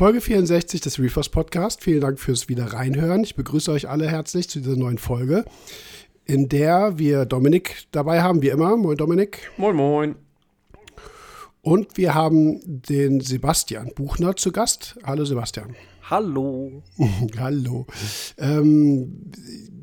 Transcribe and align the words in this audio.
Folge 0.00 0.22
64 0.22 0.80
des 0.80 0.98
Reefers 0.98 1.28
Podcast. 1.28 1.84
Vielen 1.84 2.00
Dank 2.00 2.18
fürs 2.18 2.48
wieder 2.48 2.72
reinhören. 2.72 3.22
Ich 3.22 3.34
begrüße 3.34 3.70
euch 3.70 3.86
alle 3.86 4.08
herzlich 4.08 4.48
zu 4.48 4.60
dieser 4.60 4.74
neuen 4.76 4.96
Folge, 4.96 5.44
in 6.24 6.48
der 6.48 6.98
wir 6.98 7.26
Dominik 7.26 7.86
dabei 7.92 8.22
haben, 8.22 8.40
wie 8.40 8.48
immer. 8.48 8.78
Moin 8.78 8.96
Dominik. 8.96 9.50
Moin 9.58 9.76
moin. 9.76 10.14
Und 11.60 11.98
wir 11.98 12.14
haben 12.14 12.62
den 12.64 13.20
Sebastian 13.20 13.92
Buchner 13.94 14.36
zu 14.36 14.52
Gast. 14.52 14.98
Hallo 15.04 15.26
Sebastian. 15.26 15.76
Hallo. 16.08 16.82
Hallo. 17.38 17.86
Ähm, 18.38 19.30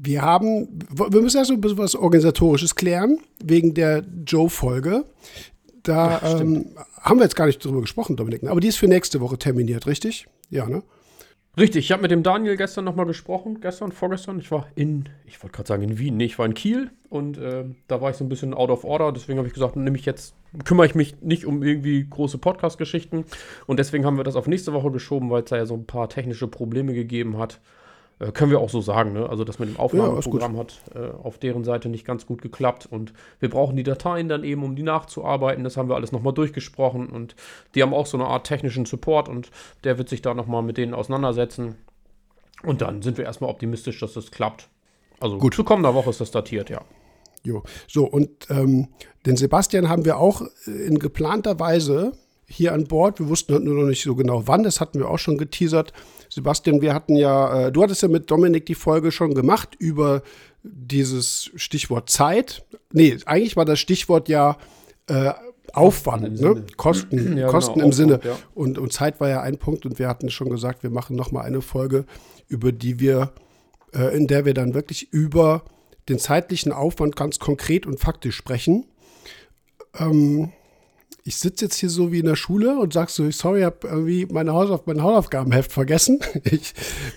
wir 0.01 0.23
haben, 0.23 0.79
wir 0.89 1.21
müssen 1.21 1.37
erst 1.37 1.51
ein 1.51 1.61
bisschen 1.61 1.77
was 1.77 1.93
Organisatorisches 1.93 2.73
klären, 2.73 3.19
wegen 3.43 3.75
der 3.75 4.03
Joe-Folge. 4.25 5.05
Da 5.87 6.19
ja, 6.21 6.39
ähm, 6.39 6.65
haben 7.01 7.19
wir 7.19 7.23
jetzt 7.23 7.35
gar 7.35 7.45
nicht 7.45 7.63
drüber 7.63 7.79
gesprochen, 7.79 8.17
Dominik. 8.17 8.43
Ne? 8.43 8.51
Aber 8.51 8.59
die 8.59 8.67
ist 8.67 8.77
für 8.77 8.87
nächste 8.87 9.21
Woche 9.21 9.37
terminiert, 9.37 9.87
richtig? 9.87 10.27
Ja, 10.49 10.67
ne? 10.67 10.83
Richtig, 11.57 11.85
ich 11.85 11.91
habe 11.91 12.01
mit 12.03 12.11
dem 12.11 12.23
Daniel 12.23 12.57
gestern 12.57 12.85
nochmal 12.85 13.05
gesprochen, 13.07 13.61
gestern, 13.61 13.91
vorgestern. 13.91 14.37
Ich 14.39 14.51
war 14.51 14.67
in, 14.75 15.09
ich 15.25 15.41
wollte 15.41 15.55
gerade 15.55 15.67
sagen 15.67 15.83
in 15.83 15.97
Wien, 15.97 16.17
nee, 16.17 16.25
ich 16.25 16.37
war 16.37 16.45
in 16.45 16.53
Kiel 16.53 16.91
und 17.09 17.37
äh, 17.37 17.63
da 17.87 18.01
war 18.01 18.11
ich 18.11 18.17
so 18.17 18.25
ein 18.25 18.29
bisschen 18.29 18.53
out 18.53 18.69
of 18.69 18.83
order. 18.83 19.11
Deswegen 19.13 19.39
habe 19.39 19.47
ich 19.47 19.53
gesagt, 19.53 19.75
nehme 19.77 19.97
ich 19.97 20.05
jetzt, 20.05 20.35
kümmere 20.65 20.85
ich 20.85 20.93
mich 20.93 21.21
nicht 21.21 21.45
um 21.45 21.63
irgendwie 21.63 22.05
große 22.07 22.37
Podcast-Geschichten. 22.37 23.25
Und 23.65 23.79
deswegen 23.79 24.05
haben 24.05 24.17
wir 24.17 24.25
das 24.25 24.35
auf 24.35 24.45
nächste 24.45 24.73
Woche 24.73 24.91
geschoben, 24.91 25.29
weil 25.29 25.43
es 25.43 25.49
da 25.49 25.55
ja 25.55 25.65
so 25.65 25.75
ein 25.75 25.85
paar 25.85 26.09
technische 26.09 26.47
Probleme 26.47 26.93
gegeben 26.93 27.37
hat. 27.37 27.61
Äh, 28.19 28.31
können 28.31 28.51
wir 28.51 28.59
auch 28.59 28.69
so 28.69 28.81
sagen, 28.81 29.13
ne? 29.13 29.29
Also 29.29 29.43
das 29.43 29.59
mit 29.59 29.69
dem 29.69 29.77
Aufnahmeprogramm 29.77 30.55
ja, 30.55 30.59
hat 30.59 30.81
äh, 30.95 31.09
auf 31.23 31.37
deren 31.37 31.63
Seite 31.63 31.89
nicht 31.89 32.05
ganz 32.05 32.25
gut 32.25 32.41
geklappt 32.41 32.87
und 32.89 33.13
wir 33.39 33.49
brauchen 33.49 33.75
die 33.75 33.83
Dateien 33.83 34.27
dann 34.27 34.43
eben, 34.43 34.63
um 34.63 34.75
die 34.75 34.83
nachzuarbeiten. 34.83 35.63
Das 35.63 35.77
haben 35.77 35.89
wir 35.89 35.95
alles 35.95 36.11
nochmal 36.11 36.33
durchgesprochen 36.33 37.09
und 37.09 37.35
die 37.75 37.83
haben 37.83 37.93
auch 37.93 38.05
so 38.05 38.17
eine 38.17 38.27
Art 38.27 38.47
technischen 38.47 38.85
Support 38.85 39.29
und 39.29 39.51
der 39.83 39.97
wird 39.97 40.09
sich 40.09 40.21
da 40.21 40.33
nochmal 40.33 40.63
mit 40.63 40.77
denen 40.77 40.93
auseinandersetzen. 40.93 41.75
Und 42.63 42.81
dann 42.81 43.03
sind 43.03 43.17
wir 43.19 43.25
erstmal 43.25 43.51
optimistisch, 43.51 43.99
dass 43.99 44.13
das 44.13 44.31
klappt. 44.31 44.67
Also 45.19 45.37
gut. 45.37 45.53
zu 45.53 45.63
kommender 45.63 45.93
Woche 45.93 46.09
ist 46.09 46.21
das 46.21 46.31
datiert, 46.31 46.69
ja. 46.69 46.81
Jo. 47.43 47.63
So, 47.87 48.05
und 48.05 48.29
ähm, 48.49 48.87
den 49.25 49.37
Sebastian 49.37 49.89
haben 49.89 50.05
wir 50.05 50.17
auch 50.17 50.41
in 50.65 50.97
geplanter 50.99 51.59
Weise 51.59 52.13
hier 52.47 52.73
an 52.73 52.85
Bord. 52.85 53.19
Wir 53.19 53.29
wussten 53.29 53.63
nur 53.63 53.75
noch 53.75 53.87
nicht 53.87 54.03
so 54.03 54.15
genau 54.15 54.47
wann, 54.47 54.63
das 54.63 54.81
hatten 54.81 54.99
wir 54.99 55.09
auch 55.09 55.19
schon 55.19 55.37
geteasert. 55.37 55.93
Sebastian, 56.37 56.81
wir 56.81 56.93
hatten 56.93 57.15
ja, 57.15 57.67
äh, 57.67 57.71
du 57.71 57.81
hattest 57.81 58.03
ja 58.03 58.07
mit 58.07 58.29
Dominik 58.29 58.67
die 58.67 58.75
Folge 58.75 59.11
schon 59.11 59.33
gemacht 59.33 59.75
über 59.79 60.21
dieses 60.61 61.49
Stichwort 61.55 62.11
Zeit. 62.11 62.63
Nee, 62.91 63.17
eigentlich 63.25 63.57
war 63.57 63.65
das 63.65 63.79
Stichwort 63.79 64.29
ja 64.29 64.57
äh, 65.07 65.31
Aufwand, 65.73 66.39
ne? 66.39 66.63
Kosten, 66.77 67.37
ja, 67.37 67.47
Kosten 67.47 67.79
genau, 67.79 67.85
im 67.85 67.89
Aufwand, 67.89 67.95
Sinne. 67.95 68.19
Ja. 68.23 68.37
Und, 68.53 68.77
und 68.77 68.93
Zeit 68.93 69.19
war 69.19 69.29
ja 69.29 69.41
ein 69.41 69.57
Punkt 69.57 69.87
und 69.87 69.97
wir 69.97 70.07
hatten 70.07 70.29
schon 70.29 70.49
gesagt, 70.49 70.83
wir 70.83 70.91
machen 70.91 71.15
nochmal 71.15 71.45
eine 71.45 71.61
Folge, 71.61 72.05
über 72.47 72.71
die 72.71 72.99
wir, 72.99 73.31
äh, 73.95 74.15
in 74.15 74.27
der 74.27 74.45
wir 74.45 74.53
dann 74.53 74.75
wirklich 74.75 75.11
über 75.11 75.63
den 76.07 76.19
zeitlichen 76.19 76.71
Aufwand 76.71 77.15
ganz 77.15 77.39
konkret 77.39 77.87
und 77.87 77.99
faktisch 77.99 78.35
sprechen. 78.35 78.85
Ähm, 79.97 80.51
ich 81.27 81.35
sitze 81.35 81.65
jetzt 81.65 81.75
hier 81.75 81.89
so 81.89 82.13
wie 82.13 82.19
in 82.19 82.25
der 82.25 82.37
Schule 82.37 82.79
und 82.79 82.93
sagst 82.93 83.17
so, 83.17 83.29
sorry, 83.31 83.59
ich 83.59 83.65
habe 83.65 83.85
irgendwie 83.85 84.25
meine 84.27 84.53
Hausauf 84.53 84.85
mein 84.85 85.03
Hausaufgabenheft 85.03 85.71
vergessen. 85.73 86.19
Ich 86.49 86.73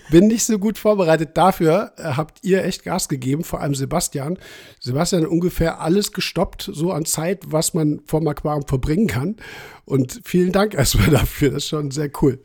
bin 0.09 0.27
nicht 0.27 0.43
so 0.43 0.59
gut 0.59 0.77
vorbereitet. 0.77 1.29
Dafür 1.35 1.93
äh, 1.95 2.03
habt 2.03 2.43
ihr 2.43 2.65
echt 2.65 2.83
Gas 2.83 3.07
gegeben, 3.07 3.45
vor 3.45 3.61
allem 3.61 3.73
Sebastian. 3.73 4.37
Sebastian 4.79 5.23
hat 5.23 5.29
ungefähr 5.29 5.79
alles 5.79 6.11
gestoppt, 6.11 6.69
so 6.73 6.91
an 6.91 7.05
Zeit, 7.05 7.43
was 7.47 7.73
man 7.73 8.01
vom 8.05 8.27
Aquarium 8.27 8.67
verbringen 8.67 9.07
kann. 9.07 9.37
Und 9.85 10.19
vielen 10.25 10.51
Dank 10.51 10.73
erstmal 10.73 11.09
dafür. 11.11 11.51
Das 11.51 11.63
ist 11.63 11.69
schon 11.69 11.91
sehr 11.91 12.11
cool. 12.21 12.39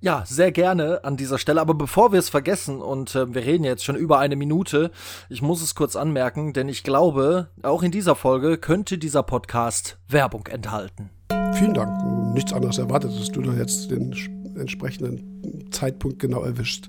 Ja, 0.00 0.22
sehr 0.26 0.52
gerne 0.52 1.02
an 1.02 1.16
dieser 1.16 1.38
Stelle. 1.38 1.60
Aber 1.60 1.74
bevor 1.74 2.12
wir 2.12 2.20
es 2.20 2.28
vergessen, 2.28 2.80
und 2.80 3.14
äh, 3.16 3.34
wir 3.34 3.44
reden 3.44 3.64
jetzt 3.64 3.84
schon 3.84 3.96
über 3.96 4.18
eine 4.20 4.36
Minute, 4.36 4.92
ich 5.28 5.42
muss 5.42 5.60
es 5.60 5.74
kurz 5.74 5.96
anmerken, 5.96 6.52
denn 6.52 6.68
ich 6.68 6.84
glaube, 6.84 7.48
auch 7.62 7.82
in 7.82 7.90
dieser 7.90 8.14
Folge 8.14 8.58
könnte 8.58 8.96
dieser 8.96 9.24
Podcast 9.24 9.98
Werbung 10.08 10.46
enthalten. 10.46 11.10
Vielen 11.54 11.74
Dank. 11.74 12.34
Nichts 12.34 12.52
anderes 12.52 12.78
erwartet, 12.78 13.10
dass 13.18 13.28
du 13.28 13.42
da 13.42 13.52
jetzt 13.54 13.90
den 13.90 14.14
entsprechenden 14.56 15.68
Zeitpunkt 15.72 16.20
genau 16.20 16.42
erwischt. 16.42 16.88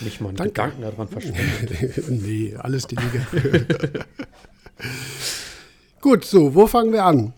Nicht 0.00 0.22
mal 0.22 0.28
einen 0.28 0.38
Danke. 0.38 0.52
Gedanken 0.52 0.82
daran 0.82 1.08
verschwendet. 1.08 2.08
nee, 2.08 2.56
alles 2.56 2.86
die 2.86 2.96
Dinge. 2.96 3.26
Gut, 6.00 6.24
so, 6.24 6.54
wo 6.54 6.66
fangen 6.66 6.92
wir 6.92 7.04
an? 7.04 7.34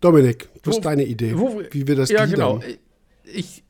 Dominik, 0.00 0.48
was 0.64 0.76
ist 0.76 0.84
deine 0.84 1.04
Idee, 1.04 1.36
wo, 1.36 1.60
wie 1.70 1.86
wir 1.86 1.96
das 1.96 2.08
Ja, 2.08 2.24
genau. 2.24 2.60
Ich, 3.24 3.64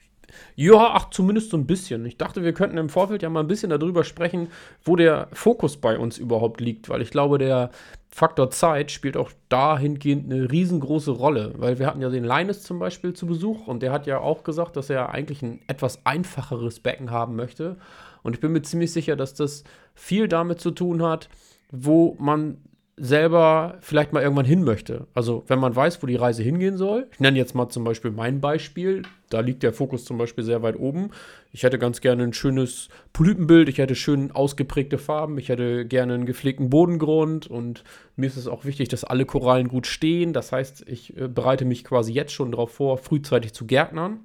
ja, 0.59 0.93
ach, 0.95 1.11
zumindest 1.11 1.51
so 1.51 1.59
ein 1.59 1.67
bisschen. 1.67 2.07
Ich 2.07 2.17
dachte, 2.17 2.43
wir 2.43 2.55
könnten 2.55 2.79
im 2.79 2.89
Vorfeld 2.89 3.23
ja 3.23 3.29
mal 3.29 3.41
ein 3.41 3.47
bisschen 3.47 3.69
darüber 3.69 4.05
sprechen, 4.05 4.49
wo 4.83 4.97
der 4.97 5.29
Fokus 5.33 5.77
bei 5.77 5.99
uns 5.99 6.17
überhaupt 6.17 6.63
liegt, 6.63 6.89
weil 6.89 7.03
ich 7.03 7.11
glaube, 7.11 7.37
der 7.37 7.71
Faktor 8.09 8.51
Zeit 8.51 8.91
spielt 8.91 9.19
auch 9.19 9.31
dahingehend 9.51 10.33
eine 10.33 10.51
riesengroße 10.51 11.11
Rolle, 11.11 11.53
weil 11.59 11.79
wir 11.79 11.87
hatten 11.87 12.01
ja 12.01 12.09
den 12.09 12.25
Linus 12.25 12.63
zum 12.63 12.79
Beispiel 12.79 13.13
zu 13.13 13.27
Besuch 13.27 13.67
und 13.67 13.83
der 13.83 13.93
hat 13.93 14.07
ja 14.07 14.19
auch 14.19 14.45
gesagt, 14.45 14.77
dass 14.77 14.89
er 14.89 15.11
eigentlich 15.11 15.43
ein 15.43 15.61
etwas 15.67 16.07
einfacheres 16.07 16.81
Becken 16.81 17.11
haben 17.11 17.37
möchte. 17.37 17.77
Und 18.23 18.35
ich 18.35 18.41
bin 18.41 18.53
mir 18.53 18.63
ziemlich 18.63 18.93
sicher, 18.93 19.15
dass 19.15 19.35
das 19.35 19.63
viel 19.95 20.27
damit 20.27 20.61
zu 20.61 20.71
tun 20.71 21.03
hat, 21.03 21.29
wo 21.71 22.17
man 22.19 22.57
selber 22.99 23.77
vielleicht 23.81 24.15
mal 24.15 24.23
irgendwann 24.23 24.47
hin 24.47 24.65
möchte. 24.65 25.07
Also 25.13 25.45
wenn 25.49 25.59
man 25.59 25.77
weiß, 25.77 26.03
wo 26.03 26.07
die 26.07 26.17
Reise 26.17 26.43
hingehen 26.43 26.79
soll. 26.79 27.09
Ich 27.13 27.21
nenne 27.21 27.37
jetzt 27.37 27.55
mal 27.55 27.69
zum 27.69 27.85
Beispiel 27.85 28.11
mein 28.11 28.41
Beispiel. 28.41 29.03
Da 29.29 29.41
liegt 29.41 29.63
der 29.63 29.75
Fokus 29.75 30.07
zum 30.07 30.17
Beispiel 30.17 30.45
sehr 30.45 30.63
weit 30.63 30.79
oben. 30.79 31.11
Ich 31.53 31.63
hätte 31.63 31.79
ganz 31.79 32.01
gerne 32.01 32.23
ein 32.23 32.33
schönes 32.33 32.89
Polypenbild. 33.13 33.69
Ich 33.69 33.79
hätte 33.79 33.95
schön 33.95 34.33
ausgeprägte 34.33 34.97
Farben. 34.97 35.37
Ich 35.37 35.51
hätte 35.51 35.85
gerne 35.85 36.15
einen 36.15 36.25
gepflegten 36.25 36.71
Bodengrund. 36.71 37.47
Und 37.47 37.85
mir 38.17 38.27
ist 38.27 38.39
es 38.39 38.47
auch 38.47 38.65
wichtig, 38.65 38.89
dass 38.89 39.05
alle 39.05 39.27
Korallen 39.27 39.69
gut 39.69 39.87
stehen. 39.87 40.33
Das 40.33 40.53
heißt, 40.53 40.89
ich 40.89 41.15
äh, 41.19 41.29
bereite 41.29 41.67
mich 41.67 41.85
quasi 41.85 42.13
jetzt 42.13 42.33
schon 42.33 42.51
darauf 42.51 42.73
vor, 42.73 42.97
frühzeitig 42.97 43.53
zu 43.53 43.67
gärtnern. 43.67 44.21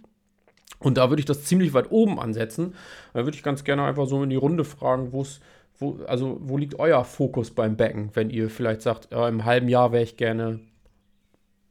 Und 0.79 0.97
da 0.97 1.09
würde 1.09 1.19
ich 1.19 1.25
das 1.25 1.43
ziemlich 1.43 1.73
weit 1.73 1.91
oben 1.91 2.19
ansetzen. 2.19 2.73
Da 3.13 3.25
würde 3.25 3.35
ich 3.35 3.43
ganz 3.43 3.65
gerne 3.65 3.83
einfach 3.83 4.07
so 4.07 4.23
in 4.23 4.29
die 4.29 4.35
Runde 4.37 4.63
fragen, 4.63 5.11
wo 5.11 5.21
es 5.21 5.41
wo, 5.81 5.99
also 6.07 6.37
wo 6.41 6.57
liegt 6.57 6.79
euer 6.79 7.03
Fokus 7.03 7.51
beim 7.51 7.75
Becken, 7.75 8.11
wenn 8.13 8.29
ihr 8.29 8.49
vielleicht 8.49 8.81
sagt, 8.81 9.11
äh, 9.11 9.27
im 9.27 9.45
halben 9.45 9.67
Jahr 9.67 9.91
wäre 9.91 10.03
ich 10.03 10.15
gerne 10.15 10.59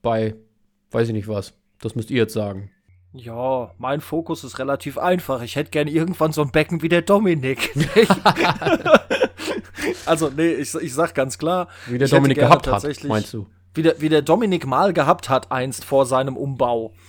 bei, 0.03 0.35
weiß 0.91 1.09
ich 1.09 1.15
nicht 1.15 1.29
was. 1.29 1.55
Das 1.81 1.95
müsst 1.95 2.11
ihr 2.11 2.19
jetzt 2.19 2.35
sagen. 2.35 2.71
Ja, 3.13 3.73
mein 3.79 4.01
Fokus 4.01 4.45
ist 4.45 4.59
relativ 4.59 4.99
einfach. 4.99 5.43
Ich 5.43 5.57
hätte 5.57 5.71
gerne 5.71 5.91
irgendwann 5.91 6.33
so 6.33 6.43
ein 6.43 6.51
Becken 6.53 6.83
wie 6.83 6.89
der 6.89 7.03
Dominik. 7.03 7.75
also, 10.07 10.31
nee, 10.37 10.53
ich, 10.53 10.75
ich 10.75 10.95
sag 10.95 11.15
ganz 11.15 11.39
klar. 11.39 11.69
Wie 11.87 11.99
der 11.99 12.09
Dominik 12.09 12.39
gehabt 12.39 12.69
hat, 12.69 12.85
meinst 13.05 13.33
du? 13.33 13.47
Wie 13.75 13.83
der, 13.83 14.01
wie 14.01 14.09
der 14.09 14.23
Dominik 14.23 14.67
mal 14.67 14.93
gehabt 14.93 15.29
hat, 15.29 15.51
einst 15.51 15.85
vor 15.85 16.07
seinem 16.07 16.37
Umbau. 16.37 16.93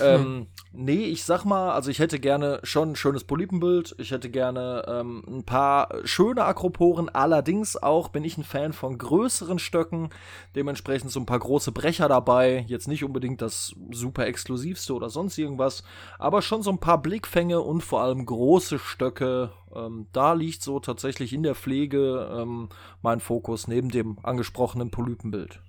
Ähm, 0.00 0.22
hm. 0.22 0.46
Nee, 0.72 1.04
ich 1.04 1.24
sag 1.24 1.44
mal, 1.44 1.72
also 1.72 1.90
ich 1.90 1.98
hätte 1.98 2.20
gerne 2.20 2.60
schon 2.62 2.90
ein 2.90 2.96
schönes 2.96 3.24
Polypenbild. 3.24 3.94
Ich 3.98 4.10
hätte 4.10 4.28
gerne 4.28 4.84
ähm, 4.86 5.24
ein 5.26 5.44
paar 5.44 5.88
schöne 6.04 6.44
Akroporen. 6.44 7.08
Allerdings 7.08 7.76
auch 7.76 8.08
bin 8.08 8.22
ich 8.22 8.36
ein 8.36 8.44
Fan 8.44 8.74
von 8.74 8.98
größeren 8.98 9.58
Stöcken. 9.58 10.10
Dementsprechend 10.54 11.10
so 11.10 11.20
ein 11.20 11.26
paar 11.26 11.38
große 11.38 11.72
Brecher 11.72 12.08
dabei. 12.08 12.66
Jetzt 12.68 12.86
nicht 12.86 13.02
unbedingt 13.02 13.40
das 13.40 13.74
super 13.90 14.26
exklusivste 14.26 14.92
oder 14.92 15.08
sonst 15.08 15.38
irgendwas. 15.38 15.84
Aber 16.18 16.42
schon 16.42 16.62
so 16.62 16.70
ein 16.70 16.80
paar 16.80 17.00
Blickfänge 17.00 17.60
und 17.60 17.82
vor 17.82 18.02
allem 18.02 18.26
große 18.26 18.78
Stöcke. 18.78 19.52
Ähm, 19.74 20.06
da 20.12 20.34
liegt 20.34 20.62
so 20.62 20.80
tatsächlich 20.80 21.32
in 21.32 21.42
der 21.42 21.54
Pflege 21.54 22.28
ähm, 22.30 22.68
mein 23.00 23.20
Fokus 23.20 23.68
neben 23.68 23.90
dem 23.90 24.18
angesprochenen 24.22 24.90
Polypenbild. 24.90 25.60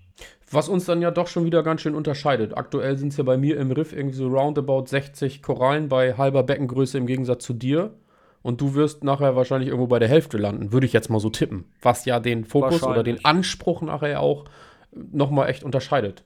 Was 0.51 0.67
uns 0.67 0.85
dann 0.85 1.01
ja 1.01 1.11
doch 1.11 1.27
schon 1.27 1.45
wieder 1.45 1.61
ganz 1.61 1.81
schön 1.81 1.93
unterscheidet. 1.93 2.57
Aktuell 2.57 2.97
sind 2.97 3.09
es 3.09 3.17
ja 3.17 3.23
bei 3.23 3.37
mir 3.37 3.57
im 3.57 3.71
Riff 3.71 3.93
irgendwie 3.93 4.15
so 4.15 4.27
roundabout 4.27 4.87
60 4.87 5.43
Korallen 5.43 5.89
bei 5.89 6.15
halber 6.15 6.43
Beckengröße 6.43 6.97
im 6.97 7.05
Gegensatz 7.05 7.43
zu 7.43 7.53
dir. 7.53 7.93
Und 8.41 8.61
du 8.61 8.73
wirst 8.73 9.03
nachher 9.03 9.35
wahrscheinlich 9.35 9.69
irgendwo 9.69 9.87
bei 9.87 9.99
der 9.99 10.07
Hälfte 10.07 10.37
landen, 10.37 10.71
würde 10.71 10.85
ich 10.85 10.93
jetzt 10.93 11.09
mal 11.09 11.19
so 11.19 11.29
tippen. 11.29 11.65
Was 11.81 12.05
ja 12.05 12.19
den 12.19 12.45
Fokus 12.45 12.83
oder 12.83 13.03
den 13.03 13.23
Anspruch 13.25 13.81
nachher 13.81 14.21
auch 14.21 14.45
nochmal 14.91 15.49
echt 15.49 15.63
unterscheidet. 15.63 16.23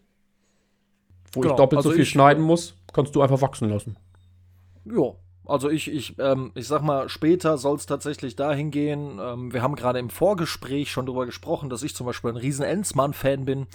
Wo 1.31 1.42
genau. 1.42 1.54
ich 1.54 1.57
doppelt 1.57 1.78
also 1.78 1.90
so 1.90 1.95
viel 1.95 2.06
schneiden 2.06 2.44
muss, 2.44 2.75
kannst 2.94 3.16
du 3.16 3.22
einfach 3.22 3.42
wachsen 3.42 3.69
lassen. 3.69 3.98
Ja, 4.86 5.16
also 5.45 5.69
ich, 5.69 5.92
ich, 5.92 6.18
ähm, 6.19 6.51
ich 6.56 6.68
sag 6.68 6.81
mal, 6.81 7.10
später 7.10 7.57
soll 7.57 7.75
es 7.75 7.86
tatsächlich 7.86 8.36
dahin 8.36 8.72
gehen. 8.72 9.19
Ähm, 9.22 9.54
wir 9.54 9.62
haben 9.62 9.75
gerade 9.75 10.00
im 10.00 10.10
Vorgespräch 10.10 10.92
schon 10.92 11.06
darüber 11.06 11.25
gesprochen, 11.25 11.69
dass 11.69 11.84
ich 11.84 11.95
zum 11.95 12.06
Beispiel 12.06 12.31
ein 12.31 12.38
riesen 12.38 12.63
Enzmann-Fan 12.63 13.44
bin. 13.45 13.68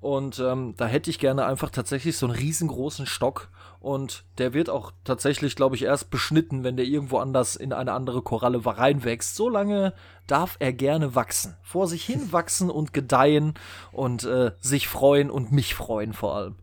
Und 0.00 0.38
ähm, 0.38 0.74
da 0.78 0.86
hätte 0.86 1.10
ich 1.10 1.18
gerne 1.18 1.44
einfach 1.44 1.68
tatsächlich 1.68 2.16
so 2.16 2.26
einen 2.26 2.34
riesengroßen 2.34 3.04
Stock. 3.04 3.48
Und 3.80 4.24
der 4.38 4.54
wird 4.54 4.70
auch 4.70 4.92
tatsächlich, 5.04 5.56
glaube 5.56 5.76
ich, 5.76 5.82
erst 5.82 6.10
beschnitten, 6.10 6.64
wenn 6.64 6.76
der 6.76 6.86
irgendwo 6.86 7.18
anders 7.18 7.54
in 7.56 7.74
eine 7.74 7.92
andere 7.92 8.22
Koralle 8.22 8.64
reinwächst. 8.64 9.36
So 9.36 9.50
lange 9.50 9.92
darf 10.26 10.56
er 10.58 10.72
gerne 10.72 11.14
wachsen. 11.14 11.56
Vor 11.62 11.86
sich 11.86 12.04
hin 12.04 12.32
wachsen 12.32 12.70
und 12.70 12.94
gedeihen 12.94 13.54
und 13.92 14.24
äh, 14.24 14.52
sich 14.60 14.88
freuen 14.88 15.30
und 15.30 15.52
mich 15.52 15.74
freuen 15.74 16.14
vor 16.14 16.34
allem. 16.34 16.56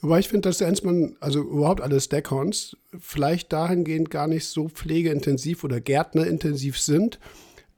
Wobei 0.00 0.20
ich 0.20 0.28
finde, 0.28 0.48
dass 0.48 0.58
der 0.58 0.68
Enzmann, 0.68 1.16
also 1.20 1.40
überhaupt 1.40 1.80
alle 1.80 2.00
Stackhorns, 2.00 2.76
vielleicht 2.98 3.52
dahingehend 3.52 4.10
gar 4.10 4.26
nicht 4.26 4.46
so 4.46 4.68
pflegeintensiv 4.68 5.64
oder 5.64 5.80
gärtnerintensiv 5.80 6.78
sind, 6.78 7.18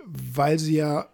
weil 0.05 0.59
sie 0.59 0.77
ja 0.77 1.09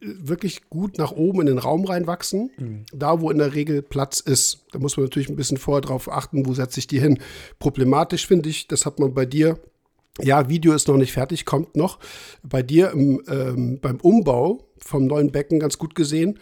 wirklich 0.00 0.68
gut 0.68 0.98
nach 0.98 1.12
oben 1.12 1.40
in 1.42 1.46
den 1.46 1.58
Raum 1.58 1.84
reinwachsen, 1.84 2.50
mhm. 2.58 2.84
da 2.92 3.20
wo 3.20 3.30
in 3.30 3.38
der 3.38 3.54
Regel 3.54 3.82
Platz 3.82 4.20
ist. 4.20 4.66
Da 4.72 4.78
muss 4.78 4.96
man 4.96 5.04
natürlich 5.04 5.28
ein 5.28 5.36
bisschen 5.36 5.56
vorher 5.56 5.80
drauf 5.80 6.10
achten, 6.10 6.46
wo 6.46 6.52
setze 6.52 6.80
ich 6.80 6.86
die 6.86 7.00
hin. 7.00 7.18
Problematisch 7.58 8.26
finde 8.26 8.48
ich, 8.48 8.68
das 8.68 8.86
hat 8.86 8.98
man 8.98 9.14
bei 9.14 9.26
dir, 9.26 9.58
ja, 10.20 10.48
Video 10.48 10.74
ist 10.74 10.88
noch 10.88 10.96
nicht 10.96 11.12
fertig, 11.12 11.44
kommt 11.44 11.76
noch, 11.76 11.98
bei 12.42 12.62
dir 12.62 12.90
im, 12.90 13.22
ähm, 13.28 13.78
beim 13.80 13.96
Umbau 14.00 14.68
vom 14.78 15.06
neuen 15.06 15.32
Becken 15.32 15.58
ganz 15.58 15.78
gut 15.78 15.94
gesehen, 15.94 16.38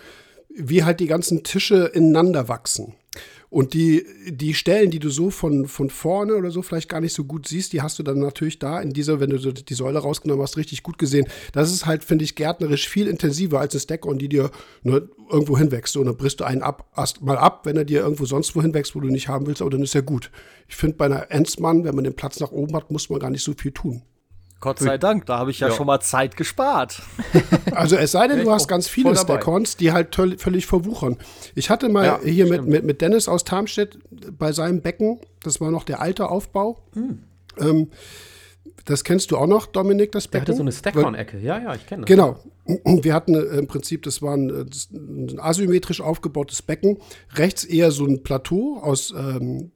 wie 0.48 0.84
halt 0.84 1.00
die 1.00 1.06
ganzen 1.06 1.44
Tische 1.44 1.90
ineinander 1.94 2.48
wachsen. 2.48 2.94
Und 3.52 3.74
die, 3.74 4.06
die 4.26 4.54
Stellen, 4.54 4.90
die 4.90 4.98
du 4.98 5.10
so 5.10 5.28
von, 5.28 5.68
von 5.68 5.90
vorne 5.90 6.36
oder 6.36 6.50
so 6.50 6.62
vielleicht 6.62 6.88
gar 6.88 7.02
nicht 7.02 7.12
so 7.12 7.24
gut 7.24 7.46
siehst, 7.46 7.74
die 7.74 7.82
hast 7.82 7.98
du 7.98 8.02
dann 8.02 8.18
natürlich 8.18 8.58
da 8.58 8.80
in 8.80 8.94
dieser, 8.94 9.20
wenn 9.20 9.28
du 9.28 9.52
die 9.52 9.74
Säule 9.74 9.98
rausgenommen 9.98 10.42
hast, 10.42 10.56
richtig 10.56 10.82
gut 10.82 10.96
gesehen. 10.96 11.26
Das 11.52 11.70
ist 11.70 11.84
halt, 11.84 12.02
finde 12.02 12.24
ich, 12.24 12.34
gärtnerisch 12.34 12.88
viel 12.88 13.06
intensiver 13.06 13.60
als 13.60 13.74
ein 13.74 13.80
Stack-on, 13.80 14.18
die 14.18 14.30
dir 14.30 14.50
ne, 14.84 15.06
irgendwo 15.30 15.58
hinwächst. 15.58 15.98
Und 15.98 16.06
dann 16.06 16.16
brichst 16.16 16.40
du 16.40 16.44
einen 16.44 16.62
ab, 16.62 16.90
erst 16.96 17.20
mal 17.20 17.36
ab, 17.36 17.66
wenn 17.66 17.76
er 17.76 17.84
dir 17.84 18.00
irgendwo 18.00 18.24
sonst 18.24 18.56
wo 18.56 18.62
hinwächst, 18.62 18.94
wo 18.94 19.00
du 19.00 19.08
nicht 19.08 19.28
haben 19.28 19.46
willst, 19.46 19.60
aber 19.60 19.70
dann 19.70 19.82
ist 19.82 19.94
er 19.94 20.00
gut. 20.00 20.30
Ich 20.66 20.76
finde, 20.76 20.96
bei 20.96 21.04
einer 21.04 21.30
Enzmann, 21.30 21.84
wenn 21.84 21.94
man 21.94 22.04
den 22.04 22.16
Platz 22.16 22.40
nach 22.40 22.52
oben 22.52 22.74
hat, 22.74 22.90
muss 22.90 23.10
man 23.10 23.20
gar 23.20 23.28
nicht 23.28 23.44
so 23.44 23.52
viel 23.52 23.72
tun. 23.72 24.00
Gott 24.62 24.78
sei 24.78 24.96
Dank, 24.96 25.26
da 25.26 25.38
habe 25.38 25.50
ich 25.50 25.58
ja, 25.58 25.68
ja, 25.68 25.74
schon 25.74 25.86
mal 25.86 26.00
Zeit 26.00 26.36
gespart. 26.36 27.02
Also 27.74 27.96
es 27.96 28.12
sei 28.12 28.28
denn, 28.28 28.44
du 28.44 28.50
hast 28.50 28.68
ganz 28.68 28.86
viele 28.86 29.16
Stack-Ons, 29.16 29.76
die 29.76 29.92
halt 29.92 30.14
völlig 30.14 30.66
verwuchern. 30.66 31.16
Ich 31.54 31.70
hatte 31.70 31.88
mal 31.88 32.04
ja, 32.04 32.20
hier 32.22 32.46
mit, 32.46 32.66
mit, 32.66 32.84
mit, 32.84 33.00
Dennis 33.00 33.28
aus 33.28 33.44
Tarmstedt 33.44 33.98
bei 34.38 34.52
seinem 34.52 34.82
Becken, 34.82 35.20
das 35.42 35.60
war 35.60 35.70
noch 35.70 35.84
der 35.84 36.00
alte 36.00 36.28
Aufbau. 36.28 36.78
Hm. 36.92 37.22
Ähm, 37.58 37.88
das 38.84 39.04
kennst 39.04 39.30
du 39.30 39.38
auch 39.38 39.46
noch, 39.46 39.66
Dominik, 39.66 40.12
das 40.12 40.28
Becken? 40.28 40.44
Der 40.44 40.52
hatte 40.52 40.56
so 40.56 40.62
eine 40.62 40.72
Stack-On-Ecke, 40.72 41.38
ja, 41.38 41.58
ja, 41.58 41.74
ich 41.74 41.86
kenne 41.86 42.02
das. 42.02 42.08
Genau. 42.08 42.38
Wir 43.02 43.14
hatten 43.14 43.34
äh, 43.34 43.58
im 43.58 43.66
Prinzip, 43.66 44.02
das 44.02 44.22
war 44.22 44.36
ein, 44.36 44.50
äh, 44.50 44.64
ein, 44.92 45.40
asymmetrisch 45.40 46.00
aufgebautes 46.00 46.62
Becken. 46.62 46.98
Rechts 47.34 47.64
eher 47.64 47.90
so 47.90 48.04
ein 48.04 48.22
Plateau 48.22 48.78
aus 48.82 49.12
ähm, 49.16 49.72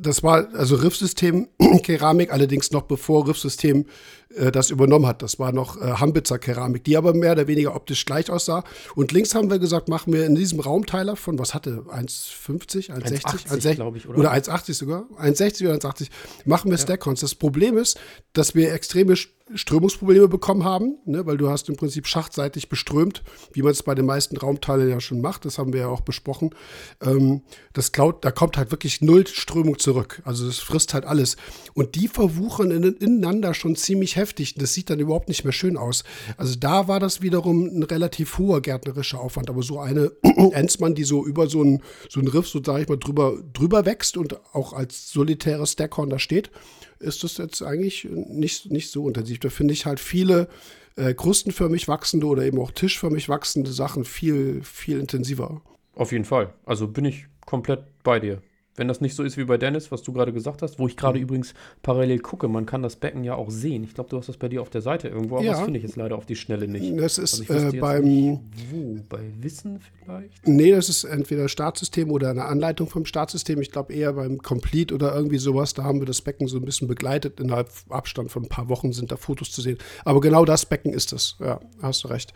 das 0.00 0.22
war 0.22 0.48
also 0.54 0.76
Riffsystem 0.76 1.48
Keramik, 1.82 2.32
allerdings 2.32 2.70
noch 2.70 2.82
bevor 2.82 3.26
Riffsystem 3.26 3.86
äh, 4.34 4.52
das 4.52 4.70
übernommen 4.70 5.06
hat. 5.06 5.22
Das 5.22 5.38
war 5.38 5.52
noch 5.52 5.80
äh, 5.80 5.92
Hambitzer 5.94 6.38
Keramik, 6.38 6.84
die 6.84 6.96
aber 6.96 7.14
mehr 7.14 7.32
oder 7.32 7.46
weniger 7.46 7.74
optisch 7.74 8.04
gleich 8.04 8.30
aussah. 8.30 8.64
Und 8.94 9.12
links 9.12 9.34
haben 9.34 9.50
wir 9.50 9.58
gesagt, 9.58 9.88
machen 9.88 10.12
wir 10.12 10.26
in 10.26 10.34
diesem 10.34 10.60
Raumteiler 10.60 11.16
von, 11.16 11.38
was 11.38 11.54
hatte, 11.54 11.84
1,50, 11.88 12.90
1,60, 12.90 13.22
1,60 13.48 13.74
glaube 13.74 13.98
ich, 13.98 14.08
oder? 14.08 14.18
Oder 14.18 14.32
1,80 14.32 14.74
sogar, 14.74 15.06
1,60 15.20 15.64
oder 15.64 15.74
1,80, 15.76 16.08
machen 16.44 16.70
wir 16.70 16.76
ja. 16.76 16.82
Stack-Cons. 16.82 17.20
Das 17.20 17.34
Problem 17.34 17.78
ist, 17.78 17.98
dass 18.32 18.54
wir 18.54 18.72
extreme 18.72 19.16
Strömungsprobleme 19.54 20.28
bekommen 20.28 20.64
haben, 20.64 20.98
ne, 21.04 21.24
weil 21.26 21.36
du 21.36 21.48
hast 21.48 21.68
im 21.68 21.76
Prinzip 21.76 22.06
schachtseitig 22.06 22.68
beströmt, 22.68 23.22
wie 23.52 23.62
man 23.62 23.72
es 23.72 23.82
bei 23.82 23.94
den 23.94 24.06
meisten 24.06 24.36
Raumteilen 24.36 24.88
ja 24.88 25.00
schon 25.00 25.20
macht. 25.20 25.44
Das 25.44 25.58
haben 25.58 25.72
wir 25.72 25.80
ja 25.80 25.88
auch 25.88 26.02
besprochen. 26.02 26.54
Ähm, 27.02 27.42
das 27.72 27.92
Cloud, 27.92 28.24
da 28.24 28.30
kommt 28.30 28.56
halt 28.56 28.70
wirklich 28.70 29.00
null 29.00 29.26
Strömung 29.26 29.78
zurück. 29.78 30.22
Also 30.24 30.46
es 30.46 30.58
frisst 30.58 30.94
halt 30.94 31.04
alles. 31.04 31.36
Und 31.74 31.94
die 31.94 32.08
verwuchern 32.08 32.70
in, 32.70 32.82
ineinander 32.96 33.54
schon 33.54 33.76
ziemlich 33.76 34.16
heftig. 34.18 34.54
Das 34.54 34.74
sieht 34.74 34.90
dann 34.90 35.00
überhaupt 35.00 35.28
nicht 35.28 35.44
mehr 35.44 35.52
schön 35.52 35.76
aus. 35.76 36.04
Also 36.36 36.56
da 36.58 36.88
war 36.88 37.00
das 37.00 37.22
wiederum 37.22 37.64
ein 37.66 37.82
relativ 37.82 38.38
hoher 38.38 38.60
gärtnerischer 38.60 39.20
Aufwand. 39.20 39.48
Aber 39.48 39.62
so 39.62 39.80
eine 39.80 40.12
Enzmann, 40.22 40.94
die 40.94 41.04
so 41.04 41.24
über 41.24 41.48
so 41.48 41.62
ein, 41.62 41.82
so 42.08 42.20
Riff, 42.20 42.48
so 42.48 42.62
sage 42.62 42.82
ich 42.82 42.88
mal, 42.88 42.98
drüber, 42.98 43.38
drüber 43.52 43.86
wächst 43.86 44.16
und 44.16 44.38
auch 44.52 44.72
als 44.72 45.10
solitäres 45.10 45.72
Stackhorn 45.72 46.10
da 46.10 46.18
steht, 46.18 46.50
ist 46.98 47.24
das 47.24 47.38
jetzt 47.38 47.62
eigentlich 47.62 48.08
nicht, 48.10 48.70
nicht 48.70 48.90
so 48.90 49.08
intensiv. 49.08 49.38
Da 49.40 49.50
finde 49.50 49.72
ich 49.72 49.86
halt 49.86 50.00
viele 50.00 50.48
äh, 50.96 51.14
krustenförmig 51.14 51.88
wachsende 51.88 52.26
oder 52.26 52.44
eben 52.44 52.58
auch 52.58 52.72
tischförmig 52.72 53.28
wachsende 53.28 53.72
Sachen 53.72 54.04
viel, 54.04 54.62
viel 54.62 54.98
intensiver. 54.98 55.62
Auf 55.94 56.12
jeden 56.12 56.24
Fall. 56.24 56.52
Also 56.64 56.88
bin 56.88 57.04
ich 57.04 57.26
komplett 57.46 57.84
bei 58.02 58.20
dir. 58.20 58.42
Wenn 58.78 58.88
das 58.88 59.00
nicht 59.00 59.14
so 59.14 59.22
ist 59.22 59.36
wie 59.36 59.44
bei 59.44 59.58
Dennis, 59.58 59.90
was 59.90 60.02
du 60.02 60.12
gerade 60.12 60.32
gesagt 60.32 60.62
hast, 60.62 60.78
wo 60.78 60.86
ich 60.86 60.96
gerade 60.96 61.18
mhm. 61.18 61.24
übrigens 61.24 61.54
parallel 61.82 62.20
gucke, 62.20 62.48
man 62.48 62.66
kann 62.66 62.82
das 62.82 62.96
Becken 62.96 63.24
ja 63.24 63.34
auch 63.34 63.50
sehen. 63.50 63.84
Ich 63.84 63.94
glaube, 63.94 64.10
du 64.10 64.16
hast 64.16 64.28
das 64.28 64.36
bei 64.36 64.48
dir 64.48 64.62
auf 64.62 64.70
der 64.70 64.82
Seite 64.82 65.08
irgendwo, 65.08 65.36
aber 65.36 65.44
ja. 65.44 65.52
das 65.52 65.62
finde 65.62 65.78
ich 65.78 65.84
jetzt 65.84 65.96
leider 65.96 66.16
auf 66.16 66.26
die 66.26 66.36
Schnelle 66.36 66.68
nicht. 66.68 66.98
Das 66.98 67.18
ist 67.18 67.50
also 67.50 67.76
äh, 67.76 67.80
beim. 67.80 68.04
Nicht, 68.04 68.40
wo? 68.70 68.98
Bei 69.08 69.20
Wissen 69.40 69.80
vielleicht? 69.80 70.46
Nee, 70.46 70.70
das 70.70 70.88
ist 70.88 71.04
entweder 71.04 71.48
Startsystem 71.48 72.10
oder 72.10 72.30
eine 72.30 72.44
Anleitung 72.44 72.88
vom 72.88 73.04
Startsystem. 73.04 73.60
Ich 73.60 73.70
glaube 73.70 73.92
eher 73.92 74.12
beim 74.12 74.38
Complete 74.38 74.94
oder 74.94 75.14
irgendwie 75.14 75.38
sowas. 75.38 75.74
Da 75.74 75.84
haben 75.84 76.00
wir 76.00 76.06
das 76.06 76.22
Becken 76.22 76.48
so 76.48 76.58
ein 76.58 76.64
bisschen 76.64 76.88
begleitet. 76.88 77.40
Innerhalb 77.40 77.70
Abstand 77.88 78.30
von 78.30 78.44
ein 78.44 78.48
paar 78.48 78.68
Wochen 78.68 78.92
sind 78.92 79.10
da 79.10 79.16
Fotos 79.16 79.50
zu 79.50 79.60
sehen. 79.60 79.78
Aber 80.04 80.20
genau 80.20 80.44
das 80.44 80.66
Becken 80.66 80.92
ist 80.92 81.12
es. 81.12 81.36
Ja, 81.40 81.60
hast 81.82 82.04
du 82.04 82.08
recht. 82.08 82.32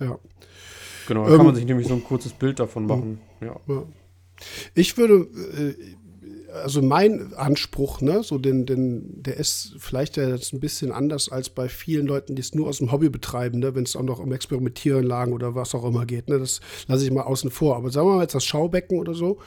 Ja. 0.00 0.18
Genau, 1.06 1.24
da 1.24 1.30
ähm, 1.30 1.36
kann 1.36 1.46
man 1.46 1.54
sich 1.54 1.66
nämlich 1.66 1.86
so 1.86 1.94
ein 1.94 2.02
kurzes 2.02 2.32
Bild 2.32 2.58
davon 2.58 2.86
machen. 2.86 3.20
ja. 3.40 3.56
ja. 3.68 3.82
Ich 4.74 4.96
würde, 4.96 5.28
äh, 5.56 5.74
also 6.52 6.82
mein 6.82 7.34
Anspruch, 7.34 8.00
ne, 8.00 8.22
so 8.22 8.38
den, 8.38 8.66
den, 8.66 9.22
der 9.22 9.36
ist 9.36 9.74
vielleicht 9.78 10.16
jetzt 10.16 10.52
ein 10.52 10.60
bisschen 10.60 10.92
anders 10.92 11.28
als 11.28 11.48
bei 11.50 11.68
vielen 11.68 12.06
Leuten, 12.06 12.34
die 12.34 12.40
es 12.40 12.54
nur 12.54 12.68
aus 12.68 12.78
dem 12.78 12.92
Hobby 12.92 13.08
betreiben, 13.08 13.58
ne, 13.58 13.74
wenn 13.74 13.84
es 13.84 13.96
auch 13.96 14.02
noch 14.02 14.18
um 14.18 14.32
Experimentieren 14.32 15.04
lagen 15.04 15.32
oder 15.32 15.54
was 15.54 15.74
auch 15.74 15.84
immer 15.84 16.06
geht. 16.06 16.28
Ne, 16.28 16.38
das 16.38 16.60
lasse 16.88 17.04
ich 17.04 17.10
mal 17.10 17.22
außen 17.22 17.50
vor. 17.50 17.76
Aber 17.76 17.90
sagen 17.90 18.08
wir 18.08 18.16
mal 18.16 18.22
jetzt 18.22 18.34
das 18.34 18.44
Schaubecken 18.44 18.98
oder 18.98 19.14
so. 19.14 19.38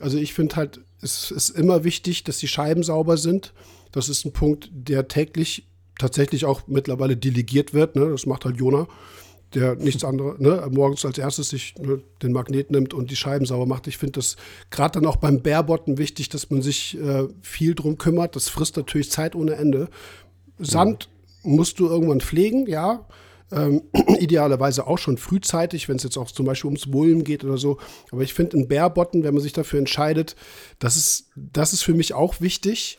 Also 0.00 0.18
ich 0.18 0.34
finde 0.34 0.56
halt, 0.56 0.80
es 1.00 1.30
ist 1.30 1.50
immer 1.50 1.84
wichtig, 1.84 2.24
dass 2.24 2.38
die 2.38 2.48
Scheiben 2.48 2.82
sauber 2.82 3.16
sind. 3.16 3.54
Das 3.92 4.08
ist 4.08 4.24
ein 4.24 4.32
Punkt, 4.32 4.70
der 4.72 5.08
täglich 5.08 5.66
tatsächlich 5.98 6.44
auch 6.44 6.62
mittlerweile 6.66 7.16
delegiert 7.16 7.74
wird. 7.74 7.96
Ne? 7.96 8.10
Das 8.10 8.26
macht 8.26 8.44
halt 8.44 8.56
Jona 8.56 8.86
der 9.54 9.76
nichts 9.76 10.04
anderes, 10.04 10.38
ne, 10.38 10.68
morgens 10.70 11.04
als 11.04 11.18
erstes 11.18 11.48
sich 11.48 11.74
ne, 11.78 12.02
den 12.22 12.32
Magnet 12.32 12.70
nimmt 12.70 12.92
und 12.92 13.10
die 13.10 13.16
Scheiben 13.16 13.46
sauber 13.46 13.66
macht. 13.66 13.86
Ich 13.86 13.96
finde 13.96 14.12
das 14.12 14.36
gerade 14.70 15.00
dann 15.00 15.06
auch 15.06 15.16
beim 15.16 15.40
Bärbotten 15.40 15.96
wichtig, 15.96 16.28
dass 16.28 16.50
man 16.50 16.60
sich 16.60 16.98
äh, 17.00 17.28
viel 17.40 17.74
drum 17.74 17.96
kümmert. 17.96 18.36
Das 18.36 18.48
frisst 18.48 18.76
natürlich 18.76 19.10
Zeit 19.10 19.34
ohne 19.34 19.54
Ende. 19.54 19.88
Sand 20.58 21.08
ja. 21.42 21.50
musst 21.50 21.80
du 21.80 21.86
irgendwann 21.88 22.20
pflegen, 22.20 22.66
ja. 22.66 23.06
Ähm, 23.50 23.82
idealerweise 24.18 24.86
auch 24.86 24.98
schon 24.98 25.16
frühzeitig, 25.16 25.88
wenn 25.88 25.96
es 25.96 26.02
jetzt 26.02 26.18
auch 26.18 26.30
zum 26.30 26.44
Beispiel 26.44 26.68
ums 26.68 26.86
Mullen 26.86 27.24
geht 27.24 27.42
oder 27.42 27.56
so. 27.56 27.78
Aber 28.12 28.22
ich 28.22 28.34
finde, 28.34 28.58
ein 28.58 28.68
Bärbotten, 28.68 29.24
wenn 29.24 29.32
man 29.32 29.42
sich 29.42 29.54
dafür 29.54 29.78
entscheidet, 29.78 30.36
das 30.78 30.96
ist, 30.96 31.30
das 31.34 31.72
ist 31.72 31.82
für 31.82 31.94
mich 31.94 32.12
auch 32.12 32.42
wichtig. 32.42 32.98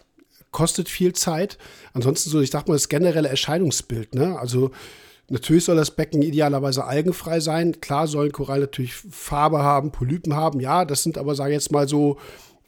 Kostet 0.49 0.89
viel 0.89 1.13
Zeit. 1.13 1.59
Ansonsten 1.93 2.31
so, 2.31 2.41
ich 2.41 2.49
sag 2.49 2.67
mal, 2.67 2.73
das 2.73 2.89
generelle 2.89 3.29
Erscheinungsbild, 3.29 4.15
ne? 4.15 4.39
Also 4.39 4.71
Natürlich 5.29 5.65
soll 5.65 5.75
das 5.75 5.91
Becken 5.91 6.21
idealerweise 6.21 6.85
algenfrei 6.85 7.39
sein. 7.39 7.79
Klar 7.81 8.07
sollen 8.07 8.31
Korallen 8.31 8.61
natürlich 8.61 8.95
Farbe 8.95 9.59
haben, 9.59 9.91
Polypen 9.91 10.35
haben. 10.35 10.59
Ja, 10.59 10.85
das 10.85 11.03
sind 11.03 11.17
aber, 11.17 11.35
sage 11.35 11.51
ich 11.51 11.55
jetzt 11.55 11.71
mal 11.71 11.87
so, 11.87 12.17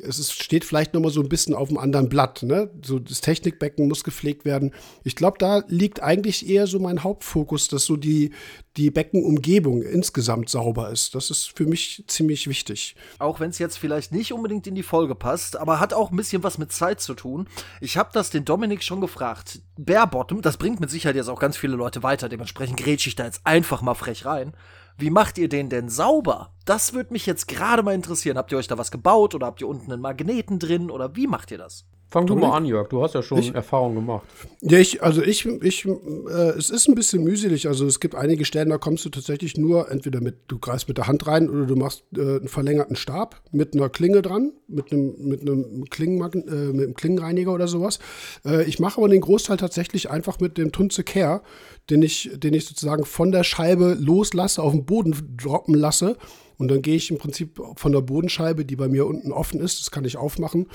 es 0.03 0.20
ist, 0.20 0.34
steht 0.34 0.65
vielleicht 0.65 0.93
noch 0.93 1.01
mal 1.01 1.12
so 1.12 1.22
ein 1.22 1.29
bisschen 1.29 1.55
auf 1.55 1.70
einem 1.70 1.77
anderen 1.77 2.10
Blatt. 2.10 2.43
Ne? 2.43 2.70
So 2.84 3.00
das 3.00 3.22
Technikbecken 3.22 3.88
muss 3.88 4.03
gepflegt 4.03 4.46
werden. 4.46 4.74
Ich 5.03 5.15
glaube, 5.15 5.38
da 5.38 5.63
liegt 5.67 6.01
eigentlich 6.01 6.50
eher 6.50 6.67
so 6.67 6.79
mein 6.79 7.03
Hauptfokus, 7.03 7.67
dass 7.67 7.86
so 7.86 7.98
die, 7.98 8.31
die 8.77 8.91
Beckenumgebung 8.91 9.81
insgesamt 9.81 10.50
sauber 10.50 10.89
ist. 10.89 11.15
Das 11.15 11.29
ist 11.29 11.55
für 11.55 11.65
mich 11.65 12.03
ziemlich 12.08 12.48
wichtig. 12.48 12.96
Auch 13.20 13.39
wenn 13.39 13.50
es 13.50 13.60
jetzt 13.60 13.77
vielleicht 13.77 14.12
nicht 14.12 14.34
unbedingt 14.34 14.67
in 14.67 14.75
die 14.75 14.84
Folge 14.84 15.15
passt, 15.15 15.58
aber 15.58 15.79
hat 15.79 15.93
auch 15.93 16.12
ein 16.12 16.17
bisschen 16.17 16.43
was 16.43 16.58
mit 16.58 16.72
Zeit 16.72 17.01
zu 17.01 17.13
tun. 17.13 17.48
Ich 17.79 17.98
habe 17.98 18.10
das 18.13 18.29
den 18.29 18.46
Dominik 18.46 18.84
schon 18.84 19.01
gefragt. 19.01 19.62
Barebottom, 19.77 20.41
das 20.41 20.58
bringt 20.58 20.79
mit 20.79 20.89
Sicherheit 20.89 21.15
jetzt 21.15 21.29
auch 21.29 21.39
ganz 21.39 21.58
viele 21.58 21.75
Leute 21.75 22.03
weiter. 22.03 22.29
Dementsprechend 22.29 22.77
grätsche 22.77 23.10
ich 23.10 23.15
da 23.15 23.25
jetzt 23.25 23.41
einfach 23.46 23.81
mal 23.81 23.96
frech 23.96 24.25
rein. 24.25 24.53
Wie 25.01 25.10
macht 25.10 25.39
ihr 25.39 25.50
den 25.50 25.67
denn 25.70 25.89
sauber? 25.89 26.53
Das 26.63 26.93
würde 26.93 27.12
mich 27.12 27.25
jetzt 27.25 27.48
gerade 27.48 27.81
mal 27.81 27.96
interessieren. 27.96 28.38
Habt 28.38 28.51
ihr 28.51 28.60
euch 28.60 28.67
da 28.67 28.77
was 28.77 28.91
gebaut 28.91 29.34
oder 29.34 29.48
habt 29.48 29.60
ihr 29.60 29.67
unten 29.67 29.91
einen 29.91 30.00
Magneten 30.00 30.60
drin 30.60 30.91
oder 30.91 31.15
wie 31.15 31.25
macht 31.25 31.50
ihr 31.50 31.58
das? 31.58 31.88
Fang 32.12 32.27
du 32.27 32.36
mal 32.36 32.58
an, 32.58 32.65
Jörg. 32.65 32.89
Du 32.89 33.01
hast 33.01 33.15
ja 33.15 33.24
schon 33.24 33.38
ich, 33.38 33.56
Erfahrung 33.56 33.96
gemacht. 33.96 34.25
Ja, 34.60 34.77
ich, 34.77 35.01
also 35.01 35.24
ich, 35.24 35.46
ich, 35.46 35.86
äh, 35.86 36.50
es 36.58 36.70
ist 36.70 36.89
ein 36.89 36.94
bisschen 36.94 37.24
mühselig. 37.24 37.70
Also 37.70 37.86
es 37.86 38.01
gibt 38.01 38.15
einige 38.15 38.44
Stellen, 38.44 38.70
da 38.70 38.77
kommst 38.77 39.06
du 39.06 39.10
tatsächlich 39.10 39.56
nur 39.56 39.89
entweder 39.89 40.20
mit, 40.20 40.39
du 40.50 40.60
greifst 40.60 40.89
mit 40.89 40.98
der 40.98 41.08
Hand 41.08 41.25
rein 41.25 41.50
oder 41.50 41.65
du 41.65 41.77
machst 41.77 42.03
äh, 42.18 42.20
einen 42.20 42.50
verlängerten 42.50 42.98
Stab 42.98 43.41
mit 43.53 43.74
einer 43.74 43.88
Klinge 43.88 44.22
dran, 44.22 44.51
mit 44.68 44.91
einem, 44.91 45.15
mit 45.20 45.39
einem, 45.39 45.86
Klingenmagn 45.89 46.48
äh, 46.50 46.74
mit 46.74 46.84
einem 46.84 46.96
Klingenreiniger 46.96 47.53
oder 47.53 47.70
sowas. 47.70 48.00
Äh, 48.44 48.65
ich 48.65 48.77
mache 48.77 48.98
aber 48.98 49.08
den 49.08 49.22
Großteil 49.22 49.56
tatsächlich 49.56 50.10
einfach 50.10 50.41
mit 50.41 50.58
dem 50.58 50.74
Tunze 50.74 51.06
Care, 51.06 51.44
den 51.89 52.01
ich, 52.01 52.30
den 52.36 52.53
ich 52.53 52.65
sozusagen 52.65 53.06
von 53.06 53.32
der 53.32 53.46
Scheibe 53.46 53.96
loslasse, 53.98 54.62
auf 54.62 54.74
den 54.74 54.86
Boden 54.86 55.15
droppen 55.38 55.75
lasse 55.75 56.18
Und 56.58 56.68
dann 56.70 56.82
gehe 56.82 56.98
ich 56.98 57.10
im 57.10 57.20
Prinzip 57.20 57.62
von 57.77 57.94
der 57.94 58.01
Bodenscheibe, 58.01 58.65
die 58.65 58.75
bei 58.75 58.89
mir 58.89 59.08
unten 59.08 59.32
offen 59.32 59.62
ist, 59.62 59.80
das 59.80 59.91
kann 59.91 60.03
ich 60.03 60.18
aufmachen, 60.18 60.68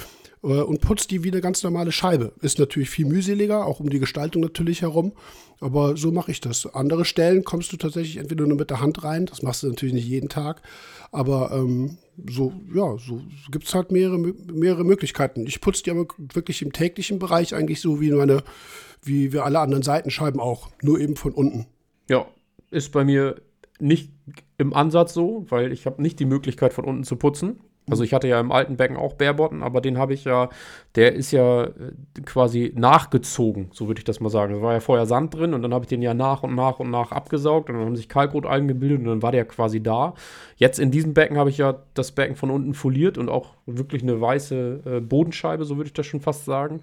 äh, 0.42 0.46
und 0.46 0.80
putze 0.80 1.08
die 1.08 1.24
wie 1.24 1.30
eine 1.30 1.40
ganz 1.40 1.62
normale 1.62 1.92
Scheibe. 1.92 2.32
Ist 2.40 2.58
natürlich 2.58 2.90
viel 2.90 3.06
mühseliger, 3.06 3.66
auch 3.66 3.80
um 3.80 3.90
die 3.90 3.98
Gestaltung 3.98 4.42
natürlich 4.42 4.82
herum. 4.82 5.12
Aber 5.60 5.96
so 5.96 6.12
mache 6.12 6.30
ich 6.30 6.40
das. 6.40 6.66
Andere 6.74 7.04
Stellen 7.04 7.44
kommst 7.44 7.72
du 7.72 7.76
tatsächlich 7.76 8.18
entweder 8.18 8.46
nur 8.46 8.58
mit 8.58 8.70
der 8.70 8.80
Hand 8.80 9.02
rein, 9.04 9.26
das 9.26 9.42
machst 9.42 9.62
du 9.62 9.68
natürlich 9.68 9.94
nicht 9.94 10.06
jeden 10.06 10.28
Tag, 10.28 10.60
aber 11.12 11.50
ähm, 11.52 11.96
so, 12.28 12.52
ja, 12.74 12.96
so 12.98 13.22
gibt 13.50 13.66
es 13.66 13.74
halt 13.74 13.90
mehrere, 13.90 14.18
mehrere 14.18 14.84
Möglichkeiten. 14.84 15.46
Ich 15.46 15.60
putze 15.60 15.82
die 15.84 15.90
aber 15.90 16.06
wirklich 16.18 16.60
im 16.62 16.72
täglichen 16.72 17.18
Bereich 17.18 17.54
eigentlich 17.54 17.80
so 17.80 18.00
wie 18.00 18.10
meine, 18.10 18.42
wie 19.02 19.32
wir 19.32 19.44
alle 19.44 19.60
anderen 19.60 19.82
Seitenscheiben 19.82 20.40
auch, 20.40 20.68
nur 20.82 21.00
eben 21.00 21.16
von 21.16 21.32
unten. 21.32 21.66
Ja, 22.08 22.26
ist 22.70 22.92
bei 22.92 23.04
mir 23.04 23.36
nicht 23.78 24.12
im 24.58 24.74
Ansatz 24.74 25.14
so, 25.14 25.46
weil 25.48 25.72
ich 25.72 25.86
habe 25.86 26.02
nicht 26.02 26.18
die 26.20 26.24
Möglichkeit 26.24 26.72
von 26.72 26.84
unten 26.84 27.04
zu 27.04 27.16
putzen. 27.16 27.60
Also 27.88 28.02
ich 28.02 28.12
hatte 28.12 28.26
ja 28.26 28.40
im 28.40 28.50
alten 28.50 28.76
Becken 28.76 28.96
auch 28.96 29.12
Bärbotten, 29.12 29.62
aber 29.62 29.80
den 29.80 29.96
habe 29.96 30.12
ich 30.12 30.24
ja, 30.24 30.48
der 30.96 31.14
ist 31.14 31.30
ja 31.30 31.64
äh, 31.64 31.70
quasi 32.24 32.72
nachgezogen, 32.74 33.70
so 33.72 33.86
würde 33.86 34.00
ich 34.00 34.04
das 34.04 34.18
mal 34.18 34.28
sagen. 34.28 34.54
Da 34.54 34.62
war 34.62 34.72
ja 34.72 34.80
vorher 34.80 35.06
Sand 35.06 35.34
drin 35.34 35.54
und 35.54 35.62
dann 35.62 35.72
habe 35.72 35.84
ich 35.84 35.88
den 35.88 36.02
ja 36.02 36.12
nach 36.12 36.42
und 36.42 36.56
nach 36.56 36.80
und 36.80 36.90
nach 36.90 37.12
abgesaugt 37.12 37.70
und 37.70 37.76
dann 37.76 37.86
haben 37.86 37.96
sich 37.96 38.08
Kalkrotalgen 38.08 38.66
gebildet 38.66 38.98
und 39.00 39.06
dann 39.06 39.22
war 39.22 39.30
der 39.30 39.44
quasi 39.44 39.80
da. 39.80 40.14
Jetzt 40.56 40.80
in 40.80 40.90
diesem 40.90 41.14
Becken 41.14 41.38
habe 41.38 41.50
ich 41.50 41.58
ja 41.58 41.76
das 41.94 42.10
Becken 42.10 42.34
von 42.34 42.50
unten 42.50 42.74
foliert 42.74 43.18
und 43.18 43.28
auch 43.28 43.50
wirklich 43.66 44.02
eine 44.02 44.20
weiße 44.20 44.80
äh, 44.84 45.00
Bodenscheibe, 45.00 45.64
so 45.64 45.76
würde 45.76 45.86
ich 45.86 45.94
das 45.94 46.06
schon 46.06 46.20
fast 46.20 46.44
sagen. 46.44 46.80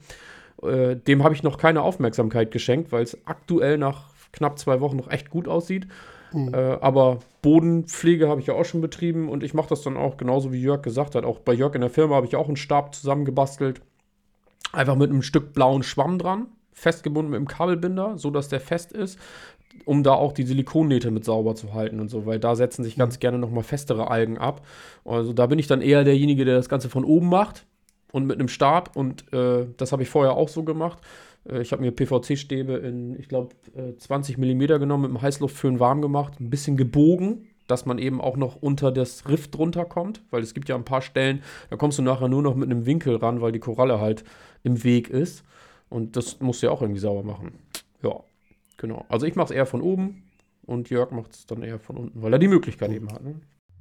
Äh, 0.61 0.95
dem 0.95 1.23
habe 1.23 1.35
ich 1.35 1.43
noch 1.43 1.57
keine 1.57 1.81
Aufmerksamkeit 1.81 2.51
geschenkt, 2.51 2.93
weil 2.93 3.03
es 3.03 3.17
aktuell 3.25 3.77
nach 3.77 4.05
knapp 4.31 4.57
zwei 4.57 4.79
Wochen 4.79 4.95
noch 4.95 5.11
echt 5.11 5.29
gut 5.29 5.49
aussieht. 5.49 5.87
Mhm. 6.31 6.53
Äh, 6.53 6.77
aber 6.79 7.19
Bodenpflege 7.43 8.29
habe 8.29 8.41
ich 8.41 8.47
ja 8.47 8.55
auch 8.55 8.63
schon 8.63 8.81
betrieben 8.81 9.29
und 9.29 9.43
ich 9.43 9.53
mache 9.53 9.69
das 9.69 9.83
dann 9.83 9.97
auch 9.97 10.17
genauso 10.17 10.51
wie 10.51 10.61
Jörg 10.61 10.81
gesagt 10.81 11.13
hat. 11.13 11.25
Auch 11.25 11.39
bei 11.39 11.53
Jörg 11.53 11.75
in 11.75 11.81
der 11.81 11.89
Firma 11.91 12.15
habe 12.15 12.25
ich 12.25 12.35
auch 12.35 12.47
einen 12.47 12.55
Stab 12.55 12.95
zusammengebastelt. 12.95 13.81
Einfach 14.71 14.95
mit 14.95 15.11
einem 15.11 15.21
Stück 15.21 15.53
blauen 15.53 15.83
Schwamm 15.83 16.17
dran, 16.17 16.47
festgebunden 16.71 17.29
mit 17.29 17.37
einem 17.37 17.47
Kabelbinder, 17.47 18.17
so 18.17 18.31
dass 18.31 18.47
der 18.47 18.61
fest 18.61 18.93
ist, 18.93 19.19
um 19.85 20.03
da 20.03 20.13
auch 20.13 20.31
die 20.31 20.43
Silikonnähte 20.43 21.11
mit 21.11 21.25
sauber 21.25 21.53
zu 21.53 21.73
halten 21.73 21.99
und 21.99 22.09
so, 22.09 22.25
weil 22.25 22.39
da 22.39 22.55
setzen 22.55 22.83
sich 22.83 22.95
ganz 22.95 23.17
mhm. 23.17 23.19
gerne 23.19 23.37
nochmal 23.39 23.63
festere 23.63 24.09
Algen 24.09 24.37
ab. 24.37 24.65
Also 25.03 25.33
da 25.33 25.45
bin 25.45 25.59
ich 25.59 25.67
dann 25.67 25.81
eher 25.81 26.05
derjenige, 26.05 26.45
der 26.45 26.55
das 26.55 26.69
Ganze 26.69 26.89
von 26.89 27.03
oben 27.03 27.27
macht 27.27 27.65
und 28.13 28.25
mit 28.25 28.39
einem 28.39 28.47
Stab 28.47 28.95
und 28.95 29.31
äh, 29.33 29.67
das 29.75 29.91
habe 29.91 30.01
ich 30.01 30.09
vorher 30.09 30.37
auch 30.37 30.49
so 30.49 30.63
gemacht. 30.63 30.99
Äh, 31.49 31.61
ich 31.61 31.71
habe 31.71 31.81
mir 31.81 31.91
PVC-Stäbe 31.91 32.73
in, 32.73 33.19
ich 33.19 33.27
glaube, 33.27 33.55
20 33.97 34.37
mm 34.37 34.65
genommen, 34.79 35.03
mit 35.03 35.09
einem 35.11 35.21
Heißluftföhn 35.21 35.79
warm 35.79 36.01
gemacht, 36.01 36.39
ein 36.39 36.49
bisschen 36.49 36.77
gebogen, 36.77 37.47
dass 37.67 37.85
man 37.85 37.97
eben 37.97 38.21
auch 38.21 38.37
noch 38.37 38.55
unter 38.61 38.91
das 38.91 39.27
Riff 39.29 39.49
drunter 39.49 39.85
kommt, 39.85 40.21
weil 40.31 40.43
es 40.43 40.53
gibt 40.53 40.69
ja 40.69 40.75
ein 40.75 40.85
paar 40.85 41.01
Stellen, 41.01 41.41
da 41.69 41.77
kommst 41.77 41.97
du 41.97 42.01
nachher 42.03 42.27
nur 42.27 42.41
noch 42.41 42.55
mit 42.55 42.69
einem 42.69 42.85
Winkel 42.85 43.15
ran, 43.15 43.41
weil 43.41 43.51
die 43.51 43.59
Koralle 43.59 43.99
halt 43.99 44.23
im 44.63 44.83
Weg 44.83 45.09
ist. 45.09 45.43
Und 45.89 46.15
das 46.15 46.39
musst 46.39 46.61
du 46.61 46.67
ja 46.67 46.71
auch 46.71 46.81
irgendwie 46.81 46.99
sauber 46.99 47.23
machen. 47.23 47.53
Ja, 48.01 48.19
genau. 48.77 49.05
Also 49.09 49.25
ich 49.25 49.35
mache 49.35 49.45
es 49.45 49.51
eher 49.51 49.65
von 49.65 49.81
oben 49.81 50.23
und 50.65 50.89
Jörg 50.89 51.11
macht 51.11 51.33
es 51.33 51.45
dann 51.45 51.61
eher 51.61 51.79
von 51.79 51.97
unten, 51.97 52.21
weil 52.21 52.33
er 52.33 52.39
die 52.39 52.47
Möglichkeit 52.47 52.91
eben 52.91 53.11
hat. 53.11 53.23
Ne? 53.23 53.35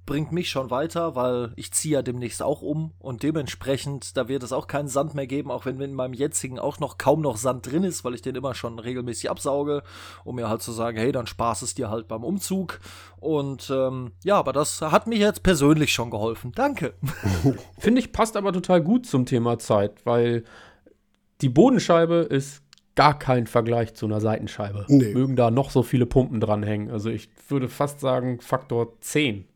Bringt 0.05 0.33
mich 0.33 0.51
schon 0.51 0.71
weiter, 0.71 1.15
weil 1.15 1.53
ich 1.57 1.73
ziehe 1.73 1.95
ja 1.95 2.03
demnächst 2.03 2.43
auch 2.43 2.63
um 2.63 2.93
und 2.99 3.23
dementsprechend, 3.23 4.17
da 4.17 4.29
wird 4.29 4.43
es 4.43 4.53
auch 4.53 4.67
keinen 4.67 4.89
Sand 4.89 5.15
mehr 5.15 5.27
geben, 5.27 5.51
auch 5.51 5.65
wenn 5.65 5.81
in 5.81 5.95
meinem 5.95 6.15
jetzigen 6.15 6.59
auch 6.59 6.81
noch 6.81 6.99
kaum 6.99 7.21
noch 7.21 7.37
Sand 7.37 7.71
drin 7.71 7.85
ist, 7.85 8.05
weil 8.05 8.15
ich 8.15 8.23
den 8.23 8.35
immer 8.35 8.55
schon 8.55 8.79
regelmäßig 8.79 9.31
absauge, 9.31 9.83
um 10.25 10.37
mir 10.37 10.49
halt 10.49 10.63
zu 10.63 10.73
sagen, 10.73 10.99
hey, 10.99 11.13
dann 11.13 11.27
spaß 11.27 11.63
es 11.63 11.75
dir 11.75 11.91
halt 11.91 12.09
beim 12.09 12.25
Umzug. 12.25 12.81
Und 13.21 13.71
ähm, 13.71 14.13
ja, 14.25 14.37
aber 14.37 14.53
das 14.53 14.81
hat 14.81 15.07
mir 15.07 15.19
jetzt 15.19 15.43
persönlich 15.43 15.93
schon 15.93 16.11
geholfen. 16.11 16.53
Danke. 16.55 16.95
Finde 17.79 18.01
ich, 18.01 18.13
passt 18.13 18.37
aber 18.37 18.53
total 18.53 18.83
gut 18.83 19.07
zum 19.07 19.25
Thema 19.25 19.59
Zeit, 19.59 20.05
weil 20.05 20.43
die 21.41 21.49
Bodenscheibe 21.49 22.17
ist 22.17 22.63
gar 22.95 23.19
kein 23.19 23.47
Vergleich 23.47 23.95
zu 23.95 24.07
einer 24.07 24.21
Seitenscheibe. 24.21 24.85
Nee. 24.89 25.15
Mögen 25.15 25.37
da 25.37 25.51
noch 25.51 25.71
so 25.71 25.83
viele 25.83 26.07
Pumpen 26.07 26.41
dranhängen. 26.41 26.91
Also 26.91 27.09
ich 27.09 27.31
würde 27.49 27.69
fast 27.69 28.01
sagen, 28.01 28.41
Faktor 28.41 29.01
10 29.01 29.47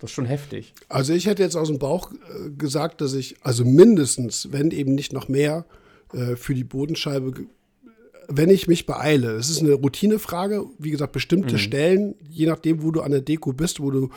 das 0.00 0.10
ist 0.10 0.14
schon 0.14 0.26
heftig. 0.26 0.74
Also 0.88 1.12
ich 1.12 1.26
hätte 1.26 1.42
jetzt 1.42 1.56
aus 1.56 1.68
dem 1.68 1.78
Bauch 1.78 2.12
äh, 2.12 2.50
gesagt, 2.50 3.00
dass 3.00 3.14
ich, 3.14 3.36
also 3.42 3.64
mindestens, 3.64 4.52
wenn 4.52 4.70
eben 4.70 4.94
nicht 4.94 5.12
noch 5.12 5.28
mehr, 5.28 5.66
äh, 6.12 6.36
für 6.36 6.54
die 6.54 6.64
Bodenscheibe, 6.64 7.46
wenn 8.28 8.50
ich 8.50 8.68
mich 8.68 8.86
beeile. 8.86 9.32
Es 9.32 9.50
ist 9.50 9.60
eine 9.60 9.74
Routinefrage, 9.74 10.64
wie 10.78 10.90
gesagt, 10.90 11.12
bestimmte 11.12 11.54
mhm. 11.54 11.58
Stellen, 11.58 12.14
je 12.28 12.46
nachdem, 12.46 12.82
wo 12.82 12.90
du 12.90 13.02
an 13.02 13.10
der 13.10 13.20
Deko 13.20 13.52
bist, 13.52 13.80
wo 13.80 13.90
du 13.90 14.10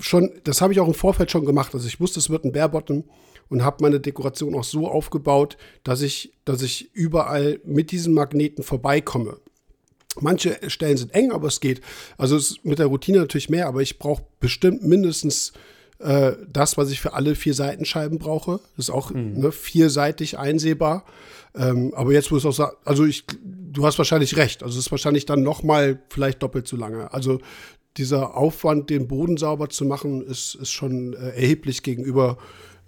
schon, 0.00 0.30
das 0.44 0.60
habe 0.60 0.72
ich 0.72 0.80
auch 0.80 0.88
im 0.88 0.94
Vorfeld 0.94 1.30
schon 1.30 1.44
gemacht. 1.44 1.74
Also 1.74 1.86
ich 1.86 2.00
wusste, 2.00 2.20
es 2.20 2.30
wird 2.30 2.44
ein 2.44 2.52
Bärbottom 2.52 3.04
und 3.48 3.64
habe 3.64 3.82
meine 3.82 4.00
Dekoration 4.00 4.54
auch 4.54 4.64
so 4.64 4.88
aufgebaut, 4.88 5.56
dass 5.82 6.02
ich, 6.02 6.32
dass 6.44 6.62
ich 6.62 6.94
überall 6.94 7.60
mit 7.64 7.90
diesen 7.90 8.14
Magneten 8.14 8.62
vorbeikomme. 8.62 9.38
Manche 10.20 10.58
Stellen 10.68 10.96
sind 10.96 11.14
eng, 11.14 11.32
aber 11.32 11.48
es 11.48 11.60
geht. 11.60 11.80
Also 12.16 12.36
es 12.36 12.50
ist 12.50 12.64
mit 12.64 12.78
der 12.78 12.86
Routine 12.86 13.18
natürlich 13.18 13.48
mehr, 13.48 13.66
aber 13.66 13.82
ich 13.82 13.98
brauche 13.98 14.22
bestimmt 14.40 14.82
mindestens 14.82 15.52
äh, 15.98 16.32
das, 16.48 16.76
was 16.76 16.90
ich 16.90 17.00
für 17.00 17.12
alle 17.14 17.34
vier 17.34 17.54
Seitenscheiben 17.54 18.18
brauche. 18.18 18.60
Das 18.76 18.86
ist 18.86 18.90
auch 18.90 19.10
mhm. 19.10 19.40
ne, 19.40 19.52
vierseitig 19.52 20.38
einsehbar. 20.38 21.04
Ähm, 21.54 21.92
aber 21.94 22.12
jetzt 22.12 22.30
muss 22.30 22.42
ich 22.42 22.48
auch 22.48 22.52
sagen, 22.52 22.76
also 22.84 23.04
ich, 23.04 23.24
du 23.42 23.84
hast 23.84 23.98
wahrscheinlich 23.98 24.36
recht. 24.36 24.62
Also 24.62 24.78
es 24.78 24.86
ist 24.86 24.90
wahrscheinlich 24.90 25.26
dann 25.26 25.42
noch 25.42 25.62
mal 25.62 26.00
vielleicht 26.08 26.42
doppelt 26.42 26.68
so 26.68 26.76
lange. 26.76 27.12
Also 27.12 27.40
dieser 27.96 28.36
Aufwand, 28.36 28.90
den 28.90 29.08
Boden 29.08 29.36
sauber 29.36 29.70
zu 29.70 29.84
machen, 29.84 30.22
ist, 30.22 30.54
ist 30.54 30.70
schon 30.70 31.14
äh, 31.14 31.30
erheblich 31.30 31.82
gegenüber 31.82 32.38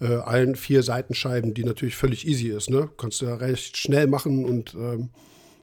äh, 0.01 0.15
allen 0.15 0.55
vier 0.55 0.83
Seitenscheiben, 0.83 1.53
die 1.53 1.65
natürlich 1.65 1.97
völlig 1.97 2.27
easy 2.27 2.49
ist. 2.49 2.71
Ne? 2.71 2.89
Kannst 2.97 3.21
du 3.23 3.27
ja 3.27 3.35
recht 3.35 3.77
schnell 3.77 4.07
machen 4.07 4.45
und 4.45 4.75
ähm, 4.75 5.11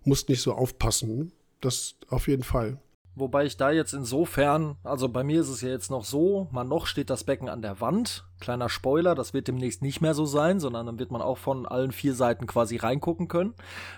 musst 0.03 0.27
nicht 0.27 0.41
so 0.41 0.53
aufpassen 0.53 1.31
das 1.61 1.95
auf 2.09 2.27
jeden 2.27 2.43
Fall. 2.43 2.79
Wobei 3.15 3.45
ich 3.45 3.57
da 3.57 3.71
jetzt 3.71 3.93
insofern, 3.93 4.77
also 4.83 5.09
bei 5.09 5.23
mir 5.23 5.41
ist 5.41 5.49
es 5.49 5.61
ja 5.61 5.69
jetzt 5.69 5.89
noch 5.89 6.05
so, 6.05 6.47
man 6.51 6.67
noch 6.67 6.85
steht 6.85 7.09
das 7.09 7.23
Becken 7.23 7.49
an 7.49 7.63
der 7.63 7.81
Wand. 7.81 8.27
Kleiner 8.39 8.69
Spoiler, 8.69 9.15
das 9.15 9.33
wird 9.33 9.47
demnächst 9.47 9.81
nicht 9.81 10.01
mehr 10.01 10.13
so 10.13 10.25
sein, 10.25 10.59
sondern 10.59 10.85
dann 10.85 10.99
wird 10.99 11.11
man 11.11 11.21
auch 11.21 11.37
von 11.37 11.65
allen 11.65 11.91
vier 11.91 12.13
Seiten 12.13 12.47
quasi 12.47 12.77
reingucken 12.77 13.27
können. 13.27 13.53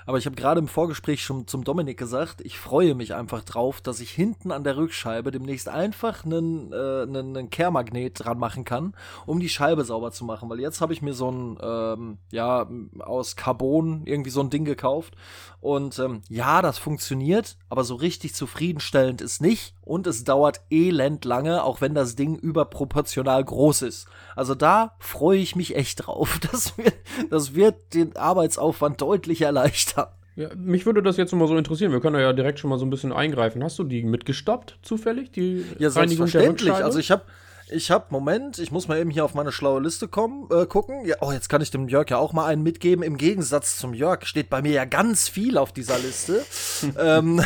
Aber 0.05 0.17
ich 0.17 0.25
habe 0.25 0.35
gerade 0.35 0.59
im 0.59 0.67
Vorgespräch 0.67 1.23
schon 1.23 1.47
zum 1.47 1.63
Dominik 1.63 1.97
gesagt, 1.97 2.41
ich 2.41 2.57
freue 2.57 2.95
mich 2.95 3.13
einfach 3.13 3.43
drauf, 3.43 3.81
dass 3.81 3.99
ich 3.99 4.11
hinten 4.11 4.51
an 4.51 4.63
der 4.63 4.77
Rückscheibe 4.77 5.31
demnächst 5.31 5.67
einfach 5.67 6.25
einen, 6.25 6.71
äh, 6.71 7.03
einen, 7.03 7.37
einen 7.37 7.49
Kehrmagnet 7.49 8.23
dran 8.23 8.39
machen 8.39 8.63
kann, 8.63 8.93
um 9.25 9.39
die 9.39 9.49
Scheibe 9.49 9.83
sauber 9.83 10.11
zu 10.11 10.25
machen. 10.25 10.49
Weil 10.49 10.59
jetzt 10.59 10.81
habe 10.81 10.93
ich 10.93 11.01
mir 11.01 11.13
so 11.13 11.31
ein, 11.31 11.57
ähm, 11.61 12.17
ja, 12.31 12.67
aus 12.99 13.35
Carbon 13.35 14.03
irgendwie 14.05 14.31
so 14.31 14.41
ein 14.41 14.49
Ding 14.49 14.65
gekauft. 14.65 15.15
Und 15.61 15.99
ähm, 15.99 16.21
ja, 16.29 16.61
das 16.61 16.77
funktioniert, 16.77 17.57
aber 17.69 17.83
so 17.83 17.95
richtig 17.95 18.33
zufriedenstellend 18.33 19.21
ist 19.21 19.41
nicht. 19.41 19.75
Und 19.89 20.05
es 20.05 20.23
dauert 20.23 20.61
elend 20.69 21.25
lange, 21.25 21.63
auch 21.63 21.81
wenn 21.81 21.95
das 21.95 22.15
Ding 22.15 22.35
überproportional 22.35 23.43
groß 23.43 23.81
ist. 23.81 24.07
Also 24.35 24.53
da 24.53 24.93
freue 24.99 25.39
ich 25.39 25.55
mich 25.55 25.75
echt 25.75 26.05
drauf. 26.05 26.39
Das 26.51 26.77
wird, 26.77 26.93
das 27.31 27.55
wird 27.55 27.93
den 27.95 28.15
Arbeitsaufwand 28.15 29.01
deutlich 29.01 29.41
erleichtern. 29.41 30.09
Ja, 30.35 30.49
mich 30.55 30.85
würde 30.85 31.01
das 31.01 31.17
jetzt 31.17 31.33
mal 31.33 31.47
so 31.47 31.57
interessieren. 31.57 31.91
Wir 31.91 32.01
können 32.01 32.19
ja 32.19 32.33
direkt 32.33 32.59
schon 32.59 32.69
mal 32.69 32.77
so 32.77 32.85
ein 32.85 32.91
bisschen 32.91 33.11
eingreifen. 33.11 33.63
Hast 33.63 33.79
du 33.79 33.83
die 33.83 34.03
mitgestoppt, 34.03 34.77
zufällig? 34.83 35.31
Die 35.31 35.65
ja, 35.79 35.89
selbstverständlich. 35.89 36.71
also 36.71 36.99
ich 36.99 37.09
habe 37.09 37.23
ich 37.71 37.91
habe, 37.91 38.05
Moment, 38.09 38.57
ich 38.57 38.71
muss 38.71 38.87
mal 38.87 38.99
eben 38.99 39.11
hier 39.11 39.25
auf 39.25 39.35
meine 39.35 39.51
schlaue 39.51 39.81
Liste 39.81 40.07
kommen, 40.07 40.47
äh, 40.51 40.65
gucken. 40.65 41.05
Ja, 41.05 41.17
oh, 41.21 41.31
jetzt 41.31 41.49
kann 41.49 41.61
ich 41.61 41.71
dem 41.71 41.87
Jörg 41.87 42.09
ja 42.09 42.17
auch 42.17 42.33
mal 42.33 42.45
einen 42.45 42.63
mitgeben. 42.63 43.03
Im 43.03 43.17
Gegensatz 43.17 43.77
zum 43.77 43.93
Jörg 43.93 44.25
steht 44.25 44.49
bei 44.49 44.61
mir 44.61 44.71
ja 44.71 44.85
ganz 44.85 45.29
viel 45.29 45.57
auf 45.57 45.71
dieser 45.71 45.97
Liste. 45.99 46.43
ähm, 46.99 47.41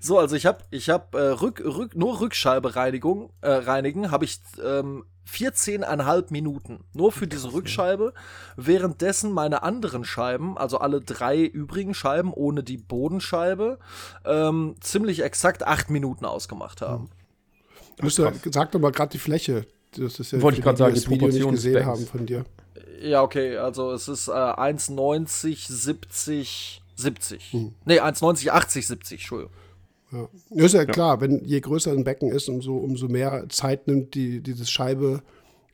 so, 0.00 0.18
also 0.18 0.36
ich 0.36 0.46
habe 0.46 0.64
ich 0.70 0.90
hab, 0.90 1.14
äh, 1.14 1.18
Rück, 1.18 1.60
Rück, 1.64 1.96
nur 1.96 2.20
Rückscheibe-Reinigung, 2.20 3.30
äh, 3.40 3.50
reinigen, 3.50 4.10
habe 4.10 4.24
ich 4.24 4.40
ähm, 4.64 5.04
14,5 5.30 6.26
Minuten. 6.30 6.84
Nur 6.92 7.12
für 7.12 7.26
diese 7.26 7.52
Rückscheibe. 7.52 8.12
Währenddessen 8.56 9.32
meine 9.32 9.62
anderen 9.62 10.04
Scheiben, 10.04 10.56
also 10.58 10.78
alle 10.78 11.00
drei 11.00 11.42
übrigen 11.42 11.94
Scheiben 11.94 12.32
ohne 12.32 12.62
die 12.62 12.76
Bodenscheibe, 12.76 13.78
ähm, 14.24 14.76
ziemlich 14.80 15.22
exakt 15.22 15.66
8 15.66 15.90
Minuten 15.90 16.24
ausgemacht 16.24 16.82
haben. 16.82 17.10
Du 17.96 18.04
musst 18.04 18.18
ja, 18.18 18.32
sag 18.50 18.72
doch 18.72 18.80
mal 18.80 18.92
gerade 18.92 19.12
die 19.12 19.18
Fläche. 19.18 19.66
Das 19.96 20.18
ist 20.18 20.32
ja 20.32 20.42
Wollte 20.42 20.58
ich 20.58 20.64
gerade 20.64 20.78
sagen, 20.78 20.94
das 20.94 21.08
Video 21.08 21.28
nicht 21.28 21.48
gesehen 21.48 21.86
haben 21.86 22.06
von 22.06 22.26
dir. 22.26 22.44
Ja, 23.00 23.22
okay, 23.22 23.56
also 23.56 23.92
es 23.92 24.08
ist 24.08 24.28
äh, 24.28 24.32
1,90, 24.32 25.70
70, 25.70 26.82
70. 26.96 27.52
Hm. 27.52 27.74
Nee, 27.84 28.00
1,90, 28.00 28.50
80, 28.50 28.86
70, 28.86 29.20
Entschuldigung. 29.20 29.52
Ja. 30.12 30.28
Ist 30.50 30.74
ja, 30.74 30.80
ja, 30.80 30.86
klar, 30.86 31.20
wenn 31.20 31.44
je 31.44 31.60
größer 31.60 31.90
ein 31.92 32.04
Becken 32.04 32.30
ist, 32.30 32.48
umso, 32.48 32.76
umso 32.76 33.08
mehr 33.08 33.46
Zeit 33.48 33.86
nimmt 33.88 34.14
die, 34.14 34.40
dieses 34.40 34.70
Scheibe 34.70 35.22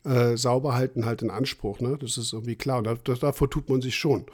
äh, 0.03 0.35
sauber 0.35 0.73
halten 0.73 1.05
halt 1.05 1.21
in 1.21 1.29
Anspruch. 1.29 1.79
Ne? 1.79 1.97
Das 1.99 2.17
ist 2.17 2.33
irgendwie 2.33 2.55
klar. 2.55 2.79
Und 2.79 2.85
da, 2.85 2.95
das, 2.95 3.19
davor 3.19 3.49
tut 3.49 3.69
man 3.69 3.81
sich 3.81 3.95
schon. 3.95 4.25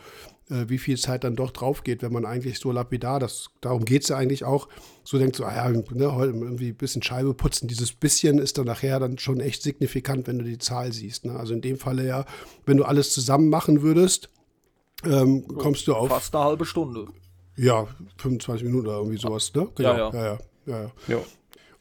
äh, 0.49 0.69
wie 0.69 0.77
viel 0.77 0.97
Zeit 0.97 1.23
dann 1.23 1.35
doch 1.35 1.51
drauf 1.51 1.83
geht, 1.83 2.01
wenn 2.01 2.13
man 2.13 2.25
eigentlich 2.25 2.59
so 2.59 2.71
lapidar, 2.71 3.19
das, 3.19 3.49
darum 3.61 3.85
geht 3.85 4.03
es 4.03 4.09
ja 4.09 4.17
eigentlich 4.17 4.45
auch, 4.45 4.67
so 5.03 5.17
denkt 5.17 5.35
so, 5.35 5.45
ah 5.45 5.55
ja, 5.55 5.69
ne, 5.69 6.15
heute 6.15 6.33
irgendwie 6.33 6.69
ein 6.69 6.75
bisschen 6.75 7.03
Scheibe 7.03 7.33
putzen. 7.33 7.67
Dieses 7.67 7.91
bisschen 7.91 8.39
ist 8.39 8.57
dann 8.57 8.65
nachher 8.65 8.99
dann 8.99 9.17
schon 9.17 9.39
echt 9.39 9.63
signifikant, 9.63 10.27
wenn 10.27 10.39
du 10.39 10.45
die 10.45 10.57
Zahl 10.57 10.93
siehst. 10.93 11.25
Ne? 11.25 11.37
Also 11.37 11.53
in 11.53 11.61
dem 11.61 11.77
Falle 11.77 12.05
ja, 12.05 12.25
wenn 12.65 12.77
du 12.77 12.83
alles 12.83 13.13
zusammen 13.13 13.49
machen 13.49 13.81
würdest, 13.81 14.29
ähm, 15.05 15.45
so, 15.47 15.55
kommst 15.55 15.87
du 15.87 15.93
auf. 15.93 16.09
Fast 16.09 16.35
eine 16.35 16.43
halbe 16.43 16.65
Stunde. 16.65 17.07
Ja, 17.55 17.87
25 18.17 18.65
Minuten 18.65 18.87
oder 18.87 18.97
irgendwie 18.97 19.17
sowas, 19.17 19.51
ne? 19.53 19.67
Genau. 19.75 19.97
Ja, 19.97 19.97
ja. 19.97 20.13
ja, 20.13 20.23
ja, 20.65 20.81
ja. 20.81 20.91
ja. 21.07 21.17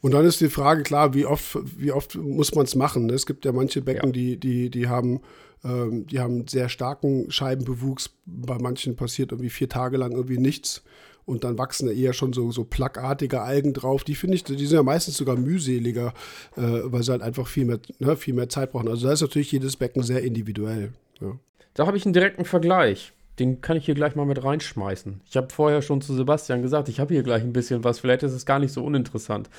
Und 0.00 0.12
dann 0.12 0.24
ist 0.24 0.40
die 0.40 0.48
Frage, 0.48 0.82
klar, 0.82 1.14
wie 1.14 1.26
oft, 1.26 1.58
wie 1.78 1.90
oft 1.90 2.14
muss 2.14 2.54
man 2.54 2.64
es 2.64 2.74
machen? 2.74 3.06
Ne? 3.06 3.14
Es 3.14 3.26
gibt 3.26 3.44
ja 3.44 3.52
manche 3.52 3.82
Becken, 3.82 4.10
ja. 4.10 4.12
die, 4.12 4.36
die, 4.38 4.70
die 4.70 4.88
haben 4.88 5.20
ähm, 5.66 6.06
die 6.06 6.20
haben 6.20 6.46
sehr 6.46 6.68
starken 6.68 7.30
Scheibenbewuchs. 7.30 8.10
Bei 8.24 8.58
manchen 8.58 8.96
passiert 8.96 9.32
irgendwie 9.32 9.50
vier 9.50 9.68
Tage 9.68 9.96
lang 9.96 10.12
irgendwie 10.12 10.38
nichts. 10.38 10.82
Und 11.24 11.42
dann 11.42 11.58
wachsen 11.58 11.86
da 11.86 11.92
eher 11.92 12.12
schon 12.12 12.32
so, 12.32 12.52
so 12.52 12.62
plackartige 12.62 13.40
Algen 13.42 13.72
drauf. 13.72 14.04
Die 14.04 14.14
finde 14.14 14.36
ich, 14.36 14.44
die 14.44 14.54
sind 14.64 14.76
ja 14.76 14.84
meistens 14.84 15.16
sogar 15.16 15.36
mühseliger, 15.36 16.14
äh, 16.56 16.60
weil 16.84 17.02
sie 17.02 17.10
halt 17.10 17.22
einfach 17.22 17.48
viel 17.48 17.64
mehr, 17.64 17.80
ne, 17.98 18.16
viel 18.16 18.34
mehr 18.34 18.48
Zeit 18.48 18.70
brauchen. 18.70 18.88
Also 18.88 19.08
da 19.08 19.12
ist 19.12 19.22
natürlich 19.22 19.50
jedes 19.50 19.76
Becken 19.76 20.04
sehr 20.04 20.22
individuell. 20.22 20.92
Ja. 21.20 21.36
Da 21.76 21.86
habe 21.86 21.98
ich 21.98 22.06
einen 22.06 22.14
direkten 22.14 22.46
Vergleich. 22.46 23.12
Den 23.38 23.60
kann 23.60 23.76
ich 23.76 23.84
hier 23.84 23.94
gleich 23.94 24.16
mal 24.16 24.24
mit 24.24 24.42
reinschmeißen. 24.42 25.20
Ich 25.26 25.36
habe 25.36 25.48
vorher 25.52 25.82
schon 25.82 26.00
zu 26.00 26.14
Sebastian 26.14 26.62
gesagt, 26.62 26.88
ich 26.88 27.00
habe 27.00 27.12
hier 27.12 27.22
gleich 27.22 27.42
ein 27.42 27.52
bisschen 27.52 27.84
was. 27.84 27.98
Vielleicht 28.00 28.22
ist 28.22 28.32
es 28.32 28.46
gar 28.46 28.58
nicht 28.58 28.72
so 28.72 28.82
uninteressant. 28.82 29.50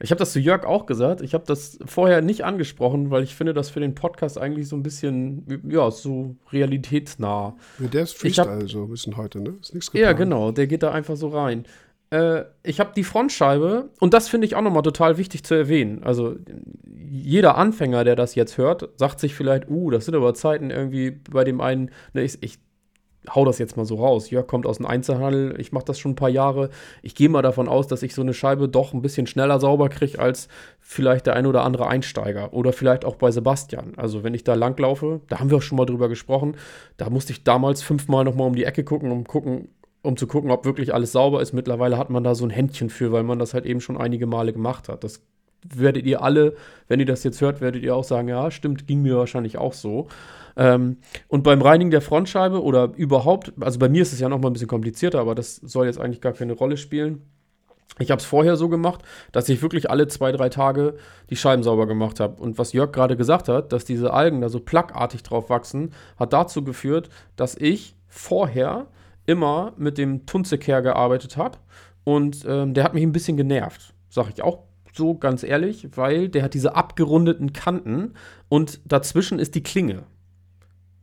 Ich 0.00 0.10
habe 0.10 0.18
das 0.18 0.32
zu 0.32 0.40
Jörg 0.40 0.64
auch 0.64 0.84
gesagt. 0.84 1.20
Ich 1.20 1.32
habe 1.32 1.44
das 1.46 1.78
vorher 1.86 2.22
nicht 2.22 2.44
angesprochen, 2.44 3.10
weil 3.12 3.22
ich 3.22 3.36
finde 3.36 3.54
das 3.54 3.70
für 3.70 3.78
den 3.78 3.94
Podcast 3.94 4.36
eigentlich 4.36 4.66
so 4.66 4.74
ein 4.74 4.82
bisschen, 4.82 5.62
ja, 5.68 5.92
so 5.92 6.34
realitätsnah. 6.50 7.54
Ja, 7.78 7.86
der 7.86 8.02
ist 8.02 8.18
Freestyle 8.18 8.62
hab, 8.62 8.68
so 8.68 8.82
ein 8.82 8.90
bisschen 8.90 9.16
heute, 9.16 9.40
ne? 9.40 9.54
Ist 9.60 9.72
nichts 9.72 9.92
geplant. 9.92 10.10
Ja, 10.10 10.12
genau. 10.12 10.50
Der 10.50 10.66
geht 10.66 10.82
da 10.82 10.90
einfach 10.90 11.14
so 11.14 11.28
rein. 11.28 11.66
Äh, 12.10 12.44
ich 12.62 12.80
habe 12.80 12.92
die 12.94 13.04
Frontscheibe 13.04 13.90
und 14.00 14.14
das 14.14 14.28
finde 14.28 14.46
ich 14.46 14.56
auch 14.56 14.62
nochmal 14.62 14.82
total 14.82 15.16
wichtig 15.16 15.44
zu 15.44 15.54
erwähnen. 15.54 16.02
Also 16.02 16.36
jeder 17.10 17.56
Anfänger, 17.56 18.04
der 18.04 18.16
das 18.16 18.34
jetzt 18.34 18.58
hört, 18.58 18.88
sagt 18.96 19.20
sich 19.20 19.34
vielleicht, 19.34 19.68
uh, 19.68 19.90
das 19.90 20.04
sind 20.04 20.14
aber 20.14 20.34
Zeiten 20.34 20.70
irgendwie 20.70 21.10
bei 21.10 21.44
dem 21.44 21.60
einen, 21.60 21.90
ne, 22.12 22.22
ich, 22.22 22.42
ich 22.42 22.58
hau 23.34 23.44
das 23.44 23.58
jetzt 23.58 23.76
mal 23.76 23.84
so 23.84 23.96
raus. 23.96 24.30
Jörg 24.30 24.46
kommt 24.46 24.66
aus 24.66 24.78
dem 24.78 24.86
Einzelhandel, 24.86 25.54
ich 25.60 25.72
mache 25.72 25.84
das 25.84 25.98
schon 25.98 26.12
ein 26.12 26.16
paar 26.16 26.30
Jahre. 26.30 26.70
Ich 27.02 27.14
gehe 27.14 27.28
mal 27.28 27.42
davon 27.42 27.68
aus, 27.68 27.86
dass 27.86 28.02
ich 28.02 28.14
so 28.14 28.22
eine 28.22 28.34
Scheibe 28.34 28.68
doch 28.68 28.94
ein 28.94 29.02
bisschen 29.02 29.26
schneller 29.26 29.60
sauber 29.60 29.88
kriege 29.88 30.18
als 30.18 30.48
vielleicht 30.80 31.26
der 31.26 31.34
ein 31.34 31.46
oder 31.46 31.62
andere 31.62 31.86
Einsteiger 31.86 32.52
oder 32.54 32.72
vielleicht 32.72 33.04
auch 33.04 33.16
bei 33.16 33.30
Sebastian. 33.30 33.92
Also 33.96 34.24
wenn 34.24 34.34
ich 34.34 34.44
da 34.44 34.54
langlaufe, 34.54 35.20
da 35.28 35.38
haben 35.38 35.50
wir 35.50 35.58
auch 35.58 35.62
schon 35.62 35.78
mal 35.78 35.86
drüber 35.86 36.08
gesprochen, 36.08 36.56
da 36.96 37.10
musste 37.10 37.32
ich 37.32 37.44
damals 37.44 37.82
fünfmal 37.82 38.24
nochmal 38.24 38.46
um 38.46 38.56
die 38.56 38.64
Ecke 38.64 38.84
gucken, 38.84 39.12
um 39.12 39.24
gucken, 39.24 39.68
um 40.02 40.16
zu 40.16 40.26
gucken, 40.26 40.50
ob 40.50 40.64
wirklich 40.64 40.94
alles 40.94 41.12
sauber 41.12 41.42
ist. 41.42 41.52
Mittlerweile 41.52 41.98
hat 41.98 42.10
man 42.10 42.24
da 42.24 42.34
so 42.34 42.44
ein 42.44 42.50
Händchen 42.50 42.90
für, 42.90 43.12
weil 43.12 43.22
man 43.22 43.38
das 43.38 43.54
halt 43.54 43.66
eben 43.66 43.80
schon 43.80 43.96
einige 43.96 44.26
Male 44.26 44.52
gemacht 44.52 44.88
hat. 44.88 45.04
Das 45.04 45.22
werdet 45.62 46.06
ihr 46.06 46.22
alle, 46.22 46.54
wenn 46.88 47.00
ihr 47.00 47.06
das 47.06 47.24
jetzt 47.24 47.40
hört, 47.40 47.60
werdet 47.60 47.82
ihr 47.82 47.94
auch 47.94 48.04
sagen, 48.04 48.28
ja, 48.28 48.50
stimmt, 48.50 48.86
ging 48.86 49.02
mir 49.02 49.16
wahrscheinlich 49.16 49.58
auch 49.58 49.74
so. 49.74 50.08
Ähm, 50.56 50.98
und 51.28 51.42
beim 51.42 51.62
Reinigen 51.62 51.90
der 51.90 52.00
Frontscheibe 52.00 52.62
oder 52.62 52.92
überhaupt, 52.96 53.52
also 53.60 53.78
bei 53.78 53.88
mir 53.88 54.02
ist 54.02 54.12
es 54.12 54.20
ja 54.20 54.28
noch 54.28 54.40
mal 54.40 54.48
ein 54.48 54.52
bisschen 54.54 54.68
komplizierter, 54.68 55.20
aber 55.20 55.34
das 55.34 55.56
soll 55.56 55.86
jetzt 55.86 56.00
eigentlich 56.00 56.20
gar 56.20 56.32
keine 56.32 56.54
Rolle 56.54 56.76
spielen. 56.76 57.22
Ich 57.98 58.10
habe 58.10 58.20
es 58.20 58.24
vorher 58.24 58.56
so 58.56 58.68
gemacht, 58.68 59.02
dass 59.32 59.48
ich 59.48 59.60
wirklich 59.60 59.90
alle 59.90 60.08
zwei, 60.08 60.32
drei 60.32 60.48
Tage 60.48 60.94
die 61.28 61.36
Scheiben 61.36 61.62
sauber 61.62 61.86
gemacht 61.86 62.20
habe. 62.20 62.40
Und 62.40 62.56
was 62.56 62.72
Jörg 62.72 62.92
gerade 62.92 63.16
gesagt 63.16 63.48
hat, 63.48 63.72
dass 63.72 63.84
diese 63.84 64.14
Algen 64.14 64.40
da 64.40 64.48
so 64.48 64.60
plackartig 64.60 65.22
drauf 65.22 65.50
wachsen, 65.50 65.92
hat 66.18 66.32
dazu 66.32 66.64
geführt, 66.64 67.10
dass 67.36 67.56
ich 67.56 67.96
vorher 68.08 68.86
immer 69.26 69.72
mit 69.76 69.98
dem 69.98 70.26
Tunzekehr 70.26 70.82
gearbeitet 70.82 71.36
habe. 71.36 71.58
Und 72.04 72.44
ähm, 72.48 72.74
der 72.74 72.84
hat 72.84 72.94
mich 72.94 73.02
ein 73.02 73.12
bisschen 73.12 73.36
genervt. 73.36 73.94
Sag 74.08 74.28
ich 74.30 74.42
auch 74.42 74.64
so 74.92 75.14
ganz 75.14 75.42
ehrlich, 75.42 75.88
weil 75.94 76.28
der 76.28 76.42
hat 76.42 76.54
diese 76.54 76.74
abgerundeten 76.74 77.52
Kanten 77.52 78.14
und 78.48 78.80
dazwischen 78.84 79.38
ist 79.38 79.54
die 79.54 79.62
Klinge. 79.62 80.04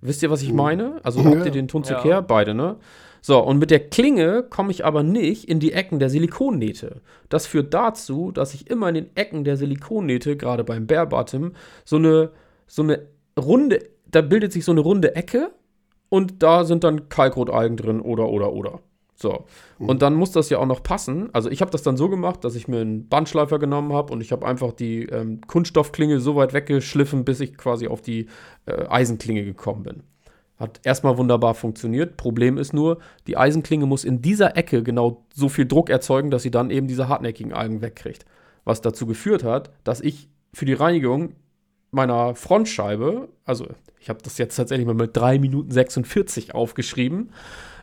Wisst 0.01 0.21
ihr, 0.21 0.29
was 0.29 0.41
ich 0.41 0.53
meine? 0.53 0.99
Also 1.03 1.23
habt 1.23 1.45
ihr 1.45 1.51
den 1.51 1.67
Tunzekehr? 1.67 2.11
Ja. 2.11 2.21
Beide, 2.21 2.53
ne? 2.53 2.77
So, 3.21 3.43
und 3.43 3.57
mit 3.57 3.71
der 3.71 3.89
Klinge 3.89 4.43
komme 4.43 4.71
ich 4.71 4.85
aber 4.85 5.03
nicht 5.03 5.49
in 5.49 5.59
die 5.59 5.73
Ecken 5.73 5.99
der 5.99 6.09
Silikonnähte. 6.09 7.01
Das 7.29 7.47
führt 7.47 7.73
dazu, 7.73 8.31
dass 8.31 8.53
ich 8.53 8.69
immer 8.69 8.89
in 8.89 8.95
den 8.95 9.15
Ecken 9.15 9.43
der 9.43 9.57
Silikonnähte, 9.57 10.37
gerade 10.37 10.63
beim 10.63 10.87
Bare 10.87 11.07
Bottom, 11.07 11.53
so 11.83 11.95
eine, 11.95 12.31
so 12.67 12.83
eine 12.83 13.07
runde, 13.37 13.79
da 14.09 14.21
bildet 14.21 14.53
sich 14.53 14.63
so 14.63 14.71
eine 14.71 14.81
runde 14.81 15.15
Ecke 15.15 15.51
und 16.09 16.41
da 16.43 16.63
sind 16.63 16.83
dann 16.83 17.09
Kalkrotalgen 17.09 17.77
drin 17.77 18.01
oder, 18.01 18.29
oder, 18.29 18.53
oder. 18.53 18.79
So. 19.15 19.45
Mhm. 19.79 19.89
Und 19.89 20.01
dann 20.01 20.13
muss 20.13 20.31
das 20.31 20.49
ja 20.49 20.59
auch 20.59 20.65
noch 20.65 20.83
passen. 20.83 21.29
Also 21.33 21.49
ich 21.49 21.61
habe 21.61 21.71
das 21.71 21.81
dann 21.81 21.97
so 21.97 22.07
gemacht, 22.07 22.43
dass 22.43 22.55
ich 22.55 22.67
mir 22.67 22.81
einen 22.81 23.09
Bandschleifer 23.09 23.59
genommen 23.59 23.91
habe 23.93 24.13
und 24.13 24.21
ich 24.21 24.31
habe 24.31 24.45
einfach 24.45 24.71
die 24.73 25.03
ähm, 25.05 25.41
Kunststoffklinge 25.47 26.19
so 26.19 26.35
weit 26.35 26.53
weggeschliffen, 26.53 27.25
bis 27.25 27.39
ich 27.39 27.57
quasi 27.57 27.87
auf 27.87 28.01
die 28.01 28.27
äh, 28.67 28.87
Eisenklinge 28.87 29.43
gekommen 29.43 29.83
bin. 29.83 30.03
Hat 30.59 30.79
erstmal 30.83 31.17
wunderbar 31.17 31.53
funktioniert. 31.53 32.17
Problem 32.17 32.57
ist 32.57 32.73
nur, 32.73 32.99
die 33.27 33.37
Eisenklinge 33.37 33.85
muss 33.85 34.03
in 34.03 34.21
dieser 34.21 34.55
Ecke 34.55 34.81
genau 34.83 35.25
so 35.33 35.49
viel 35.49 35.67
Druck 35.67 35.89
erzeugen, 35.89 36.31
dass 36.31 36.43
sie 36.43 36.51
dann 36.51 36.71
eben 36.71 36.87
diese 36.87 37.07
hartnäckigen 37.07 37.53
Algen 37.53 37.81
wegkriegt. 37.81 38.25
Was 38.65 38.81
dazu 38.81 39.05
geführt 39.05 39.43
hat, 39.43 39.71
dass 39.83 40.01
ich 40.01 40.29
für 40.53 40.65
die 40.65 40.73
Reinigung 40.73 41.33
meiner 41.91 42.35
Frontscheibe, 42.35 43.29
also 43.45 43.67
ich 43.99 44.09
habe 44.09 44.19
das 44.21 44.37
jetzt 44.37 44.55
tatsächlich 44.55 44.87
mal 44.87 44.93
mit 44.93 45.15
3 45.15 45.39
Minuten 45.39 45.71
46 45.71 46.53
aufgeschrieben, 46.53 47.31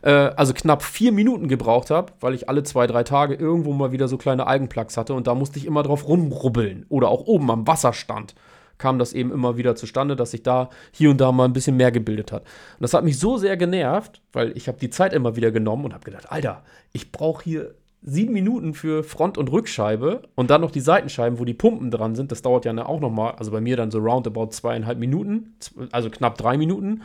äh, 0.01 0.09
also 0.09 0.53
knapp 0.53 0.83
4 0.83 1.11
Minuten 1.11 1.47
gebraucht 1.47 1.89
habe, 1.89 2.13
weil 2.19 2.33
ich 2.33 2.49
alle 2.49 2.63
zwei, 2.63 2.87
drei 2.87 3.03
Tage 3.03 3.35
irgendwo 3.35 3.73
mal 3.73 3.91
wieder 3.91 4.07
so 4.07 4.17
kleine 4.17 4.47
Algenplaques 4.47 4.97
hatte 4.97 5.13
und 5.13 5.27
da 5.27 5.35
musste 5.35 5.59
ich 5.59 5.65
immer 5.65 5.83
drauf 5.83 6.07
rumrubbeln 6.07 6.85
oder 6.89 7.09
auch 7.09 7.21
oben 7.25 7.51
am 7.51 7.67
Wasserstand 7.67 8.35
kam 8.77 8.99
das 8.99 9.13
eben 9.13 9.31
immer 9.31 9.57
wieder 9.57 9.75
zustande, 9.75 10.15
dass 10.15 10.31
sich 10.31 10.43
da 10.43 10.69
hier 10.91 11.09
und 11.09 11.21
da 11.21 11.31
mal 11.31 11.45
ein 11.45 11.53
bisschen 11.53 11.77
mehr 11.77 11.91
gebildet 11.91 12.31
hat. 12.31 12.41
Und 12.43 12.81
das 12.81 12.93
hat 12.93 13.03
mich 13.03 13.17
so 13.19 13.37
sehr 13.37 13.57
genervt, 13.57 14.21
weil 14.33 14.55
ich 14.57 14.67
habe 14.67 14.77
die 14.77 14.89
Zeit 14.89 15.13
immer 15.13 15.35
wieder 15.35 15.51
genommen 15.51 15.85
und 15.85 15.93
habe 15.93 16.03
gedacht, 16.03 16.31
Alter, 16.31 16.63
ich 16.91 17.11
brauche 17.11 17.43
hier 17.43 17.75
sieben 18.07 18.33
Minuten 18.33 18.75
für 18.75 19.03
Front- 19.03 19.37
und 19.37 19.51
Rückscheibe 19.51 20.21
und 20.35 20.51
dann 20.51 20.61
noch 20.61 20.69
die 20.69 20.79
Seitenscheiben, 20.79 21.39
wo 21.39 21.45
die 21.45 21.55
Pumpen 21.55 21.89
dran 21.89 22.15
sind. 22.15 22.31
Das 22.31 22.43
dauert 22.43 22.63
ja 22.63 22.85
auch 22.85 22.99
noch 22.99 23.09
mal, 23.09 23.31
also 23.31 23.51
bei 23.51 23.61
mir 23.61 23.75
dann 23.75 23.89
so 23.89 23.97
roundabout 23.97 24.51
zweieinhalb 24.51 24.99
Minuten, 24.99 25.55
also 25.91 26.11
knapp 26.11 26.37
drei 26.37 26.55
Minuten. 26.55 27.01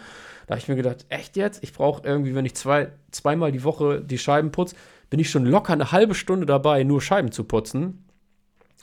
Da 0.47 0.55
habe 0.55 0.61
ich 0.61 0.69
mir 0.69 0.77
gedacht, 0.77 1.07
echt 1.09 1.37
jetzt? 1.37 1.65
Ich 1.65 1.73
brauche 1.73 2.07
irgendwie, 2.07 2.35
wenn 2.35 2.45
ich 2.45 2.55
zwei, 2.55 2.93
zweimal 3.13 3.51
die 3.51 3.65
Woche 3.65 4.03
die 4.03 4.19
Scheiben 4.19 4.53
putze, 4.53 4.77
bin 5.09 5.21
ich 5.21 5.31
schon 5.31 5.47
locker 5.47 5.73
eine 5.73 5.91
halbe 5.91 6.15
Stunde 6.15 6.45
dabei, 6.45 6.85
nur 6.85 7.01
Scheiben 7.01 7.33
zu 7.33 7.45
putzen. 7.45 8.05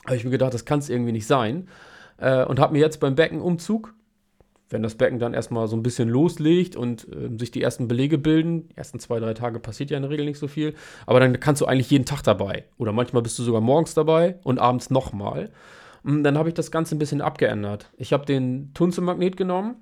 Habe 0.05 0.15
ich 0.15 0.23
mir 0.23 0.31
gedacht, 0.31 0.53
das 0.53 0.65
kann 0.65 0.79
es 0.79 0.89
irgendwie 0.89 1.11
nicht 1.11 1.27
sein. 1.27 1.67
Äh, 2.17 2.45
und 2.45 2.59
habe 2.59 2.73
mir 2.73 2.79
jetzt 2.79 2.99
beim 2.99 3.13
Beckenumzug 3.15 3.93
wenn 4.69 4.83
das 4.83 4.95
Becken 4.95 5.19
dann 5.19 5.33
erstmal 5.33 5.67
so 5.67 5.75
ein 5.75 5.83
bisschen 5.83 6.09
loslegt 6.09 6.75
und 6.75 7.07
äh, 7.09 7.37
sich 7.37 7.51
die 7.51 7.61
ersten 7.61 7.87
Belege 7.87 8.17
bilden, 8.17 8.67
die 8.69 8.77
ersten 8.77 8.99
zwei, 8.99 9.19
drei 9.19 9.33
Tage 9.33 9.59
passiert 9.59 9.91
ja 9.91 9.97
in 9.97 10.03
der 10.03 10.11
Regel 10.11 10.25
nicht 10.25 10.39
so 10.39 10.47
viel, 10.47 10.73
aber 11.05 11.19
dann 11.19 11.39
kannst 11.39 11.61
du 11.61 11.65
eigentlich 11.65 11.89
jeden 11.89 12.05
Tag 12.05 12.21
dabei. 12.23 12.65
Oder 12.77 12.91
manchmal 12.91 13.21
bist 13.21 13.39
du 13.39 13.43
sogar 13.43 13.61
morgens 13.61 13.93
dabei 13.93 14.39
und 14.43 14.59
abends 14.59 14.89
nochmal. 14.89 15.49
Und 16.03 16.23
dann 16.23 16.37
habe 16.37 16.49
ich 16.49 16.55
das 16.55 16.71
Ganze 16.71 16.95
ein 16.95 16.99
bisschen 16.99 17.21
abgeändert. 17.21 17.89
Ich 17.97 18.13
habe 18.13 18.25
den 18.25 18.73
Tunze-Magnet 18.73 19.35
genommen, 19.35 19.75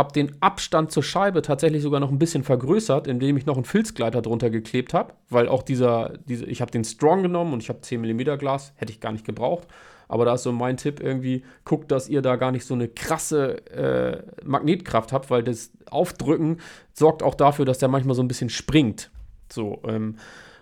habe 0.00 0.12
den 0.12 0.32
Abstand 0.40 0.90
zur 0.90 1.02
Scheibe 1.02 1.42
tatsächlich 1.42 1.82
sogar 1.82 2.00
noch 2.00 2.10
ein 2.10 2.18
bisschen 2.18 2.42
vergrößert, 2.42 3.06
indem 3.06 3.36
ich 3.36 3.46
noch 3.46 3.56
einen 3.56 3.66
Filzgleiter 3.66 4.22
drunter 4.22 4.48
geklebt 4.48 4.94
habe, 4.94 5.12
weil 5.28 5.46
auch 5.46 5.62
dieser, 5.62 6.14
diese, 6.24 6.46
ich 6.46 6.62
habe 6.62 6.70
den 6.70 6.84
Strong 6.84 7.22
genommen 7.22 7.52
und 7.52 7.62
ich 7.62 7.68
habe 7.68 7.82
10 7.82 8.00
mm 8.00 8.38
Glas, 8.38 8.72
hätte 8.76 8.92
ich 8.92 9.00
gar 9.00 9.12
nicht 9.12 9.26
gebraucht. 9.26 9.68
Aber 10.08 10.24
da 10.24 10.34
ist 10.34 10.42
so 10.42 10.50
mein 10.50 10.76
Tipp 10.76 11.00
irgendwie, 11.00 11.44
guckt, 11.64 11.92
dass 11.92 12.08
ihr 12.08 12.22
da 12.22 12.34
gar 12.34 12.50
nicht 12.50 12.64
so 12.64 12.74
eine 12.74 12.88
krasse 12.88 13.64
äh, 13.68 14.22
Magnetkraft 14.44 15.12
habt, 15.12 15.30
weil 15.30 15.44
das 15.44 15.70
Aufdrücken 15.88 16.56
sorgt 16.94 17.22
auch 17.22 17.36
dafür, 17.36 17.64
dass 17.64 17.78
der 17.78 17.88
manchmal 17.88 18.16
so 18.16 18.22
ein 18.22 18.28
bisschen 18.28 18.48
springt. 18.48 19.10
So, 19.52 19.80
ähm, 19.86 20.16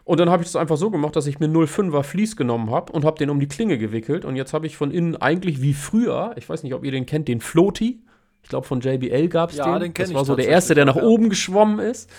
und 0.05 0.21
dann 0.21 0.31
habe 0.31 0.43
ich 0.43 0.49
das 0.49 0.57
einfach 0.57 0.77
so 0.77 0.91
gemacht, 0.91 1.17
dass 1.17 1.27
ich 1.27 1.39
mir 1.39 1.49
0,5er 1.49 2.03
Vlies 2.03 2.37
genommen 2.37 2.71
habe 2.71 2.93
und 2.93 3.05
habe 3.05 3.19
den 3.19 3.31
um 3.31 3.41
die 3.41 3.47
Klinge 3.47 3.79
gewickelt. 3.79 4.25
Und 4.25 4.37
jetzt 4.37 4.53
habe 4.53 4.67
ich 4.67 4.77
von 4.77 4.91
innen 4.91 5.17
eigentlich 5.17 5.63
wie 5.63 5.75
früher, 5.75 6.35
ich 6.37 6.49
weiß 6.49 6.63
nicht, 6.63 6.75
ob 6.75 6.85
ihr 6.85 6.91
den 6.91 7.07
kennt, 7.07 7.29
den 7.29 7.41
Floaty. 7.41 8.01
Ich 8.43 8.49
glaube, 8.49 8.67
von 8.67 8.81
JBL 8.81 9.29
gab 9.29 9.51
es 9.51 9.57
ja, 9.57 9.79
den. 9.79 9.93
den 9.93 9.95
das 9.95 10.15
war 10.15 10.25
so 10.25 10.37
der 10.37 10.49
erste, 10.49 10.75
der 10.75 10.85
nach 10.85 10.97
ja. 10.97 11.03
oben 11.03 11.29
geschwommen 11.29 11.79
ist. 11.79 12.11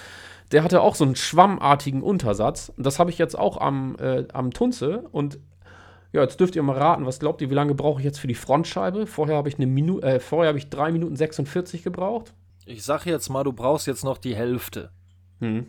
Der 0.52 0.64
hatte 0.64 0.82
auch 0.82 0.96
so 0.96 1.04
einen 1.04 1.16
schwammartigen 1.16 2.02
Untersatz. 2.02 2.72
Und 2.76 2.86
das 2.86 3.00
habe 3.00 3.12
ich 3.12 3.18
jetzt 3.18 3.38
auch 3.38 3.60
am, 3.60 3.96
äh, 4.00 4.26
am 4.34 4.52
Tunze. 4.52 5.04
Und 5.12 5.40
ja, 6.12 6.22
jetzt 6.22 6.40
dürft 6.40 6.56
ihr 6.56 6.64
mal 6.64 6.78
raten, 6.78 7.06
was 7.06 7.20
glaubt 7.20 7.42
ihr, 7.42 7.50
wie 7.50 7.56
lange 7.56 7.76
brauche 7.76 8.00
ich 8.00 8.06
jetzt 8.06 8.20
für 8.20 8.28
die 8.28 8.36
Frontscheibe? 8.36 9.06
Vorher 9.06 9.38
habe 9.38 9.50
ich 9.50 9.56
eine 9.56 9.68
Minute, 9.68 10.06
äh, 10.06 10.20
vorher 10.20 10.50
habe 10.50 10.58
ich 10.58 10.70
3 10.70 10.92
Minuten 10.92 11.16
46 11.16 11.84
gebraucht. 11.84 12.34
Ich 12.66 12.84
sag 12.84 13.06
jetzt 13.06 13.30
mal, 13.30 13.44
du 13.44 13.54
brauchst 13.54 13.88
jetzt 13.88 14.04
noch 14.04 14.18
die 14.18 14.36
Hälfte. 14.36 14.92
Hm. 15.40 15.68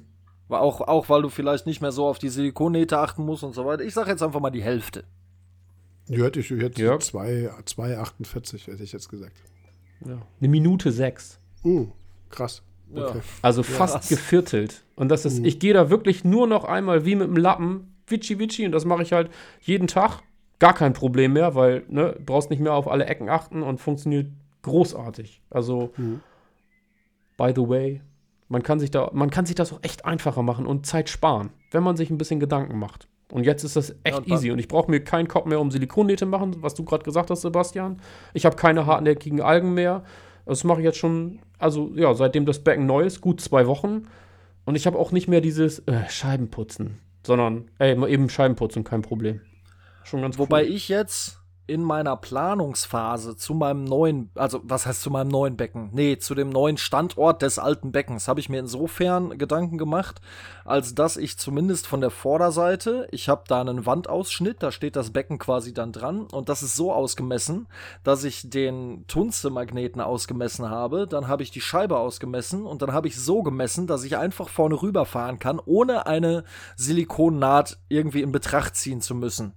Auch, 0.49 0.81
auch 0.81 1.09
weil 1.09 1.23
du 1.23 1.29
vielleicht 1.29 1.67
nicht 1.67 1.81
mehr 1.81 1.93
so 1.93 2.07
auf 2.07 2.19
die 2.19 2.29
Silikonnähte 2.29 2.99
achten 2.99 3.25
musst 3.25 3.45
und 3.45 3.55
so 3.55 3.65
weiter. 3.67 3.85
Ich 3.85 3.95
sag 3.95 4.09
jetzt 4.09 4.23
einfach 4.23 4.41
mal 4.41 4.51
die 4.51 4.63
Hälfte. 4.63 5.05
Ja, 6.09 6.25
hätte 6.25 6.41
ich 6.41 6.51
jetzt 6.51 6.79
ja. 6.79 6.95
2,48 6.95 8.67
hätte 8.67 8.83
ich 8.83 8.93
jetzt 8.93 9.09
gesagt. 9.09 9.37
Ja. 10.07 10.19
Eine 10.41 10.49
Minute 10.49 10.93
6. 10.93 11.39
Uh, 11.65 11.89
krass. 12.31 12.63
Okay. 12.93 13.21
Also 13.43 13.63
fast 13.63 14.11
ja, 14.11 14.17
geviertelt. 14.17 14.83
Und 14.97 15.09
das 15.09 15.25
ist, 15.25 15.41
mhm. 15.41 15.45
ich 15.45 15.59
gehe 15.59 15.75
da 15.75 15.91
wirklich 15.91 16.25
nur 16.25 16.47
noch 16.47 16.65
einmal 16.65 17.05
wie 17.05 17.15
mit 17.15 17.29
dem 17.29 17.37
Lappen, 17.37 17.95
Vici 18.07 18.39
Vici, 18.39 18.67
und 18.67 18.73
das 18.73 18.85
mache 18.85 19.03
ich 19.03 19.13
halt 19.13 19.31
jeden 19.61 19.87
Tag. 19.87 20.23
Gar 20.59 20.75
kein 20.75 20.93
Problem 20.93 21.33
mehr, 21.33 21.55
weil 21.55 21.85
ne, 21.89 22.15
du 22.19 22.25
brauchst 22.25 22.51
nicht 22.51 22.61
mehr 22.61 22.75
auf 22.75 22.89
alle 22.89 23.07
Ecken 23.07 23.29
achten 23.29 23.63
und 23.63 23.81
funktioniert 23.81 24.27
großartig. 24.63 25.43
Also, 25.49 25.93
mhm. 25.97 26.21
by 27.39 27.53
the 27.55 27.67
way, 27.69 28.03
man 28.49 28.63
kann 28.63 28.81
sich 28.81 28.91
da, 28.91 29.11
man 29.15 29.31
kann 29.31 29.47
sich 29.47 29.55
das 29.55 29.73
auch 29.73 29.79
echt 29.83 30.05
einfacher 30.05 30.43
machen 30.43 30.67
und 30.67 30.85
Zeit 30.85 31.09
sparen, 31.09 31.51
wenn 31.71 31.83
man 31.83 31.97
sich 31.97 32.11
ein 32.11 32.19
bisschen 32.19 32.41
Gedanken 32.41 32.79
macht. 32.79 33.09
Und 33.31 33.45
jetzt 33.45 33.65
ist 33.65 33.77
das 33.77 33.91
echt 34.05 34.17
ja, 34.17 34.17
und 34.17 34.29
easy. 34.29 34.51
Und 34.51 34.59
ich 34.59 34.69
brauche 34.69 34.91
mir 34.91 35.01
keinen 35.03 35.29
Kopf 35.29 35.47
mehr 35.47 35.61
um 35.61 35.71
Silikonnähte 35.71 36.27
machen, 36.27 36.57
was 36.61 36.75
du 36.75 36.85
gerade 36.85 37.05
gesagt 37.05 37.31
hast, 37.31 37.43
Sebastian. 37.43 38.01
Ich 38.35 38.45
habe 38.45 38.57
keine 38.57 38.87
hartnäckigen 38.87 39.41
Algen 39.41 39.75
mehr. 39.75 40.05
Das 40.47 40.65
mache 40.65 40.81
ich 40.81 40.85
jetzt 40.85 40.99
schon, 40.99 41.41
also 41.59 41.93
ja, 41.95 42.13
seitdem 42.15 42.47
das 42.47 42.65
Becken 42.65 42.87
neu 42.87 43.03
ist, 43.03 43.21
gut 43.21 43.41
zwei 43.41 43.67
Wochen. 43.67 44.07
Und 44.65 44.75
ich 44.75 44.87
habe 44.87 44.99
auch 44.99 45.13
nicht 45.13 45.29
mehr 45.29 45.41
dieses 45.41 45.81
äh, 45.81 46.09
Scheibenputzen, 46.09 46.99
sondern 47.25 47.71
ey, 47.79 47.93
eben 48.11 48.29
Scheibenputzen, 48.29 48.85
kein 48.85 49.03
Problem. 49.03 49.41
Schon 50.05 50.23
ganz 50.23 50.39
Wobei 50.39 50.63
cool. 50.63 50.71
ich 50.71 50.89
jetzt 50.89 51.40
in 51.67 51.83
meiner 51.83 52.17
Planungsphase 52.17 53.37
zu 53.37 53.55
meinem 53.55 53.85
neuen, 53.85 54.31
also 54.35 54.61
was 54.65 54.87
heißt 54.87 55.03
zu 55.03 55.11
meinem 55.11 55.29
neuen 55.29 55.57
Becken? 55.57 55.91
Nee, 55.93 56.19
zu 56.19 56.35
dem 56.35 56.51
neuen 56.51 56.77
Standort 56.77 57.43
des 57.43 57.59
alten 57.59 57.93
Beckens 57.93 58.27
habe 58.27 58.41
ich 58.41 58.49
mir 58.49 58.59
insofern 58.59 59.39
Gedanken 59.39 59.79
gemacht, 59.79 60.21
als 60.65 60.95
dass 60.95 61.17
ich 61.17 61.39
zumindest 61.39 61.87
von 61.87 62.01
der 62.01 62.11
Vorderseite, 62.11 63.07
ich 63.13 63.29
habe 63.29 63.45
da 63.47 63.61
einen 63.61 63.87
Wandausschnitt, 63.87 64.63
da 64.63 64.73
steht 64.73 64.97
das 64.97 65.13
Becken 65.13 65.39
quasi 65.39 65.73
dann 65.73 65.93
dran 65.93 66.27
und 66.33 66.49
das 66.49 66.63
ist 66.63 66.75
so 66.75 66.93
ausgemessen, 66.93 67.69
dass 68.03 68.25
ich 68.25 68.51
den 68.51 69.05
Tunze-Magneten 69.07 70.01
ausgemessen 70.01 70.69
habe, 70.69 71.07
dann 71.07 71.29
habe 71.29 71.43
ich 71.45 71.51
die 71.51 71.61
Scheibe 71.61 71.99
ausgemessen 71.99 72.67
und 72.67 72.83
dann 72.83 72.93
habe 72.93 73.07
ich 73.07 73.21
so 73.21 73.43
gemessen, 73.43 73.87
dass 73.87 74.05
ich 74.05 74.17
einfach 74.17 74.49
vorne 74.49 74.81
rüberfahren 74.83 75.39
kann, 75.39 75.61
ohne 75.65 76.07
eine 76.07 76.45
Silikonnaht 76.77 77.79
irgendwie 77.89 78.23
in 78.23 78.33
Betracht 78.33 78.75
ziehen 78.77 79.01
zu 79.01 79.15
müssen. 79.15 79.55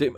Dem, 0.00 0.16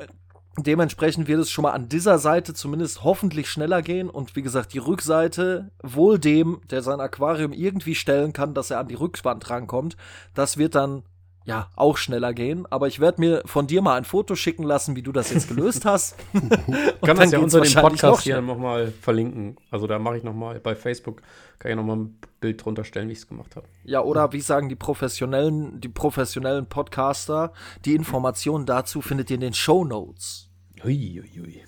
Dementsprechend 0.59 1.29
wird 1.29 1.41
es 1.41 1.51
schon 1.51 1.65
mal 1.65 1.73
an 1.73 1.89
dieser 1.89 2.19
Seite 2.19 2.55
zumindest 2.55 3.05
hoffentlich 3.05 3.49
schneller 3.49 3.83
gehen. 3.83 4.09
Und 4.09 4.37
wie 4.37 4.43
gesagt, 4.43 4.73
die 4.73 4.79
Rückseite, 4.79 5.71
wohl 5.83 6.19
dem, 6.19 6.61
der 6.71 6.83
sein 6.83 7.01
Aquarium 7.01 7.53
irgendwie 7.53 7.95
stellen 7.95 8.33
kann, 8.33 8.55
dass 8.55 8.71
er 8.71 8.79
an 8.79 8.89
die 8.89 8.95
Rückwand 8.95 9.51
rankommt, 9.51 9.97
das 10.35 10.57
wird 10.57 10.75
dann 10.75 11.03
ja 11.45 11.69
auch 11.77 11.99
schneller 11.99 12.33
gehen. 12.33 12.67
Aber 12.71 12.89
ich 12.89 13.01
werde 13.01 13.21
mir 13.21 13.43
von 13.45 13.67
dir 13.67 13.83
mal 13.83 13.97
ein 13.97 14.05
Foto 14.05 14.35
schicken 14.35 14.63
lassen, 14.63 14.97
wie 14.97 15.03
du 15.03 15.13
das 15.13 15.31
jetzt 15.31 15.49
gelöst 15.49 15.85
hast. 15.85 16.17
kann 17.03 17.17
das 17.17 17.33
ja 17.33 17.39
unter 17.39 17.61
dem 17.61 17.75
Podcast 17.75 18.23
hier 18.23 18.41
nochmal 18.41 18.93
verlinken. 19.01 19.57
Also 19.71 19.87
da 19.87 19.99
mache 19.99 20.17
ich 20.17 20.25
nochmal 20.25 20.59
bei 20.59 20.75
Facebook, 20.75 21.23
kann 21.59 21.71
ich 21.71 21.77
nochmal 21.77 21.97
ein 21.97 22.19
Bild 22.41 22.65
drunter 22.65 22.85
stellen, 22.85 23.09
wie 23.09 23.13
ich 23.13 23.19
es 23.19 23.29
gemacht 23.29 23.57
habe. 23.57 23.67
Ja, 23.85 24.03
oder 24.03 24.33
wie 24.33 24.41
sagen 24.41 24.69
die 24.69 24.75
professionellen, 24.75 25.81
die 25.81 25.89
professionellen 25.89 26.67
Podcaster, 26.67 27.53
die 27.85 27.95
Informationen 27.95 28.67
dazu 28.67 29.01
findet 29.01 29.31
ihr 29.31 29.37
in 29.37 29.43
den 29.43 29.55
Show 29.55 29.85
Notes. 29.85 30.46
Uiuiui. 30.85 31.41
Ui. 31.41 31.65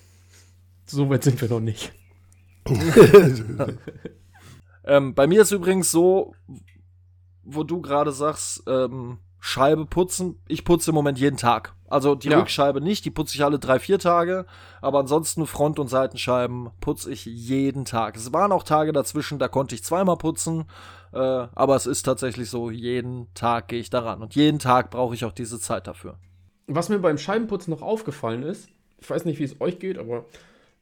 So 0.85 1.09
weit 1.09 1.23
sind 1.23 1.39
wir 1.41 1.49
noch 1.49 1.59
nicht. 1.59 1.91
ähm, 4.83 5.13
bei 5.15 5.27
mir 5.27 5.41
ist 5.41 5.51
übrigens 5.51 5.91
so, 5.91 6.33
wo 7.43 7.63
du 7.63 7.81
gerade 7.81 8.11
sagst, 8.11 8.63
ähm, 8.67 9.19
Scheibe 9.39 9.85
putzen. 9.85 10.41
Ich 10.47 10.65
putze 10.65 10.91
im 10.91 10.95
Moment 10.95 11.17
jeden 11.17 11.37
Tag. 11.37 11.73
Also 11.87 12.13
die 12.13 12.29
ja. 12.29 12.39
Rückscheibe 12.39 12.81
nicht, 12.81 13.05
die 13.05 13.11
putze 13.11 13.35
ich 13.35 13.43
alle 13.43 13.57
drei, 13.57 13.79
vier 13.79 13.97
Tage. 13.97 14.45
Aber 14.81 14.99
ansonsten 14.99 15.47
Front- 15.47 15.79
und 15.79 15.87
Seitenscheiben 15.87 16.69
putze 16.81 17.11
ich 17.11 17.25
jeden 17.25 17.85
Tag. 17.85 18.17
Es 18.17 18.33
waren 18.33 18.51
auch 18.51 18.63
Tage 18.63 18.91
dazwischen, 18.91 19.39
da 19.39 19.47
konnte 19.47 19.75
ich 19.75 19.83
zweimal 19.83 20.17
putzen. 20.17 20.65
Äh, 21.13 21.17
aber 21.17 21.75
es 21.75 21.85
ist 21.85 22.03
tatsächlich 22.03 22.49
so, 22.49 22.69
jeden 22.69 23.33
Tag 23.33 23.69
gehe 23.69 23.79
ich 23.79 23.89
daran. 23.89 24.21
Und 24.21 24.35
jeden 24.35 24.59
Tag 24.59 24.91
brauche 24.91 25.15
ich 25.15 25.25
auch 25.25 25.31
diese 25.31 25.59
Zeit 25.59 25.87
dafür. 25.87 26.19
Was 26.67 26.89
mir 26.89 26.99
beim 26.99 27.17
Scheibenputzen 27.17 27.71
noch 27.71 27.81
aufgefallen 27.81 28.43
ist, 28.43 28.69
ich 28.99 29.09
weiß 29.09 29.25
nicht, 29.25 29.39
wie 29.39 29.43
es 29.43 29.59
euch 29.61 29.79
geht, 29.79 29.97
aber 29.97 30.25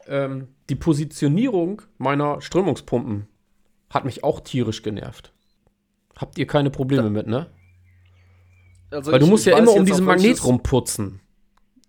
ähm, 0.07 0.47
die 0.69 0.75
Positionierung 0.75 1.81
meiner 1.97 2.41
Strömungspumpen 2.41 3.27
hat 3.89 4.05
mich 4.05 4.23
auch 4.23 4.39
tierisch 4.39 4.81
genervt. 4.81 5.33
Habt 6.17 6.37
ihr 6.37 6.47
keine 6.47 6.69
Probleme 6.69 7.03
da, 7.03 7.09
mit, 7.09 7.27
ne? 7.27 7.47
Also 8.89 9.11
Weil 9.11 9.19
du 9.19 9.27
musst 9.27 9.45
ja 9.45 9.57
immer 9.57 9.73
um 9.73 9.85
diesen 9.85 10.05
Magnet 10.05 10.43
rumputzen. 10.43 11.19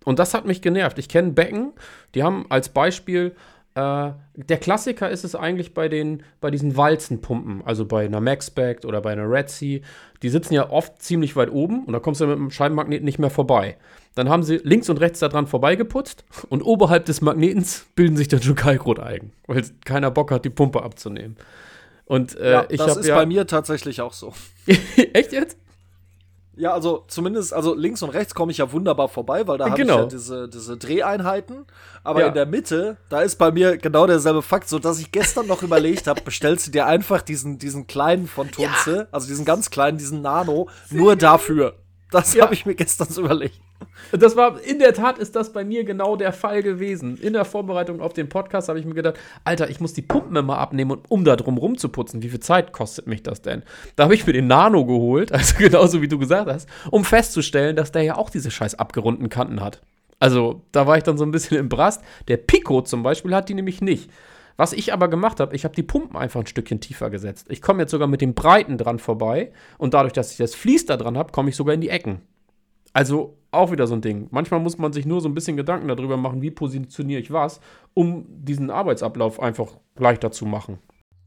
Und 0.04 0.18
das 0.18 0.34
hat 0.34 0.46
mich 0.46 0.62
genervt. 0.62 0.98
Ich 0.98 1.08
kenne 1.08 1.32
Becken, 1.32 1.72
die 2.14 2.22
haben 2.22 2.46
als 2.50 2.70
Beispiel 2.70 3.34
äh, 3.78 4.12
der 4.34 4.56
Klassiker 4.58 5.08
ist 5.08 5.24
es 5.24 5.36
eigentlich 5.36 5.72
bei 5.72 5.88
den 5.88 6.24
bei 6.40 6.50
diesen 6.50 6.76
Walzenpumpen, 6.76 7.62
also 7.64 7.86
bei 7.86 8.06
einer 8.06 8.20
Maxback 8.20 8.84
oder 8.84 9.00
bei 9.00 9.12
einer 9.12 9.30
Red 9.30 9.50
Sea. 9.50 9.80
Die 10.22 10.28
sitzen 10.30 10.54
ja 10.54 10.70
oft 10.70 11.00
ziemlich 11.00 11.36
weit 11.36 11.52
oben 11.52 11.84
und 11.84 11.92
da 11.92 12.00
kommst 12.00 12.20
du 12.20 12.26
mit 12.26 12.36
dem 12.36 12.50
Scheibenmagnet 12.50 13.04
nicht 13.04 13.20
mehr 13.20 13.30
vorbei. 13.30 13.76
Dann 14.18 14.28
haben 14.28 14.42
sie 14.42 14.56
links 14.64 14.90
und 14.90 14.98
rechts 14.98 15.20
daran 15.20 15.46
vorbeigeputzt 15.46 16.24
und 16.48 16.62
oberhalb 16.62 17.04
des 17.04 17.20
Magnetens 17.20 17.86
bilden 17.94 18.16
sich 18.16 18.26
dann 18.26 18.42
schon 18.42 18.56
Kalkrotalgen, 18.56 19.32
weil 19.46 19.62
keiner 19.84 20.10
Bock 20.10 20.32
hat, 20.32 20.44
die 20.44 20.50
Pumpe 20.50 20.82
abzunehmen. 20.82 21.36
Und 22.04 22.36
äh, 22.36 22.50
ja, 22.50 22.64
ich 22.68 22.78
das 22.78 22.96
ist 22.96 23.06
ja 23.06 23.14
bei 23.14 23.26
mir 23.26 23.46
tatsächlich 23.46 24.00
auch 24.00 24.12
so. 24.12 24.32
Echt 25.12 25.30
jetzt? 25.30 25.56
Ja, 26.56 26.72
also 26.72 27.04
zumindest, 27.06 27.54
also 27.54 27.76
links 27.76 28.02
und 28.02 28.10
rechts 28.10 28.34
komme 28.34 28.50
ich 28.50 28.58
ja 28.58 28.72
wunderbar 28.72 29.08
vorbei, 29.08 29.46
weil 29.46 29.56
da 29.56 29.66
habe 29.66 29.76
genau. 29.76 29.94
ich 29.94 30.00
ja 30.00 30.06
diese, 30.06 30.48
diese 30.48 30.76
Dreheinheiten. 30.76 31.64
Aber 32.02 32.22
ja. 32.22 32.26
in 32.26 32.34
der 32.34 32.46
Mitte, 32.46 32.96
da 33.10 33.20
ist 33.20 33.36
bei 33.36 33.52
mir 33.52 33.76
genau 33.76 34.08
derselbe 34.08 34.42
Fakt, 34.42 34.68
so 34.68 34.80
dass 34.80 34.98
ich 34.98 35.12
gestern 35.12 35.46
noch 35.46 35.62
überlegt 35.68 36.08
habe, 36.08 36.22
bestellst 36.22 36.66
du 36.66 36.70
dir 36.72 36.86
einfach 36.86 37.22
diesen, 37.22 37.60
diesen 37.60 37.86
kleinen 37.86 38.26
von 38.26 38.50
Tunze, 38.50 38.96
ja. 38.96 39.06
also 39.12 39.28
diesen 39.28 39.44
ganz 39.44 39.70
kleinen, 39.70 39.96
diesen 39.96 40.22
Nano, 40.22 40.68
nur 40.90 41.14
dafür. 41.14 41.76
Das 42.10 42.34
ja. 42.34 42.44
habe 42.44 42.54
ich 42.54 42.64
mir 42.64 42.74
gestern 42.74 43.08
so 43.08 43.22
überlegt. 43.22 43.60
Das 44.12 44.36
war, 44.36 44.60
in 44.62 44.78
der 44.78 44.94
Tat 44.94 45.18
ist 45.18 45.36
das 45.36 45.52
bei 45.52 45.64
mir 45.64 45.84
genau 45.84 46.16
der 46.16 46.32
Fall 46.32 46.62
gewesen. 46.62 47.18
In 47.18 47.34
der 47.34 47.44
Vorbereitung 47.44 48.00
auf 48.00 48.14
den 48.14 48.28
Podcast 48.28 48.68
habe 48.68 48.78
ich 48.78 48.86
mir 48.86 48.94
gedacht, 48.94 49.16
Alter, 49.44 49.68
ich 49.68 49.80
muss 49.80 49.92
die 49.92 50.02
Pumpen 50.02 50.34
immer 50.36 50.58
abnehmen, 50.58 50.98
um 51.08 51.24
da 51.24 51.36
drum 51.36 51.58
rumzuputzen. 51.58 52.22
Wie 52.22 52.30
viel 52.30 52.40
Zeit 52.40 52.72
kostet 52.72 53.06
mich 53.06 53.22
das 53.22 53.42
denn? 53.42 53.62
Da 53.96 54.04
habe 54.04 54.14
ich 54.14 54.26
mir 54.26 54.32
den 54.32 54.46
Nano 54.46 54.86
geholt, 54.86 55.32
also 55.32 55.56
genauso 55.58 56.00
wie 56.00 56.08
du 56.08 56.18
gesagt 56.18 56.50
hast, 56.50 56.68
um 56.90 57.04
festzustellen, 57.04 57.76
dass 57.76 57.92
der 57.92 58.02
ja 58.02 58.16
auch 58.16 58.30
diese 58.30 58.50
scheiß 58.50 58.76
abgerundeten 58.76 59.28
Kanten 59.28 59.60
hat. 59.60 59.82
Also, 60.20 60.62
da 60.72 60.86
war 60.86 60.96
ich 60.96 61.04
dann 61.04 61.16
so 61.16 61.24
ein 61.24 61.30
bisschen 61.30 61.58
im 61.58 61.68
Brast. 61.68 62.02
Der 62.26 62.38
Pico 62.38 62.82
zum 62.82 63.02
Beispiel 63.02 63.34
hat 63.34 63.48
die 63.48 63.54
nämlich 63.54 63.80
nicht. 63.80 64.10
Was 64.58 64.72
ich 64.72 64.92
aber 64.92 65.06
gemacht 65.06 65.38
habe, 65.38 65.54
ich 65.54 65.64
habe 65.64 65.76
die 65.76 65.84
Pumpen 65.84 66.16
einfach 66.16 66.40
ein 66.40 66.46
Stückchen 66.48 66.80
tiefer 66.80 67.10
gesetzt. 67.10 67.46
Ich 67.48 67.62
komme 67.62 67.82
jetzt 67.82 67.92
sogar 67.92 68.08
mit 68.08 68.20
dem 68.20 68.34
Breiten 68.34 68.76
dran 68.76 68.98
vorbei 68.98 69.52
und 69.78 69.94
dadurch, 69.94 70.12
dass 70.12 70.32
ich 70.32 70.36
das 70.36 70.56
Fließ 70.56 70.84
da 70.86 70.96
dran 70.96 71.16
habe, 71.16 71.30
komme 71.30 71.48
ich 71.48 71.56
sogar 71.56 71.74
in 71.74 71.80
die 71.80 71.90
Ecken. 71.90 72.22
Also 72.92 73.38
auch 73.52 73.70
wieder 73.70 73.86
so 73.86 73.94
ein 73.94 74.00
Ding. 74.00 74.26
Manchmal 74.32 74.58
muss 74.58 74.76
man 74.76 74.92
sich 74.92 75.06
nur 75.06 75.20
so 75.20 75.28
ein 75.28 75.34
bisschen 75.34 75.56
Gedanken 75.56 75.86
darüber 75.86 76.16
machen, 76.16 76.42
wie 76.42 76.50
positioniere 76.50 77.20
ich 77.20 77.32
was, 77.32 77.60
um 77.94 78.26
diesen 78.28 78.70
Arbeitsablauf 78.70 79.38
einfach 79.38 79.78
leichter 79.96 80.32
zu 80.32 80.44
machen. 80.44 80.80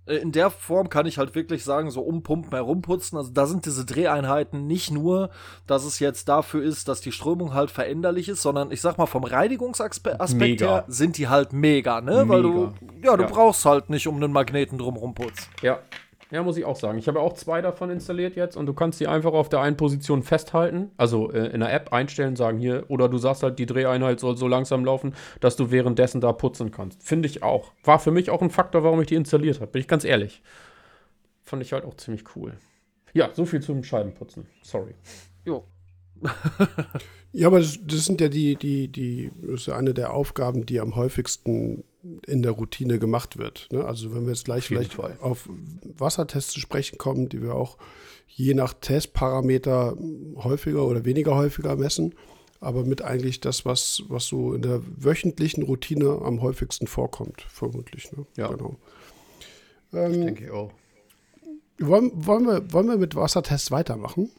Äh, 0.05 0.17
in 0.17 0.31
der 0.31 0.49
Form 0.49 0.89
kann 0.89 1.05
ich 1.05 1.17
halt 1.17 1.35
wirklich 1.35 1.63
sagen, 1.63 1.91
so 1.91 2.01
umpumpen, 2.01 2.51
herumputzen. 2.53 3.17
Also 3.17 3.31
da 3.31 3.45
sind 3.45 3.65
diese 3.65 3.85
Dreheinheiten 3.85 4.67
nicht 4.67 4.91
nur, 4.91 5.29
dass 5.67 5.85
es 5.85 5.99
jetzt 5.99 6.29
dafür 6.29 6.63
ist, 6.63 6.87
dass 6.87 7.01
die 7.01 7.11
Strömung 7.11 7.53
halt 7.53 7.71
veränderlich 7.71 8.29
ist, 8.29 8.41
sondern 8.41 8.71
ich 8.71 8.81
sag 8.81 8.97
mal 8.97 9.05
vom 9.05 9.23
Reinigungsaspekt 9.23 10.61
her 10.61 10.85
sind 10.87 11.17
die 11.17 11.27
halt 11.27 11.53
mega, 11.53 12.01
ne? 12.01 12.25
Mega. 12.25 12.29
Weil 12.29 12.41
du, 12.41 12.73
ja, 13.03 13.15
du 13.15 13.23
ja. 13.23 13.29
brauchst 13.29 13.65
halt 13.65 13.89
nicht 13.89 14.07
um 14.07 14.15
einen 14.15 14.31
Magneten 14.31 14.77
drum 14.77 14.95
rumputzen. 14.95 15.47
Ja, 15.61 15.79
ja, 16.31 16.41
muss 16.43 16.55
ich 16.55 16.63
auch 16.63 16.77
sagen. 16.77 16.97
Ich 16.97 17.07
habe 17.07 17.19
auch 17.19 17.33
zwei 17.33 17.61
davon 17.61 17.89
installiert 17.89 18.35
jetzt 18.35 18.55
und 18.55 18.65
du 18.65 18.73
kannst 18.73 18.99
sie 18.99 19.07
einfach 19.07 19.33
auf 19.33 19.49
der 19.49 19.59
einen 19.59 19.75
Position 19.75 20.23
festhalten, 20.23 20.91
also 20.95 21.31
äh, 21.31 21.47
in 21.47 21.59
der 21.59 21.73
App 21.73 21.91
einstellen, 21.91 22.37
sagen 22.37 22.57
hier, 22.57 22.85
oder 22.87 23.09
du 23.09 23.17
sagst 23.17 23.43
halt, 23.43 23.59
die 23.59 23.65
Dreheinheit 23.65 24.19
soll 24.21 24.37
so 24.37 24.47
langsam 24.47 24.85
laufen, 24.85 25.13
dass 25.41 25.57
du 25.57 25.71
währenddessen 25.71 26.21
da 26.21 26.31
putzen 26.31 26.71
kannst. 26.71 27.03
Finde 27.03 27.27
ich 27.27 27.43
auch. 27.43 27.73
War 27.83 27.99
für 27.99 28.11
mich 28.11 28.29
auch 28.29 28.41
ein 28.41 28.49
Faktor, 28.49 28.83
warum 28.83 29.01
ich 29.01 29.07
die 29.07 29.15
installiert 29.15 29.59
habe, 29.59 29.71
bin 29.71 29.81
ich 29.81 29.89
ganz 29.89 30.05
ehrlich. 30.05 30.41
Fand 31.43 31.61
ich 31.61 31.73
halt 31.73 31.83
auch 31.83 31.95
ziemlich 31.95 32.23
cool. 32.35 32.53
Ja, 33.13 33.29
so 33.33 33.45
viel 33.45 33.61
zum 33.61 33.83
Scheibenputzen. 33.83 34.47
Sorry. 34.61 34.95
Jo. 35.43 35.65
ja, 37.33 37.47
aber 37.47 37.59
das, 37.59 37.79
das, 37.83 38.05
sind 38.05 38.21
ja 38.21 38.29
die, 38.29 38.55
die, 38.55 38.87
die, 38.87 39.31
das 39.41 39.61
ist 39.61 39.65
ja 39.65 39.75
eine 39.75 39.93
der 39.93 40.13
Aufgaben, 40.13 40.65
die 40.65 40.79
am 40.79 40.95
häufigsten 40.95 41.83
in 42.25 42.41
der 42.41 42.51
Routine 42.51 42.99
gemacht 42.99 43.37
wird. 43.37 43.67
Ne? 43.71 43.85
Also 43.85 44.13
wenn 44.13 44.23
wir 44.23 44.33
jetzt 44.33 44.45
gleich 44.45 44.65
vielleicht 44.67 44.93
Fall. 44.93 45.17
auf 45.21 45.49
Wassertests 45.97 46.53
zu 46.53 46.59
sprechen 46.59 46.97
kommen, 46.97 47.29
die 47.29 47.41
wir 47.41 47.55
auch 47.55 47.77
je 48.27 48.53
nach 48.53 48.73
Testparameter 48.73 49.97
häufiger 50.37 50.87
oder 50.87 51.05
weniger 51.05 51.35
häufiger 51.35 51.75
messen, 51.75 52.15
aber 52.59 52.85
mit 52.85 53.01
eigentlich 53.01 53.39
das, 53.39 53.65
was, 53.65 54.03
was 54.07 54.25
so 54.25 54.53
in 54.53 54.61
der 54.61 54.81
wöchentlichen 54.97 55.63
Routine 55.63 56.21
am 56.23 56.41
häufigsten 56.41 56.87
vorkommt, 56.87 57.41
vermutlich. 57.49 58.11
Ne? 58.11 58.25
Ja, 58.37 58.47
genau. 58.47 58.77
Ähm, 59.93 60.11
ich 60.11 60.25
denke 60.25 60.53
auch. 60.53 60.71
Wollen, 61.79 62.11
wollen, 62.13 62.45
wir, 62.45 62.71
wollen 62.71 62.87
wir 62.87 62.97
mit 62.97 63.15
Wassertests 63.15 63.71
weitermachen? 63.71 64.29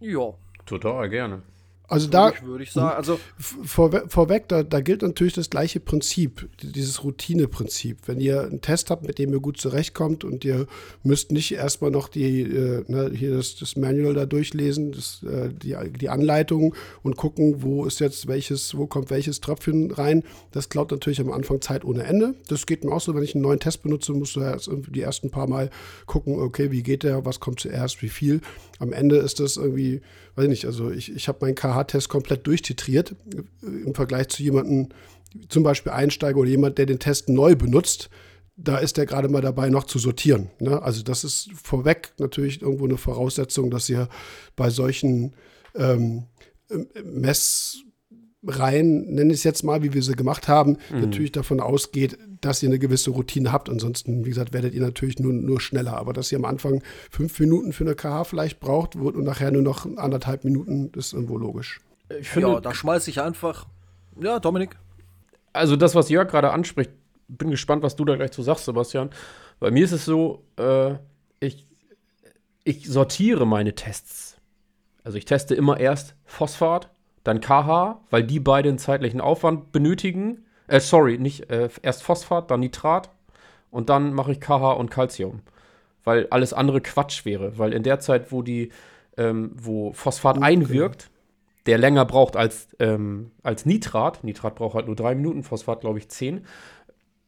Ja. 0.00 0.34
Total 0.66 1.08
gerne. 1.08 1.42
Also 1.86 2.08
da 2.08 2.32
würde 2.42 2.64
ich 2.64 2.72
sagen, 2.72 2.96
also 2.96 3.20
vorweg, 3.38 4.04
vorweg 4.08 4.48
da, 4.48 4.62
da, 4.62 4.80
gilt 4.80 5.02
natürlich 5.02 5.34
das 5.34 5.50
gleiche 5.50 5.80
Prinzip, 5.80 6.48
dieses 6.62 7.04
Routine-Prinzip. 7.04 7.98
Wenn 8.06 8.20
ihr 8.20 8.42
einen 8.42 8.62
Test 8.62 8.88
habt, 8.88 9.06
mit 9.06 9.18
dem 9.18 9.34
ihr 9.34 9.40
gut 9.40 9.58
zurechtkommt 9.58 10.24
und 10.24 10.46
ihr 10.46 10.66
müsst 11.02 11.30
nicht 11.30 11.52
erstmal 11.52 11.90
noch 11.90 12.08
die, 12.08 12.40
äh, 12.40 12.84
ne, 12.88 13.10
hier 13.14 13.36
das, 13.36 13.56
das, 13.56 13.76
Manual 13.76 14.14
da 14.14 14.24
durchlesen, 14.24 14.92
das, 14.92 15.22
äh, 15.24 15.50
die, 15.52 15.76
die 16.00 16.08
Anleitung 16.08 16.74
und 17.02 17.16
gucken, 17.16 17.62
wo 17.62 17.84
ist 17.84 18.00
jetzt 18.00 18.28
welches, 18.28 18.76
wo 18.78 18.86
kommt 18.86 19.10
welches 19.10 19.42
Tröpfchen 19.42 19.90
rein. 19.90 20.22
Das 20.52 20.70
klaut 20.70 20.90
natürlich 20.90 21.20
am 21.20 21.30
Anfang 21.30 21.60
Zeit 21.60 21.84
ohne 21.84 22.04
Ende. 22.04 22.34
Das 22.48 22.64
geht 22.64 22.84
mir 22.84 22.92
auch 22.92 23.00
so, 23.02 23.14
wenn 23.14 23.24
ich 23.24 23.34
einen 23.34 23.42
neuen 23.42 23.60
Test 23.60 23.82
benutze, 23.82 24.14
musst 24.14 24.36
du 24.36 24.40
ja 24.40 24.56
die 24.88 25.02
ersten 25.02 25.30
paar 25.30 25.48
Mal 25.48 25.68
gucken, 26.06 26.38
okay, 26.38 26.70
wie 26.70 26.82
geht 26.82 27.02
der, 27.02 27.26
was 27.26 27.40
kommt 27.40 27.60
zuerst, 27.60 28.00
wie 28.00 28.08
viel. 28.08 28.40
Am 28.78 28.94
Ende 28.94 29.16
ist 29.16 29.38
das 29.38 29.58
irgendwie 29.58 30.00
weiß 30.36 30.44
ich 30.44 30.50
nicht, 30.50 30.64
also 30.66 30.90
ich, 30.90 31.14
ich 31.14 31.28
habe 31.28 31.38
meinen 31.42 31.54
KH-Test 31.74 32.08
komplett 32.08 32.46
durchtitriert 32.46 33.14
äh, 33.34 33.66
im 33.66 33.94
Vergleich 33.94 34.28
zu 34.28 34.42
jemandem, 34.42 34.88
zum 35.48 35.62
Beispiel 35.62 35.92
Einsteiger 35.92 36.38
oder 36.38 36.50
jemand, 36.50 36.78
der 36.78 36.86
den 36.86 36.98
Test 36.98 37.28
neu 37.28 37.56
benutzt. 37.56 38.10
Da 38.56 38.78
ist 38.78 38.98
er 38.98 39.06
gerade 39.06 39.28
mal 39.28 39.42
dabei, 39.42 39.68
noch 39.68 39.84
zu 39.84 39.98
sortieren. 39.98 40.50
Ne? 40.60 40.80
Also 40.80 41.02
das 41.02 41.24
ist 41.24 41.50
vorweg 41.54 42.12
natürlich 42.18 42.62
irgendwo 42.62 42.84
eine 42.84 42.96
Voraussetzung, 42.96 43.70
dass 43.70 43.88
ihr 43.88 44.08
bei 44.54 44.70
solchen 44.70 45.34
ähm, 45.74 46.26
Mess 47.04 47.82
rein, 48.46 49.02
nenne 49.06 49.32
ich 49.32 49.40
es 49.40 49.44
jetzt 49.44 49.62
mal, 49.62 49.82
wie 49.82 49.92
wir 49.94 50.02
sie 50.02 50.14
gemacht 50.14 50.48
haben, 50.48 50.78
mhm. 50.90 51.00
natürlich 51.00 51.32
davon 51.32 51.60
ausgeht, 51.60 52.18
dass 52.40 52.62
ihr 52.62 52.68
eine 52.68 52.78
gewisse 52.78 53.10
Routine 53.10 53.52
habt. 53.52 53.68
Ansonsten, 53.68 54.24
wie 54.24 54.28
gesagt, 54.30 54.52
werdet 54.52 54.74
ihr 54.74 54.82
natürlich 54.82 55.18
nur, 55.18 55.32
nur 55.32 55.60
schneller. 55.60 55.96
Aber 55.96 56.12
dass 56.12 56.30
ihr 56.32 56.38
am 56.38 56.44
Anfang 56.44 56.82
fünf 57.10 57.38
Minuten 57.40 57.72
für 57.72 57.84
eine 57.84 57.94
KH 57.94 58.24
vielleicht 58.24 58.60
braucht 58.60 58.96
und 58.96 59.24
nachher 59.24 59.50
nur 59.50 59.62
noch 59.62 59.86
anderthalb 59.96 60.44
Minuten, 60.44 60.90
ist 60.96 61.12
irgendwo 61.12 61.38
logisch. 61.38 61.80
Ich 62.20 62.28
finde, 62.28 62.48
ja, 62.48 62.60
da 62.60 62.74
schmeiße 62.74 63.10
ich 63.10 63.20
einfach. 63.20 63.66
Ja, 64.20 64.38
Dominik. 64.38 64.76
Also 65.52 65.76
das, 65.76 65.94
was 65.94 66.08
Jörg 66.08 66.28
gerade 66.28 66.50
anspricht, 66.50 66.90
bin 67.28 67.50
gespannt, 67.50 67.82
was 67.82 67.96
du 67.96 68.04
da 68.04 68.16
gleich 68.16 68.32
zu 68.32 68.42
sagst, 68.42 68.64
Sebastian. 68.66 69.10
Bei 69.60 69.70
mir 69.70 69.84
ist 69.84 69.92
es 69.92 70.04
so, 70.04 70.44
äh, 70.58 70.94
ich, 71.40 71.66
ich 72.64 72.88
sortiere 72.88 73.46
meine 73.46 73.74
Tests. 73.74 74.36
Also 75.04 75.18
ich 75.18 75.24
teste 75.24 75.54
immer 75.54 75.78
erst 75.78 76.14
Phosphat, 76.24 76.90
dann 77.24 77.40
KH, 77.40 78.00
weil 78.10 78.22
die 78.22 78.40
beiden 78.40 78.78
zeitlichen 78.78 79.20
Aufwand 79.20 79.72
benötigen. 79.72 80.44
Äh, 80.68 80.80
sorry, 80.80 81.18
nicht 81.18 81.50
äh, 81.50 81.68
erst 81.82 82.02
Phosphat, 82.02 82.50
dann 82.50 82.60
Nitrat. 82.60 83.10
Und 83.70 83.88
dann 83.88 84.14
mache 84.14 84.32
ich 84.32 84.40
KH 84.40 84.72
und 84.72 84.90
Calcium, 84.90 85.40
weil 86.04 86.28
alles 86.30 86.52
andere 86.52 86.80
Quatsch 86.80 87.24
wäre, 87.24 87.58
weil 87.58 87.72
in 87.72 87.82
der 87.82 87.98
Zeit, 87.98 88.30
wo 88.30 88.42
die, 88.42 88.70
ähm, 89.16 89.50
wo 89.56 89.92
Phosphat 89.92 90.36
okay. 90.36 90.46
einwirkt, 90.46 91.10
der 91.66 91.78
länger 91.78 92.04
braucht 92.04 92.36
als, 92.36 92.68
ähm, 92.78 93.32
als 93.42 93.66
Nitrat, 93.66 94.22
Nitrat 94.22 94.54
braucht 94.54 94.74
halt 94.74 94.86
nur 94.86 94.96
drei 94.96 95.14
Minuten, 95.14 95.42
Phosphat 95.42 95.80
glaube 95.80 95.98
ich 95.98 96.08
zehn, 96.08 96.46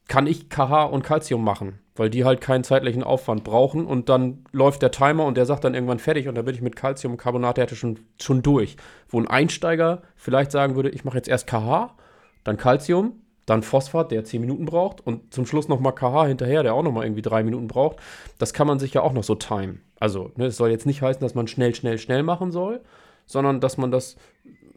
kann 0.09 0.27
ich 0.27 0.49
KH 0.49 0.85
und 0.85 1.03
Calcium 1.03 1.42
machen, 1.42 1.81
weil 1.97 2.11
die 2.11 2.25
halt 2.25 2.40
keinen 2.40 2.64
zeitlichen 2.64 3.03
Aufwand 3.03 3.42
brauchen 3.42 3.87
und 3.87 4.09
dann 4.09 4.45
läuft 4.53 4.83
der 4.83 4.92
Timer 4.92 5.25
und 5.25 5.37
der 5.37 5.47
sagt 5.47 5.64
dann 5.64 5.75
irgendwann 5.75 5.99
fertig 5.99 6.29
und 6.29 6.37
dann 6.37 6.45
bin 6.45 6.55
ich 6.55 6.62
mit 6.62 6.77
Calciumcarbonat 6.77 7.57
der 7.57 7.69
schon, 7.69 7.99
schon 8.21 8.42
durch. 8.42 8.77
Wo 9.09 9.19
ein 9.19 9.27
Einsteiger 9.27 10.03
vielleicht 10.14 10.53
sagen 10.53 10.77
würde, 10.77 10.90
ich 10.90 11.05
mache 11.05 11.16
jetzt 11.16 11.29
erst 11.29 11.49
KH, 11.49 11.97
dann 12.45 12.57
Calcium, 12.57 13.21
dann 13.47 13.62
Phosphat, 13.62 14.11
der 14.11 14.25
10 14.25 14.40
Minuten 14.40 14.64
braucht 14.64 15.05
und 15.05 15.33
zum 15.35 15.47
Schluss 15.47 15.69
nochmal 15.69 15.95
KH 15.95 16.27
hinterher, 16.27 16.62
der 16.62 16.75
auch 16.75 16.83
nochmal 16.83 17.05
irgendwie 17.05 17.23
3 17.23 17.42
Minuten 17.42 17.66
braucht. 17.66 17.99
Das 18.38 18.53
kann 18.53 18.66
man 18.66 18.79
sich 18.79 18.95
ja 18.95 19.03
auch 19.03 19.12
noch 19.12 19.25
so 19.25 19.35
timen. 19.35 19.83
Also, 19.99 20.25
ne, 20.25 20.31
es 20.31 20.38
ne, 20.38 20.51
soll 20.53 20.71
jetzt 20.71 20.87
nicht 20.87 21.03
heißen, 21.03 21.21
dass 21.21 21.35
man 21.35 21.49
schnell, 21.49 21.75
schnell, 21.75 21.99
schnell 21.99 22.23
machen 22.23 22.53
soll, 22.53 22.81
sondern 23.25 23.61
dass 23.61 23.77
man 23.77 23.90
das 23.90 24.16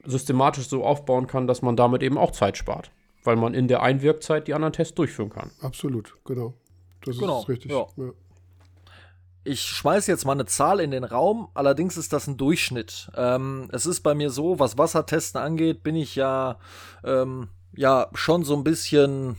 systematisch 0.05 0.67
so 0.67 0.83
aufbauen 0.83 1.27
kann, 1.27 1.45
dass 1.45 1.61
man 1.61 1.75
damit 1.75 2.01
eben 2.03 2.17
auch 2.17 2.31
Zeit 2.31 2.57
spart 2.57 2.91
weil 3.23 3.35
man 3.35 3.53
in 3.53 3.67
der 3.67 3.81
Einwirkzeit 3.81 4.47
die 4.47 4.53
anderen 4.53 4.73
Tests 4.73 4.95
durchführen 4.95 5.29
kann. 5.29 5.51
Absolut, 5.61 6.17
genau. 6.25 6.53
Das 7.05 7.17
genau, 7.17 7.41
ist 7.41 7.49
richtig. 7.49 7.71
Ja. 7.71 7.87
Ja. 7.97 8.11
Ich 9.43 9.61
schmeiße 9.61 10.11
jetzt 10.11 10.25
mal 10.25 10.33
eine 10.33 10.45
Zahl 10.45 10.79
in 10.79 10.91
den 10.91 11.03
Raum, 11.03 11.49
allerdings 11.53 11.97
ist 11.97 12.11
das 12.13 12.27
ein 12.27 12.37
Durchschnitt. 12.37 13.09
Ähm, 13.15 13.69
es 13.71 13.85
ist 13.85 14.01
bei 14.01 14.13
mir 14.13 14.29
so, 14.29 14.59
was 14.59 14.77
Wassertesten 14.77 15.39
angeht, 15.41 15.81
bin 15.81 15.95
ich 15.95 16.15
ja 16.15 16.59
ähm, 17.03 17.47
ja 17.75 18.07
schon 18.13 18.43
so 18.43 18.55
ein 18.55 18.63
bisschen, 18.63 19.37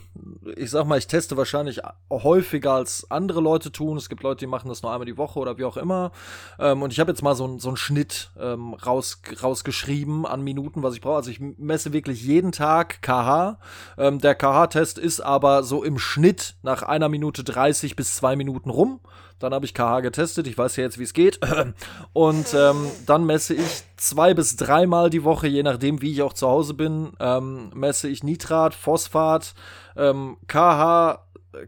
ich 0.55 0.71
sag 0.71 0.85
mal, 0.85 0.97
ich 0.97 1.07
teste 1.07 1.37
wahrscheinlich 1.37 1.81
häufiger 2.09 2.73
als 2.73 3.09
andere 3.11 3.41
Leute 3.41 3.71
tun. 3.71 3.97
Es 3.97 4.09
gibt 4.09 4.23
Leute, 4.23 4.39
die 4.39 4.47
machen 4.47 4.69
das 4.69 4.81
nur 4.81 4.91
einmal 4.91 5.05
die 5.05 5.17
Woche 5.17 5.39
oder 5.39 5.57
wie 5.57 5.65
auch 5.65 5.77
immer. 5.77 6.11
Ähm, 6.59 6.81
und 6.81 6.93
ich 6.93 6.99
habe 6.99 7.11
jetzt 7.11 7.21
mal 7.21 7.35
so, 7.35 7.57
so 7.59 7.69
einen 7.69 7.77
Schnitt 7.77 8.31
ähm, 8.39 8.73
raus, 8.73 9.21
rausgeschrieben 9.41 10.25
an 10.25 10.41
Minuten, 10.41 10.83
was 10.83 10.95
ich 10.95 11.01
brauche. 11.01 11.17
Also 11.17 11.31
ich 11.31 11.39
messe 11.39 11.93
wirklich 11.93 12.23
jeden 12.23 12.51
Tag 12.51 13.01
KH. 13.01 13.59
Ähm, 13.97 14.19
der 14.19 14.35
KH-Test 14.35 14.97
ist 14.97 15.19
aber 15.19 15.63
so 15.63 15.83
im 15.83 15.99
Schnitt 15.99 16.55
nach 16.63 16.83
einer 16.83 17.09
Minute 17.09 17.43
30 17.43 17.95
bis 17.95 18.15
zwei 18.15 18.35
Minuten 18.35 18.69
rum. 18.69 19.01
Dann 19.41 19.53
habe 19.53 19.65
ich 19.65 19.73
KH 19.73 20.01
getestet. 20.01 20.47
Ich 20.47 20.57
weiß 20.57 20.75
ja 20.75 20.83
jetzt, 20.83 20.97
wie 20.99 21.03
es 21.03 21.13
geht. 21.13 21.39
Und 22.13 22.53
ähm, 22.53 22.87
dann 23.05 23.25
messe 23.25 23.53
ich 23.53 23.83
zwei 23.97 24.33
bis 24.33 24.55
dreimal 24.55 25.09
die 25.09 25.23
Woche, 25.23 25.47
je 25.47 25.63
nachdem, 25.63 26.01
wie 26.01 26.11
ich 26.11 26.21
auch 26.21 26.33
zu 26.33 26.47
Hause 26.47 26.73
bin, 26.73 27.13
ähm, 27.19 27.71
messe 27.73 28.07
ich 28.07 28.23
Nitrat, 28.23 28.73
Phosphat, 28.73 29.53
ähm, 29.95 30.37
KH, 30.47 31.25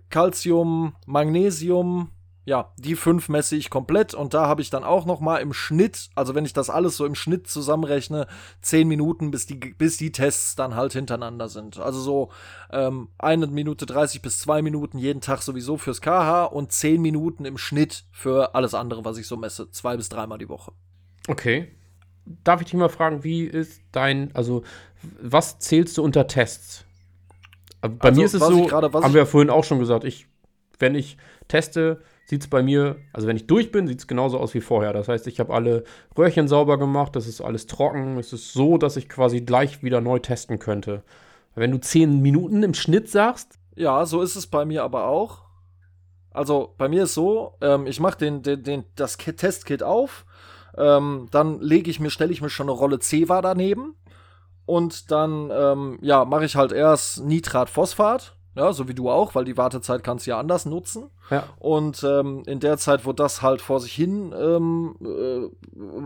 Calcium, 0.10 0.96
Magnesium, 1.06 2.10
ja, 2.46 2.74
die 2.78 2.96
fünf 2.96 3.30
messe 3.30 3.56
ich 3.56 3.70
komplett 3.70 4.14
und 4.14 4.34
da 4.34 4.48
habe 4.48 4.62
ich 4.62 4.70
dann 4.70 4.84
auch 4.84 5.06
noch 5.06 5.22
mal 5.22 5.38
im 5.38 5.54
Schnitt, 5.54 6.10
also 6.14 6.36
wenn 6.36 6.44
ich 6.44 6.52
das 6.52 6.70
alles 6.70 6.98
so 6.98 7.06
im 7.06 7.16
Schnitt 7.16 7.48
zusammenrechne, 7.48 8.28
zehn 8.62 8.88
Minuten, 8.88 9.32
bis 9.32 9.46
die, 9.46 9.56
bis 9.56 9.98
die 9.98 10.12
Tests 10.12 10.56
dann 10.56 10.76
halt 10.76 10.92
hintereinander 10.92 11.48
sind. 11.48 11.80
Also 11.80 12.02
so 12.02 12.32
ähm, 12.70 13.10
eine 13.18 13.48
Minute 13.48 13.86
30 13.86 14.22
bis 14.22 14.40
zwei 14.40 14.62
Minuten 14.62 14.98
jeden 14.98 15.22
Tag 15.22 15.42
sowieso 15.42 15.78
fürs 15.78 16.02
KH 16.02 16.46
und 16.46 16.74
zehn 16.74 17.02
Minuten 17.02 17.46
im 17.46 17.58
Schnitt 17.58 18.04
für 18.12 18.56
alles 18.56 18.74
andere, 18.74 19.06
was 19.06 19.18
ich 19.18 19.28
so 19.28 19.38
messe. 19.38 19.72
Zwei 19.72 19.96
bis 19.96 20.10
dreimal 20.10 20.38
die 20.38 20.50
Woche. 20.50 20.74
Okay. 21.30 21.72
Darf 22.44 22.60
ich 22.62 22.68
dich 22.68 22.76
mal 22.76 22.90
fragen, 22.90 23.24
wie 23.24 23.44
ist 23.44 23.82
dein, 23.94 24.36
also 24.36 24.64
was 25.22 25.60
zählst 25.60 25.98
du 25.98 26.04
unter 26.04 26.28
Tests? 26.28 26.86
Bei 27.82 28.10
also, 28.10 28.20
mir 28.20 28.26
ist 28.26 28.34
es 28.34 28.42
so, 28.42 28.66
grade, 28.66 28.92
haben 28.94 29.14
wir 29.14 29.22
ja 29.22 29.26
vorhin 29.26 29.50
auch 29.50 29.66
schon 29.66 29.80
gesagt, 29.80 30.06
ich, 30.06 30.28
wenn 30.80 30.96
ich 30.96 31.18
teste, 31.50 32.02
sieht 32.26 32.42
es 32.42 32.48
bei 32.50 32.64
mir, 32.64 32.98
also 33.12 33.28
wenn 33.28 33.36
ich 33.36 33.48
durch 33.48 33.72
bin, 33.72 33.88
sieht 33.88 34.00
es 34.00 34.08
genauso 34.08 34.40
aus 34.40 34.54
wie 34.54 34.62
vorher. 34.62 34.94
Das 34.94 35.08
heißt, 35.08 35.28
ich 35.28 35.40
habe 35.40 35.54
alle 35.54 35.84
Röhrchen 36.18 36.48
sauber 36.48 36.78
gemacht, 36.78 37.16
das 37.16 37.28
ist 37.28 37.42
alles 37.42 37.68
trocken. 37.68 38.18
Es 38.18 38.34
ist 38.34 38.54
so, 38.54 38.78
dass 38.78 38.98
ich 38.98 39.10
quasi 39.10 39.42
gleich 39.42 39.84
wieder 39.84 40.02
neu 40.02 40.20
testen 40.20 40.60
könnte. 40.60 41.04
Wenn 41.56 41.72
du 41.72 41.80
10 41.80 42.22
Minuten 42.22 42.64
im 42.64 42.74
Schnitt 42.74 43.10
sagst. 43.10 43.60
Ja, 43.76 44.06
so 44.06 44.22
ist 44.22 44.36
es 44.36 44.48
bei 44.48 44.66
mir 44.66 44.84
aber 44.84 45.06
auch. 45.06 45.44
Also 46.32 46.74
bei 46.78 46.90
mir 46.90 47.04
ist 47.04 47.14
so, 47.14 47.54
ähm, 47.62 47.86
ich 47.86 48.00
mache 48.00 48.18
den, 48.18 48.42
den, 48.42 48.64
den, 48.64 48.86
das 48.96 49.18
Testkit 49.18 49.84
auf, 49.84 50.26
ähm, 50.76 51.28
dann 51.30 51.62
lege 51.62 51.92
ich 51.92 52.00
mir, 52.00 52.10
stelle 52.10 52.32
ich 52.32 52.42
mir 52.42 52.50
schon 52.50 52.68
eine 52.68 52.78
Rolle 52.78 53.00
Ceva 53.00 53.42
daneben 53.42 53.96
und 54.66 55.12
dann 55.12 55.52
ähm, 55.52 56.00
ja 56.02 56.26
mache 56.26 56.46
ich 56.46 56.56
halt 56.56 56.72
erst 56.72 57.24
Nitratphosphat 57.24 58.36
ja, 58.56 58.72
so 58.72 58.88
wie 58.88 58.94
du 58.94 59.10
auch, 59.10 59.34
weil 59.34 59.46
die 59.46 59.58
Wartezeit 59.58 60.04
kannst 60.04 60.28
du 60.28 60.32
ja 60.32 60.40
anders 60.40 60.66
nutzen. 60.66 61.10
Ja. 61.32 61.46
Und 61.58 62.04
ähm, 62.04 62.44
in 62.46 62.60
der 62.60 62.78
Zeit, 62.78 63.06
wo 63.06 63.12
das 63.12 63.42
halt 63.42 63.62
vor 63.62 63.80
sich 63.80 63.94
hin 63.94 64.34
ähm, 64.38 64.96
äh, 65.02 65.50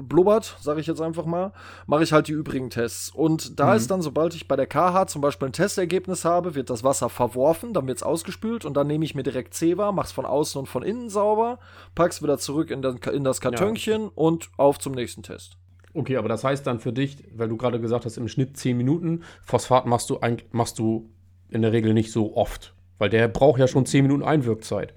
blubbert, 0.02 0.58
sage 0.62 0.80
ich 0.80 0.88
jetzt 0.88 1.02
einfach 1.02 1.26
mal, 1.26 1.52
mache 1.88 2.04
ich 2.04 2.14
halt 2.14 2.30
die 2.30 2.34
übrigen 2.34 2.70
Tests. 2.70 3.10
Und 3.10 3.60
da 3.60 3.72
mhm. 3.72 3.78
ist 3.78 3.92
dann, 3.92 4.02
sobald 4.02 4.34
ich 4.34 4.48
bei 4.48 4.56
der 4.56 4.68
KH 4.68 5.08
zum 5.08 5.22
Beispiel 5.22 5.50
ein 5.50 5.54
Testergebnis 5.54 6.24
habe, 6.24 6.56
wird 6.56 6.70
das 6.70 6.84
Wasser 6.84 7.10
verworfen, 7.10 7.74
dann 7.74 7.88
wird 7.88 7.98
es 7.98 8.04
ausgespült 8.04 8.64
und 8.64 8.76
dann 8.76 8.88
nehme 8.88 9.04
ich 9.04 9.14
mir 9.14 9.24
direkt 9.24 9.54
Ceva, 9.54 9.92
mach's 9.92 10.14
von 10.14 10.26
außen 10.26 10.60
und 10.60 10.68
von 10.68 10.84
innen 10.84 11.10
sauber, 11.10 11.60
pack's 11.96 12.24
wieder 12.24 12.38
zurück 12.38 12.72
in, 12.72 12.82
den, 12.82 12.98
in 13.12 13.26
das 13.26 13.42
Kartönchen 13.42 14.04
ja. 14.04 14.12
und 14.16 14.50
auf 14.56 14.80
zum 14.80 14.94
nächsten 14.94 15.24
Test. 15.24 15.58
Okay, 15.94 16.16
aber 16.16 16.30
das 16.30 16.44
heißt 16.44 16.66
dann 16.68 16.80
für 16.80 16.94
dich, 16.94 17.24
weil 17.36 17.50
du 17.50 17.58
gerade 17.58 17.82
gesagt 17.82 18.06
hast, 18.06 18.18
im 18.18 18.28
Schnitt 18.28 18.56
10 18.56 18.78
Minuten, 18.78 19.24
Phosphat 19.42 19.86
machst 19.88 20.10
du, 20.10 20.20
machst 20.52 20.80
du 20.80 21.10
in 21.50 21.62
der 21.62 21.72
Regel 21.72 21.94
nicht 21.94 22.12
so 22.12 22.36
oft, 22.36 22.74
weil 22.98 23.10
der 23.10 23.28
braucht 23.28 23.60
ja 23.60 23.68
schon 23.68 23.86
10 23.86 24.04
Minuten 24.04 24.24
Einwirkzeit. 24.24 24.94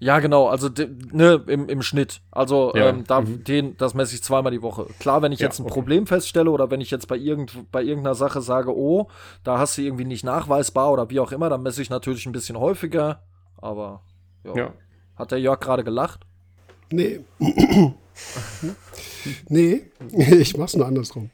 Ja, 0.00 0.20
genau, 0.20 0.46
also 0.46 0.68
ne, 1.10 1.42
im, 1.48 1.68
im 1.68 1.82
Schnitt. 1.82 2.20
Also 2.30 2.72
ja. 2.74 2.90
ähm, 2.90 3.02
da, 3.04 3.20
mhm. 3.20 3.42
den, 3.42 3.76
das 3.78 3.94
messe 3.94 4.14
ich 4.14 4.22
zweimal 4.22 4.52
die 4.52 4.62
Woche. 4.62 4.86
Klar, 5.00 5.22
wenn 5.22 5.32
ich 5.32 5.40
ja, 5.40 5.46
jetzt 5.46 5.58
ein 5.58 5.64
okay. 5.64 5.74
Problem 5.74 6.06
feststelle 6.06 6.50
oder 6.50 6.70
wenn 6.70 6.80
ich 6.80 6.92
jetzt 6.92 7.08
bei, 7.08 7.16
irgend, 7.16 7.70
bei 7.72 7.82
irgendeiner 7.82 8.14
Sache 8.14 8.40
sage, 8.40 8.76
oh, 8.76 9.08
da 9.42 9.58
hast 9.58 9.76
du 9.76 9.82
irgendwie 9.82 10.04
nicht 10.04 10.24
nachweisbar 10.24 10.92
oder 10.92 11.10
wie 11.10 11.18
auch 11.18 11.32
immer, 11.32 11.48
dann 11.48 11.62
messe 11.62 11.82
ich 11.82 11.90
natürlich 11.90 12.26
ein 12.26 12.32
bisschen 12.32 12.58
häufiger. 12.58 13.22
Aber 13.56 14.02
jo. 14.44 14.56
ja. 14.56 14.72
Hat 15.16 15.32
der 15.32 15.40
Jörg 15.40 15.58
gerade 15.58 15.82
gelacht? 15.82 16.20
Nee. 16.90 17.20
nee, 19.48 19.82
ich 20.12 20.56
mach's 20.56 20.76
nur 20.76 20.86
andersrum. 20.86 21.30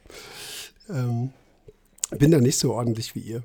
Ähm, 0.88 1.32
bin 2.10 2.30
da 2.30 2.38
nicht 2.38 2.58
so 2.58 2.72
ordentlich 2.72 3.14
wie 3.14 3.20
ihr. 3.20 3.42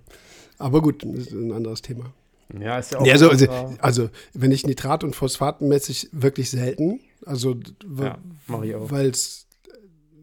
Aber 0.59 0.81
gut, 0.81 1.03
das 1.03 1.27
ist 1.27 1.31
ein 1.31 1.51
anderes 1.51 1.81
Thema. 1.81 2.13
Ja, 2.59 2.79
ist 2.79 2.91
ja 2.91 2.99
auch. 2.99 3.05
Ja, 3.05 3.13
also, 3.13 3.29
also, 3.29 3.47
also, 3.79 4.09
wenn 4.33 4.51
ich 4.51 4.65
Nitrat 4.65 5.03
und 5.03 5.15
Phosphat 5.15 5.61
messe 5.61 5.91
ich 5.91 6.09
wirklich 6.11 6.49
selten. 6.49 6.99
Also, 7.25 7.57
ja, 7.97 8.17
weil 8.43 9.07
es 9.07 9.47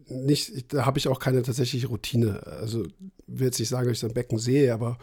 nicht, 0.09 0.73
da 0.73 0.85
habe 0.85 0.99
ich 0.99 1.07
auch 1.07 1.19
keine 1.19 1.41
tatsächliche 1.41 1.87
Routine. 1.87 2.41
Also 2.45 2.83
will 3.27 3.47
jetzt 3.47 3.59
nicht 3.59 3.69
sagen, 3.69 3.87
dass 3.87 3.97
ich 3.97 4.01
das 4.01 4.13
Becken 4.13 4.39
sehe, 4.39 4.73
aber 4.73 4.97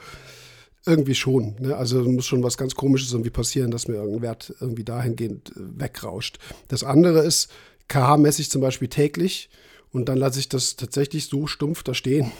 irgendwie 0.87 1.14
schon. 1.14 1.57
Ne? 1.61 1.77
Also 1.77 2.03
muss 2.03 2.27
schon 2.27 2.42
was 2.42 2.57
ganz 2.57 2.75
Komisches 2.75 3.12
irgendwie 3.12 3.31
passieren, 3.31 3.70
dass 3.70 3.88
mir 3.88 3.97
irgendein 3.97 4.23
Wert 4.23 4.55
irgendwie 4.61 4.85
dahingehend 4.85 5.51
äh, 5.51 5.81
wegrauscht. 5.81 6.38
Das 6.68 6.85
andere 6.85 7.20
ist, 7.20 7.51
KH 7.88 8.16
messe 8.18 8.42
ich 8.42 8.51
zum 8.51 8.61
Beispiel 8.61 8.88
täglich 8.88 9.51
und 9.94 10.09
dann 10.09 10.18
lasse 10.18 10.40
ich 10.40 10.48
das 10.48 10.74
tatsächlich 10.74 11.26
so 11.26 11.46
stumpf 11.46 11.85
da 11.85 11.94
stehen. 11.94 12.33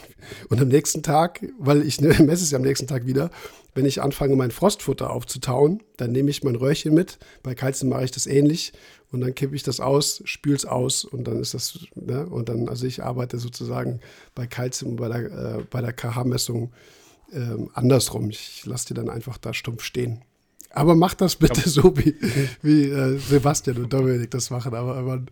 Und 0.49 0.61
am 0.61 0.67
nächsten 0.67 1.05
Tag, 1.05 1.47
weil 1.57 1.87
ich 1.87 2.01
ne, 2.01 2.09
messe 2.09 2.43
es 2.43 2.51
ja 2.51 2.57
am 2.57 2.64
nächsten 2.64 2.88
Tag 2.88 3.07
wieder, 3.07 3.31
wenn 3.75 3.87
ich 3.87 4.03
anfange, 4.03 4.35
mein 4.35 4.51
Frostfutter 4.51 5.11
aufzutauen, 5.11 5.81
dann 5.97 6.11
nehme 6.11 6.31
ich 6.31 6.43
mein 6.43 6.57
Röhrchen 6.57 6.93
mit. 6.95 7.19
Bei 7.45 7.55
Kalzium 7.55 7.90
mache 7.90 8.05
ich 8.05 8.11
das 8.11 8.27
ähnlich. 8.27 8.73
Und 9.12 9.21
dann 9.21 9.37
kippe 9.37 9.55
ich 9.55 9.62
das 9.62 9.79
aus, 9.79 10.21
spüle 10.25 10.57
es 10.57 10.67
aus 10.67 11.05
und 11.05 11.29
dann 11.29 11.38
ist 11.38 11.55
das, 11.55 11.79
ne? 11.95 12.27
und 12.27 12.49
dann, 12.49 12.69
also 12.69 12.87
ich 12.87 13.05
arbeite 13.05 13.38
sozusagen 13.38 14.01
bei 14.35 14.49
Kalzium, 14.49 14.97
bei 14.97 15.07
der, 15.07 15.59
äh, 15.59 15.64
bei 15.71 15.81
der 15.81 15.93
KH-Messung 15.93 16.73
ähm, 17.33 17.71
andersrum. 17.75 18.31
Ich 18.31 18.67
lasse 18.67 18.88
die 18.88 18.95
dann 18.95 19.09
einfach 19.09 19.38
da 19.38 19.55
stumpf 19.55 19.85
stehen. 19.85 20.23
Aber 20.71 20.97
mach 20.97 21.14
das 21.14 21.37
bitte 21.37 21.69
so, 21.71 21.97
wie, 21.97 22.17
wie 22.62 22.90
äh, 22.90 23.17
Sebastian 23.19 23.77
und 23.77 23.93
Dominik 23.93 24.33
das 24.33 24.51
machen. 24.51 24.75
Aber, 24.75 24.97
aber 24.97 25.23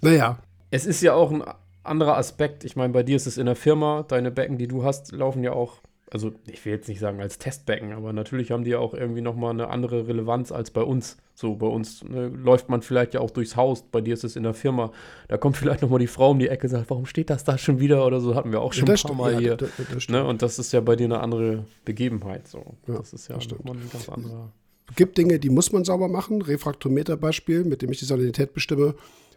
naja. 0.00 0.38
Es 0.70 0.86
ist 0.86 1.02
ja 1.02 1.14
auch 1.14 1.30
ein 1.30 1.42
anderer 1.82 2.16
Aspekt. 2.16 2.64
Ich 2.64 2.76
meine, 2.76 2.92
bei 2.92 3.02
dir 3.02 3.16
ist 3.16 3.26
es 3.26 3.38
in 3.38 3.46
der 3.46 3.56
Firma, 3.56 4.04
deine 4.06 4.30
Becken, 4.30 4.58
die 4.58 4.68
du 4.68 4.84
hast, 4.84 5.12
laufen 5.12 5.42
ja 5.42 5.52
auch 5.52 5.80
also 6.10 6.32
ich 6.46 6.64
will 6.64 6.72
jetzt 6.72 6.88
nicht 6.88 7.00
sagen 7.00 7.20
als 7.20 7.38
Testbecken, 7.38 7.92
aber 7.92 8.12
natürlich 8.12 8.50
haben 8.50 8.64
die 8.64 8.70
ja 8.70 8.78
auch 8.78 8.94
irgendwie 8.94 9.20
nochmal 9.20 9.50
eine 9.50 9.68
andere 9.68 10.08
Relevanz 10.08 10.52
als 10.52 10.70
bei 10.70 10.82
uns. 10.82 11.16
So, 11.34 11.54
bei 11.54 11.66
uns 11.66 12.02
ne, 12.02 12.28
läuft 12.28 12.68
man 12.68 12.82
vielleicht 12.82 13.14
ja 13.14 13.20
auch 13.20 13.30
durchs 13.30 13.56
Haus, 13.56 13.82
bei 13.82 14.00
dir 14.00 14.14
ist 14.14 14.24
es 14.24 14.34
in 14.34 14.42
der 14.42 14.54
Firma. 14.54 14.90
Da 15.28 15.36
kommt 15.36 15.56
vielleicht 15.56 15.82
nochmal 15.82 16.00
die 16.00 16.06
Frau 16.06 16.30
um 16.30 16.38
die 16.38 16.48
Ecke 16.48 16.66
und 16.66 16.70
sagt, 16.70 16.90
warum 16.90 17.06
steht 17.06 17.30
das 17.30 17.44
da 17.44 17.58
schon 17.58 17.78
wieder 17.78 18.06
oder 18.06 18.20
so, 18.20 18.34
hatten 18.34 18.50
wir 18.50 18.60
auch 18.60 18.72
schon 18.72 18.86
ja, 18.86 18.94
ein 18.94 19.00
paar 19.00 19.14
Mal 19.14 19.32
ja, 19.34 19.38
hier. 19.38 19.56
Das, 19.56 19.70
das 19.92 20.08
ne? 20.08 20.24
Und 20.24 20.42
das 20.42 20.58
ist 20.58 20.72
ja 20.72 20.80
bei 20.80 20.96
dir 20.96 21.04
eine 21.04 21.20
andere 21.20 21.64
Begebenheit. 21.84 22.48
So. 22.48 22.64
Ja, 22.86 22.96
das 22.96 23.12
ist 23.12 23.28
ja 23.28 23.36
nochmal 23.36 23.76
ein 23.76 23.90
ganz 23.92 24.08
anderer. 24.08 24.50
Es 24.90 24.96
gibt 24.96 25.18
Dinge, 25.18 25.38
die 25.38 25.50
muss 25.50 25.70
man 25.70 25.84
sauber 25.84 26.08
machen. 26.08 26.42
Refraktometer-Beispiel, 26.42 27.64
mit 27.64 27.82
dem 27.82 27.92
ich 27.92 27.98
die 27.98 28.06
Salinität 28.06 28.54
bestimme 28.54 28.94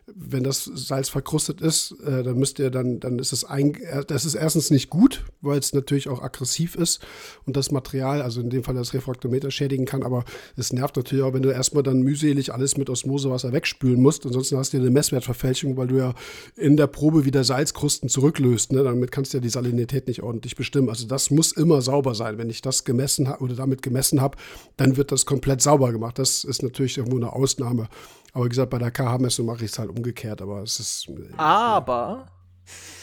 wenn 0.07 0.43
das 0.43 0.65
Salz 0.65 1.09
verkrustet 1.09 1.61
ist, 1.61 1.95
äh, 2.05 2.23
dann 2.23 2.37
müsst 2.37 2.59
ihr 2.59 2.69
dann, 2.69 2.99
dann 2.99 3.19
ist 3.19 3.31
es 3.31 3.43
ein, 3.43 3.77
das 4.07 4.25
ist 4.25 4.35
erstens 4.35 4.71
nicht 4.71 4.89
gut, 4.89 5.23
weil 5.41 5.59
es 5.59 5.73
natürlich 5.73 6.09
auch 6.09 6.21
aggressiv 6.21 6.75
ist 6.75 6.99
und 7.45 7.55
das 7.55 7.71
Material, 7.71 8.21
also 8.21 8.41
in 8.41 8.49
dem 8.49 8.63
Fall 8.63 8.75
das 8.75 8.93
Refraktometer 8.93 9.51
schädigen 9.51 9.85
kann, 9.85 10.03
aber 10.03 10.25
es 10.57 10.73
nervt 10.73 10.95
natürlich 10.95 11.23
auch, 11.23 11.33
wenn 11.33 11.43
du 11.43 11.49
erstmal 11.49 11.83
dann 11.83 12.01
mühselig 12.01 12.53
alles 12.53 12.77
mit 12.77 12.89
Osmosewasser 12.89 13.51
wegspülen 13.53 14.01
musst. 14.01 14.25
Ansonsten 14.25 14.57
hast 14.57 14.73
du 14.73 14.77
eine 14.77 14.89
Messwertverfälschung, 14.89 15.77
weil 15.77 15.87
du 15.87 15.97
ja 15.97 16.13
in 16.55 16.77
der 16.77 16.87
Probe 16.87 17.25
wieder 17.25 17.43
Salzkrusten 17.43 18.09
zurücklöst. 18.09 18.71
Ne? 18.71 18.83
Damit 18.83 19.11
kannst 19.11 19.33
du 19.33 19.37
ja 19.37 19.41
die 19.41 19.49
Salinität 19.49 20.07
nicht 20.07 20.23
ordentlich 20.23 20.55
bestimmen. 20.55 20.89
Also 20.89 21.07
das 21.07 21.31
muss 21.31 21.51
immer 21.51 21.81
sauber 21.81 22.15
sein. 22.15 22.37
Wenn 22.37 22.49
ich 22.49 22.61
das 22.61 22.83
gemessen 22.83 23.27
habe 23.27 23.43
oder 23.43 23.55
damit 23.55 23.81
gemessen 23.81 24.21
habe, 24.21 24.37
dann 24.77 24.97
wird 24.97 25.11
das 25.11 25.25
komplett 25.25 25.61
sauber 25.61 25.91
gemacht. 25.91 26.19
Das 26.19 26.43
ist 26.43 26.63
natürlich 26.63 26.97
irgendwo 26.97 27.17
eine 27.17 27.33
Ausnahme. 27.33 27.87
Aber 28.33 28.45
wie 28.45 28.49
gesagt, 28.49 28.69
bei 28.69 28.77
der 28.77 28.91
KH-Messung 28.91 29.45
mache 29.45 29.65
ich 29.65 29.71
es 29.71 29.79
halt 29.79 29.89
umgekehrt, 29.89 30.41
aber 30.41 30.61
es 30.61 30.79
ist. 30.79 31.09
Äh, 31.09 31.33
aber 31.37 32.27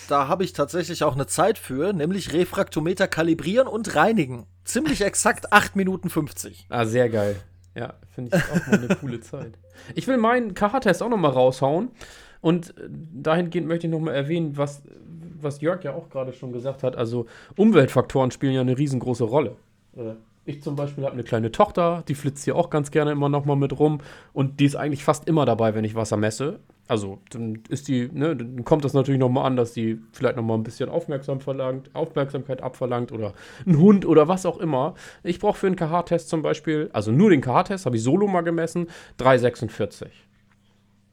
da 0.08 0.26
habe 0.28 0.44
ich 0.44 0.54
tatsächlich 0.54 1.04
auch 1.04 1.14
eine 1.14 1.26
Zeit 1.26 1.58
für, 1.58 1.92
nämlich 1.92 2.32
Refraktometer 2.32 3.08
kalibrieren 3.08 3.68
und 3.68 3.94
reinigen. 3.94 4.46
Ziemlich 4.64 5.02
exakt 5.02 5.52
8 5.52 5.76
Minuten 5.76 6.08
50. 6.08 6.66
Ah, 6.70 6.86
sehr 6.86 7.08
geil. 7.10 7.36
Ja, 7.74 7.94
finde 8.14 8.36
ich 8.36 8.42
auch 8.42 8.66
mal 8.66 8.78
eine 8.78 8.96
coole 8.96 9.20
Zeit. 9.22 9.52
Ich 9.94 10.06
will 10.08 10.16
meinen 10.16 10.54
KH-Test 10.54 11.02
auch 11.02 11.10
noch 11.10 11.18
mal 11.18 11.28
raushauen. 11.28 11.90
Und 12.40 12.70
äh, 12.78 12.88
dahingehend 12.88 13.68
möchte 13.68 13.86
ich 13.86 13.92
noch 13.92 14.00
mal 14.00 14.14
erwähnen, 14.14 14.56
was, 14.56 14.82
was 15.40 15.60
Jörg 15.60 15.84
ja 15.84 15.92
auch 15.92 16.08
gerade 16.08 16.32
schon 16.32 16.52
gesagt 16.52 16.82
hat. 16.82 16.96
Also 16.96 17.26
Umweltfaktoren 17.56 18.30
spielen 18.30 18.54
ja 18.54 18.62
eine 18.62 18.78
riesengroße 18.78 19.24
Rolle. 19.24 19.56
Ich 20.48 20.62
zum 20.62 20.76
Beispiel 20.76 21.04
habe 21.04 21.12
eine 21.12 21.24
kleine 21.24 21.52
Tochter, 21.52 22.02
die 22.08 22.14
flitzt 22.14 22.42
hier 22.44 22.56
auch 22.56 22.70
ganz 22.70 22.90
gerne 22.90 23.12
immer 23.12 23.28
noch 23.28 23.44
mal 23.44 23.54
mit 23.54 23.78
rum 23.78 24.00
und 24.32 24.60
die 24.60 24.64
ist 24.64 24.76
eigentlich 24.76 25.04
fast 25.04 25.28
immer 25.28 25.44
dabei, 25.44 25.74
wenn 25.74 25.84
ich 25.84 25.94
Wasser 25.94 26.16
messe. 26.16 26.60
Also 26.86 27.18
dann 27.28 27.58
ist 27.68 27.86
die, 27.86 28.08
ne, 28.10 28.34
dann 28.34 28.64
kommt 28.64 28.82
das 28.82 28.94
natürlich 28.94 29.20
noch 29.20 29.28
mal 29.28 29.44
an, 29.44 29.56
dass 29.56 29.74
die 29.74 30.00
vielleicht 30.10 30.36
noch 30.36 30.42
mal 30.42 30.54
ein 30.54 30.62
bisschen 30.62 30.88
Aufmerksam 30.88 31.40
verlangt, 31.40 31.90
Aufmerksamkeit 31.94 32.62
abverlangt 32.62 33.12
oder 33.12 33.34
ein 33.66 33.78
Hund 33.78 34.06
oder 34.06 34.26
was 34.26 34.46
auch 34.46 34.56
immer. 34.56 34.94
Ich 35.22 35.38
brauche 35.38 35.58
für 35.58 35.66
einen 35.66 35.76
KH-Test 35.76 36.30
zum 36.30 36.40
Beispiel, 36.40 36.88
also 36.94 37.12
nur 37.12 37.28
den 37.28 37.42
KH-Test 37.42 37.84
habe 37.84 37.96
ich 37.96 38.02
solo 38.02 38.26
mal 38.26 38.40
gemessen, 38.40 38.86
3,46 39.18 40.06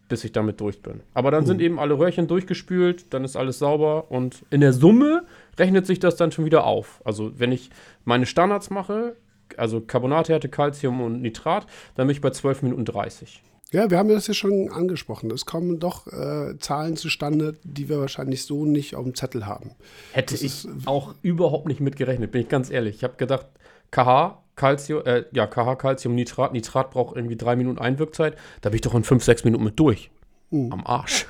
bis 0.08 0.24
ich 0.24 0.32
damit 0.32 0.62
durch 0.62 0.82
bin. 0.82 1.02
Aber 1.13 1.32
dann 1.32 1.43
mhm. 1.43 1.48
sind 1.48 1.62
eben 1.62 1.80
alle 1.80 1.98
Röhrchen 1.98 2.28
durchgespült, 2.28 3.13
dann 3.13 3.26
ist 3.26 3.36
alles 3.36 3.60
sauber 3.60 4.12
und 4.12 4.45
in 4.50 4.62
der 4.62 4.71
Summe 4.71 5.26
rechnet 5.58 5.86
sich 5.88 6.00
das 6.00 6.15
dann 6.15 6.32
schon 6.32 6.45
wieder 6.45 6.65
auf. 6.65 7.02
Also 7.04 7.38
wenn 7.39 7.52
ich 7.52 7.69
meine 8.04 8.26
Standards 8.26 8.69
mache, 8.69 9.15
also 9.58 9.82
Carbonathärte, 9.82 10.50
Calcium 10.50 11.02
und 11.02 11.22
Nitrat, 11.22 11.68
dann 11.96 12.08
bin 12.08 12.15
ich 12.15 12.22
bei 12.22 12.30
12 12.30 12.63
Minuten 12.63 12.86
30. 12.86 13.41
Ja, 13.72 13.89
wir 13.89 13.98
haben 13.98 14.10
das 14.10 14.28
ja 14.28 14.34
schon 14.34 14.72
angesprochen. 14.72 15.32
Es 15.32 15.46
kommen 15.46 15.80
doch 15.80 16.08
äh, 16.08 16.58
Zahlen 16.60 16.96
zustande, 16.96 17.58
die 17.63 17.89
wir 17.89 18.00
wahrscheinlich 18.00 18.46
so 18.46 18.65
nicht 18.65 18.96
auf 18.96 19.04
dem 19.04 19.15
Zettel 19.15 19.46
haben. 19.48 19.72
Hätte 20.13 20.36
das 20.36 20.44
ich 20.44 20.68
auch 20.86 21.15
überhaupt 21.24 21.68
nicht 21.68 21.82
mitgerechnet, 21.82 22.32
bin 22.32 22.41
ich 22.41 22.48
ganz 22.48 22.70
ehrlich. 22.70 22.98
Ich 22.98 23.04
habe 23.04 23.15
gedacht, 23.18 23.48
KH, 23.91 24.41
Calcium, 24.56 25.06
äh, 25.06 25.26
ja, 25.34 25.48
KH, 25.48 25.76
Calcium, 25.76 26.15
Nitrat. 26.15 26.54
Nitrat 26.54 26.91
braucht 26.91 27.15
irgendwie 27.15 27.36
drei 27.36 27.56
Minuten 27.56 27.80
Einwirkzeit. 27.80 28.38
Da 28.62 28.70
bin 28.70 28.76
ich 28.76 28.82
doch 28.82 28.94
in 28.94 29.04
fünf, 29.04 29.24
sechs 29.24 29.44
Minuten 29.44 29.63
mit 29.63 29.80
durch. 29.80 30.12
Hm. 30.52 30.72
Am 30.72 30.86
Arsch. 30.86 31.26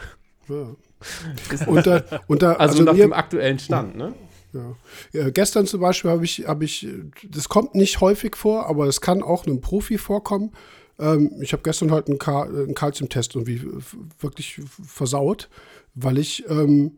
Ja. 0.47 0.75
unter, 1.67 2.03
unter, 2.27 2.59
also, 2.59 2.73
also, 2.73 2.83
nach 2.83 2.93
mir, 2.93 3.05
dem 3.05 3.13
aktuellen 3.13 3.59
Stand, 3.59 3.95
ne? 3.95 4.13
Ja. 4.55 4.75
ja. 5.13 5.29
gestern 5.29 5.67
zum 5.67 5.81
Beispiel 5.81 6.11
habe 6.11 6.25
ich, 6.25 6.47
habe 6.47 6.65
ich, 6.65 6.87
das 7.29 7.49
kommt 7.49 7.75
nicht 7.75 8.01
häufig 8.01 8.35
vor, 8.35 8.67
aber 8.67 8.87
es 8.87 9.01
kann 9.01 9.21
auch 9.21 9.45
einem 9.45 9.61
Profi 9.61 9.97
vorkommen. 9.97 10.51
Ähm, 10.99 11.31
ich 11.41 11.53
habe 11.53 11.63
gestern 11.63 11.91
halt 11.91 12.07
einen, 12.07 12.17
Ka 12.17 12.43
einen 12.43 12.73
Calcium-Test 12.73 13.35
irgendwie 13.35 13.61
wirklich 14.19 14.61
versaut, 14.85 15.49
weil 15.93 16.17
ich 16.17 16.49
ähm, 16.49 16.97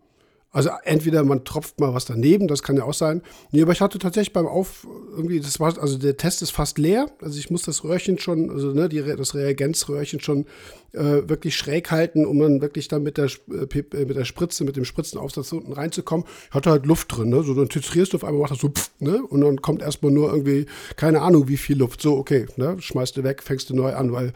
also 0.58 0.72
entweder 0.86 1.24
man 1.24 1.44
tropft 1.44 1.80
mal 1.80 1.94
was 1.94 2.06
daneben, 2.06 2.48
das 2.48 2.64
kann 2.64 2.78
ja 2.78 2.84
auch 2.84 2.96
sein. 2.96 3.22
Nee, 3.52 3.62
aber 3.62 3.74
ich 3.74 3.82
hatte 3.82 4.00
tatsächlich 4.00 4.34
beim 4.34 4.48
Auf 4.48 4.88
irgendwie, 5.12 5.40
das 5.40 5.60
war, 5.60 5.78
also 5.80 6.00
der 6.00 6.18
Test 6.18 6.42
ist 6.42 6.50
fast 6.50 6.80
leer. 6.80 7.12
Also 7.22 7.38
ich 7.38 7.52
muss 7.52 7.62
das 7.62 7.84
Röhrchen 7.84 8.18
schon, 8.18 8.50
also 8.50 8.72
ne, 8.72 8.90
die, 8.90 9.04
das 9.04 9.36
Reagenzröhrchen 9.36 10.20
schon 10.20 10.48
äh, 10.94 11.30
wirklich 11.30 11.56
schräg 11.56 11.92
halten, 11.92 12.26
um 12.26 12.40
dann 12.40 12.60
wirklich 12.60 12.88
dann 12.88 13.04
mit 13.04 13.18
der, 13.18 13.26
äh, 13.52 13.80
äh, 13.80 14.06
mit 14.06 14.16
der 14.16 14.26
Spritze, 14.26 14.64
mit 14.64 14.76
dem 14.76 14.86
Spritzenaufsatz 14.86 15.52
unten 15.52 15.74
reinzukommen. 15.74 16.26
Ich 16.50 16.56
hatte 16.56 16.72
halt 16.72 16.88
Luft 16.88 17.16
drin, 17.16 17.30
ne? 17.30 17.44
So 17.44 17.54
dann 17.54 17.70
titrierst 17.70 18.14
du 18.14 18.18
auf 18.18 18.24
einmal, 18.24 18.42
macht 18.42 18.54
das 18.54 18.60
so, 18.60 18.70
pff, 18.70 18.90
ne? 18.98 19.22
Und 19.22 19.42
dann 19.42 19.62
kommt 19.62 19.84
erstmal 19.84 20.12
nur 20.12 20.32
irgendwie, 20.32 20.66
keine 20.96 21.22
Ahnung, 21.22 21.48
wie 21.48 21.58
viel 21.58 21.78
Luft. 21.78 22.02
So, 22.02 22.18
okay, 22.18 22.48
ne? 22.56 22.78
Schmeißt 22.80 23.16
du 23.16 23.24
weg, 23.24 23.44
fängst 23.44 23.70
du 23.70 23.76
neu 23.76 23.94
an, 23.94 24.12
weil 24.12 24.34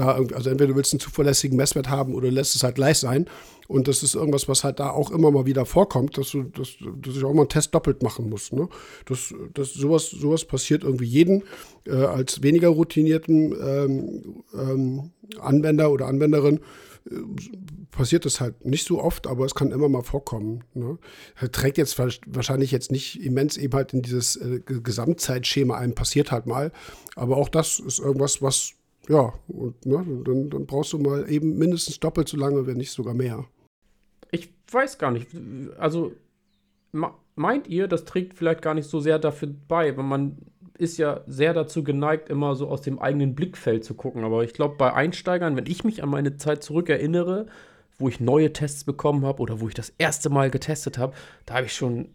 da 0.00 0.16
irgendwie, 0.16 0.34
also 0.34 0.50
entweder 0.50 0.72
du 0.72 0.76
willst 0.76 0.92
einen 0.92 1.00
zuverlässigen 1.00 1.56
Messwert 1.56 1.88
haben 1.88 2.14
oder 2.14 2.30
lässt 2.30 2.56
es 2.56 2.62
halt 2.62 2.74
gleich 2.74 2.98
sein. 2.98 3.26
Und 3.68 3.86
das 3.86 4.02
ist 4.02 4.16
irgendwas, 4.16 4.48
was 4.48 4.64
halt 4.64 4.80
da 4.80 4.90
auch 4.90 5.12
immer 5.12 5.30
mal 5.30 5.46
wieder 5.46 5.64
vorkommt, 5.64 6.18
dass 6.18 6.30
du, 6.30 6.42
dass, 6.42 6.70
dass 6.96 7.16
ich 7.16 7.22
auch 7.22 7.32
mal 7.32 7.42
einen 7.42 7.48
Test 7.48 7.72
doppelt 7.72 8.02
machen 8.02 8.28
muss. 8.28 8.50
Ne? 8.50 8.68
Das, 9.04 9.32
das, 9.54 9.72
sowas, 9.74 10.10
sowas 10.10 10.44
passiert 10.44 10.82
irgendwie 10.82 11.04
jeden 11.04 11.44
äh, 11.86 11.92
als 11.92 12.42
weniger 12.42 12.68
routinierten 12.68 13.54
ähm, 13.62 14.42
ähm, 14.54 15.10
Anwender 15.40 15.92
oder 15.92 16.08
Anwenderin 16.08 16.58
äh, 17.08 17.14
passiert 17.92 18.24
das 18.24 18.40
halt 18.40 18.64
nicht 18.64 18.86
so 18.86 19.00
oft, 19.00 19.28
aber 19.28 19.44
es 19.44 19.54
kann 19.54 19.70
immer 19.70 19.88
mal 19.88 20.02
vorkommen. 20.02 20.64
Ne? 20.74 20.98
Trägt 21.52 21.78
jetzt 21.78 21.96
wahrscheinlich 21.98 22.72
jetzt 22.72 22.90
nicht 22.90 23.24
immens 23.24 23.56
eben 23.56 23.74
halt 23.74 23.92
in 23.92 24.02
dieses 24.02 24.34
äh, 24.34 24.60
Gesamtzeitschema 24.64 25.76
ein, 25.76 25.94
passiert 25.94 26.32
halt 26.32 26.46
mal. 26.46 26.72
Aber 27.14 27.36
auch 27.36 27.48
das 27.48 27.78
ist 27.78 28.00
irgendwas, 28.00 28.42
was 28.42 28.72
ja, 29.10 29.32
und 29.48 29.84
ne, 29.84 30.06
dann, 30.24 30.50
dann 30.50 30.66
brauchst 30.66 30.92
du 30.92 30.98
mal 30.98 31.28
eben 31.28 31.58
mindestens 31.58 31.98
doppelt 31.98 32.28
so 32.28 32.36
lange, 32.36 32.68
wenn 32.68 32.76
nicht 32.76 32.92
sogar 32.92 33.12
mehr. 33.12 33.44
Ich 34.30 34.54
weiß 34.70 34.98
gar 34.98 35.10
nicht. 35.10 35.26
Also 35.78 36.12
meint 37.34 37.66
ihr, 37.66 37.88
das 37.88 38.04
trägt 38.04 38.38
vielleicht 38.38 38.62
gar 38.62 38.74
nicht 38.74 38.88
so 38.88 39.00
sehr 39.00 39.18
dafür 39.18 39.48
bei, 39.66 39.96
weil 39.96 40.04
man 40.04 40.38
ist 40.78 40.96
ja 40.96 41.22
sehr 41.26 41.54
dazu 41.54 41.82
geneigt, 41.82 42.28
immer 42.28 42.54
so 42.54 42.68
aus 42.68 42.82
dem 42.82 43.00
eigenen 43.00 43.34
Blickfeld 43.34 43.84
zu 43.84 43.94
gucken. 43.94 44.22
Aber 44.22 44.44
ich 44.44 44.54
glaube, 44.54 44.76
bei 44.78 44.94
Einsteigern, 44.94 45.56
wenn 45.56 45.66
ich 45.66 45.82
mich 45.82 46.04
an 46.04 46.08
meine 46.08 46.36
Zeit 46.36 46.62
zurückerinnere, 46.62 47.46
wo 47.98 48.08
ich 48.08 48.20
neue 48.20 48.52
Tests 48.52 48.84
bekommen 48.84 49.26
habe 49.26 49.42
oder 49.42 49.60
wo 49.60 49.66
ich 49.66 49.74
das 49.74 49.92
erste 49.98 50.30
Mal 50.30 50.50
getestet 50.50 50.98
habe, 50.98 51.14
da 51.46 51.54
habe 51.54 51.66
ich 51.66 51.74
schon 51.74 52.10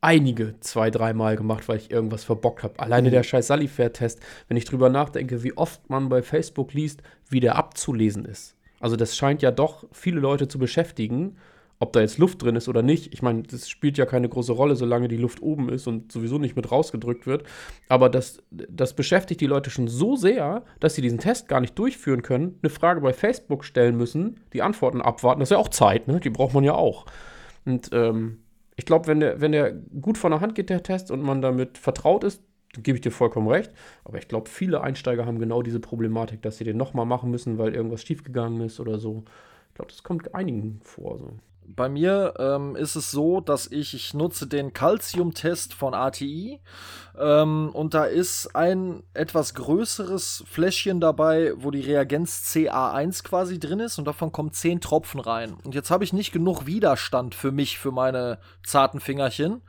einige 0.00 0.54
zwei, 0.60 0.90
dreimal 0.90 1.36
gemacht, 1.36 1.68
weil 1.68 1.78
ich 1.78 1.90
irgendwas 1.90 2.24
verbockt 2.24 2.62
habe. 2.62 2.78
Alleine 2.78 3.08
mhm. 3.08 3.12
der 3.12 3.22
scheiß 3.22 3.46
Salifair-Test, 3.48 4.20
wenn 4.48 4.56
ich 4.56 4.64
drüber 4.64 4.88
nachdenke, 4.88 5.42
wie 5.42 5.56
oft 5.56 5.88
man 5.90 6.08
bei 6.08 6.22
Facebook 6.22 6.74
liest, 6.74 7.02
wie 7.28 7.40
der 7.40 7.56
abzulesen 7.56 8.24
ist. 8.24 8.54
Also 8.78 8.96
das 8.96 9.16
scheint 9.16 9.42
ja 9.42 9.50
doch 9.50 9.84
viele 9.92 10.20
Leute 10.20 10.48
zu 10.48 10.58
beschäftigen. 10.58 11.36
ob 11.78 11.92
da 11.92 12.00
jetzt 12.00 12.18
Luft 12.18 12.42
drin 12.42 12.56
ist 12.56 12.68
oder 12.68 12.82
nicht. 12.82 13.12
Ich 13.12 13.22
meine, 13.22 13.42
das 13.42 13.68
spielt 13.68 13.98
ja 13.98 14.06
keine 14.06 14.28
große 14.28 14.52
Rolle, 14.52 14.76
solange 14.76 15.08
die 15.08 15.16
Luft 15.16 15.42
oben 15.42 15.68
ist 15.68 15.86
und 15.86 16.10
sowieso 16.10 16.38
nicht 16.38 16.56
mit 16.56 16.70
rausgedrückt 16.70 17.26
wird. 17.26 17.44
Aber 17.88 18.08
das, 18.08 18.42
das 18.50 18.94
beschäftigt 18.94 19.40
die 19.40 19.46
Leute 19.46 19.70
schon 19.70 19.88
so 19.88 20.16
sehr, 20.16 20.64
dass 20.80 20.94
sie 20.94 21.02
diesen 21.02 21.18
Test 21.18 21.48
gar 21.48 21.60
nicht 21.60 21.78
durchführen 21.78 22.22
können, 22.22 22.58
eine 22.62 22.70
Frage 22.70 23.00
bei 23.00 23.12
Facebook 23.12 23.64
stellen 23.64 23.96
müssen, 23.96 24.40
die 24.52 24.62
Antworten 24.62 25.02
abwarten. 25.02 25.40
Das 25.40 25.50
ist 25.50 25.54
ja 25.54 25.58
auch 25.58 25.68
Zeit, 25.68 26.08
ne? 26.08 26.20
Die 26.20 26.30
braucht 26.30 26.54
man 26.54 26.64
ja 26.64 26.74
auch. 26.74 27.04
Und 27.66 27.90
ähm, 27.92 28.38
ich 28.76 28.84
glaube, 28.84 29.06
wenn 29.06 29.20
der, 29.20 29.40
wenn 29.40 29.52
der 29.52 29.72
gut 29.72 30.18
von 30.18 30.30
der 30.30 30.40
Hand 30.40 30.54
geht, 30.54 30.70
der 30.70 30.82
Test, 30.82 31.10
und 31.10 31.22
man 31.22 31.40
damit 31.42 31.78
vertraut 31.78 32.24
ist, 32.24 32.42
gebe 32.82 32.96
ich 32.96 33.02
dir 33.02 33.10
vollkommen 33.10 33.48
recht. 33.48 33.72
Aber 34.04 34.18
ich 34.18 34.28
glaube, 34.28 34.50
viele 34.50 34.82
Einsteiger 34.82 35.26
haben 35.26 35.38
genau 35.38 35.62
diese 35.62 35.80
Problematik, 35.80 36.42
dass 36.42 36.58
sie 36.58 36.64
den 36.64 36.76
nochmal 36.76 37.06
machen 37.06 37.30
müssen, 37.30 37.58
weil 37.58 37.74
irgendwas 37.74 38.02
schiefgegangen 38.02 38.60
ist 38.60 38.78
oder 38.80 38.98
so. 38.98 39.24
Ich 39.68 39.74
glaube, 39.74 39.90
das 39.90 40.02
kommt 40.02 40.34
einigen 40.34 40.80
vor. 40.82 41.18
So. 41.18 41.38
Bei 41.68 41.88
mir 41.88 42.34
ähm, 42.38 42.76
ist 42.76 42.96
es 42.96 43.10
so, 43.10 43.40
dass 43.40 43.66
ich, 43.66 43.94
ich 43.94 44.14
nutze 44.14 44.46
den 44.46 44.72
Calcium-Test 44.72 45.74
von 45.74 45.94
ATI 45.94 46.60
ähm, 47.18 47.70
und 47.72 47.94
da 47.94 48.04
ist 48.04 48.54
ein 48.54 49.02
etwas 49.14 49.54
größeres 49.54 50.44
Fläschchen 50.46 51.00
dabei, 51.00 51.52
wo 51.56 51.70
die 51.70 51.80
Reagenz 51.80 52.52
CA1 52.52 53.24
quasi 53.24 53.58
drin 53.58 53.80
ist 53.80 53.98
und 53.98 54.06
davon 54.06 54.32
kommen 54.32 54.52
10 54.52 54.80
Tropfen 54.80 55.20
rein. 55.20 55.56
Und 55.64 55.74
jetzt 55.74 55.90
habe 55.90 56.04
ich 56.04 56.12
nicht 56.12 56.32
genug 56.32 56.66
Widerstand 56.66 57.34
für 57.34 57.52
mich, 57.52 57.78
für 57.78 57.90
meine 57.90 58.38
zarten 58.62 59.00
Fingerchen 59.00 59.62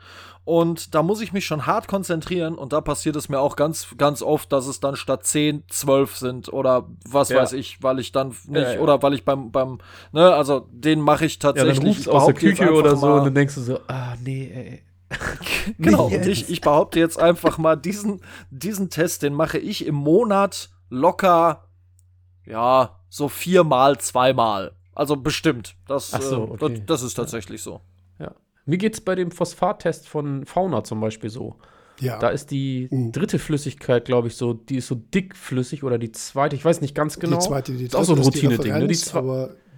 und 0.47 0.95
da 0.95 1.03
muss 1.03 1.19
ich 1.19 1.33
mich 1.33 1.45
schon 1.45 1.65
hart 1.65 1.89
konzentrieren 1.89 2.55
und 2.55 2.71
da 2.71 2.79
passiert 2.79 3.17
es 3.17 3.27
mir 3.27 3.41
auch 3.41 3.57
ganz, 3.57 3.87
ganz 3.97 4.21
oft, 4.21 4.49
dass 4.53 4.65
es 4.65 4.79
dann 4.79 4.95
statt 4.95 5.25
10, 5.25 5.65
12 5.67 6.15
sind 6.15 6.53
oder 6.53 6.87
was 7.05 7.27
ja. 7.27 7.41
weiß 7.41 7.51
ich, 7.51 7.83
weil 7.83 7.99
ich 7.99 8.13
dann 8.13 8.29
nicht, 8.29 8.47
ja, 8.47 8.73
ja. 8.75 8.79
oder 8.79 9.03
weil 9.03 9.13
ich 9.13 9.25
beim, 9.25 9.51
beim, 9.51 9.79
ne, 10.13 10.33
also 10.33 10.65
den 10.71 11.01
mache 11.01 11.25
ich 11.25 11.39
tatsächlich. 11.39 11.99
Ja, 11.99 12.05
dann 12.05 12.13
aus 12.13 12.25
der 12.27 12.33
Küche 12.33 12.71
oder 12.71 12.95
so 12.95 13.07
und 13.07 13.25
dann 13.25 13.35
denkst 13.35 13.55
du 13.55 13.61
so, 13.61 13.79
ah, 13.89 14.15
nee, 14.23 14.49
ey. 14.55 14.83
genau, 15.79 16.05
und 16.05 16.25
ich, 16.25 16.49
ich 16.49 16.61
behaupte 16.61 16.97
jetzt 16.97 17.19
einfach 17.19 17.57
mal, 17.57 17.75
diesen, 17.75 18.21
diesen 18.49 18.89
Test, 18.89 19.23
den 19.23 19.33
mache 19.33 19.57
ich 19.57 19.85
im 19.85 19.95
Monat 19.95 20.69
locker, 20.89 21.65
ja, 22.45 23.01
so 23.09 23.27
viermal, 23.27 23.97
zweimal. 23.97 24.71
Also 24.95 25.17
bestimmt. 25.17 25.75
Das, 25.89 26.11
so, 26.11 26.35
äh, 26.35 26.49
okay. 26.51 26.57
das, 26.59 26.85
das, 26.85 27.01
ist 27.01 27.15
tatsächlich 27.15 27.61
so. 27.61 27.81
Mir 28.67 28.77
geht 28.77 28.93
es 28.93 29.01
bei 29.01 29.15
dem 29.15 29.31
Phosphattest 29.31 30.07
von 30.07 30.45
Fauna 30.45 30.83
zum 30.83 30.99
Beispiel 30.99 31.29
so. 31.29 31.55
Ja. 31.99 32.19
Da 32.19 32.29
ist 32.29 32.51
die 32.51 32.87
mhm. 32.91 33.11
dritte 33.11 33.39
Flüssigkeit, 33.39 34.05
glaube 34.05 34.27
ich, 34.27 34.35
so, 34.35 34.53
die 34.53 34.77
ist 34.77 34.87
so 34.87 34.95
dickflüssig 34.95 35.83
oder 35.83 35.97
die 35.97 36.11
zweite, 36.11 36.55
ich 36.55 36.63
weiß 36.63 36.81
nicht 36.81 36.93
ganz 36.93 37.17
genau. 37.17 37.37
Die 37.39 37.45
zweite, 37.45 37.71
die 37.71 37.77
dritte 37.79 37.87
ist 37.87 37.95
auch 37.95 38.03
so 38.03 38.13
ein 38.13 38.19
Routine-Ding. 38.19 38.73
Ne? 38.73 38.87
Die 38.87 38.95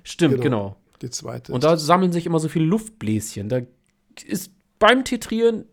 Stimmt, 0.03 0.41
genau, 0.41 0.43
genau. 0.43 0.75
Die 1.01 1.09
zweite. 1.09 1.53
Und 1.53 1.63
da 1.63 1.77
sammeln 1.77 2.11
sich 2.11 2.25
immer 2.25 2.39
so 2.39 2.49
viele 2.49 2.65
Luftbläschen. 2.65 3.47
Da 3.47 3.61
ist 4.25 4.51
beim 4.79 5.05
Titrieren 5.05 5.65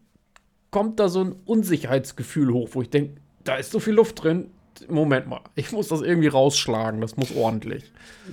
kommt 0.71 1.01
da 1.01 1.09
so 1.09 1.23
ein 1.23 1.33
Unsicherheitsgefühl 1.47 2.53
hoch, 2.53 2.71
wo 2.73 2.83
ich 2.83 2.91
denke, 2.91 3.21
da 3.45 3.57
ist 3.57 3.73
so 3.73 3.81
viel 3.81 3.95
Luft 3.95 4.23
drin, 4.23 4.51
Moment 4.89 5.27
mal, 5.29 5.41
ich 5.55 5.73
muss 5.73 5.89
das 5.89 6.03
irgendwie 6.03 6.29
rausschlagen, 6.29 7.01
das 7.01 7.17
muss 7.17 7.35
ordentlich. 7.35 7.85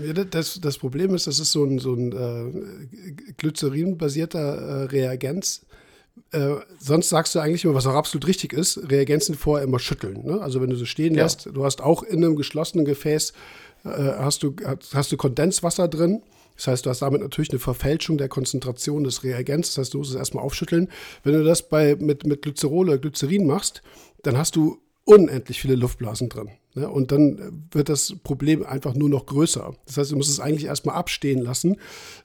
Ja, 0.04 0.14
das, 0.14 0.60
das 0.62 0.78
Problem 0.78 1.14
ist, 1.16 1.28
das 1.28 1.39
ist 1.39 1.52
so 1.52 1.64
ein, 1.64 1.80
so 1.80 1.94
ein 1.94 2.12
äh, 2.12 3.34
Glycerin-basierter 3.38 4.39
äh, 4.39 4.84
Reagenz. 4.86 5.66
Äh, 6.32 6.56
sonst 6.80 7.10
sagst 7.10 7.34
du 7.34 7.39
eigentlich 7.39 7.64
immer, 7.66 7.74
was 7.74 7.88
auch 7.88 7.96
absolut 7.96 8.28
richtig 8.28 8.54
ist, 8.54 8.80
Reagenzen 8.89 9.36
vorher 9.36 9.68
immer 9.68 9.80
schütteln. 9.80 10.26
Ne? 10.26 10.41
Also 10.41 10.62
wenn 10.62 10.70
du 10.70 10.76
so 10.76 10.86
stehen 10.86 11.16
ja. 11.16 11.24
lässt, 11.24 11.50
du 11.52 11.64
hast 11.66 11.82
auch 11.82 12.04
in 12.04 12.24
einem 12.24 12.36
geschlossenen 12.36 12.86
Gefäß, 12.86 13.34
äh, 13.86 13.89
hast, 13.89 14.44
du, 14.44 14.56
hast 14.94 15.12
du 15.12 15.18
Kondenswasser 15.18 15.88
drin. 15.88 16.22
Das 16.56 16.68
heißt, 16.68 16.86
du 16.86 16.91
hast 16.91 17.02
damit 17.02 17.22
natürlich 17.22 17.50
eine 17.50 17.60
Verfälschung 17.60 18.18
der 18.18 18.30
Konzentration 18.30 19.04
des 19.04 19.24
Reagenz. 19.24 19.70
Das 19.70 19.80
heißt, 19.80 19.94
du 19.94 20.00
musst 20.00 20.12
es 20.12 20.16
erstmal 20.16 20.44
aufschütteln. 20.44 20.88
Wenn 21.24 21.34
du 21.34 21.44
das 21.44 21.68
bei, 21.68 21.96
mit, 21.96 22.28
mit 22.28 22.44
Glycerol 22.44 22.89
oder 22.89 23.00
Glycerin 23.00 23.48
machst, 23.48 23.82
dann 24.22 24.38
hast 24.38 24.56
du 24.56 24.78
unendlich 25.06 25.60
viele 25.62 25.76
Luftblasen 25.76 26.30
drin. 26.30 26.49
Ne? 26.76 26.89
Und 26.89 27.12
dann 27.12 27.68
wird 27.72 27.89
das 27.89 28.16
Problem 28.24 28.66
einfach 28.66 28.93
nur 28.93 29.10
noch 29.10 29.26
größer. 29.26 29.76
Das 29.86 29.97
heißt, 29.97 30.12
du 30.12 30.16
musst 30.16 30.30
es 30.30 30.39
eigentlich 30.39 30.66
erstmal 30.66 30.95
abstehen 30.95 31.41
lassen, 31.41 31.78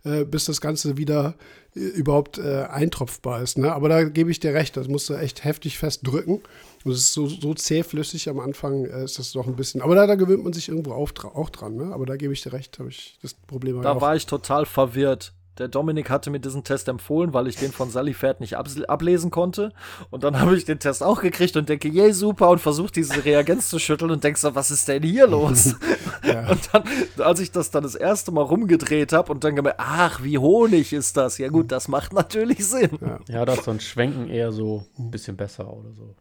äh, 0.04 0.24
bis 0.24 0.44
das 0.44 0.60
Ganze 0.60 0.96
wieder 0.96 1.34
äh, 1.74 1.80
überhaupt 1.80 2.38
äh, 2.38 2.64
eintropfbar 2.70 3.42
ist. 3.42 3.58
Ne? 3.58 3.72
Aber 3.72 3.88
da 3.88 4.04
gebe 4.04 4.30
ich 4.30 4.40
dir 4.40 4.54
recht, 4.54 4.76
das 4.76 4.88
musst 4.88 5.08
du 5.10 5.14
echt 5.14 5.44
heftig 5.44 5.78
festdrücken. 5.78 6.40
Und 6.84 6.92
es 6.92 6.98
ist 6.98 7.12
so, 7.12 7.26
so 7.26 7.52
zähflüssig 7.52 8.28
am 8.28 8.38
Anfang, 8.38 8.84
äh, 8.84 9.04
ist 9.04 9.18
das 9.18 9.32
doch 9.32 9.46
ein 9.46 9.56
bisschen. 9.56 9.82
Aber 9.82 9.94
da, 9.94 10.06
da 10.06 10.14
gewöhnt 10.14 10.44
man 10.44 10.52
sich 10.52 10.68
irgendwo 10.68 10.92
auch, 10.92 11.12
auch 11.24 11.50
dran. 11.50 11.76
Ne? 11.76 11.92
Aber 11.92 12.06
da 12.06 12.16
gebe 12.16 12.32
ich 12.32 12.40
dir 12.40 12.52
recht, 12.52 12.78
habe 12.78 12.90
ich 12.90 13.18
das 13.22 13.34
Problem. 13.34 13.82
Da 13.82 14.00
war 14.00 14.14
ich 14.14 14.26
total 14.26 14.66
verwirrt. 14.66 15.34
Der 15.58 15.68
Dominik 15.68 16.08
hatte 16.08 16.30
mir 16.30 16.38
diesen 16.38 16.62
Test 16.62 16.88
empfohlen, 16.88 17.34
weil 17.34 17.48
ich 17.48 17.56
den 17.56 17.72
von 17.72 17.90
Sally 17.90 18.14
Pferd 18.14 18.40
nicht 18.40 18.56
ablesen 18.56 19.30
konnte. 19.30 19.72
Und 20.10 20.22
dann 20.22 20.38
habe 20.40 20.56
ich 20.56 20.64
den 20.64 20.78
Test 20.78 21.02
auch 21.02 21.20
gekriegt 21.20 21.56
und 21.56 21.68
denke, 21.68 21.88
yay, 21.88 22.12
super, 22.12 22.50
und 22.50 22.60
versuche 22.60 22.92
diese 22.92 23.24
Reagenz 23.24 23.68
zu 23.68 23.78
schütteln 23.78 24.10
und 24.10 24.22
denke 24.22 24.38
so, 24.38 24.54
was 24.54 24.70
ist 24.70 24.86
denn 24.88 25.02
hier 25.02 25.26
los? 25.26 25.74
ja. 26.24 26.48
Und 26.48 26.60
dann, 26.72 26.84
als 27.18 27.40
ich 27.40 27.50
das 27.50 27.70
dann 27.70 27.82
das 27.82 27.94
erste 27.94 28.30
Mal 28.30 28.42
rumgedreht 28.42 29.12
habe 29.12 29.32
und 29.32 29.42
dann 29.44 29.56
gemerkt, 29.56 29.80
ach, 29.80 30.22
wie 30.22 30.38
Honig 30.38 30.92
ist 30.92 31.16
das? 31.16 31.38
Ja, 31.38 31.48
gut, 31.48 31.72
das 31.72 31.88
macht 31.88 32.12
natürlich 32.12 32.66
Sinn. 32.66 32.98
Ja, 33.00 33.18
ja 33.28 33.44
da 33.44 33.54
ist 33.54 33.64
so 33.64 33.70
ein 33.70 33.80
Schwenken 33.80 34.28
eher 34.28 34.52
so 34.52 34.84
ein 34.98 35.10
bisschen 35.10 35.36
besser 35.36 35.72
oder 35.72 35.92
so. 35.92 36.14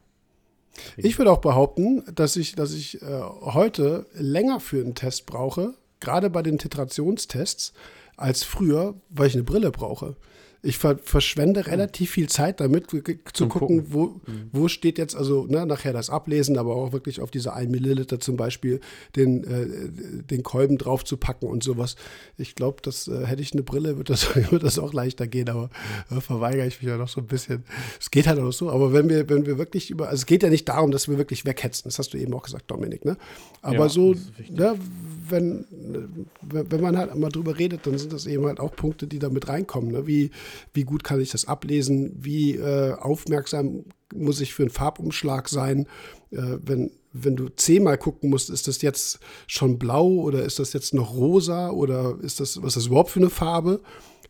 Ich 0.96 1.18
würde 1.18 1.32
auch 1.32 1.40
behaupten, 1.40 2.04
dass 2.14 2.36
ich, 2.36 2.56
dass 2.56 2.74
ich 2.74 3.02
äh, 3.02 3.22
heute 3.42 4.06
länger 4.14 4.60
für 4.60 4.82
einen 4.82 4.96
Test 4.96 5.26
brauche, 5.26 5.74
gerade 6.00 6.30
bei 6.30 6.44
den 6.44 6.60
Titrationstests, 6.60 7.74
als 8.18 8.43
früher, 8.43 8.95
weil 9.09 9.28
ich 9.28 9.36
eine 9.36 9.43
Brille 9.43 9.72
brauche 9.72 10.15
ich 10.64 10.78
ver 10.78 10.97
verschwende 10.97 11.64
hm. 11.64 11.70
relativ 11.70 12.12
viel 12.12 12.30
Zeit 12.30 12.60
damit, 12.60 12.88
zu 13.34 13.47
gucken, 13.47 13.68
gucken, 13.68 13.86
wo, 13.89 14.05
mhm. 14.05 14.49
wo 14.51 14.68
steht 14.68 14.97
jetzt, 14.97 15.16
also 15.16 15.45
ne, 15.45 15.66
nachher 15.66 15.93
das 15.93 16.10
Ablesen, 16.10 16.58
aber 16.58 16.76
auch 16.76 16.91
wirklich 16.91 17.22
auf 17.22 17.32
diese 17.32 17.53
1 17.53 17.72
Milliliter 17.72 18.20
zum 18.20 18.38
Beispiel 18.38 18.80
den, 19.16 19.43
äh, 19.43 20.24
den 20.24 20.43
Kolben 20.43 20.78
drauf 20.78 21.05
zu 21.05 21.18
packen 21.18 21.47
und 21.47 21.64
sowas. 21.64 21.95
Ich 22.38 22.55
glaube, 22.55 22.78
das 22.82 23.08
äh, 23.08 23.26
hätte 23.26 23.41
ich 23.41 23.53
eine 23.53 23.64
Brille, 23.64 23.97
wird 23.97 24.10
das, 24.10 24.36
wird 24.51 24.64
das 24.64 24.80
auch 24.80 24.93
leichter 24.93 25.28
gehen, 25.28 25.49
aber 25.49 25.70
äh, 26.10 26.22
verweigere 26.22 26.68
ich 26.68 26.82
mich 26.82 26.89
ja 26.89 26.97
noch 26.97 27.10
so 27.10 27.22
ein 27.22 27.28
bisschen. 27.28 27.64
Es 27.99 28.12
geht 28.12 28.28
halt 28.28 28.39
auch 28.39 28.51
so, 28.51 28.70
aber 28.70 28.93
wenn 28.93 29.10
wir, 29.10 29.30
wenn 29.30 29.45
wir 29.45 29.58
wirklich 29.58 29.91
über, 29.91 30.10
also 30.10 30.22
es 30.22 30.26
geht 30.26 30.43
ja 30.43 30.49
nicht 30.49 30.68
darum, 30.68 30.91
dass 30.91 31.08
wir 31.08 31.18
wirklich 31.18 31.45
weghetzen, 31.45 31.84
das 31.86 31.99
hast 31.99 32.14
du 32.14 32.18
eben 32.18 32.34
auch 32.34 32.43
gesagt, 32.43 32.70
Dominik, 32.72 33.05
ne? 33.05 33.18
Aber 33.62 33.86
ja, 33.86 33.89
so, 33.89 34.16
ne, 34.49 34.76
wenn, 35.30 35.66
wenn 36.41 36.82
man 36.82 36.97
halt 36.97 37.16
mal 37.16 37.30
drüber 37.30 37.58
redet, 37.58 37.86
dann 37.86 37.97
sind 37.97 38.14
das 38.14 38.26
eben 38.26 38.45
halt 38.45 38.60
auch 38.60 38.76
Punkte, 38.76 39.08
die 39.08 39.20
da 39.20 39.30
mit 39.30 39.47
reinkommen, 39.47 39.91
ne? 39.91 40.08
Wie 40.08 40.32
wie 40.74 40.84
gut 40.84 41.04
kann 41.04 41.20
ich 41.20 41.32
das 41.32 41.45
ablesen, 41.45 42.14
wie 42.18 42.56
äh, 42.56 42.93
aufmerksam 42.93 43.86
muss 44.14 44.41
ich 44.41 44.54
für 44.54 44.64
einen 44.64 44.70
Farbumschlag 44.70 45.50
sein, 45.50 45.88
äh, 46.32 46.58
wenn, 46.62 46.91
wenn 47.14 47.36
du 47.36 47.50
zehnmal 47.50 47.98
gucken 47.98 48.30
musst, 48.30 48.50
ist 48.50 48.68
das 48.68 48.82
jetzt 48.82 49.20
schon 49.48 49.78
blau 49.80 50.08
oder 50.08 50.43
ist 50.43 50.60
das 50.60 50.74
jetzt 50.74 50.93
noch 50.93 51.14
rosa 51.14 51.70
oder 51.70 52.18
ist 52.22 52.39
das, 52.39 52.62
was 52.62 52.70
ist 52.70 52.78
das 52.78 52.86
überhaupt 52.88 53.10
für 53.10 53.20
eine 53.20 53.30
Farbe, 53.30 53.82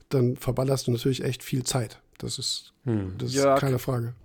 dann 0.09 0.36
verballerst 0.36 0.88
du 0.88 0.91
natürlich 0.91 1.24
echt 1.24 1.43
viel 1.43 1.63
Zeit. 1.63 2.01
Das 2.18 2.39
ist, 2.39 2.74
hm. 2.84 3.15
das 3.18 3.34
ist 3.34 3.43
keine 3.57 3.80
Frage. 3.80 4.15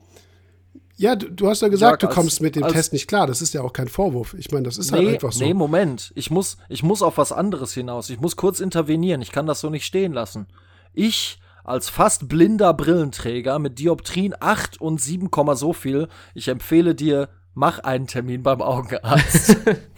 Ja, 0.97 1.17
du, 1.17 1.31
du, 1.31 1.49
hast 1.49 1.63
ja 1.63 1.69
gesagt, 1.69 2.03
Jörg, 2.03 2.13
du 2.13 2.15
kommst 2.15 2.35
als, 2.35 2.41
mit 2.41 2.55
dem 2.55 2.69
Test 2.69 2.93
nicht 2.93 3.09
klar. 3.09 3.27
Das 3.27 3.43
ist 3.43 3.55
ja 3.55 3.63
auch 3.63 3.73
kein 3.73 3.89
Vorwurf. 3.89 4.35
Ich 4.39 4.51
meine, 4.53 4.65
das 4.65 4.79
ist 4.79 4.93
halt 4.93 5.03
nee, 5.03 5.07
halt 5.09 5.17
einfach 5.17 5.33
so. 5.33 5.45
Nee, 5.45 5.55
Moment. 5.55 6.13
Ich 6.15 6.31
muss, 6.31 6.59
ich 6.69 6.83
muss 6.83 7.03
auf 7.03 7.19
was 7.19 7.33
anderes 7.33 7.73
hinaus. 7.73 8.09
Ich 8.11 8.21
muss 8.21 8.37
kurz 8.37 8.61
intervenieren. 8.61 9.21
Ich 9.21 9.33
kann 9.33 9.47
das 9.47 9.61
so 9.61 9.71
nicht 9.71 9.85
stehen 9.85 10.13
lassen. 10.13 10.47
Ich 10.93 11.41
als 11.65 11.89
fast 11.89 12.29
blinder 12.29 12.75
Brillenträger 12.75 13.59
mit 13.59 13.79
Dioptrien 13.79 14.35
8 14.39 14.81
und 14.81 15.01
7, 15.01 15.29
so 15.55 15.73
viel. 15.73 16.09
Ich 16.35 16.49
empfehle 16.49 16.95
dir, 16.95 17.29
mach 17.55 17.79
einen 17.81 18.07
Termin 18.07 18.43
beim 18.43 18.63
Augenarzt. 18.63 19.57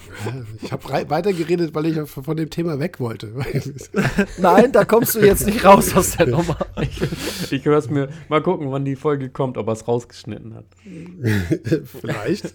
ich 0.62 0.72
habe 0.72 1.08
weitergeredet, 1.08 1.74
weil 1.74 1.86
ich 1.86 2.08
von 2.08 2.36
dem 2.36 2.50
Thema 2.50 2.78
weg 2.78 3.00
wollte. 3.00 3.34
Nein, 4.38 4.72
da 4.72 4.84
kommst 4.84 5.14
du 5.14 5.20
jetzt 5.20 5.46
nicht 5.46 5.64
raus 5.64 5.94
aus 5.94 6.16
der 6.16 6.26
Nummer. 6.26 6.58
Ich, 6.80 7.52
ich 7.52 7.64
höre 7.64 7.78
es 7.78 7.88
mir 7.88 8.08
mal 8.28 8.42
gucken, 8.42 8.70
wann 8.70 8.84
die 8.84 8.96
Folge 8.96 9.30
kommt, 9.30 9.56
ob 9.58 9.68
er 9.68 9.74
es 9.74 9.86
rausgeschnitten 9.86 10.54
hat. 10.54 10.66
Vielleicht. 12.00 12.52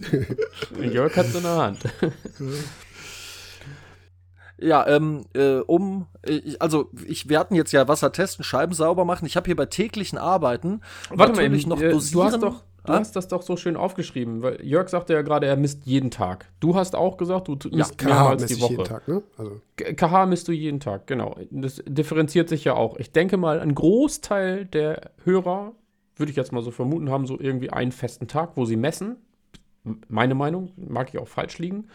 Jörg 0.80 1.16
hat 1.16 1.26
es 1.26 1.34
in 1.34 1.42
der 1.42 1.56
Hand. 1.56 1.78
Ja, 4.60 4.86
ähm, 4.86 5.24
äh, 5.34 5.58
um, 5.58 6.06
äh, 6.22 6.40
also 6.58 6.90
ich, 7.06 7.28
wir 7.28 7.38
hatten 7.38 7.54
jetzt 7.54 7.72
ja 7.72 7.88
Wasser 7.88 8.12
testen, 8.12 8.44
Scheiben 8.44 8.74
sauber 8.74 9.04
machen. 9.04 9.24
Ich 9.26 9.36
habe 9.36 9.46
hier 9.46 9.56
bei 9.56 9.66
täglichen 9.66 10.18
Arbeiten 10.18 10.80
Warte 11.08 11.32
mal, 11.32 11.44
eben, 11.44 11.68
noch 11.68 11.80
äh, 11.80 11.90
dosieren. 11.90 12.20
Du 12.20 12.24
hast 12.24 12.42
doch, 12.42 12.64
du 12.84 12.92
hast 12.92 13.16
das 13.16 13.28
doch 13.28 13.42
so 13.42 13.56
schön 13.56 13.76
aufgeschrieben, 13.76 14.42
weil 14.42 14.62
Jörg 14.64 14.88
sagte 14.88 15.14
ja 15.14 15.22
gerade, 15.22 15.46
er 15.46 15.56
misst 15.56 15.86
jeden 15.86 16.10
Tag. 16.10 16.50
Du 16.60 16.74
hast 16.74 16.94
auch 16.94 17.16
gesagt, 17.16 17.48
du 17.48 17.56
misst 17.72 18.00
ja, 18.02 18.08
mehrmals 18.08 18.46
die 18.46 18.60
Woche. 18.60 18.72
Jeden 18.72 18.84
Tag, 18.84 19.08
ne? 19.08 19.22
also. 19.38 19.60
KH 19.76 20.26
misst 20.26 20.48
du 20.48 20.52
jeden 20.52 20.80
Tag, 20.80 21.06
genau. 21.06 21.36
Das 21.50 21.82
differenziert 21.86 22.48
sich 22.48 22.64
ja 22.64 22.74
auch. 22.74 22.98
Ich 22.98 23.12
denke 23.12 23.38
mal, 23.38 23.60
ein 23.60 23.74
Großteil 23.74 24.66
der 24.66 25.12
Hörer, 25.24 25.72
würde 26.16 26.30
ich 26.30 26.36
jetzt 26.36 26.52
mal 26.52 26.62
so 26.62 26.70
vermuten, 26.70 27.10
haben 27.10 27.26
so 27.26 27.40
irgendwie 27.40 27.70
einen 27.70 27.92
festen 27.92 28.28
Tag, 28.28 28.56
wo 28.56 28.66
sie 28.66 28.76
messen. 28.76 29.16
Meine 30.08 30.34
Meinung, 30.34 30.72
mag 30.76 31.08
ich 31.08 31.18
auch 31.18 31.28
falsch 31.28 31.58
liegen. 31.58 31.88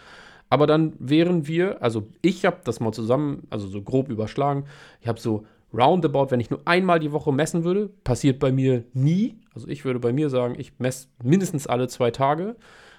Aber 0.50 0.68
dann 0.68 0.94
wären 1.00 1.48
wir, 1.48 1.82
also 1.82 2.08
ich 2.22 2.46
habe 2.46 2.58
das 2.64 2.80
mal 2.80 2.92
zusammen, 2.92 3.48
also 3.50 3.68
so 3.68 3.82
grob 3.82 4.10
überschlagen, 4.10 4.66
ich 5.02 5.08
habe 5.08 5.20
so 5.20 5.46
roundabout, 5.74 6.32
wenn 6.32 6.40
ich 6.40 6.50
nur 6.50 6.62
einmal 6.66 7.00
die 7.00 7.12
Woche 7.12 7.34
messen 7.34 7.64
würde, 7.64 7.90
passiert 8.04 8.40
bei 8.40 8.52
mir 8.52 8.84
nie. 8.94 9.40
Also 9.54 9.68
ich 9.68 9.86
würde 9.86 10.00
bei 10.00 10.14
mir 10.14 10.30
sagen, 10.30 10.56
ich 10.58 10.80
messe 10.80 11.08
mindestens 11.24 11.68
alle 11.68 11.88
zwei 11.88 12.12
Tage. 12.12 12.56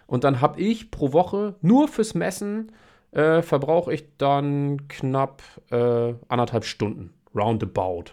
Und 0.06 0.24
dann 0.24 0.40
habe 0.40 0.60
ich 0.60 0.90
pro 0.90 1.12
Woche 1.12 1.54
nur 1.62 1.88
fürs 1.88 2.14
Messen 2.14 2.72
äh, 3.12 3.42
verbrauche 3.42 3.94
ich 3.94 4.04
dann 4.18 4.88
knapp 4.88 5.42
äh, 5.70 6.14
anderthalb 6.28 6.64
Stunden. 6.64 7.14
Roundabout. 7.34 8.12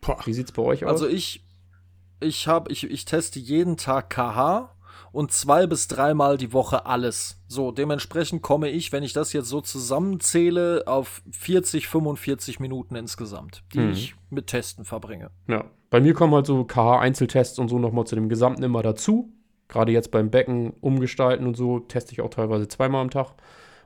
Boah. 0.00 0.18
Wie 0.24 0.32
sieht 0.32 0.46
es 0.46 0.52
bei 0.52 0.62
euch 0.62 0.84
aus? 0.84 0.90
Also 0.90 1.08
ich, 1.08 1.44
ich 2.20 2.48
habe, 2.48 2.70
ich, 2.72 2.90
ich 2.90 3.04
teste 3.04 3.38
jeden 3.38 3.76
Tag 3.76 4.10
KH 4.10 4.74
und 5.12 5.32
zwei 5.32 5.66
bis 5.66 5.88
dreimal 5.88 6.36
die 6.36 6.52
Woche 6.52 6.86
alles. 6.86 7.40
So, 7.48 7.72
dementsprechend 7.72 8.42
komme 8.42 8.68
ich, 8.68 8.92
wenn 8.92 9.02
ich 9.02 9.12
das 9.12 9.32
jetzt 9.32 9.48
so 9.48 9.60
zusammenzähle, 9.60 10.84
auf 10.86 11.22
40, 11.30 11.88
45 11.88 12.60
Minuten 12.60 12.96
insgesamt, 12.96 13.64
die 13.72 13.80
mhm. 13.80 13.90
ich 13.90 14.14
mit 14.30 14.46
Testen 14.46 14.84
verbringe. 14.84 15.30
Ja, 15.48 15.64
bei 15.90 16.00
mir 16.00 16.14
kommen 16.14 16.34
halt 16.34 16.46
so 16.46 16.64
KH-Einzeltests 16.64 17.58
und 17.58 17.68
so 17.68 17.78
nochmal 17.78 18.06
zu 18.06 18.14
dem 18.14 18.28
Gesamten 18.28 18.62
immer 18.62 18.82
dazu. 18.82 19.32
Gerade 19.68 19.92
jetzt 19.92 20.10
beim 20.10 20.30
Becken 20.30 20.70
umgestalten 20.80 21.46
und 21.46 21.56
so 21.56 21.80
teste 21.80 22.12
ich 22.12 22.20
auch 22.20 22.30
teilweise 22.30 22.68
zweimal 22.68 23.02
am 23.02 23.10
Tag. 23.10 23.34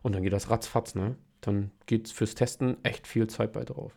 Und 0.03 0.15
dann 0.15 0.23
geht 0.23 0.33
das 0.33 0.51
ratzfatz, 0.51 0.95
ne? 0.95 1.17
Dann 1.41 1.71
geht 1.87 2.09
fürs 2.09 2.35
Testen 2.35 2.77
echt 2.85 3.07
viel 3.07 3.27
Zeit 3.27 3.53
bei 3.53 3.65
drauf. 3.65 3.93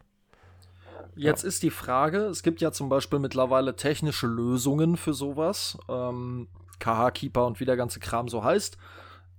Jetzt 1.15 1.43
ja. 1.43 1.47
ist 1.47 1.63
die 1.63 1.69
Frage, 1.69 2.19
es 2.25 2.43
gibt 2.43 2.61
ja 2.61 2.71
zum 2.71 2.89
Beispiel 2.89 3.19
mittlerweile 3.19 3.75
technische 3.75 4.27
Lösungen 4.27 4.97
für 4.97 5.13
sowas. 5.13 5.77
Ähm, 5.89 6.47
KH-Keeper 6.79 7.45
und 7.45 7.59
wie 7.59 7.65
der 7.65 7.77
ganze 7.77 7.99
Kram 7.99 8.27
so 8.27 8.43
heißt. 8.43 8.77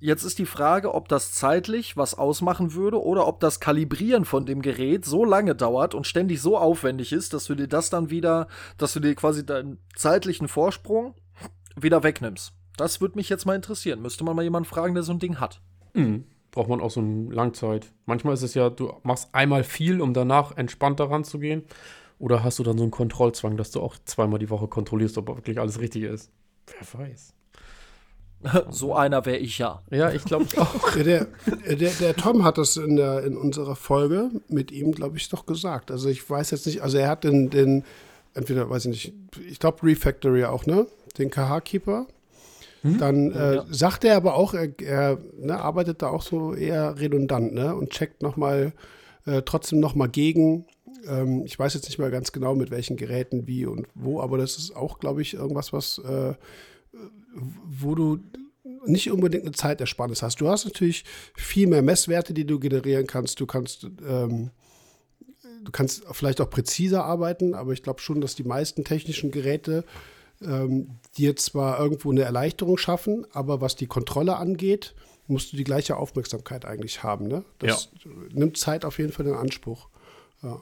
Jetzt 0.00 0.22
ist 0.22 0.38
die 0.38 0.46
Frage, 0.46 0.94
ob 0.94 1.08
das 1.08 1.32
zeitlich 1.32 1.96
was 1.96 2.14
ausmachen 2.14 2.74
würde 2.74 3.02
oder 3.02 3.26
ob 3.26 3.40
das 3.40 3.58
Kalibrieren 3.58 4.24
von 4.24 4.46
dem 4.46 4.62
Gerät 4.62 5.04
so 5.04 5.24
lange 5.24 5.56
dauert 5.56 5.94
und 5.94 6.06
ständig 6.06 6.40
so 6.40 6.56
aufwendig 6.56 7.12
ist, 7.12 7.34
dass 7.34 7.46
du 7.46 7.56
dir 7.56 7.66
das 7.66 7.90
dann 7.90 8.08
wieder, 8.08 8.46
dass 8.76 8.92
du 8.92 9.00
dir 9.00 9.14
quasi 9.16 9.44
deinen 9.44 9.78
zeitlichen 9.96 10.46
Vorsprung 10.46 11.14
wieder 11.74 12.04
wegnimmst. 12.04 12.52
Das 12.76 13.00
würde 13.00 13.16
mich 13.16 13.28
jetzt 13.28 13.44
mal 13.44 13.56
interessieren. 13.56 14.00
Müsste 14.00 14.22
man 14.22 14.36
mal 14.36 14.42
jemanden 14.42 14.68
fragen, 14.68 14.94
der 14.94 15.02
so 15.02 15.12
ein 15.12 15.18
Ding 15.18 15.40
hat. 15.40 15.60
Mhm. 15.94 16.24
Braucht 16.52 16.68
man 16.68 16.80
auch 16.80 16.92
so 16.92 17.00
eine 17.00 17.34
Langzeit. 17.34 17.92
Manchmal 18.06 18.34
ist 18.34 18.42
es 18.42 18.54
ja, 18.54 18.70
du 18.70 18.92
machst 19.02 19.34
einmal 19.34 19.64
viel, 19.64 20.00
um 20.00 20.14
danach 20.14 20.56
entspannter 20.56 21.10
ranzugehen. 21.10 21.64
Oder 22.20 22.44
hast 22.44 22.60
du 22.60 22.62
dann 22.62 22.78
so 22.78 22.84
einen 22.84 22.92
Kontrollzwang, 22.92 23.56
dass 23.56 23.72
du 23.72 23.80
auch 23.80 23.96
zweimal 24.04 24.38
die 24.38 24.50
Woche 24.50 24.68
kontrollierst, 24.68 25.18
ob 25.18 25.28
wirklich 25.28 25.58
alles 25.58 25.80
richtig 25.80 26.04
ist? 26.04 26.30
Wer 26.78 27.00
weiß. 27.00 27.34
So 28.70 28.94
einer 28.94 29.24
wäre 29.26 29.38
ich 29.38 29.58
ja. 29.58 29.82
Ja, 29.90 30.10
ich 30.12 30.24
glaube 30.24 30.46
auch. 30.56 30.92
der, 30.92 31.26
der, 31.68 31.90
der, 31.90 32.16
Tom 32.16 32.44
hat 32.44 32.58
das 32.58 32.76
in, 32.76 32.96
der, 32.96 33.24
in 33.24 33.36
unserer 33.36 33.76
Folge 33.76 34.30
mit 34.48 34.70
ihm, 34.70 34.92
glaube 34.92 35.16
ich, 35.16 35.28
doch 35.28 35.46
gesagt. 35.46 35.90
Also 35.90 36.08
ich 36.08 36.28
weiß 36.28 36.50
jetzt 36.52 36.66
nicht, 36.66 36.82
also 36.82 36.98
er 36.98 37.08
hat 37.08 37.24
den, 37.24 37.50
den 37.50 37.84
entweder, 38.34 38.70
weiß 38.70 38.86
ich 38.86 38.90
nicht, 38.90 39.14
ich 39.48 39.58
glaube 39.58 39.82
Refactory 39.82 40.44
auch, 40.44 40.66
ne? 40.66 40.86
Den 41.18 41.30
KH-Keeper. 41.30 42.06
Mhm. 42.82 42.98
Dann 42.98 43.32
äh, 43.32 43.54
ja. 43.56 43.64
sagt 43.70 44.04
er 44.04 44.16
aber 44.16 44.34
auch, 44.34 44.54
er, 44.54 44.68
er 44.80 45.18
ne, 45.36 45.60
arbeitet 45.60 46.02
da 46.02 46.08
auch 46.08 46.22
so 46.22 46.54
eher 46.54 46.98
redundant, 46.98 47.52
ne? 47.52 47.74
Und 47.74 47.90
checkt 47.90 48.22
nochmal, 48.22 48.72
äh, 49.26 49.42
trotzdem 49.42 49.80
nochmal 49.80 50.08
gegen. 50.08 50.66
Ähm, 51.06 51.44
ich 51.44 51.58
weiß 51.58 51.74
jetzt 51.74 51.86
nicht 51.86 51.98
mehr 51.98 52.10
ganz 52.10 52.32
genau, 52.32 52.54
mit 52.54 52.70
welchen 52.70 52.96
Geräten, 52.96 53.46
wie 53.46 53.66
und 53.66 53.86
wo, 53.94 54.20
aber 54.20 54.38
das 54.38 54.58
ist 54.58 54.74
auch, 54.74 54.98
glaube 54.98 55.22
ich, 55.22 55.34
irgendwas, 55.34 55.72
was 55.72 55.98
äh, 55.98 56.34
wo 57.64 57.94
du 57.94 58.18
nicht 58.84 59.10
unbedingt 59.10 59.44
eine 59.44 59.52
Zeitersparnis 59.52 60.22
hast. 60.22 60.40
Du 60.40 60.48
hast 60.48 60.64
natürlich 60.64 61.04
viel 61.34 61.66
mehr 61.66 61.82
Messwerte, 61.82 62.34
die 62.34 62.46
du 62.46 62.58
generieren 62.58 63.06
kannst. 63.06 63.40
Du 63.40 63.46
kannst, 63.46 63.86
ähm, 64.06 64.50
du 65.64 65.72
kannst 65.72 66.04
vielleicht 66.12 66.40
auch 66.40 66.50
präziser 66.50 67.04
arbeiten, 67.04 67.54
aber 67.54 67.72
ich 67.72 67.82
glaube 67.82 68.00
schon, 68.00 68.20
dass 68.20 68.34
die 68.34 68.44
meisten 68.44 68.84
technischen 68.84 69.30
Geräte 69.30 69.84
ähm, 70.40 70.98
dir 71.16 71.36
zwar 71.36 71.80
irgendwo 71.80 72.10
eine 72.10 72.22
Erleichterung 72.22 72.78
schaffen, 72.78 73.26
aber 73.32 73.60
was 73.60 73.76
die 73.76 73.86
Kontrolle 73.86 74.36
angeht, 74.36 74.94
musst 75.26 75.52
du 75.52 75.56
die 75.56 75.64
gleiche 75.64 75.96
Aufmerksamkeit 75.96 76.64
eigentlich 76.64 77.02
haben. 77.02 77.26
Ne? 77.28 77.44
Das 77.58 77.90
ja. 78.04 78.10
nimmt 78.32 78.56
Zeit 78.56 78.84
auf 78.84 78.98
jeden 78.98 79.12
Fall 79.12 79.26
in 79.26 79.34
Anspruch. 79.34 79.88
Ja. 80.42 80.60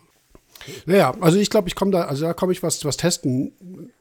Naja, 0.86 1.12
also 1.20 1.38
ich 1.38 1.50
glaube, 1.50 1.68
ich 1.68 1.74
komme 1.74 1.90
da, 1.90 2.02
also 2.02 2.24
da 2.24 2.34
komme 2.34 2.52
ich, 2.52 2.62
was, 2.62 2.84
was 2.84 2.96
Testen 2.96 3.52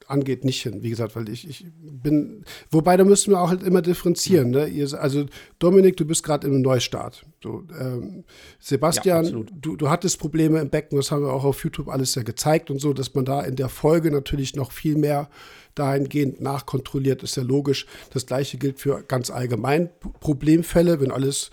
angeht, 0.08 0.46
nicht 0.46 0.62
hin. 0.62 0.84
Wie 0.84 0.90
gesagt, 0.90 1.16
weil 1.16 1.30
ich, 1.30 1.48
ich 1.48 1.66
bin, 1.82 2.46
wobei 2.70 2.98
da 2.98 3.04
müssen 3.04 3.32
wir 3.32 3.42
auch 3.42 3.50
halt 3.50 3.64
immer 3.64 3.82
differenzieren. 3.82 4.52
Ne? 4.52 4.68
Ihr, 4.68 4.94
also 5.00 5.26
Dominik, 5.60 5.98
du 5.98 6.06
bist 6.06 6.24
gerade 6.24 6.48
im 6.48 6.62
Neustart. 6.62 7.26
So, 7.42 7.64
ähm, 7.80 8.24
Sebastian, 8.60 9.26
ja, 9.26 9.44
du, 9.62 9.76
du 9.76 9.90
hattest 9.90 10.20
Probleme 10.20 10.60
im 10.60 10.70
Becken, 10.70 10.98
das 10.98 11.12
haben 11.12 11.24
wir 11.24 11.34
auch 11.34 11.44
auf 11.44 11.64
YouTube 11.64 11.90
alles 11.90 12.16
ja 12.16 12.24
gezeigt 12.24 12.70
und 12.70 12.80
so, 12.80 12.94
dass 12.94 13.14
man 13.14 13.26
da 13.26 13.42
in 13.42 13.56
der 13.56 13.70
Folge 13.70 14.12
natürlich 14.12 14.56
noch 14.56 14.72
viel 14.72 14.96
mehr 14.96 15.30
dahingehend 15.76 16.40
nachkontrolliert, 16.42 17.22
ist 17.24 17.36
ja 17.36 17.44
logisch. 17.44 17.86
Das 18.14 18.26
gleiche 18.26 18.58
gilt 18.58 18.80
für 18.80 19.04
ganz 19.04 19.30
allgemein 19.30 19.90
Problemfälle, 20.22 21.02
wenn 21.02 21.12
alles 21.12 21.52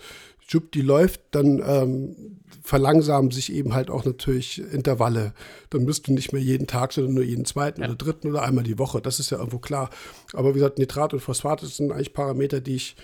die 0.51 0.81
läuft, 0.81 1.21
dann 1.31 1.61
ähm, 1.65 2.39
verlangsamen 2.61 3.31
sich 3.31 3.51
eben 3.51 3.73
halt 3.73 3.89
auch 3.89 4.05
natürlich 4.05 4.59
Intervalle. 4.71 5.33
Dann 5.69 5.83
müsst 5.83 6.07
du 6.07 6.13
nicht 6.13 6.33
mehr 6.33 6.41
jeden 6.41 6.67
Tag, 6.67 6.93
sondern 6.93 7.13
nur 7.13 7.23
jeden 7.23 7.45
zweiten 7.45 7.81
ja. 7.81 7.87
oder 7.87 7.95
dritten 7.95 8.29
oder 8.29 8.43
einmal 8.43 8.63
die 8.63 8.79
Woche. 8.79 9.01
Das 9.01 9.19
ist 9.19 9.29
ja 9.31 9.37
irgendwo 9.37 9.59
klar. 9.59 9.89
Aber 10.33 10.49
wie 10.49 10.59
gesagt, 10.59 10.79
Nitrat 10.79 11.13
und 11.13 11.19
Phosphat 11.19 11.61
sind 11.61 11.91
eigentlich 11.91 12.13
Parameter, 12.13 12.61
die 12.61 12.75
ich, 12.75 12.95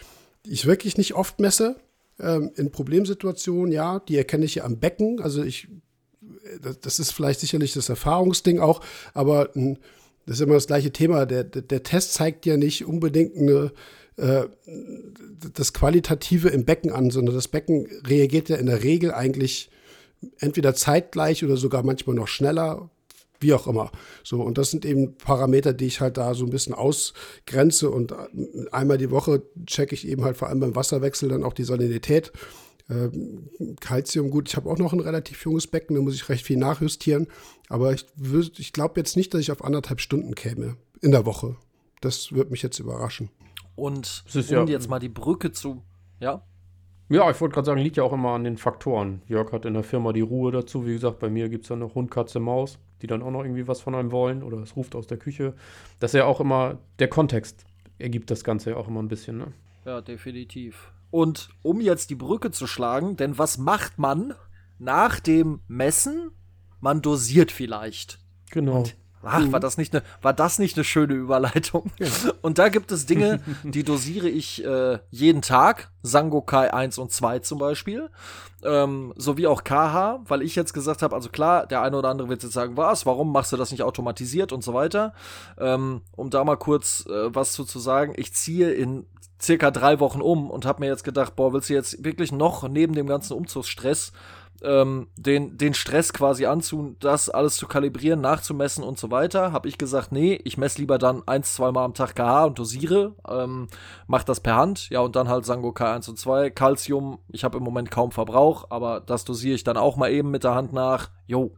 die 0.45 0.51
ich 0.51 0.65
wirklich 0.65 0.97
nicht 0.97 1.15
oft 1.15 1.39
messe. 1.39 1.75
Ähm, 2.19 2.51
in 2.55 2.71
Problemsituationen, 2.71 3.71
ja, 3.71 3.99
die 3.99 4.17
erkenne 4.17 4.45
ich 4.45 4.55
ja 4.55 4.65
am 4.65 4.79
Becken. 4.79 5.21
Also 5.21 5.43
ich, 5.43 5.67
das, 6.61 6.79
das 6.79 6.99
ist 6.99 7.11
vielleicht 7.11 7.39
sicherlich 7.39 7.73
das 7.73 7.89
Erfahrungsding 7.89 8.59
auch, 8.59 8.81
aber 9.13 9.49
ein, 9.55 9.79
das 10.25 10.37
ist 10.37 10.41
immer 10.41 10.55
das 10.55 10.67
gleiche 10.67 10.91
Thema. 10.91 11.25
Der, 11.25 11.43
der, 11.43 11.63
der 11.63 11.83
Test 11.83 12.13
zeigt 12.13 12.45
ja 12.45 12.55
nicht 12.55 12.85
unbedingt 12.85 13.35
eine 13.35 13.71
äh, 14.19 14.47
das 15.53 15.73
Qualitative 15.73 16.49
im 16.49 16.65
Becken 16.65 16.91
an, 16.91 17.11
sondern 17.11 17.35
das 17.35 17.47
Becken 17.47 17.87
reagiert 18.05 18.49
ja 18.49 18.57
in 18.57 18.65
der 18.65 18.83
Regel 18.83 19.13
eigentlich 19.13 19.69
entweder 20.39 20.75
zeitgleich 20.75 21.43
oder 21.43 21.57
sogar 21.57 21.83
manchmal 21.83 22.15
noch 22.15 22.27
schneller, 22.27 22.89
wie 23.39 23.53
auch 23.53 23.67
immer. 23.67 23.91
So, 24.23 24.41
und 24.41 24.57
das 24.57 24.71
sind 24.71 24.85
eben 24.85 25.15
Parameter, 25.15 25.73
die 25.73 25.85
ich 25.85 26.01
halt 26.01 26.17
da 26.17 26.33
so 26.33 26.45
ein 26.45 26.49
bisschen 26.49 26.73
ausgrenze 26.73 27.89
und 27.89 28.13
einmal 28.71 28.97
die 28.97 29.11
Woche 29.11 29.43
checke 29.65 29.95
ich 29.95 30.07
eben 30.07 30.25
halt 30.25 30.37
vor 30.37 30.49
allem 30.49 30.59
beim 30.59 30.75
Wasserwechsel 30.75 31.29
dann 31.29 31.43
auch 31.43 31.53
die 31.53 31.63
Salinität. 31.63 32.33
Ähm, 32.89 33.49
Calcium, 33.79 34.31
gut, 34.31 34.49
ich 34.49 34.55
habe 34.55 34.69
auch 34.69 34.77
noch 34.77 34.93
ein 34.93 34.99
relativ 34.99 35.45
junges 35.45 35.67
Becken, 35.67 35.95
da 35.95 36.01
muss 36.01 36.15
ich 36.15 36.27
recht 36.27 36.45
viel 36.45 36.57
nachjustieren. 36.57 37.27
Aber 37.69 37.93
ich, 37.93 38.05
ich 38.57 38.73
glaube 38.73 38.99
jetzt 38.99 39.15
nicht, 39.15 39.33
dass 39.33 39.41
ich 39.41 39.51
auf 39.51 39.63
anderthalb 39.63 40.01
Stunden 40.01 40.35
käme 40.35 40.75
in 41.01 41.11
der 41.11 41.25
Woche. 41.25 41.55
Das 42.01 42.33
wird 42.33 42.51
mich 42.51 42.61
jetzt 42.61 42.79
überraschen. 42.79 43.29
Und 43.79 44.23
um 44.33 44.41
ja, 44.41 44.63
jetzt 44.65 44.89
mal 44.89 44.99
die 44.99 45.09
Brücke 45.09 45.51
zu. 45.51 45.83
Ja? 46.19 46.43
Ja, 47.09 47.29
ich 47.31 47.41
wollte 47.41 47.55
gerade 47.55 47.65
sagen, 47.65 47.81
liegt 47.81 47.97
ja 47.97 48.03
auch 48.03 48.13
immer 48.13 48.29
an 48.31 48.43
den 48.43 48.57
Faktoren. 48.57 49.23
Jörg 49.27 49.51
hat 49.51 49.65
in 49.65 49.73
der 49.73 49.83
Firma 49.83 50.13
die 50.13 50.21
Ruhe 50.21 50.51
dazu. 50.51 50.85
Wie 50.85 50.93
gesagt, 50.93 51.19
bei 51.19 51.29
mir 51.29 51.49
gibt 51.49 51.63
es 51.63 51.69
ja 51.69 51.75
noch 51.75 51.95
Hund, 51.95 52.11
Katze, 52.11 52.39
Maus, 52.39 52.77
die 53.01 53.07
dann 53.07 53.23
auch 53.23 53.31
noch 53.31 53.43
irgendwie 53.43 53.67
was 53.67 53.81
von 53.81 53.95
einem 53.95 54.11
wollen 54.11 54.43
oder 54.43 54.57
es 54.59 54.75
ruft 54.75 54.95
aus 54.95 55.07
der 55.07 55.17
Küche. 55.17 55.55
Das 55.99 56.13
ist 56.13 56.19
ja 56.19 56.25
auch 56.25 56.39
immer, 56.39 56.77
der 56.99 57.07
Kontext 57.07 57.65
ergibt 57.97 58.29
das 58.29 58.43
Ganze 58.43 58.71
ja 58.71 58.77
auch 58.77 58.87
immer 58.87 59.01
ein 59.01 59.07
bisschen, 59.07 59.39
ne? 59.39 59.47
Ja, 59.85 60.01
definitiv. 60.01 60.91
Und 61.09 61.49
um 61.63 61.81
jetzt 61.81 62.11
die 62.11 62.15
Brücke 62.15 62.51
zu 62.51 62.67
schlagen, 62.67 63.17
denn 63.17 63.39
was 63.39 63.57
macht 63.57 63.97
man 63.97 64.35
nach 64.77 65.19
dem 65.19 65.61
Messen? 65.67 66.31
Man 66.79 67.01
dosiert 67.01 67.51
vielleicht. 67.51 68.19
Genau. 68.51 68.79
Und 68.79 68.95
Ach, 69.23 69.39
war 69.51 69.59
mhm. 69.59 69.61
das 69.61 69.77
nicht 69.77 69.93
eine, 69.93 70.03
war 70.21 70.33
das 70.33 70.59
nicht 70.59 70.77
eine 70.77 70.83
schöne 70.83 71.13
Überleitung? 71.13 71.91
Ja. 71.99 72.07
Und 72.41 72.57
da 72.57 72.69
gibt 72.69 72.91
es 72.91 73.05
Dinge, 73.05 73.41
die 73.63 73.83
dosiere 73.83 74.29
ich 74.29 74.63
äh, 74.63 74.99
jeden 75.11 75.41
Tag. 75.41 75.91
Sangokai 76.01 76.73
1 76.73 76.97
und 76.97 77.11
2 77.11 77.39
zum 77.39 77.59
Beispiel. 77.59 78.09
Ähm, 78.63 79.13
sowie 79.17 79.47
auch 79.47 79.63
KH, 79.63 80.21
weil 80.25 80.41
ich 80.41 80.55
jetzt 80.55 80.73
gesagt 80.73 81.01
habe, 81.01 81.13
also 81.13 81.29
klar, 81.29 81.67
der 81.67 81.81
eine 81.81 81.97
oder 81.97 82.09
andere 82.09 82.29
wird 82.29 82.43
jetzt 82.43 82.53
sagen, 82.53 82.77
was, 82.77 83.05
warum 83.05 83.31
machst 83.31 83.51
du 83.51 83.57
das 83.57 83.71
nicht 83.71 83.83
automatisiert 83.83 84.53
und 84.53 84.63
so 84.63 84.73
weiter. 84.73 85.13
Ähm, 85.57 86.01
um 86.15 86.29
da 86.29 86.43
mal 86.43 86.55
kurz 86.55 87.05
äh, 87.07 87.35
was 87.35 87.51
zu, 87.53 87.65
zu 87.65 87.79
sagen, 87.79 88.13
ich 88.15 88.33
ziehe 88.33 88.71
in 88.71 89.05
circa 89.41 89.71
drei 89.71 89.99
Wochen 89.99 90.21
um 90.21 90.49
und 90.49 90.65
habe 90.65 90.81
mir 90.81 90.87
jetzt 90.87 91.03
gedacht, 91.03 91.35
boah, 91.35 91.53
willst 91.53 91.69
du 91.69 91.73
jetzt 91.73 92.03
wirklich 92.03 92.31
noch 92.31 92.67
neben 92.67 92.93
dem 92.93 93.07
ganzen 93.07 93.33
Umzugsstress 93.33 94.11
ähm, 94.63 95.07
den, 95.15 95.57
den 95.57 95.73
Stress 95.73 96.13
quasi 96.13 96.45
anzu, 96.45 96.95
das 96.99 97.29
alles 97.29 97.55
zu 97.55 97.67
kalibrieren, 97.67 98.21
nachzumessen 98.21 98.83
und 98.83 98.97
so 98.97 99.11
weiter, 99.11 99.51
habe 99.51 99.67
ich 99.67 99.77
gesagt, 99.77 100.11
nee, 100.11 100.39
ich 100.43 100.57
messe 100.57 100.79
lieber 100.79 100.97
dann 100.97 101.23
ein, 101.27 101.43
zwei 101.43 101.71
Mal 101.71 101.85
am 101.85 101.93
Tag 101.93 102.15
KH 102.15 102.45
und 102.45 102.59
dosiere, 102.59 103.15
ähm, 103.27 103.67
mach 104.07 104.23
das 104.23 104.39
per 104.39 104.55
Hand, 104.55 104.89
ja, 104.89 105.01
und 105.01 105.15
dann 105.15 105.29
halt 105.29 105.45
Sango 105.45 105.69
K1 105.69 106.09
und 106.09 106.17
2, 106.17 106.49
Calcium, 106.49 107.19
ich 107.29 107.43
habe 107.43 107.57
im 107.57 107.63
Moment 107.63 107.91
kaum 107.91 108.11
Verbrauch, 108.11 108.67
aber 108.69 108.99
das 108.99 109.25
dosiere 109.25 109.55
ich 109.55 109.63
dann 109.63 109.77
auch 109.77 109.95
mal 109.95 110.11
eben 110.11 110.31
mit 110.31 110.43
der 110.43 110.55
Hand 110.55 110.73
nach, 110.73 111.09
jo, 111.27 111.53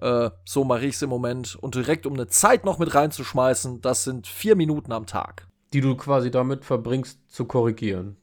äh, 0.00 0.30
so 0.44 0.64
mache 0.64 0.86
ich 0.86 0.94
es 0.94 1.02
im 1.02 1.10
Moment 1.10 1.56
und 1.56 1.74
direkt 1.74 2.06
um 2.06 2.14
eine 2.14 2.28
Zeit 2.28 2.64
noch 2.64 2.78
mit 2.78 2.94
reinzuschmeißen, 2.94 3.80
das 3.80 4.04
sind 4.04 4.26
vier 4.26 4.56
Minuten 4.56 4.92
am 4.92 5.06
Tag. 5.06 5.46
Die 5.72 5.80
du 5.80 5.96
quasi 5.96 6.30
damit 6.30 6.64
verbringst, 6.64 7.18
zu 7.30 7.44
korrigieren. 7.44 8.16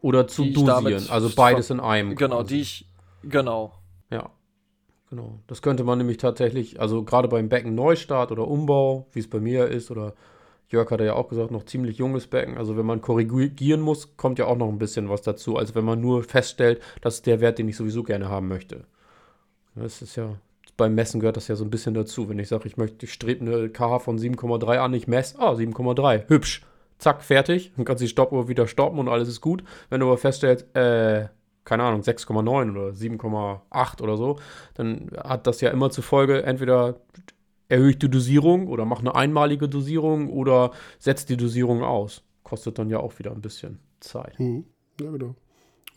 Oder 0.00 0.28
zu 0.28 0.44
dosieren, 0.44 1.08
also 1.08 1.30
beides 1.34 1.70
in 1.70 1.80
einem. 1.80 2.14
Genau, 2.14 2.40
quasi. 2.40 2.54
die 2.54 2.60
ich 2.60 2.93
Genau. 3.28 3.72
Ja. 4.10 4.30
Genau. 5.10 5.38
Das 5.46 5.62
könnte 5.62 5.84
man 5.84 5.98
nämlich 5.98 6.16
tatsächlich, 6.16 6.80
also 6.80 7.04
gerade 7.04 7.28
beim 7.28 7.48
Becken 7.48 7.74
Neustart 7.74 8.32
oder 8.32 8.48
Umbau, 8.48 9.06
wie 9.12 9.20
es 9.20 9.28
bei 9.28 9.38
mir 9.38 9.68
ist, 9.68 9.90
oder 9.90 10.14
Jörg 10.68 10.90
hat 10.90 11.00
ja 11.00 11.14
auch 11.14 11.28
gesagt, 11.28 11.50
noch 11.50 11.64
ziemlich 11.64 11.98
junges 11.98 12.26
Becken. 12.26 12.56
Also 12.56 12.76
wenn 12.76 12.86
man 12.86 13.00
korrigieren 13.00 13.80
muss, 13.80 14.16
kommt 14.16 14.38
ja 14.38 14.46
auch 14.46 14.56
noch 14.56 14.68
ein 14.68 14.78
bisschen 14.78 15.08
was 15.08 15.22
dazu, 15.22 15.56
als 15.56 15.74
wenn 15.74 15.84
man 15.84 16.00
nur 16.00 16.24
feststellt, 16.24 16.80
dass 17.00 17.22
der 17.22 17.40
Wert, 17.40 17.58
den 17.58 17.68
ich 17.68 17.76
sowieso 17.76 18.02
gerne 18.02 18.28
haben 18.28 18.48
möchte. 18.48 18.84
Das 19.74 20.02
ist 20.02 20.16
ja, 20.16 20.36
beim 20.76 20.94
Messen 20.94 21.20
gehört 21.20 21.36
das 21.36 21.48
ja 21.48 21.56
so 21.56 21.64
ein 21.64 21.70
bisschen 21.70 21.94
dazu. 21.94 22.28
Wenn 22.28 22.38
ich 22.38 22.48
sage, 22.48 22.66
ich 22.66 22.76
möchte, 22.76 23.06
ich 23.06 23.12
strebe 23.12 23.44
eine 23.44 23.68
KH 23.68 24.00
von 24.00 24.18
7,3 24.18 24.78
an, 24.78 24.94
ich 24.94 25.06
messe, 25.06 25.38
ah, 25.38 25.52
7,3, 25.52 26.28
hübsch. 26.28 26.62
Zack, 26.98 27.22
fertig. 27.22 27.72
Dann 27.76 27.84
kannst 27.84 28.00
du 28.00 28.04
die 28.04 28.10
Stoppuhr 28.10 28.48
wieder 28.48 28.66
stoppen 28.66 28.98
und 28.98 29.08
alles 29.08 29.28
ist 29.28 29.40
gut. 29.40 29.64
Wenn 29.90 30.00
du 30.00 30.06
aber 30.06 30.18
feststellst, 30.18 30.74
äh, 30.76 31.28
keine 31.64 31.84
Ahnung, 31.84 32.02
6,9 32.02 32.70
oder 32.70 32.90
7,8 32.90 34.02
oder 34.02 34.16
so, 34.16 34.36
dann 34.74 35.10
hat 35.16 35.46
das 35.46 35.60
ja 35.60 35.70
immer 35.70 35.90
zur 35.90 36.04
Folge, 36.04 36.42
entweder 36.42 37.00
erhöhe 37.68 37.90
ich 37.90 37.98
die 37.98 38.10
Dosierung 38.10 38.68
oder 38.68 38.84
mache 38.84 39.00
eine 39.00 39.14
einmalige 39.14 39.68
Dosierung 39.68 40.30
oder 40.30 40.72
setze 40.98 41.26
die 41.26 41.36
Dosierung 41.36 41.82
aus. 41.82 42.22
Kostet 42.42 42.78
dann 42.78 42.90
ja 42.90 42.98
auch 42.98 43.18
wieder 43.18 43.32
ein 43.32 43.40
bisschen 43.40 43.78
Zeit. 44.00 44.38
Mhm. 44.38 44.64
Ja, 45.00 45.10
genau. 45.10 45.34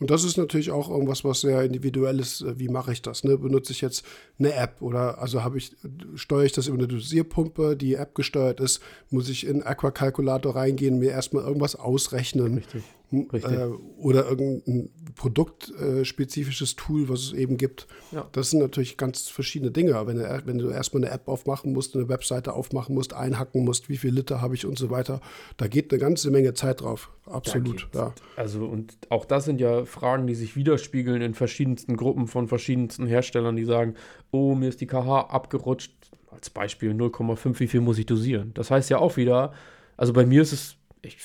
Und 0.00 0.10
das 0.10 0.22
ist 0.22 0.36
natürlich 0.36 0.70
auch 0.70 0.88
irgendwas, 0.88 1.24
was 1.24 1.40
sehr 1.40 1.62
individuell 1.62 2.20
ist. 2.20 2.42
Äh, 2.42 2.58
wie 2.58 2.68
mache 2.68 2.92
ich 2.92 3.02
das? 3.02 3.24
Ne? 3.24 3.36
Benutze 3.36 3.72
ich 3.72 3.80
jetzt 3.80 4.04
eine 4.38 4.54
App 4.54 4.80
oder 4.80 5.18
also 5.18 5.42
habe 5.42 5.58
ich, 5.58 5.76
steuere 6.14 6.44
ich 6.44 6.52
das 6.52 6.68
über 6.68 6.78
eine 6.78 6.88
Dosierpumpe, 6.88 7.76
die 7.76 7.94
App 7.94 8.14
gesteuert 8.14 8.60
ist? 8.60 8.80
Muss 9.10 9.28
ich 9.28 9.46
in 9.46 9.62
Aquakalkulator 9.62 10.54
reingehen, 10.54 10.98
mir 10.98 11.10
erstmal 11.10 11.44
irgendwas 11.44 11.74
ausrechnen? 11.74 12.58
Richtig. 12.58 12.84
Äh, 13.10 13.68
oder 13.98 14.28
irgendein 14.28 14.90
produktspezifisches 15.14 16.76
Tool, 16.76 17.08
was 17.08 17.20
es 17.20 17.32
eben 17.32 17.56
gibt. 17.56 17.86
Ja. 18.12 18.28
Das 18.32 18.50
sind 18.50 18.60
natürlich 18.60 18.98
ganz 18.98 19.28
verschiedene 19.28 19.70
Dinge. 19.70 19.94
Wenn 20.06 20.18
du, 20.18 20.42
wenn 20.44 20.58
du 20.58 20.68
erstmal 20.68 21.04
eine 21.04 21.14
App 21.14 21.26
aufmachen 21.26 21.72
musst, 21.72 21.96
eine 21.96 22.08
Webseite 22.08 22.52
aufmachen 22.52 22.94
musst, 22.94 23.14
einhacken 23.14 23.64
musst, 23.64 23.88
wie 23.88 23.96
viel 23.96 24.12
Liter 24.12 24.42
habe 24.42 24.54
ich 24.54 24.66
und 24.66 24.78
so 24.78 24.90
weiter, 24.90 25.20
da 25.56 25.68
geht 25.68 25.90
eine 25.90 26.00
ganze 26.00 26.30
Menge 26.30 26.52
Zeit 26.52 26.82
drauf. 26.82 27.10
Absolut. 27.24 27.88
Ja. 27.94 28.14
Also, 28.36 28.66
und 28.66 28.98
auch 29.08 29.24
das 29.24 29.46
sind 29.46 29.60
ja 29.60 29.86
Fragen, 29.86 30.26
die 30.26 30.34
sich 30.34 30.54
widerspiegeln 30.54 31.22
in 31.22 31.32
verschiedensten 31.32 31.96
Gruppen 31.96 32.26
von 32.26 32.46
verschiedensten 32.46 33.06
Herstellern, 33.06 33.56
die 33.56 33.64
sagen: 33.64 33.94
Oh, 34.30 34.54
mir 34.54 34.68
ist 34.68 34.82
die 34.82 34.86
KH 34.86 35.28
abgerutscht. 35.30 35.92
Als 36.30 36.50
Beispiel 36.50 36.92
0,5, 36.92 37.58
wie 37.58 37.66
viel 37.66 37.80
muss 37.80 37.98
ich 37.98 38.06
dosieren? 38.06 38.52
Das 38.54 38.70
heißt 38.70 38.90
ja 38.90 38.98
auch 38.98 39.16
wieder, 39.16 39.54
also 39.96 40.12
bei 40.12 40.24
mir 40.24 40.42
ist 40.42 40.52
es, 40.52 40.76
ich 41.02 41.16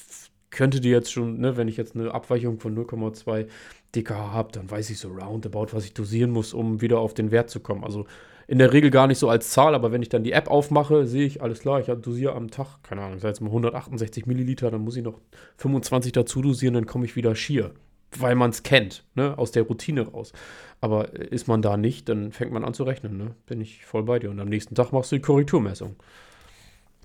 könnte 0.54 0.80
dir 0.80 0.92
jetzt 0.92 1.12
schon, 1.12 1.40
ne, 1.40 1.58
wenn 1.58 1.68
ich 1.68 1.76
jetzt 1.76 1.96
eine 1.96 2.14
Abweichung 2.14 2.60
von 2.60 2.78
0,2 2.78 3.48
dkH 3.96 4.32
habe, 4.32 4.52
dann 4.54 4.72
weiß 4.72 4.90
ich 4.90 5.00
so 5.00 5.10
roundabout, 5.10 5.68
was 5.72 5.86
ich 5.86 5.94
dosieren 5.94 6.32
muss, 6.32 6.54
um 6.54 6.80
wieder 6.82 7.00
auf 7.00 7.14
den 7.14 7.32
Wert 7.32 7.50
zu 7.50 7.60
kommen. 7.60 7.84
Also 7.84 8.06
in 8.48 8.60
der 8.60 8.74
Regel 8.74 8.90
gar 8.90 9.08
nicht 9.08 9.20
so 9.20 9.30
als 9.30 9.50
Zahl, 9.50 9.74
aber 9.76 9.92
wenn 9.92 10.02
ich 10.02 10.10
dann 10.10 10.24
die 10.24 10.32
App 10.32 10.50
aufmache, 10.50 11.08
sehe 11.08 11.26
ich, 11.26 11.42
alles 11.42 11.60
klar, 11.60 11.80
ich 11.80 11.88
dosiere 11.88 12.36
am 12.36 12.52
Tag, 12.52 12.84
keine 12.84 13.02
Ahnung, 13.02 13.20
sei 13.20 13.30
jetzt 13.30 13.42
mal 13.42 13.48
168 13.48 14.26
Milliliter, 14.26 14.70
dann 14.70 14.82
muss 14.82 14.98
ich 14.98 15.04
noch 15.04 15.20
25 15.58 16.12
dazu 16.12 16.42
dosieren, 16.42 16.74
dann 16.74 16.86
komme 16.86 17.06
ich 17.06 17.16
wieder 17.16 17.36
schier, 17.36 17.72
weil 18.18 18.36
man 18.36 18.52
es 18.52 18.64
kennt, 18.64 19.06
ne, 19.16 19.38
aus 19.38 19.52
der 19.52 19.64
Routine 19.64 20.02
raus. 20.02 20.34
Aber 20.82 21.14
ist 21.14 21.48
man 21.48 21.62
da 21.62 21.78
nicht, 21.78 22.10
dann 22.10 22.34
fängt 22.34 22.52
man 22.52 22.66
an 22.66 22.74
zu 22.74 22.84
rechnen, 22.84 23.18
ne? 23.18 23.36
Bin 23.46 23.62
ich 23.62 23.86
voll 23.86 24.04
bei 24.04 24.20
dir. 24.20 24.30
Und 24.30 24.42
am 24.42 24.50
nächsten 24.50 24.76
Tag 24.76 24.92
machst 24.92 25.14
du 25.14 25.16
die 25.16 25.22
Korrekturmessung. 25.22 25.96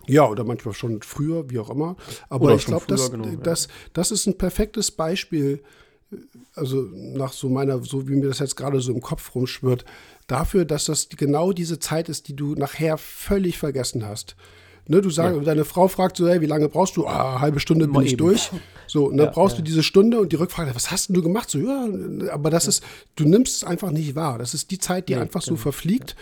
Ja, 0.09 0.27
oder 0.29 0.45
manchmal 0.45 0.75
schon 0.75 1.03
früher, 1.03 1.51
wie 1.51 1.59
auch 1.59 1.71
immer. 1.71 1.97
Aber 2.29 2.47
oder 2.47 2.55
ich 2.55 2.67
glaube, 2.67 2.85
das, 2.89 3.11
genau, 3.11 3.29
das, 3.43 3.67
ja. 3.67 3.71
das 3.93 4.11
ist 4.11 4.27
ein 4.27 4.39
perfektes 4.39 4.91
Beispiel, 4.91 5.63
also 6.55 6.89
nach 6.93 7.33
so 7.33 7.49
meiner, 7.49 7.83
so 7.83 8.09
wie 8.09 8.17
mir 8.17 8.29
das 8.29 8.39
jetzt 8.39 8.57
gerade 8.57 8.81
so 8.81 8.93
im 8.93 9.01
Kopf 9.01 9.35
rumschwirrt, 9.35 9.85
dafür, 10.27 10.65
dass 10.65 10.87
das 10.87 11.09
genau 11.11 11.53
diese 11.53 11.79
Zeit 11.79 12.09
ist, 12.09 12.29
die 12.29 12.35
du 12.35 12.55
nachher 12.55 12.97
völlig 12.99 13.59
vergessen 13.59 14.07
hast. 14.07 14.35
Ne, 14.91 15.03
du 15.03 15.11
sagst, 15.11 15.37
ja. 15.37 15.43
deine 15.45 15.67
Frau 15.67 15.87
fragt 15.87 16.17
so, 16.17 16.27
hey, 16.27 16.41
wie 16.41 16.47
lange 16.47 16.71
brauchst 16.71 16.97
du? 16.97 17.07
Ah, 17.07 17.41
halbe 17.41 17.61
Stunde 17.61 17.87
bin 17.87 18.01
ich 18.03 18.17
durch. 18.17 18.51
So, 18.87 19.09
und 19.09 19.19
dann 19.19 19.27
ja, 19.27 19.33
brauchst 19.33 19.57
ja. 19.57 19.59
du 19.59 19.65
diese 19.65 19.83
Stunde 19.83 20.19
und 20.19 20.33
die 20.33 20.37
Rückfrage, 20.37 20.75
was 20.75 20.91
hast 20.91 21.09
denn 21.09 21.15
du 21.15 21.23
gemacht? 21.23 21.51
So, 21.51 21.59
ja, 21.59 21.87
aber 22.33 22.49
das 22.49 22.67
ist, 22.67 22.83
du 23.15 23.25
nimmst 23.25 23.57
es 23.57 23.65
einfach 23.65 23.91
nicht 23.91 24.15
wahr. 24.15 24.39
Das 24.39 24.55
ist 24.55 24.71
die 24.71 24.79
Zeit, 24.79 25.11
die 25.11 25.17
einfach 25.17 25.43
so 25.43 25.51
genau. 25.51 25.61
verfliegt 25.61 26.17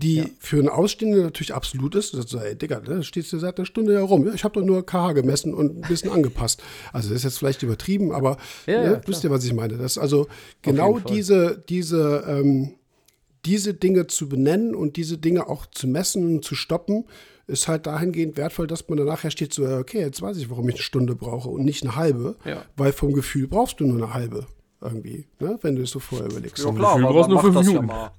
die 0.00 0.16
ja. 0.16 0.24
für 0.38 0.58
einen 0.58 0.68
Ausstehenden 0.68 1.22
natürlich 1.22 1.54
absolut 1.54 1.94
ist. 1.94 2.14
Das 2.14 2.20
ist 2.20 2.30
so, 2.30 2.38
ey, 2.38 2.56
Digga, 2.56 2.80
da 2.80 3.02
stehst 3.02 3.32
du 3.32 3.38
seit 3.38 3.58
einer 3.58 3.66
Stunde 3.66 3.94
herum. 3.94 4.28
Ich 4.34 4.44
habe 4.44 4.58
doch 4.58 4.66
nur 4.66 4.84
KH 4.84 5.12
gemessen 5.12 5.54
und 5.54 5.76
ein 5.76 5.88
bisschen 5.88 6.10
angepasst. 6.10 6.62
Also 6.92 7.10
das 7.10 7.18
ist 7.18 7.24
jetzt 7.24 7.38
vielleicht 7.38 7.62
übertrieben, 7.62 8.12
aber 8.12 8.38
ja, 8.66 8.84
ja, 8.84 9.00
wisst 9.06 9.24
ihr, 9.24 9.30
was 9.30 9.44
ich 9.44 9.52
meine? 9.52 9.76
Das 9.76 9.98
also 9.98 10.28
genau 10.62 10.98
diese, 10.98 11.62
diese, 11.68 12.24
ähm, 12.26 12.74
diese 13.44 13.74
Dinge 13.74 14.06
zu 14.06 14.28
benennen 14.28 14.74
und 14.74 14.96
diese 14.96 15.18
Dinge 15.18 15.48
auch 15.48 15.66
zu 15.66 15.86
messen 15.86 16.24
und 16.26 16.44
zu 16.44 16.54
stoppen, 16.54 17.04
ist 17.46 17.68
halt 17.68 17.86
dahingehend 17.86 18.36
wertvoll, 18.36 18.66
dass 18.66 18.88
man 18.88 18.96
dann 18.96 19.08
nachher 19.08 19.30
steht 19.30 19.52
so, 19.52 19.66
okay, 19.66 20.00
jetzt 20.00 20.22
weiß 20.22 20.36
ich, 20.36 20.50
warum 20.50 20.68
ich 20.68 20.76
eine 20.76 20.82
Stunde 20.82 21.16
brauche 21.16 21.48
und 21.48 21.64
nicht 21.64 21.82
eine 21.82 21.96
halbe, 21.96 22.36
weil 22.76 22.92
vom 22.92 23.12
Gefühl 23.12 23.48
brauchst 23.48 23.80
du 23.80 23.86
nur 23.86 23.96
eine 23.96 24.14
halbe 24.14 24.46
irgendwie, 24.80 25.26
ne? 25.40 25.58
wenn 25.62 25.76
du 25.76 25.82
es 25.82 25.90
so 25.90 25.98
vorher 25.98 26.30
überlegst. 26.30 26.64
Ja 26.64 26.72
klar, 26.72 26.92
aber 26.94 27.28
man 27.28 27.32
macht 27.32 27.56
das 27.56 27.70
ja 27.70 28.12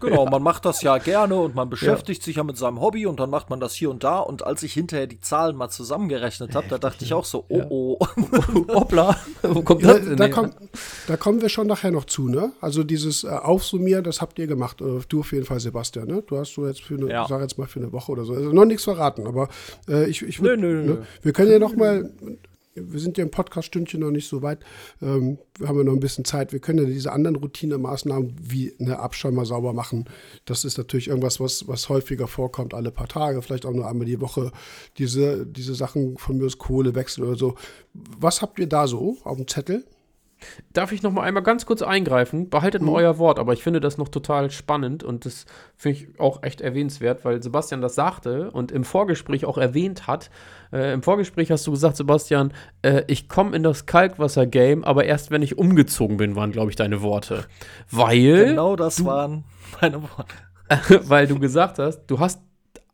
Genau, 0.00 0.26
man 0.26 0.42
macht 0.42 0.64
das 0.64 0.82
ja 0.82 0.98
gerne 0.98 1.36
und 1.36 1.54
man 1.54 1.70
beschäftigt 1.70 2.22
ja. 2.22 2.24
sich 2.24 2.36
ja 2.36 2.44
mit 2.44 2.58
seinem 2.58 2.80
Hobby 2.80 3.06
und 3.06 3.20
dann 3.20 3.30
macht 3.30 3.48
man 3.48 3.60
das 3.60 3.74
hier 3.74 3.90
und 3.90 4.02
da. 4.04 4.18
Und 4.18 4.44
als 4.44 4.62
ich 4.62 4.72
hinterher 4.72 5.06
die 5.06 5.20
Zahlen 5.20 5.56
mal 5.56 5.68
zusammengerechnet 5.68 6.54
habe, 6.54 6.66
da 6.68 6.78
dachte 6.78 7.04
ich 7.04 7.14
auch 7.14 7.24
so, 7.24 7.44
oh 7.48 7.62
oh. 7.70 7.98
Hoppla, 8.74 9.16
wo 9.42 9.62
kommt 9.62 9.84
das 9.84 10.04
denn? 10.04 10.16
Da, 10.16 10.28
komm, 10.28 10.50
da, 11.06 11.16
kommen 11.16 11.40
wir 11.40 11.48
schon 11.48 11.66
nachher 11.66 11.90
noch 11.90 12.04
zu, 12.04 12.28
ne? 12.28 12.52
Also 12.60 12.82
dieses 12.82 13.24
äh, 13.24 13.28
Aufsummieren, 13.28 14.04
das 14.04 14.20
habt 14.20 14.38
ihr 14.38 14.46
gemacht. 14.46 14.80
Äh, 14.80 15.00
du 15.08 15.20
auf 15.20 15.32
jeden 15.32 15.46
Fall, 15.46 15.60
Sebastian, 15.60 16.08
ne? 16.08 16.22
Du 16.26 16.36
hast 16.36 16.54
so 16.54 16.66
jetzt 16.66 16.82
für 16.82 16.94
eine, 16.94 17.10
ja. 17.10 17.26
sag 17.28 17.40
jetzt 17.40 17.58
mal 17.58 17.66
für 17.66 17.80
eine 17.80 17.92
Woche 17.92 18.12
oder 18.12 18.24
so. 18.24 18.34
Also 18.34 18.52
noch 18.52 18.64
nichts 18.64 18.84
verraten, 18.84 19.26
aber 19.26 19.48
äh, 19.88 20.08
ich, 20.08 20.22
ich 20.22 20.42
würd, 20.42 20.60
nö, 20.60 20.82
nö, 20.82 20.82
ne? 20.82 21.06
Wir 21.22 21.32
können 21.32 21.52
ja 21.52 21.58
noch 21.58 21.76
mal 21.76 22.10
wir 22.74 23.00
sind 23.00 23.18
ja 23.18 23.24
im 23.24 23.30
Podcast-Stündchen 23.30 24.00
noch 24.00 24.10
nicht 24.10 24.28
so 24.28 24.42
weit. 24.42 24.60
Ähm, 25.00 25.38
wir 25.58 25.68
haben 25.68 25.78
ja 25.78 25.84
noch 25.84 25.92
ein 25.92 26.00
bisschen 26.00 26.24
Zeit. 26.24 26.52
Wir 26.52 26.60
können 26.60 26.80
ja 26.80 26.84
diese 26.84 27.12
anderen 27.12 27.36
Routinemaßnahmen 27.36 28.34
wie 28.40 28.74
eine 28.80 28.98
Abschäumer 28.98 29.44
sauber 29.44 29.72
machen. 29.72 30.06
Das 30.44 30.64
ist 30.64 30.76
natürlich 30.78 31.08
irgendwas, 31.08 31.40
was, 31.40 31.68
was 31.68 31.88
häufiger 31.88 32.26
vorkommt, 32.26 32.74
alle 32.74 32.90
paar 32.90 33.08
Tage, 33.08 33.42
vielleicht 33.42 33.66
auch 33.66 33.72
nur 33.72 33.88
einmal 33.88 34.06
die 34.06 34.20
Woche. 34.20 34.50
Diese, 34.98 35.46
diese 35.46 35.74
Sachen 35.74 36.18
von 36.18 36.38
mir 36.38 36.46
aus 36.46 36.58
Kohle 36.58 36.94
wechseln 36.94 37.26
oder 37.26 37.36
so. 37.36 37.54
Was 37.92 38.42
habt 38.42 38.58
ihr 38.58 38.68
da 38.68 38.86
so 38.86 39.18
auf 39.24 39.36
dem 39.36 39.46
Zettel? 39.46 39.84
Darf 40.72 40.92
ich 40.92 41.02
noch 41.02 41.12
mal 41.12 41.22
einmal 41.22 41.42
ganz 41.42 41.66
kurz 41.66 41.82
eingreifen? 41.82 42.50
Behaltet 42.50 42.82
mhm. 42.82 42.88
mal 42.88 42.94
euer 42.96 43.18
Wort, 43.18 43.38
aber 43.38 43.52
ich 43.52 43.62
finde 43.62 43.80
das 43.80 43.98
noch 43.98 44.08
total 44.08 44.50
spannend 44.50 45.02
und 45.02 45.24
das 45.24 45.46
finde 45.76 45.98
ich 45.98 46.20
auch 46.20 46.42
echt 46.42 46.60
erwähnenswert, 46.60 47.24
weil 47.24 47.42
Sebastian 47.42 47.80
das 47.80 47.94
sagte 47.94 48.50
und 48.50 48.72
im 48.72 48.84
Vorgespräch 48.84 49.44
auch 49.44 49.58
erwähnt 49.58 50.06
hat. 50.06 50.30
Äh, 50.74 50.92
Im 50.92 51.02
Vorgespräch 51.02 51.52
hast 51.52 51.66
du 51.66 51.70
gesagt, 51.70 51.96
Sebastian, 51.96 52.52
äh, 52.82 53.04
ich 53.06 53.28
komme 53.28 53.54
in 53.54 53.62
das 53.62 53.86
Kalkwasser-Game, 53.86 54.82
aber 54.84 55.04
erst 55.04 55.30
wenn 55.30 55.40
ich 55.40 55.56
umgezogen 55.56 56.16
bin, 56.16 56.34
waren, 56.34 56.50
glaube 56.50 56.70
ich, 56.70 56.76
deine 56.76 57.00
Worte. 57.00 57.44
Weil. 57.90 58.46
Genau 58.46 58.74
das 58.74 59.04
waren 59.04 59.44
meine 59.80 60.02
Worte. 60.02 60.34
weil 61.08 61.28
du 61.28 61.38
gesagt 61.38 61.78
hast, 61.78 62.06
du 62.06 62.18
hast 62.18 62.40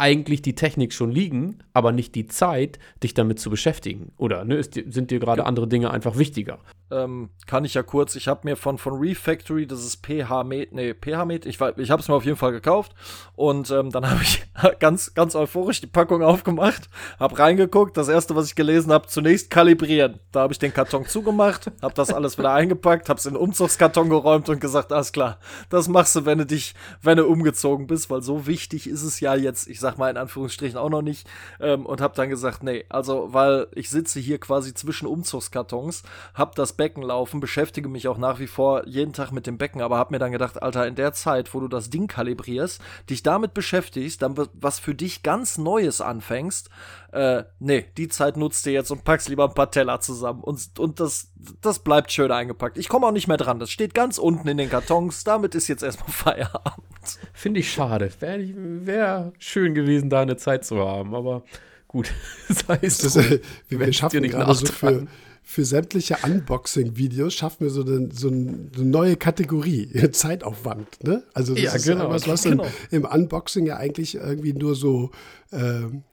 eigentlich 0.00 0.42
die 0.42 0.54
Technik 0.54 0.92
schon 0.92 1.12
liegen, 1.12 1.58
aber 1.72 1.92
nicht 1.92 2.14
die 2.14 2.26
Zeit, 2.26 2.78
dich 3.02 3.14
damit 3.14 3.38
zu 3.38 3.50
beschäftigen. 3.50 4.12
Oder 4.16 4.44
ne, 4.44 4.56
ist, 4.56 4.74
sind 4.74 5.10
dir 5.10 5.20
gerade 5.20 5.46
andere 5.46 5.68
Dinge 5.68 5.90
einfach 5.90 6.16
wichtiger? 6.16 6.58
ähm, 6.90 7.30
kann 7.46 7.64
ich 7.64 7.74
ja 7.74 7.82
kurz, 7.82 8.16
ich 8.16 8.28
habe 8.28 8.40
mir 8.44 8.56
von, 8.56 8.78
von 8.78 8.94
Refactory, 8.94 9.66
das 9.66 9.84
ist 9.84 10.04
PH-Med, 10.04 10.72
nee, 10.72 10.94
PH-Med, 10.94 11.46
ich, 11.46 11.60
ich 11.60 11.90
habe 11.90 12.02
es 12.02 12.08
mir 12.08 12.14
auf 12.14 12.24
jeden 12.24 12.36
Fall 12.36 12.52
gekauft 12.52 12.92
und 13.36 13.70
ähm, 13.70 13.90
dann 13.90 14.08
habe 14.10 14.22
ich 14.22 14.42
ganz, 14.78 15.14
ganz 15.14 15.34
euphorisch 15.34 15.80
die 15.80 15.86
Packung 15.86 16.22
aufgemacht, 16.22 16.88
habe 17.18 17.38
reingeguckt, 17.38 17.96
das 17.96 18.08
erste, 18.08 18.34
was 18.34 18.46
ich 18.46 18.54
gelesen 18.54 18.92
habe, 18.92 19.06
zunächst 19.06 19.50
kalibrieren. 19.50 20.20
Da 20.32 20.40
habe 20.40 20.52
ich 20.52 20.58
den 20.58 20.74
Karton 20.74 21.06
zugemacht, 21.06 21.70
habe 21.82 21.94
das 21.94 22.12
alles 22.12 22.38
wieder 22.38 22.52
eingepackt, 22.52 23.08
habe 23.08 23.18
es 23.18 23.26
in 23.26 23.34
den 23.34 23.40
Umzugskarton 23.40 24.08
geräumt 24.08 24.48
und 24.48 24.60
gesagt, 24.60 24.92
alles 24.92 25.12
klar, 25.12 25.38
das 25.68 25.88
machst 25.88 26.16
du, 26.16 26.26
wenn 26.26 26.38
du 26.38 26.46
dich, 26.46 26.74
wenn 27.02 27.16
du 27.16 27.26
umgezogen 27.26 27.86
bist, 27.86 28.10
weil 28.10 28.22
so 28.22 28.46
wichtig 28.46 28.88
ist 28.88 29.02
es 29.02 29.20
ja 29.20 29.34
jetzt, 29.34 29.68
ich 29.68 29.80
sag 29.90 29.98
mal 29.98 30.10
in 30.10 30.16
Anführungsstrichen 30.16 30.78
auch 30.78 30.88
noch 30.88 31.02
nicht 31.02 31.26
ähm, 31.58 31.84
und 31.84 32.00
habe 32.00 32.14
dann 32.14 32.30
gesagt, 32.30 32.62
nee, 32.62 32.84
also, 32.88 33.32
weil 33.32 33.66
ich 33.74 33.90
sitze 33.90 34.20
hier 34.20 34.38
quasi 34.38 34.72
zwischen 34.72 35.06
Umzugskartons, 35.06 36.04
habe 36.34 36.52
das 36.54 36.74
Becken 36.74 37.02
laufen, 37.02 37.40
beschäftige 37.40 37.88
mich 37.88 38.06
auch 38.06 38.18
nach 38.18 38.38
wie 38.38 38.46
vor 38.46 38.86
jeden 38.86 39.12
Tag 39.12 39.32
mit 39.32 39.46
dem 39.46 39.58
Becken, 39.58 39.82
aber 39.82 39.98
habe 39.98 40.14
mir 40.14 40.18
dann 40.18 40.32
gedacht, 40.32 40.62
Alter, 40.62 40.86
in 40.86 40.94
der 40.94 41.12
Zeit, 41.12 41.52
wo 41.54 41.60
du 41.60 41.68
das 41.68 41.90
Ding 41.90 42.06
kalibrierst, 42.06 42.80
dich 43.08 43.22
damit 43.22 43.52
beschäftigst, 43.52 44.22
dann 44.22 44.36
was 44.52 44.78
für 44.78 44.94
dich 44.94 45.22
ganz 45.22 45.58
Neues 45.58 46.00
anfängst, 46.00 46.70
äh, 47.12 47.44
nee, 47.58 47.86
die 47.96 48.08
Zeit 48.08 48.36
nutzt 48.36 48.64
du 48.66 48.70
jetzt 48.70 48.90
und 48.90 49.02
packst 49.02 49.28
lieber 49.28 49.48
ein 49.48 49.54
paar 49.54 49.70
Teller 49.70 50.00
zusammen 50.00 50.42
und, 50.42 50.78
und 50.78 51.00
das, 51.00 51.32
das 51.60 51.80
bleibt 51.80 52.12
schön 52.12 52.30
eingepackt. 52.30 52.78
Ich 52.78 52.88
komme 52.88 53.06
auch 53.06 53.12
nicht 53.12 53.26
mehr 53.26 53.36
dran, 53.36 53.58
das 53.58 53.70
steht 53.70 53.94
ganz 53.94 54.18
unten 54.18 54.46
in 54.46 54.56
den 54.56 54.70
Kartons, 54.70 55.24
damit 55.24 55.56
ist 55.56 55.66
jetzt 55.66 55.82
erstmal 55.82 56.10
Feierabend. 56.12 56.89
Finde 57.32 57.60
ich 57.60 57.72
schade. 57.72 58.10
Wäre 58.20 58.44
wär 58.54 59.32
schön 59.38 59.74
gewesen, 59.74 60.10
da 60.10 60.20
eine 60.20 60.36
Zeit 60.36 60.64
zu 60.64 60.78
haben, 60.80 61.14
aber 61.14 61.42
gut, 61.88 62.12
sei 62.48 62.78
es 62.82 62.98
das 62.98 63.16
heißt, 63.16 63.40
wir, 63.68 63.80
wir 63.80 63.92
schaffen 63.92 64.22
gerade 64.22 64.54
so 64.54 64.66
für 64.66 65.06
für 65.50 65.64
sämtliche 65.64 66.16
Unboxing-Videos 66.22 67.34
schaffen 67.34 67.64
wir 67.64 67.70
so 67.70 67.82
eine, 67.82 68.08
so 68.12 68.28
eine 68.28 68.70
neue 68.76 69.16
Kategorie, 69.16 69.88
Zeitaufwand. 70.12 71.02
Ne? 71.02 71.24
Also 71.34 71.54
das 71.54 71.62
ja, 71.64 71.74
ist 71.74 71.86
genau. 71.86 72.08
was, 72.08 72.28
was 72.28 72.42
genau. 72.44 72.66
im 72.92 73.04
Unboxing 73.04 73.66
ja 73.66 73.76
eigentlich 73.76 74.14
irgendwie 74.14 74.52
nur 74.52 74.76
so 74.76 75.10
ähm, 75.52 76.04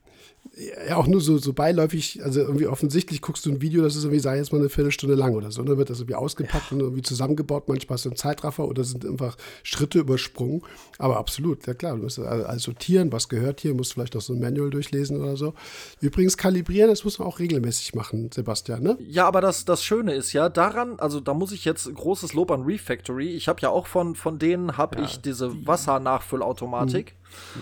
ja 0.88 0.98
auch 0.98 1.08
nur 1.08 1.22
so, 1.22 1.38
so 1.38 1.54
beiläufig, 1.54 2.24
also 2.24 2.42
irgendwie 2.42 2.68
offensichtlich 2.68 3.22
guckst 3.22 3.46
du 3.46 3.52
ein 3.52 3.62
Video, 3.62 3.84
das 3.84 3.96
ist 3.96 4.04
irgendwie, 4.04 4.20
sei 4.20 4.38
jetzt 4.38 4.52
mal 4.52 4.60
eine 4.60 4.70
Viertelstunde 4.70 5.16
lang 5.16 5.36
oder 5.36 5.52
so, 5.52 5.62
und 5.62 5.70
dann 5.70 5.78
wird 5.78 5.90
das 5.90 6.00
irgendwie 6.00 6.16
ausgepackt 6.16 6.72
ja. 6.72 6.76
und 6.76 6.82
irgendwie 6.82 7.02
zusammengebaut, 7.02 7.68
manchmal 7.68 7.96
ist 7.96 8.06
es 8.06 8.12
ein 8.12 8.16
Zeitraffer 8.16 8.68
oder 8.68 8.84
sind 8.84 9.06
einfach 9.06 9.38
Schritte 9.64 10.00
übersprungen, 10.00 10.62
aber 10.98 11.18
absolut, 11.18 11.66
ja 11.68 11.74
klar, 11.74 11.96
du 11.96 12.04
musst 12.04 12.20
alles 12.20 12.64
sortieren, 12.64 13.12
was 13.12 13.30
gehört 13.30 13.62
hier, 13.62 13.74
musst 13.74 13.94
vielleicht 13.94 14.16
auch 14.16 14.22
so 14.22 14.34
ein 14.34 14.40
Manual 14.40 14.70
durchlesen 14.70 15.22
oder 15.22 15.38
so. 15.38 15.54
Übrigens 16.02 16.38
kalibrieren, 16.38 16.90
das 16.90 17.04
muss 17.04 17.20
man 17.20 17.28
auch 17.28 17.40
regelmäßig 17.40 17.96
machen, 17.96 18.30
Sebastian, 18.34 18.84
ne? 18.84 18.98
Ja, 19.00 19.28
aber 19.28 19.42
das, 19.42 19.66
das 19.66 19.84
Schöne 19.84 20.14
ist 20.14 20.34
ja, 20.34 20.50
daran, 20.50 21.00
also 21.00 21.20
da 21.20 21.34
muss 21.34 21.52
ich 21.52 21.66
jetzt 21.66 21.94
großes 21.94 22.34
Lob 22.34 22.52
an 22.52 22.64
Refactory, 22.64 23.36
ich 23.36 23.48
habe 23.48 23.62
ja 23.62 23.70
auch 23.70 23.88
von, 23.88 24.16
von 24.16 24.40
denen, 24.40 24.78
habe 24.78 24.98
ja, 24.98 25.06
ich 25.06 25.22
diese 25.22 25.66
Wassernachfüllautomatik 25.66 27.16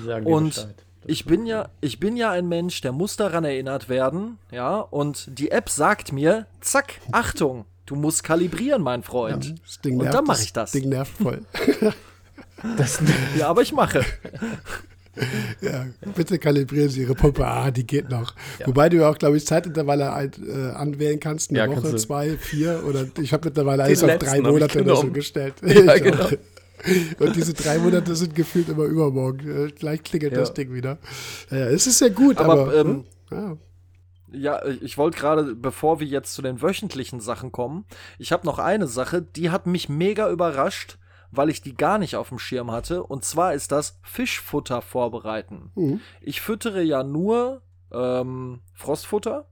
mhm. 0.06 0.26
und 0.26 0.46
Bescheid 0.50 0.76
ich 1.08 1.26
bin 1.26 1.46
ja, 1.46 1.70
ich 1.82 2.00
bin 2.00 2.18
ja 2.18 2.32
ein 2.32 2.48
Mensch, 2.48 2.82
der 2.82 2.92
muss 2.92 3.16
daran 3.16 3.44
erinnert 3.44 3.90
werden, 3.90 4.38
ja, 4.52 4.80
und 4.80 5.28
die 5.40 5.52
App 5.52 5.70
sagt 5.70 6.12
mir, 6.12 6.48
zack, 6.62 7.00
Achtung, 7.12 7.66
du 7.86 7.96
musst 7.96 8.24
kalibrieren, 8.24 8.82
mein 8.82 9.04
Freund. 9.04 9.46
Ja, 9.46 9.56
das 9.66 9.82
Ding 9.82 9.98
nervt, 9.98 10.10
und 10.10 10.14
dann 10.16 10.26
mache 10.26 10.44
ich 10.44 10.54
das. 10.54 10.72
Das 10.72 10.82
Ding 10.82 10.90
nervt 10.90 11.18
voll. 11.18 11.42
das, 12.78 13.00
ja, 13.38 13.48
aber 13.48 13.62
ich 13.62 13.72
mache. 13.72 14.06
Ja, 15.62 15.86
bitte 16.14 16.38
kalibrieren 16.40 16.90
Sie 16.90 17.02
Ihre 17.02 17.16
Pumpe. 17.16 17.46
Ah, 17.46 17.72
die 17.72 17.88
geht 17.88 18.10
noch. 18.10 18.36
Ja. 18.60 18.68
Wobei 18.68 18.90
du 18.90 18.98
ja 18.98 19.10
auch, 19.10 19.18
glaube 19.18 19.38
ich, 19.38 19.46
Zeitintervalle 19.46 20.04
äh, 20.06 20.76
anwählen 20.76 21.20
kannst. 21.20 21.52
Eine 21.52 21.60
ja, 21.60 21.68
Woche, 21.70 21.96
zwei, 21.96 22.38
vier 22.38 22.84
oder 22.86 23.06
ich 23.22 23.32
habe 23.32 23.48
mittlerweile 23.48 23.84
alles 23.84 24.04
auf 24.04 24.18
drei 24.18 24.42
Monate 24.42 24.82
oder 24.82 24.96
so 24.98 25.12
gestellt. 25.12 25.56
Ja, 25.66 25.98
genau. 25.98 26.28
Und 27.20 27.36
diese 27.36 27.54
drei 27.54 27.80
Monate 27.80 28.16
sind 28.16 28.36
gefühlt 28.36 28.70
immer 28.70 28.84
übermorgen. 28.84 29.74
Gleich 29.76 30.04
klingelt 30.04 30.34
ja. 30.34 30.40
das 30.40 30.54
Ding 30.54 30.74
wieder. 30.74 31.00
Ja, 31.50 31.66
es 31.68 31.88
ist 31.88 32.02
ja 32.02 32.10
gut, 32.10 32.38
aber. 32.38 32.54
aber 32.54 32.76
ähm, 32.76 33.06
ne? 33.30 33.58
ja. 34.32 34.62
ja, 34.62 34.66
ich 34.82 34.98
wollte 34.98 35.18
gerade, 35.18 35.56
bevor 35.56 36.00
wir 36.00 36.08
jetzt 36.08 36.34
zu 36.34 36.42
den 36.42 36.62
wöchentlichen 36.62 37.20
Sachen 37.20 37.52
kommen, 37.52 37.86
ich 38.20 38.32
habe 38.32 38.46
noch 38.46 38.60
eine 38.60 38.88
Sache, 38.88 39.22
die 39.22 39.50
hat 39.50 39.68
mich 39.68 39.90
mega 39.90 40.30
überrascht, 40.30 40.98
weil 41.32 41.50
ich 41.50 41.62
die 41.62 41.76
gar 41.76 41.98
nicht 41.98 42.16
auf 42.16 42.30
dem 42.30 42.40
Schirm 42.40 42.72
hatte. 42.72 43.04
Und 43.04 43.26
zwar 43.26 43.54
ist 43.54 43.72
das 43.72 44.00
Fischfutter 44.04 44.82
vorbereiten. 44.82 45.72
Mhm. 45.76 46.00
Ich 46.22 46.42
füttere 46.42 46.82
ja 46.82 47.04
nur 47.04 47.62
ähm, 47.92 48.62
Frostfutter 48.74 49.48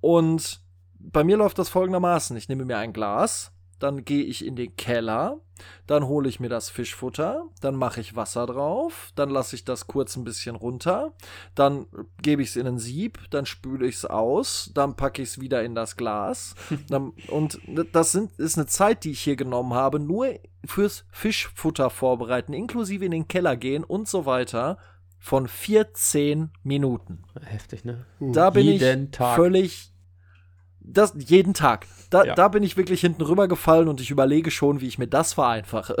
und 0.00 0.60
bei 0.98 1.24
mir 1.24 1.36
läuft 1.36 1.58
das 1.58 1.68
folgendermaßen. 1.68 2.36
Ich 2.36 2.48
nehme 2.48 2.64
mir 2.64 2.78
ein 2.78 2.92
Glas, 2.92 3.52
dann 3.78 4.04
gehe 4.04 4.24
ich 4.24 4.44
in 4.44 4.56
den 4.56 4.76
Keller, 4.76 5.40
dann 5.86 6.06
hole 6.06 6.28
ich 6.28 6.40
mir 6.40 6.48
das 6.48 6.70
Fischfutter, 6.70 7.44
dann 7.60 7.76
mache 7.76 8.00
ich 8.00 8.16
Wasser 8.16 8.46
drauf, 8.46 9.10
dann 9.14 9.30
lasse 9.30 9.56
ich 9.56 9.64
das 9.64 9.86
kurz 9.86 10.16
ein 10.16 10.24
bisschen 10.24 10.56
runter, 10.56 11.12
dann 11.54 11.86
gebe 12.22 12.42
ich 12.42 12.50
es 12.50 12.56
in 12.56 12.66
ein 12.66 12.78
Sieb, 12.78 13.18
dann 13.30 13.46
spüle 13.46 13.86
ich 13.86 13.96
es 13.96 14.04
aus, 14.04 14.70
dann 14.74 14.96
packe 14.96 15.22
ich 15.22 15.30
es 15.30 15.40
wieder 15.40 15.62
in 15.62 15.74
das 15.74 15.96
Glas. 15.96 16.54
dann, 16.88 17.12
und 17.28 17.60
das 17.92 18.12
sind, 18.12 18.32
ist 18.38 18.58
eine 18.58 18.66
Zeit, 18.66 19.04
die 19.04 19.12
ich 19.12 19.20
hier 19.20 19.36
genommen 19.36 19.74
habe, 19.74 19.98
nur 19.98 20.38
fürs 20.64 21.04
Fischfutter 21.10 21.90
vorbereiten, 21.90 22.52
inklusive 22.52 23.04
in 23.04 23.10
den 23.10 23.28
Keller 23.28 23.56
gehen 23.56 23.84
und 23.84 24.08
so 24.08 24.26
weiter, 24.26 24.78
von 25.24 25.48
14 25.48 26.50
Minuten. 26.62 27.22
Heftig, 27.40 27.86
ne? 27.86 28.04
Da 28.20 28.50
bin 28.50 28.66
Jeden 28.66 29.04
ich 29.04 29.10
Tag. 29.12 29.36
völlig 29.36 29.93
das 30.84 31.14
jeden 31.18 31.54
Tag. 31.54 31.86
Da, 32.10 32.24
ja. 32.24 32.34
da 32.34 32.48
bin 32.48 32.62
ich 32.62 32.76
wirklich 32.76 33.00
hinten 33.00 33.22
rübergefallen 33.22 33.88
und 33.88 34.00
ich 34.00 34.10
überlege 34.10 34.50
schon, 34.50 34.80
wie 34.80 34.86
ich 34.86 34.98
mir 34.98 35.08
das 35.08 35.32
vereinfache. 35.32 35.96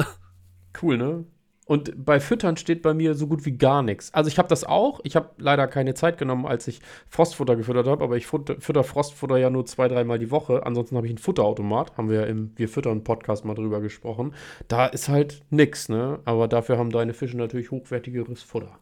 Cool, 0.82 0.98
ne? 0.98 1.24
Und 1.66 2.04
bei 2.04 2.20
Füttern 2.20 2.56
steht 2.56 2.82
bei 2.82 2.92
mir 2.92 3.14
so 3.14 3.26
gut 3.26 3.46
wie 3.46 3.56
gar 3.56 3.82
nichts. 3.82 4.12
Also 4.12 4.28
ich 4.28 4.38
habe 4.38 4.48
das 4.48 4.64
auch. 4.64 5.00
Ich 5.02 5.16
habe 5.16 5.30
leider 5.38 5.66
keine 5.66 5.94
Zeit 5.94 6.18
genommen, 6.18 6.46
als 6.46 6.68
ich 6.68 6.80
Frostfutter 7.08 7.56
gefüttert 7.56 7.86
habe, 7.86 8.04
aber 8.04 8.16
ich 8.16 8.26
futter, 8.26 8.60
fütter 8.60 8.84
Frostfutter 8.84 9.38
ja 9.38 9.48
nur 9.48 9.64
zwei, 9.64 9.88
dreimal 9.88 10.18
die 10.18 10.30
Woche. 10.30 10.66
Ansonsten 10.66 10.96
habe 10.96 11.06
ich 11.06 11.12
einen 11.12 11.18
Futterautomat. 11.18 11.96
Haben 11.96 12.10
wir 12.10 12.20
ja 12.20 12.26
im 12.26 12.52
Wir 12.56 12.68
füttern 12.68 13.02
Podcast 13.02 13.46
mal 13.46 13.54
drüber 13.54 13.80
gesprochen. 13.80 14.34
Da 14.68 14.86
ist 14.86 15.08
halt 15.08 15.42
nichts, 15.50 15.88
ne? 15.88 16.18
Aber 16.26 16.48
dafür 16.48 16.76
haben 16.76 16.90
deine 16.90 17.14
Fische 17.14 17.38
natürlich 17.38 17.70
hochwertigeres 17.70 18.42
Futter. 18.42 18.78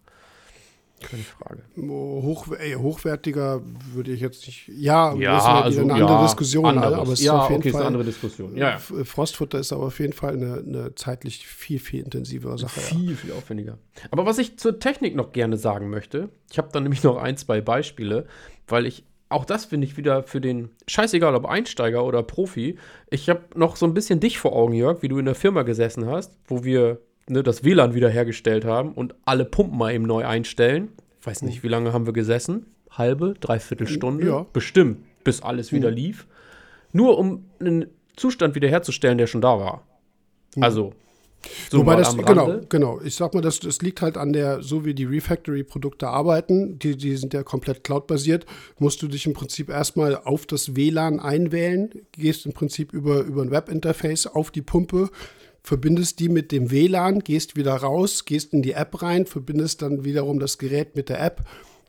Keine 1.03 1.23
Frage. 1.23 1.63
Hoch, 1.77 2.47
ey, 2.59 2.75
hochwertiger 2.75 3.63
würde 3.93 4.13
ich 4.13 4.21
jetzt 4.21 4.47
nicht. 4.47 4.69
Ja, 4.69 5.15
ja 5.15 5.35
das 5.35 5.43
ist 5.43 5.49
also, 5.49 5.81
eine 5.81 5.93
andere 5.95 6.13
ja, 6.13 6.23
Diskussion, 6.23 6.65
anderes. 6.67 6.99
aber 6.99 7.13
es 7.13 7.21
ist 7.21 7.27
ja, 7.27 7.39
auf 7.39 7.51
jeden 7.51 7.61
okay, 7.61 7.71
Fall. 7.71 7.81
Ist 7.81 7.87
eine 7.87 7.87
andere 7.87 8.05
Diskussion. 8.05 8.57
Ja, 8.57 8.71
ja. 8.71 8.79
Frostfutter 8.79 9.59
ist 9.59 9.73
aber 9.73 9.87
auf 9.87 9.99
jeden 9.99 10.13
Fall 10.13 10.35
eine, 10.35 10.63
eine 10.67 10.95
zeitlich 10.95 11.47
viel, 11.47 11.79
viel 11.79 12.05
intensivere 12.05 12.59
Sache. 12.59 12.81
Viel, 12.81 13.11
ja. 13.11 13.17
viel 13.17 13.33
aufwendiger. 13.33 13.79
Aber 14.11 14.27
was 14.27 14.39
ich 14.39 14.59
zur 14.59 14.79
Technik 14.79 15.17
noch 15.17 15.33
gerne 15.33 15.57
sagen 15.57 15.91
möchte, 15.91 16.29
ich 16.51 16.59
habe 16.59 16.69
da 16.73 16.81
nämlich 16.81 17.03
noch 17.03 17.17
ein, 17.17 17.37
zwei 17.37 17.61
Beispiele, 17.61 18.27
weil 18.67 18.87
ich 18.87 19.05
auch 19.33 19.45
das 19.45 19.65
finde 19.65 19.87
ich 19.87 19.97
wieder 19.97 20.23
für 20.23 20.41
den 20.41 20.71
scheißegal, 20.87 21.35
ob 21.35 21.47
Einsteiger 21.47 22.05
oder 22.05 22.23
Profi. 22.23 22.79
Ich 23.11 23.29
habe 23.31 23.41
noch 23.55 23.77
so 23.77 23.87
ein 23.87 23.95
bisschen 23.95 24.21
dich 24.21 24.39
vor 24.39 24.55
Augen, 24.55 24.75
Jörg, 24.75 25.03
wie 25.03 25.09
du 25.09 25.19
in 25.19 25.25
der 25.25 25.35
Firma 25.35 25.63
gesessen 25.63 26.07
hast, 26.07 26.39
wo 26.47 26.65
wir 26.65 27.01
ne, 27.33 27.43
das 27.43 27.65
WLAN 27.65 27.95
wiederhergestellt 27.95 28.65
haben 28.65 28.93
und 28.93 29.15
alle 29.25 29.45
Pumpen 29.45 29.79
mal 29.79 29.93
eben 29.93 30.05
neu 30.05 30.25
einstellen. 30.25 30.89
Ich 31.21 31.27
weiß 31.27 31.43
nicht, 31.43 31.63
wie 31.63 31.69
lange 31.69 31.93
haben 31.93 32.07
wir 32.07 32.13
gesessen? 32.13 32.67
Halbe, 32.91 33.35
dreiviertel 33.41 33.87
Stunde? 33.87 34.27
Ja. 34.27 34.47
Bestimmt, 34.53 34.99
bis 35.25 35.43
alles 35.43 35.73
wieder 35.73 35.91
lief. 35.91 36.27
Nur 36.93 37.19
um 37.19 37.45
einen 37.59 37.87
Zustand 38.17 38.55
wiederherzustellen, 38.55 39.19
der 39.19 39.27
schon 39.27 39.41
da 39.41 39.59
war. 39.59 39.87
Also, 40.61 40.93
so 41.71 41.79
Wobei 41.79 41.97
das, 41.97 42.17
genau, 42.17 42.61
genau. 42.69 43.01
Ich 43.03 43.17
sag 43.17 43.35
mal, 43.35 43.41
das, 43.41 43.61
das 43.61 43.81
liegt 43.83 44.03
halt 44.03 44.17
an 44.17 44.33
der, 44.33 44.63
so 44.63 44.85
wie 44.85 44.95
die 44.95 45.05
Refactory-Produkte 45.05 46.07
arbeiten, 46.09 46.79
die, 46.79 46.97
die 46.97 47.17
sind 47.17 47.35
ja 47.35 47.43
komplett 47.43 47.83
cloud-basiert, 47.83 48.47
musst 48.79 49.03
du 49.03 49.09
dich 49.09 49.27
im 49.27 49.33
Prinzip 49.33 49.69
erstmal 49.69 50.17
auf 50.17 50.47
das 50.47 50.77
WLAN 50.77 51.19
einwählen, 51.19 51.91
gehst 52.13 52.47
im 52.47 52.53
Prinzip 52.53 52.93
über, 52.93 53.23
über 53.23 53.43
ein 53.43 53.51
Webinterface 53.51 54.27
auf 54.27 54.51
die 54.51 54.63
Pumpe, 54.63 55.11
verbindest 55.63 56.19
die 56.19 56.29
mit 56.29 56.53
dem 56.53 56.71
WLAN, 56.71 57.21
gehst 57.21 57.57
wieder 57.57 57.75
raus, 57.75 58.25
gehst 58.25 58.53
in 58.53 58.63
die 58.63 58.73
App 58.73 59.03
rein, 59.03 59.27
verbindest 59.27 59.83
dann 59.83 60.05
wiederum 60.05 60.39
das 60.41 60.59
Gerät 60.59 60.97
mit 60.97 61.09
der 61.09 61.23
App. 61.23 61.45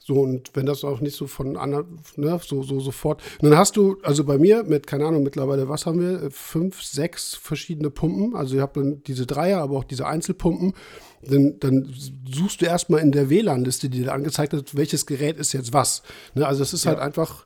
So, 0.06 0.16
und 0.16 0.52
wenn 0.54 0.66
das 0.66 0.84
auch 0.84 1.00
nicht 1.00 1.16
so 1.16 1.28
von 1.28 1.56
anderen, 1.56 2.00
ne, 2.18 2.38
so, 2.46 2.62
so 2.62 2.82
sofort. 2.82 3.22
Und 3.40 3.50
dann 3.50 3.58
hast 3.58 3.78
du, 3.78 3.98
also 4.04 4.26
bei 4.26 4.38
mir 4.38 4.64
mit, 4.64 4.86
keine 4.86 5.06
Ahnung, 5.06 5.24
mittlerweile, 5.24 5.70
was 5.70 5.86
haben 5.86 6.02
wir? 6.02 6.30
Fünf, 6.30 6.84
sechs 6.84 7.36
verschiedene 7.36 7.90
Pumpen. 7.90 8.36
Also, 8.36 8.58
ihr 8.58 8.62
habt 8.62 8.76
dann 8.76 9.02
diese 9.04 9.26
Dreier, 9.26 9.62
aber 9.62 9.78
auch 9.78 9.86
diese 9.86 10.06
Einzelpumpen. 10.06 10.74
Dann, 11.22 11.58
dann 11.62 11.94
suchst 12.30 12.60
du 12.60 12.66
erstmal 12.66 13.00
in 13.00 13.14
der 13.14 13.30
WLAN-Liste, 13.30 13.88
die 13.88 14.04
dir 14.04 14.12
angezeigt 14.12 14.52
hat, 14.52 14.76
welches 14.76 15.06
Gerät 15.06 15.38
ist 15.38 15.54
jetzt 15.54 15.72
was. 15.72 16.04
Ne, 16.36 16.46
also, 16.46 16.64
es 16.64 16.74
ist 16.74 16.84
ja. 16.84 16.92
halt 16.92 17.00
einfach 17.00 17.46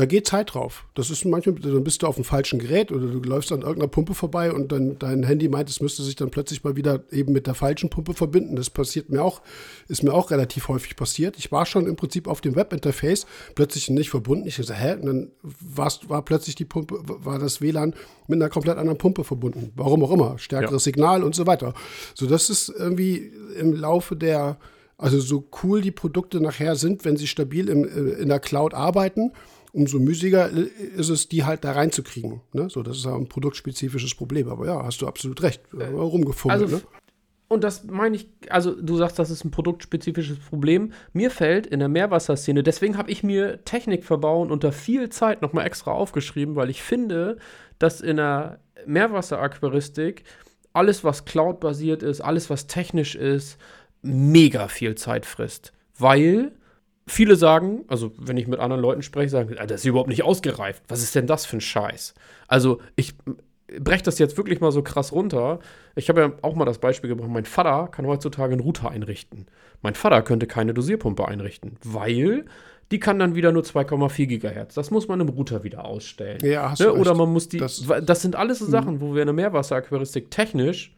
da 0.00 0.06
geht 0.06 0.26
Zeit 0.26 0.54
drauf. 0.54 0.86
Das 0.94 1.10
ist 1.10 1.26
manchmal, 1.26 1.56
dann 1.56 1.84
bist 1.84 2.00
du 2.00 2.06
auf 2.06 2.14
dem 2.14 2.24
falschen 2.24 2.58
Gerät 2.58 2.90
oder 2.90 3.06
du 3.06 3.20
läufst 3.20 3.52
an 3.52 3.60
irgendeiner 3.60 3.88
Pumpe 3.88 4.14
vorbei 4.14 4.50
und 4.50 4.72
dann 4.72 4.98
dein 4.98 5.24
Handy 5.24 5.46
meint, 5.50 5.68
es 5.68 5.82
müsste 5.82 6.02
sich 6.02 6.16
dann 6.16 6.30
plötzlich 6.30 6.64
mal 6.64 6.74
wieder 6.74 7.04
eben 7.10 7.34
mit 7.34 7.46
der 7.46 7.52
falschen 7.52 7.90
Pumpe 7.90 8.14
verbinden. 8.14 8.56
Das 8.56 8.70
passiert 8.70 9.10
mir 9.10 9.22
auch, 9.22 9.42
ist 9.88 10.02
mir 10.02 10.14
auch 10.14 10.30
relativ 10.30 10.68
häufig 10.68 10.96
passiert. 10.96 11.36
Ich 11.36 11.52
war 11.52 11.66
schon 11.66 11.86
im 11.86 11.96
Prinzip 11.96 12.28
auf 12.28 12.40
dem 12.40 12.56
Webinterface, 12.56 13.26
plötzlich 13.54 13.90
nicht 13.90 14.08
verbunden. 14.08 14.48
Ich 14.48 14.56
dachte, 14.56 14.72
hä? 14.72 14.94
Und 14.94 15.04
dann 15.04 15.32
warst, 15.42 16.08
war 16.08 16.24
plötzlich 16.24 16.54
die 16.54 16.64
Pumpe, 16.64 16.94
war 17.04 17.38
das 17.38 17.60
WLAN 17.60 17.94
mit 18.26 18.40
einer 18.40 18.48
komplett 18.48 18.78
anderen 18.78 18.96
Pumpe 18.96 19.22
verbunden. 19.22 19.70
Warum 19.76 20.02
auch 20.02 20.12
immer. 20.12 20.38
Stärkeres 20.38 20.86
ja. 20.86 20.92
Signal 20.92 21.22
und 21.22 21.34
so 21.34 21.46
weiter. 21.46 21.74
So, 22.14 22.26
das 22.26 22.48
ist 22.48 22.70
irgendwie 22.70 23.30
im 23.58 23.74
Laufe 23.74 24.16
der, 24.16 24.56
also 24.96 25.20
so 25.20 25.46
cool 25.62 25.82
die 25.82 25.90
Produkte 25.90 26.40
nachher 26.40 26.74
sind, 26.76 27.04
wenn 27.04 27.18
sie 27.18 27.26
stabil 27.26 27.68
im, 27.68 27.84
äh, 27.84 28.12
in 28.22 28.30
der 28.30 28.40
Cloud 28.40 28.72
arbeiten 28.72 29.32
umso 29.72 29.98
müßiger 29.98 30.50
ist 30.50 31.08
es, 31.08 31.28
die 31.28 31.44
halt 31.44 31.64
da 31.64 31.72
reinzukriegen. 31.72 32.40
Ne? 32.52 32.68
So, 32.70 32.82
das 32.82 32.98
ist 32.98 33.04
ja 33.04 33.14
ein 33.14 33.28
produktspezifisches 33.28 34.14
Problem. 34.14 34.48
Aber 34.48 34.66
ja, 34.66 34.84
hast 34.84 35.02
du 35.02 35.06
absolut 35.06 35.42
recht. 35.42 35.62
Rumgefummelt. 35.72 36.60
Also, 36.60 36.76
ne? 36.76 36.82
Und 37.48 37.64
das 37.64 37.82
meine 37.82 38.14
ich, 38.14 38.28
also 38.48 38.80
du 38.80 38.96
sagst, 38.96 39.18
das 39.18 39.28
ist 39.28 39.44
ein 39.44 39.50
produktspezifisches 39.50 40.38
Problem. 40.38 40.92
Mir 41.12 41.32
fällt 41.32 41.66
in 41.66 41.80
der 41.80 41.88
Meerwasserszene, 41.88 42.62
deswegen 42.62 42.96
habe 42.96 43.10
ich 43.10 43.24
mir 43.24 43.64
Technik 43.64 44.04
verbauen 44.04 44.52
unter 44.52 44.70
viel 44.70 45.08
Zeit 45.08 45.42
nochmal 45.42 45.66
extra 45.66 45.90
aufgeschrieben, 45.90 46.54
weil 46.54 46.70
ich 46.70 46.80
finde, 46.80 47.38
dass 47.80 48.00
in 48.00 48.18
der 48.18 48.60
Meerwasseraquaristik 48.86 50.22
alles, 50.72 51.02
was 51.02 51.24
Cloud-basiert 51.24 52.04
ist, 52.04 52.20
alles, 52.20 52.50
was 52.50 52.68
technisch 52.68 53.16
ist, 53.16 53.58
mega 54.00 54.68
viel 54.68 54.94
Zeit 54.94 55.26
frisst. 55.26 55.72
Weil 55.98 56.52
viele 57.06 57.36
sagen, 57.36 57.84
also 57.88 58.12
wenn 58.18 58.36
ich 58.36 58.46
mit 58.46 58.60
anderen 58.60 58.82
Leuten 58.82 59.02
spreche, 59.02 59.28
sagen, 59.30 59.54
ah, 59.58 59.66
das 59.66 59.80
ist 59.80 59.86
überhaupt 59.86 60.08
nicht 60.08 60.22
ausgereift. 60.24 60.82
Was 60.88 61.02
ist 61.02 61.14
denn 61.14 61.26
das 61.26 61.46
für 61.46 61.56
ein 61.56 61.60
Scheiß? 61.60 62.14
Also 62.48 62.80
ich 62.96 63.14
breche 63.78 64.02
das 64.02 64.18
jetzt 64.18 64.36
wirklich 64.36 64.60
mal 64.60 64.72
so 64.72 64.82
krass 64.82 65.12
runter. 65.12 65.60
Ich 65.94 66.08
habe 66.08 66.20
ja 66.20 66.32
auch 66.42 66.54
mal 66.54 66.64
das 66.64 66.78
Beispiel 66.78 67.08
gebracht, 67.08 67.28
mein 67.30 67.44
Vater 67.44 67.88
kann 67.90 68.06
heutzutage 68.06 68.52
einen 68.52 68.60
Router 68.62 68.90
einrichten. 68.90 69.46
Mein 69.82 69.94
Vater 69.94 70.22
könnte 70.22 70.46
keine 70.46 70.74
Dosierpumpe 70.74 71.26
einrichten, 71.26 71.76
weil 71.84 72.44
die 72.90 72.98
kann 72.98 73.20
dann 73.20 73.36
wieder 73.36 73.52
nur 73.52 73.62
2,4 73.62 74.26
Gigahertz. 74.26 74.74
Das 74.74 74.90
muss 74.90 75.06
man 75.06 75.20
im 75.20 75.28
Router 75.28 75.62
wieder 75.62 75.84
ausstellen. 75.84 76.38
Ja, 76.42 76.70
hast 76.70 76.80
ne? 76.80 76.92
Oder 76.92 77.14
man 77.14 77.32
muss 77.32 77.48
die. 77.48 77.58
Das- 77.58 77.84
Das, 78.04 78.20
sind 78.22 78.34
alles 78.34 78.58
so 78.58 78.66
Sachen, 78.66 79.00
wo 79.00 79.14
wir 79.14 79.22
in 79.22 79.26
der 79.26 79.32
Meerwasseraquaristik 79.34 80.30
technisch 80.30 80.96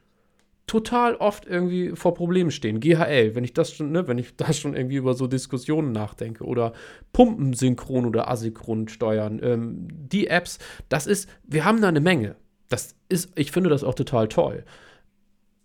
total 0.72 1.16
oft 1.16 1.46
irgendwie 1.46 1.90
vor 1.94 2.14
Problemen 2.14 2.50
stehen. 2.50 2.80
GHL, 2.80 3.34
wenn 3.34 3.44
ich 3.44 3.52
das 3.52 3.74
schon, 3.74 3.92
ne, 3.92 4.08
wenn 4.08 4.16
ich 4.16 4.36
da 4.36 4.54
schon 4.54 4.74
irgendwie 4.74 4.96
über 4.96 5.12
so 5.12 5.26
Diskussionen 5.26 5.92
nachdenke 5.92 6.44
oder 6.44 6.72
Pumpen 7.12 7.52
synchron 7.52 8.06
oder 8.06 8.30
asynchron 8.30 8.88
steuern, 8.88 9.38
ähm, 9.42 9.86
die 9.90 10.28
Apps, 10.28 10.58
das 10.88 11.06
ist, 11.06 11.28
wir 11.44 11.66
haben 11.66 11.82
da 11.82 11.88
eine 11.88 12.00
Menge. 12.00 12.36
Das 12.70 12.94
ist, 13.10 13.32
ich 13.34 13.52
finde 13.52 13.68
das 13.68 13.84
auch 13.84 13.94
total 13.94 14.28
toll. 14.28 14.64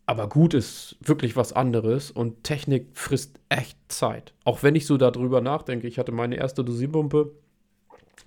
Aber 0.06 0.28
gut 0.28 0.54
ist 0.54 0.98
wirklich 1.00 1.38
was 1.38 1.54
anderes 1.54 2.12
und 2.12 2.44
Technik 2.44 2.90
frisst 2.92 3.40
echt 3.48 3.78
Zeit. 3.88 4.34
Auch 4.44 4.62
wenn 4.62 4.76
ich 4.76 4.86
so 4.86 4.98
darüber 4.98 5.40
nachdenke, 5.40 5.88
ich 5.88 6.00
hatte 6.00 6.12
meine 6.12 6.36
erste 6.36 6.66
Dosierpumpe, 6.66 7.32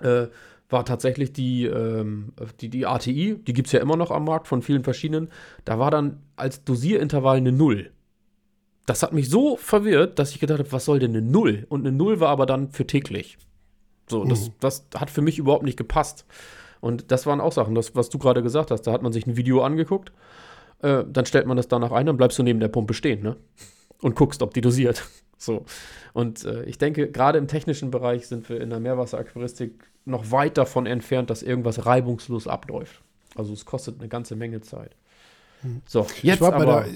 äh, 0.00 0.28
war 0.70 0.84
tatsächlich 0.84 1.32
die, 1.32 1.66
ähm, 1.66 2.32
die, 2.60 2.68
die 2.68 2.86
ATI, 2.86 3.36
die 3.36 3.52
gibt 3.52 3.66
es 3.66 3.72
ja 3.72 3.80
immer 3.80 3.96
noch 3.96 4.10
am 4.10 4.24
Markt 4.24 4.48
von 4.48 4.62
vielen 4.62 4.84
verschiedenen. 4.84 5.28
Da 5.64 5.78
war 5.78 5.90
dann 5.90 6.22
als 6.36 6.64
Dosierintervall 6.64 7.38
eine 7.38 7.52
Null. 7.52 7.90
Das 8.86 9.02
hat 9.02 9.12
mich 9.12 9.28
so 9.28 9.56
verwirrt, 9.56 10.18
dass 10.18 10.30
ich 10.30 10.40
gedacht 10.40 10.58
habe, 10.58 10.72
was 10.72 10.84
soll 10.84 10.98
denn 10.98 11.10
eine 11.10 11.22
Null? 11.22 11.66
Und 11.68 11.86
eine 11.86 11.96
Null 11.96 12.20
war 12.20 12.28
aber 12.28 12.46
dann 12.46 12.70
für 12.70 12.86
täglich. 12.86 13.38
So, 14.08 14.24
das, 14.24 14.50
das 14.58 14.86
hat 14.94 15.10
für 15.10 15.22
mich 15.22 15.38
überhaupt 15.38 15.62
nicht 15.62 15.76
gepasst. 15.76 16.26
Und 16.80 17.12
das 17.12 17.26
waren 17.26 17.40
auch 17.40 17.52
Sachen, 17.52 17.74
das, 17.74 17.94
was 17.94 18.08
du 18.10 18.18
gerade 18.18 18.42
gesagt 18.42 18.70
hast. 18.70 18.82
Da 18.82 18.92
hat 18.92 19.02
man 19.02 19.12
sich 19.12 19.26
ein 19.26 19.36
Video 19.36 19.62
angeguckt, 19.62 20.12
äh, 20.82 21.04
dann 21.06 21.26
stellt 21.26 21.46
man 21.46 21.56
das 21.56 21.68
danach 21.68 21.92
ein, 21.92 22.06
dann 22.06 22.16
bleibst 22.16 22.38
du 22.38 22.42
neben 22.42 22.60
der 22.60 22.68
Pumpe 22.68 22.94
stehen, 22.94 23.22
ne? 23.22 23.36
Und 24.00 24.16
guckst, 24.16 24.42
ob 24.42 24.54
die 24.54 24.60
dosiert. 24.60 25.04
So. 25.42 25.64
Und 26.12 26.44
äh, 26.44 26.64
ich 26.64 26.76
denke, 26.76 27.10
gerade 27.10 27.38
im 27.38 27.48
technischen 27.48 27.90
Bereich 27.90 28.26
sind 28.26 28.50
wir 28.50 28.60
in 28.60 28.68
der 28.68 28.78
Meerwasseraquaristik 28.78 29.89
noch 30.04 30.30
weit 30.30 30.58
davon 30.58 30.86
entfernt, 30.86 31.30
dass 31.30 31.42
irgendwas 31.42 31.86
reibungslos 31.86 32.46
abläuft. 32.46 33.00
Also 33.36 33.52
es 33.52 33.64
kostet 33.64 33.98
eine 34.00 34.08
ganze 34.08 34.36
Menge 34.36 34.60
Zeit. 34.60 34.96
So, 35.86 36.06
jetzt 36.22 36.36
ich 36.36 36.40
war 36.40 36.52
bei 36.52 36.62
aber. 36.62 36.86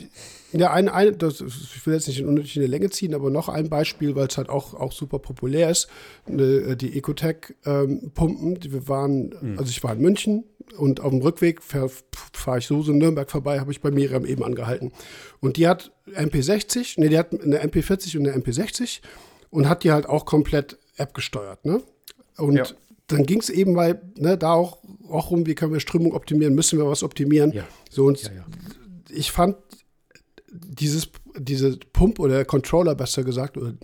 der, 0.52 0.58
ja, 0.58 0.72
ein, 0.72 0.88
ein, 0.88 1.18
das, 1.18 1.42
ich 1.42 1.86
will 1.86 1.92
jetzt 1.92 2.08
nicht 2.08 2.20
in 2.20 2.26
unnötig 2.26 2.56
in 2.56 2.62
die 2.62 2.68
Länge 2.68 2.88
ziehen, 2.88 3.14
aber 3.14 3.28
noch 3.28 3.50
ein 3.50 3.68
Beispiel, 3.68 4.16
weil 4.16 4.26
es 4.28 4.38
halt 4.38 4.48
auch, 4.48 4.72
auch 4.72 4.92
super 4.92 5.18
populär 5.18 5.68
ist. 5.68 5.88
Ne, 6.26 6.74
die 6.74 6.96
Ecotech-Pumpen, 6.96 8.60
die 8.60 8.72
wir 8.72 8.88
waren, 8.88 9.34
Hm. 9.38 9.58
also 9.58 9.68
ich 9.70 9.82
war 9.84 9.92
in 9.92 10.00
München 10.00 10.44
und 10.78 11.00
auf 11.00 11.10
dem 11.10 11.20
Rückweg 11.20 11.62
fahre 11.62 11.90
fahr 12.32 12.56
ich 12.56 12.66
so, 12.66 12.80
so 12.82 12.92
in 12.92 12.98
Nürnberg 12.98 13.30
vorbei, 13.30 13.60
habe 13.60 13.70
ich 13.70 13.82
bei 13.82 13.90
Miriam 13.90 14.24
eben 14.24 14.42
angehalten. 14.42 14.92
Und 15.40 15.58
die 15.58 15.68
hat 15.68 15.92
MP60, 16.14 17.00
ne, 17.00 17.10
die 17.10 17.18
hat 17.18 17.32
eine 17.38 17.62
MP40 17.62 18.16
und 18.18 18.26
eine 18.26 18.42
MP60 18.42 19.00
und 19.50 19.68
hat 19.68 19.84
die 19.84 19.92
halt 19.92 20.06
auch 20.08 20.24
komplett 20.24 20.78
App 20.96 21.12
gesteuert, 21.12 21.64
ne? 21.66 21.82
Und 22.38 22.56
Ja. 22.56 22.64
Dann 23.14 23.26
ging 23.26 23.40
es 23.40 23.50
eben 23.50 23.72
mal 23.72 24.00
ne, 24.18 24.36
da 24.36 24.52
auch, 24.52 24.78
auch 25.08 25.30
um, 25.30 25.46
wie 25.46 25.54
können 25.54 25.72
wir 25.72 25.80
Strömung 25.80 26.12
optimieren, 26.12 26.54
müssen 26.54 26.78
wir 26.78 26.86
was 26.86 27.02
optimieren. 27.02 27.52
Ja. 27.52 27.64
So 27.90 28.06
und 28.06 28.22
Ja, 28.22 28.32
ja. 28.32 28.46
ich 29.10 29.30
fand 29.30 29.56
dieses, 30.52 31.08
diese 31.36 31.76
Pump 31.92 32.18
oder 32.20 32.44
Controller 32.44 32.94
besser 32.94 33.24
gesagt, 33.24 33.56
oder 33.56 33.74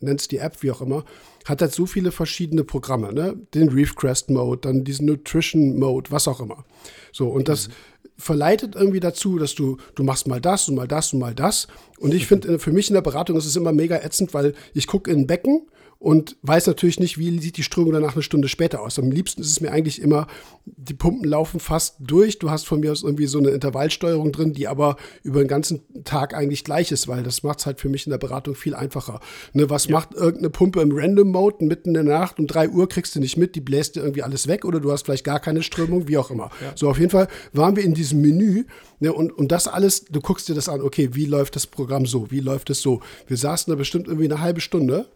nennt 0.00 0.20
es 0.20 0.28
die 0.28 0.38
App, 0.38 0.62
wie 0.62 0.70
auch 0.70 0.80
immer, 0.80 1.04
hat 1.44 1.60
halt 1.60 1.72
so 1.72 1.86
viele 1.86 2.12
verschiedene 2.12 2.62
Programme, 2.62 3.12
ne? 3.12 3.36
Den 3.54 3.68
Reef 3.68 3.96
Crest 3.96 4.30
Mode, 4.30 4.60
dann 4.62 4.84
diesen 4.84 5.06
Nutrition 5.06 5.78
Mode, 5.78 6.10
was 6.10 6.28
auch 6.28 6.40
immer. 6.40 6.64
So, 7.12 7.28
und 7.28 7.48
das 7.48 7.68
verleitet 8.16 8.76
irgendwie 8.76 9.00
dazu, 9.00 9.38
dass 9.38 9.54
du, 9.54 9.78
du 9.94 10.04
machst 10.04 10.28
mal 10.28 10.40
das 10.40 10.68
und 10.68 10.76
mal 10.76 10.86
das 10.86 11.12
und 11.12 11.18
mal 11.18 11.34
das. 11.34 11.66
Und 11.98 12.14
ich 12.14 12.26
finde, 12.28 12.58
für 12.58 12.72
mich 12.72 12.88
in 12.88 12.94
der 12.94 13.02
Beratung 13.02 13.36
ist 13.36 13.46
es 13.46 13.56
immer 13.56 13.72
mega 13.72 13.96
ätzend, 13.96 14.32
weil 14.34 14.54
ich 14.74 14.86
gucke 14.86 15.10
in 15.10 15.20
ein 15.20 15.26
Becken 15.26 15.66
und 16.00 16.38
weiß 16.40 16.66
natürlich 16.66 16.98
nicht, 16.98 17.18
wie 17.18 17.38
sieht 17.40 17.58
die 17.58 17.62
Strömung 17.62 17.92
danach 17.92 18.14
eine 18.14 18.22
Stunde 18.22 18.48
später 18.48 18.80
aus. 18.80 18.98
Am 18.98 19.10
liebsten 19.10 19.42
ist 19.42 19.50
es 19.50 19.60
mir 19.60 19.70
eigentlich 19.70 20.00
immer, 20.00 20.28
die 20.64 20.94
Pumpen 20.94 21.28
laufen 21.28 21.60
fast 21.60 21.96
durch. 22.00 22.38
Du 22.38 22.50
hast 22.50 22.66
von 22.66 22.80
mir 22.80 22.90
aus 22.90 23.02
irgendwie 23.02 23.26
so 23.26 23.38
eine 23.38 23.50
Intervallsteuerung 23.50 24.32
drin, 24.32 24.54
die 24.54 24.66
aber 24.66 24.96
über 25.22 25.44
den 25.44 25.48
ganzen 25.48 25.82
Tag 26.04 26.32
eigentlich 26.32 26.64
gleich 26.64 26.90
ist, 26.90 27.06
weil 27.06 27.22
das 27.22 27.42
macht 27.42 27.58
es 27.58 27.66
halt 27.66 27.80
für 27.80 27.90
mich 27.90 28.06
in 28.06 28.12
der 28.12 28.18
Beratung 28.18 28.54
viel 28.54 28.74
einfacher. 28.74 29.20
Ne, 29.52 29.68
was 29.68 29.90
macht 29.90 30.14
irgendeine 30.14 30.48
Pumpe 30.48 30.80
im 30.80 30.90
Random 30.90 31.28
Mode 31.28 31.66
mitten 31.66 31.90
in 31.90 31.94
der 31.94 32.18
Nacht 32.18 32.38
um 32.38 32.46
drei 32.46 32.70
Uhr 32.70 32.88
kriegst 32.88 33.14
du 33.14 33.20
nicht 33.20 33.36
mit, 33.36 33.54
die 33.54 33.60
bläst 33.60 33.96
dir 33.96 34.00
irgendwie 34.00 34.22
alles 34.22 34.48
weg 34.48 34.64
oder 34.64 34.80
du 34.80 34.90
hast 34.90 35.04
vielleicht 35.04 35.24
gar 35.24 35.38
keine 35.38 35.62
Strömung, 35.62 36.08
wie 36.08 36.16
auch 36.16 36.30
immer. 36.30 36.48
So, 36.76 36.88
auf 36.88 36.98
jeden 36.98 37.10
Fall 37.10 37.28
waren 37.52 37.76
wir 37.76 37.84
in 37.84 37.92
diesem 37.92 38.22
Menü 38.22 38.64
ne, 39.00 39.12
und, 39.12 39.36
und 39.36 39.52
das 39.52 39.68
alles, 39.68 40.06
du 40.06 40.22
guckst 40.22 40.48
dir 40.48 40.54
das 40.54 40.70
an, 40.70 40.80
okay, 40.80 41.10
wie 41.12 41.26
läuft 41.26 41.56
das 41.56 41.66
Programm 41.66 42.06
so, 42.06 42.30
wie 42.30 42.40
läuft 42.40 42.70
es 42.70 42.80
so. 42.80 43.02
Wir 43.26 43.36
saßen 43.36 43.70
da 43.70 43.76
bestimmt 43.76 44.06
irgendwie 44.08 44.32
eine 44.32 44.40
halbe 44.40 44.62
Stunde 44.62 45.06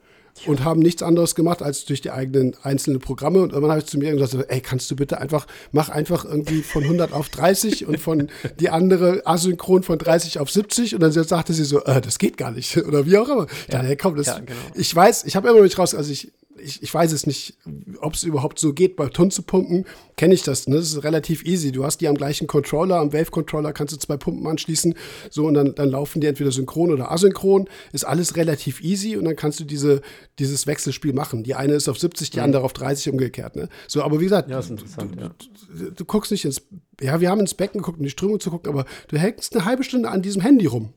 und 0.46 0.64
haben 0.64 0.80
nichts 0.80 1.02
anderes 1.02 1.34
gemacht 1.34 1.62
als 1.62 1.84
durch 1.84 2.00
die 2.00 2.10
eigenen 2.10 2.56
einzelnen 2.62 3.00
Programme. 3.00 3.40
Und 3.40 3.52
irgendwann 3.52 3.70
habe 3.70 3.80
ich 3.80 3.86
zu 3.86 3.98
mir 3.98 4.14
gesagt, 4.14 4.46
ey, 4.48 4.60
kannst 4.60 4.90
du 4.90 4.96
bitte 4.96 5.18
einfach, 5.18 5.46
mach 5.72 5.88
einfach 5.88 6.24
irgendwie 6.24 6.62
von 6.62 6.82
100 6.82 7.12
auf 7.12 7.28
30 7.28 7.86
und 7.86 7.98
von 7.98 8.28
die 8.58 8.68
andere 8.68 9.22
asynchron 9.24 9.82
von 9.82 9.98
30 9.98 10.38
auf 10.38 10.50
70. 10.50 10.94
Und 10.94 11.00
dann 11.00 11.12
sagte 11.12 11.52
sie 11.52 11.64
so, 11.64 11.84
äh, 11.84 12.00
das 12.00 12.18
geht 12.18 12.36
gar 12.36 12.50
nicht. 12.50 12.76
Oder 12.86 13.06
wie 13.06 13.16
auch 13.16 13.28
immer. 13.28 13.46
Ja, 13.70 13.80
hey, 13.80 13.96
komm, 13.96 14.16
das, 14.16 14.26
ja, 14.26 14.38
genau. 14.40 14.58
ich 14.74 14.94
weiß, 14.94 15.24
ich 15.24 15.36
habe 15.36 15.48
immer 15.48 15.58
noch 15.58 15.64
nicht 15.64 15.78
raus, 15.78 15.94
also 15.94 16.10
ich, 16.10 16.32
ich, 16.64 16.82
ich 16.82 16.92
weiß 16.92 17.12
es 17.12 17.26
nicht, 17.26 17.56
ob 18.00 18.14
es 18.14 18.24
überhaupt 18.24 18.58
so 18.58 18.72
geht, 18.72 18.96
bei 18.96 19.08
Ton 19.08 19.30
zu 19.30 19.42
pumpen, 19.42 19.84
kenne 20.16 20.34
ich 20.34 20.42
das. 20.42 20.66
Ne? 20.66 20.76
Das 20.76 20.86
ist 20.86 21.04
relativ 21.04 21.44
easy. 21.44 21.72
Du 21.72 21.84
hast 21.84 22.00
die 22.00 22.08
am 22.08 22.14
gleichen 22.14 22.46
Controller, 22.46 22.96
am 22.96 23.12
Wave-Controller 23.12 23.72
kannst 23.72 23.92
du 23.92 23.98
zwei 23.98 24.16
Pumpen 24.16 24.46
anschließen, 24.46 24.94
so 25.30 25.46
und 25.46 25.54
dann, 25.54 25.74
dann 25.74 25.90
laufen 25.90 26.20
die 26.20 26.26
entweder 26.26 26.50
synchron 26.50 26.92
oder 26.92 27.10
asynchron. 27.12 27.68
Ist 27.92 28.04
alles 28.04 28.36
relativ 28.36 28.80
easy 28.82 29.16
und 29.16 29.24
dann 29.24 29.36
kannst 29.36 29.60
du 29.60 29.64
diese, 29.64 30.00
dieses 30.38 30.66
Wechselspiel 30.66 31.12
machen. 31.12 31.44
Die 31.44 31.54
eine 31.54 31.74
ist 31.74 31.88
auf 31.88 31.98
70, 31.98 32.30
die 32.30 32.40
andere 32.40 32.64
auf 32.64 32.72
30 32.72 33.12
umgekehrt. 33.12 33.56
Ne? 33.56 33.68
So, 33.86 34.02
aber 34.02 34.20
wie 34.20 34.24
gesagt, 34.24 34.50
Ja, 34.50 34.58
ist 34.58 34.70
interessant, 34.70 35.16
du, 35.16 35.20
ja. 35.20 35.30
du, 35.78 35.90
du 35.92 36.04
guckst 36.04 36.32
nicht 36.32 36.44
ins, 36.44 36.62
ja, 37.00 37.20
wir 37.20 37.30
haben 37.30 37.40
ins 37.40 37.54
Becken 37.54 37.80
geguckt, 37.80 37.98
um 37.98 38.04
die 38.04 38.10
Strömung 38.10 38.40
zu 38.40 38.50
gucken, 38.50 38.72
aber 38.72 38.86
du 39.08 39.18
hängst 39.18 39.54
eine 39.54 39.64
halbe 39.64 39.84
Stunde 39.84 40.08
an 40.08 40.22
diesem 40.22 40.42
Handy 40.42 40.66
rum. 40.66 40.92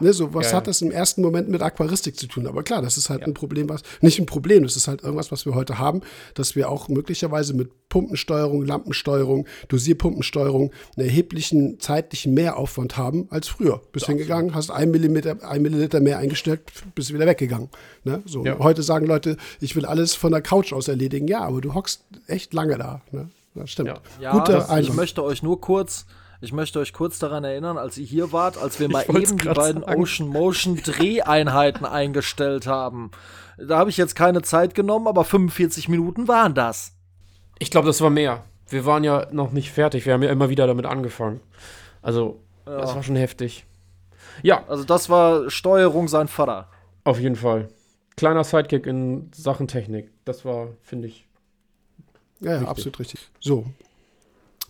Ne, 0.00 0.12
so, 0.12 0.34
was 0.34 0.50
Ja, 0.50 0.56
hat 0.56 0.64
ja. 0.64 0.70
das 0.70 0.82
im 0.82 0.90
ersten 0.90 1.22
Moment 1.22 1.48
mit 1.48 1.62
Aquaristik 1.62 2.18
zu 2.18 2.26
tun? 2.26 2.46
Aber 2.46 2.62
klar, 2.62 2.82
das 2.82 2.96
ist 2.96 3.10
halt 3.10 3.22
ein 3.22 3.34
Problem, 3.34 3.68
was, 3.68 3.82
nicht 4.00 4.18
ein 4.18 4.26
Problem, 4.26 4.62
das 4.62 4.76
ist 4.76 4.88
halt 4.88 5.02
irgendwas, 5.02 5.30
was 5.30 5.46
wir 5.46 5.54
heute 5.54 5.78
haben, 5.78 6.00
dass 6.34 6.56
wir 6.56 6.70
auch 6.70 6.88
möglicherweise 6.88 7.54
mit 7.54 7.70
Pumpensteuerung, 7.88 8.64
Lampensteuerung, 8.64 9.46
Dosierpumpensteuerung 9.68 10.72
einen 10.96 11.06
erheblichen 11.06 11.78
zeitlichen 11.78 12.34
Mehraufwand 12.34 12.96
haben 12.96 13.26
als 13.30 13.48
früher. 13.48 13.80
Bist 13.92 14.06
hingegangen, 14.06 14.54
hast 14.54 14.70
ein 14.70 14.90
Millimeter, 14.90 15.36
ein 15.48 15.62
Milliliter 15.62 16.00
mehr 16.00 16.18
eingestellt, 16.18 16.60
bist 16.94 17.12
wieder 17.12 17.26
weggegangen. 17.26 17.68
Ne? 18.04 18.22
So, 18.24 18.44
Ja. 18.44 18.58
Heute 18.58 18.82
sagen 18.82 19.06
Leute, 19.06 19.36
ich 19.60 19.76
will 19.76 19.84
alles 19.84 20.14
von 20.14 20.32
der 20.32 20.42
Couch 20.42 20.72
aus 20.72 20.88
erledigen. 20.88 21.28
Ja, 21.28 21.40
aber 21.40 21.60
du 21.60 21.74
hockst 21.74 22.02
echt 22.26 22.54
lange 22.54 22.78
da. 22.78 23.02
Ne? 23.10 23.28
Das 23.54 23.70
stimmt. 23.70 23.88
Ja. 23.88 24.00
Ja, 24.20 24.32
Guter 24.32 24.66
das, 24.68 24.78
ich 24.80 24.92
möchte 24.94 25.22
euch 25.22 25.42
nur 25.42 25.60
kurz, 25.60 26.06
ich 26.42 26.52
möchte 26.52 26.78
euch 26.80 26.92
kurz 26.92 27.18
daran 27.18 27.44
erinnern, 27.44 27.78
als 27.78 27.96
ihr 27.96 28.04
hier 28.04 28.32
wart, 28.32 28.58
als 28.58 28.78
wir 28.80 28.90
mal 28.90 29.04
eben 29.08 29.38
die 29.38 29.48
beiden 29.48 29.82
sagen. 29.82 30.00
Ocean 30.02 30.28
Motion 30.28 30.76
Dreheinheiten 30.76 31.86
eingestellt 31.86 32.66
haben. 32.66 33.10
Da 33.56 33.78
habe 33.78 33.90
ich 33.90 33.96
jetzt 33.96 34.14
keine 34.16 34.42
Zeit 34.42 34.74
genommen, 34.74 35.06
aber 35.06 35.24
45 35.24 35.88
Minuten 35.88 36.28
waren 36.28 36.54
das. 36.54 36.92
Ich 37.58 37.70
glaube, 37.70 37.86
das 37.86 38.00
war 38.00 38.10
mehr. 38.10 38.44
Wir 38.68 38.84
waren 38.86 39.04
ja 39.04 39.26
noch 39.30 39.52
nicht 39.52 39.70
fertig. 39.70 40.04
Wir 40.04 40.14
haben 40.14 40.22
ja 40.22 40.30
immer 40.30 40.48
wieder 40.50 40.66
damit 40.66 40.84
angefangen. 40.86 41.40
Also, 42.00 42.40
das 42.64 42.94
war 42.94 43.02
schon 43.02 43.16
heftig. 43.16 43.64
Ja, 44.42 44.64
Also 44.66 44.82
das 44.84 45.08
war 45.10 45.48
Steuerung 45.50 46.08
sein 46.08 46.26
Vater. 46.26 46.68
auf 47.04 47.20
jeden 47.20 47.36
Fall. 47.36 47.68
Kleiner 48.16 48.44
Sidekick 48.44 48.86
in 48.86 49.30
Sachen 49.34 49.68
Technik. 49.68 50.10
Das 50.24 50.44
war, 50.44 50.68
finde 50.82 51.08
ich. 51.08 51.26
Ja, 52.40 52.46
ja, 52.46 52.52
Richtig. 52.54 52.68
absolut 52.68 52.98
richtig. 52.98 53.20
So, 53.40 53.64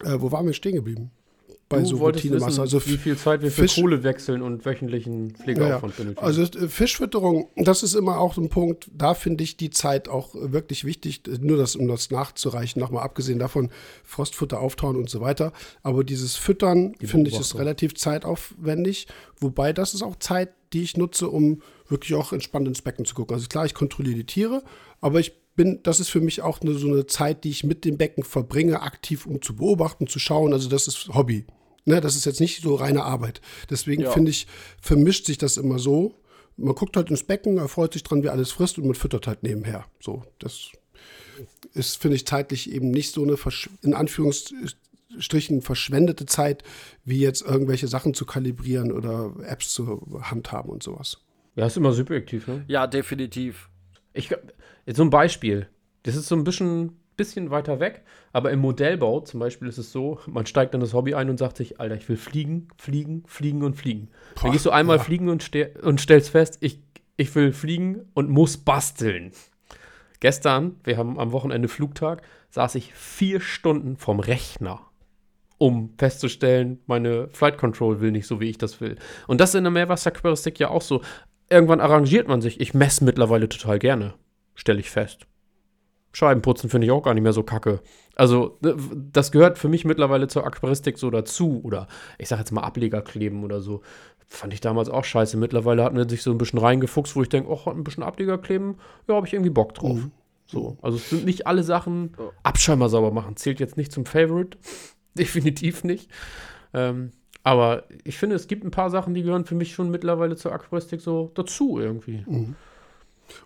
äh, 0.05 0.17
wo 0.19 0.31
waren 0.31 0.47
wir 0.47 0.53
stehen 0.53 0.75
geblieben? 0.75 1.11
Bei 1.73 1.81
du 1.83 1.87
so 1.87 1.97
Routinemasse. 1.97 2.61
Also 2.61 2.87
wie 2.87 2.97
viel 2.97 3.17
Zeit 3.17 3.43
wir 3.43 3.51
für 3.51 3.63
Fisch- 3.63 3.75
Kohle 3.81 4.03
wechseln 4.03 4.43
und 4.43 4.65
wöchentlichen 4.65 5.29
Ja, 5.29 5.33
ja. 5.37 5.43
Pflegeaufwand 5.43 5.97
benötigen. 5.97 6.25
Also 6.25 6.43
äh, 6.43 6.69
Fischfütterung, 6.69 7.49
das 7.57 7.83
ist 7.83 7.95
immer 7.95 8.19
auch 8.19 8.37
ein 8.37 8.49
Punkt, 8.49 8.91
da 8.95 9.15
finde 9.15 9.45
ich 9.45 9.57
die 9.57 9.71
Zeit 9.71 10.09
auch 10.09 10.35
äh, 10.35 10.53
wirklich 10.53 10.85
wichtig, 10.85 11.23
nur 11.41 11.57
das, 11.57 11.77
um 11.77 11.89
das 11.89 12.11
nachzureichen, 12.11 12.81
nochmal 12.81 13.03
abgesehen 13.03 13.39
davon, 13.39 13.71
Frostfutter 14.05 14.61
auftauen 14.61 14.97
und 14.97 15.11
so 15.11 15.21
weiter. 15.21 15.53
Aber 15.83 16.05
dieses 16.05 16.37
Füttern, 16.37 16.95
finde 17.03 17.31
ich, 17.31 17.39
ist 17.39 17.59
relativ 17.59 17.95
zeitaufwendig, 17.95 19.07
wobei 19.39 19.73
das 19.73 19.95
ist 19.95 20.03
auch 20.03 20.17
Zeit, 20.17 20.51
die 20.73 20.83
ich 20.83 20.97
nutze, 20.97 21.29
um 21.29 21.63
wirklich 21.89 22.15
auch 22.15 22.33
entspannt 22.33 22.67
ins 22.69 22.83
Becken 22.83 23.05
zu 23.05 23.15
gucken. 23.15 23.35
Also 23.35 23.47
klar, 23.49 23.67
ich 23.67 23.75
kontrolliere 23.75 24.17
die 24.17 24.25
Tiere, 24.25 24.63
aber 25.01 25.21
ich 25.21 25.33
bin, 25.55 25.81
das 25.83 26.01
ist 26.01 26.09
für 26.09 26.23
mich 26.23 26.41
auch 26.41 26.63
eine, 26.63 26.73
so 26.73 26.87
eine 26.89 27.07
Zeit, 27.07 27.45
die 27.45 27.51
ich 27.51 27.63
mit 27.63 27.85
dem 27.85 27.99
Becken 27.99 28.25
verbringe, 28.25 28.81
aktiv, 28.81 29.27
um 29.27 29.43
zu 29.43 29.55
beobachten, 29.55 30.07
zu 30.07 30.19
schauen. 30.19 30.55
Also 30.55 30.71
das 30.71 30.89
ist 30.89 31.09
Hobby. 31.13 31.45
Ne, 31.85 32.01
das 32.01 32.15
ist 32.17 32.25
jetzt 32.27 32.41
nicht 32.41 32.63
so 32.63 32.75
reine 32.77 33.03
Arbeit. 33.05 33.41
Deswegen 33.71 34.03
Ja. 34.03 34.11
finde 34.13 34.31
ich, 34.31 34.47
vermischt 34.81 35.27
sich 35.27 35.39
das 35.39 35.57
immer 35.57 35.79
so. 35.79 36.15
Man 36.57 36.75
guckt 36.75 36.97
halt 36.97 37.11
ins 37.11 37.25
Becken, 37.25 37.59
erfreut 37.59 37.93
sich 37.95 38.03
dran, 38.05 38.23
wie 38.23 38.29
alles 38.29 38.53
frisst 38.53 38.79
und 38.79 38.85
man 38.87 38.95
füttert 38.95 39.27
halt 39.27 39.43
nebenher. 39.43 39.87
So, 40.01 40.23
das 40.39 40.69
ist, 41.75 41.97
finde 42.01 42.17
ich, 42.17 42.27
zeitlich 42.27 42.71
eben 42.71 42.91
nicht 42.91 43.13
so 43.13 43.23
eine, 43.23 43.33
versch- 43.35 43.71
in 43.83 43.95
Anführungsstrichen, 43.95 45.63
verschwendete 45.63 46.27
Zeit, 46.27 46.63
wie 47.05 47.19
jetzt 47.19 47.43
irgendwelche 47.43 47.89
Sachen 47.89 48.15
zu 48.15 48.27
kalibrieren 48.27 48.93
oder 48.93 49.33
Apps 49.45 49.73
zu 49.73 50.07
handhaben 50.23 50.71
und 50.71 50.83
sowas. 50.83 51.19
ja, 51.57 51.67
ist 51.67 51.77
immer 51.77 51.93
subjektiv, 51.93 52.47
ne? 52.47 52.65
Ja, 52.69 52.87
definitiv. 52.87 53.69
Ich, 54.13 54.31
so 54.87 55.03
ein 55.03 55.11
Beispiel. 55.11 55.69
Das 56.05 56.17
ist 56.17 56.29
so 56.29 56.35
ein 56.37 56.45
bisschen, 56.45 56.99
bisschen 57.23 57.51
weiter 57.51 57.79
weg, 57.79 58.03
aber 58.33 58.51
im 58.51 58.59
Modellbau 58.59 59.21
zum 59.21 59.39
Beispiel 59.39 59.69
ist 59.69 59.79
es 59.79 59.93
so, 59.93 60.19
man 60.27 60.45
steigt 60.45 60.75
in 60.75 60.81
das 60.81 60.93
Hobby 60.93 61.15
ein 61.15 61.31
und 61.31 61.39
sagt 61.39 61.57
sich, 61.57 61.79
Alter, 61.79 61.95
ich 61.95 62.09
will 62.09 62.17
fliegen, 62.17 62.69
fliegen, 62.77 63.23
fliegen 63.27 63.63
und 63.63 63.75
fliegen. 63.75 64.09
Boah, 64.35 64.43
Dann 64.43 64.53
gehst 64.53 64.67
du 64.67 64.71
einmal 64.71 64.97
ja. 64.97 65.03
fliegen 65.03 65.29
und, 65.29 65.49
und 65.83 66.01
stellst 66.01 66.31
fest, 66.31 66.59
ich, 66.61 66.81
ich 67.17 67.33
will 67.35 67.53
fliegen 67.53 68.11
und 68.15 68.29
muss 68.29 68.57
basteln. 68.57 69.31
Gestern, 70.19 70.77
wir 70.83 70.97
haben 70.97 71.19
am 71.19 71.33
Wochenende 71.33 71.69
Flugtag, 71.69 72.23
saß 72.51 72.75
ich 72.75 72.93
vier 72.93 73.41
Stunden 73.41 73.97
vom 73.97 74.19
Rechner, 74.21 74.81
um 75.59 75.95
festzustellen, 75.97 76.81
meine 76.87 77.29
Flight 77.29 77.57
Control 77.57 78.01
will 78.01 78.11
nicht 78.11 78.27
so, 78.27 78.41
wie 78.41 78.51
ich 78.51 78.59
das 78.59 78.81
will. 78.81 78.97
Und 79.29 79.41
das 79.41 79.51
ist 79.51 79.55
in 79.55 79.65
der 79.65 79.71
Meerwasseraquaristik 79.71 80.59
ja 80.59 80.71
auch 80.71 80.83
so. 80.83 81.03
Irgendwann 81.49 81.81
arrangiert 81.81 82.27
man 82.27 82.41
sich. 82.41 82.61
Ich 82.61 82.75
messe 82.75 83.05
mittlerweile 83.05 83.49
total 83.49 83.79
gerne, 83.79 84.15
stelle 84.55 84.81
ich 84.81 84.91
fest. 84.91 85.27
Scheibenputzen 86.13 86.69
finde 86.69 86.87
ich 86.87 86.91
auch 86.91 87.03
gar 87.03 87.15
nicht 87.15 87.23
mehr 87.23 87.33
so 87.33 87.43
kacke. 87.43 87.81
Also, 88.15 88.59
das 88.61 89.33
gehört 89.33 89.59
für 89.59 89.69
mich 89.69 89.85
mittlerweile 89.85 90.29
zur 90.29 90.47
Aquaristik 90.47 90.99
so 90.99 91.11
dazu. 91.11 91.61
Oder 91.65 91.89
ich 92.19 92.29
sage 92.29 92.41
jetzt 92.41 92.53
mal 92.53 92.63
Ableger 92.63 93.01
kleben 93.01 93.45
oder 93.45 93.61
so. 93.61 93.81
Fand 94.27 94.53
ich 94.53 94.61
damals 94.61 94.91
auch 94.91 95.05
scheiße. 95.05 95.37
Mittlerweile 95.39 95.83
hat 95.83 95.95
man 95.95 96.09
sich 96.09 96.23
so 96.23 96.31
ein 96.31 96.39
bisschen 96.39 96.59
reingefuchst, 96.59 97.17
wo 97.17 97.23
ich 97.23 97.29
denke, 97.31 97.51
oh, 97.51 97.71
ein 97.71 97.85
bisschen 97.85 98.03
Ableger 98.03 98.39
kleben, 98.39 98.77
ja, 99.09 99.15
habe 99.15 99.27
ich 99.27 99.33
irgendwie 99.33 99.51
Bock 99.51 99.75
drauf. 99.75 99.97
Mhm. 99.97 100.11
So. 100.47 100.77
Also, 100.83 100.99
es 100.99 101.09
sind 101.09 101.25
nicht 101.25 101.47
alle 101.47 101.63
Sachen. 101.63 102.13
Abschäumer 102.43 102.91
sauber 102.91 103.11
machen 103.11 103.37
zählt 103.37 103.59
jetzt 103.61 103.79
nicht 103.79 103.93
zum 103.93 104.05
Favorite. 104.05 104.59
Definitiv 105.15 105.85
nicht. 105.85 106.11
Ähm, 106.75 107.13
aber 107.43 107.85
ich 108.05 108.19
finde, 108.19 108.37
es 108.37 108.49
gibt 108.49 108.65
ein 108.65 108.71
paar 108.71 108.91
Sachen, 108.91 109.15
die 109.15 109.23
gehören 109.23 109.45
für 109.45 109.55
mich 109.55 109.75
schon 109.75 109.91
mittlerweile 109.91 110.37
zur 110.37 110.53
Aquaristik 110.53 111.01
so 111.01 111.31
dazu 111.35 111.79
irgendwie. 111.79 112.25
Mhm. 112.27 112.55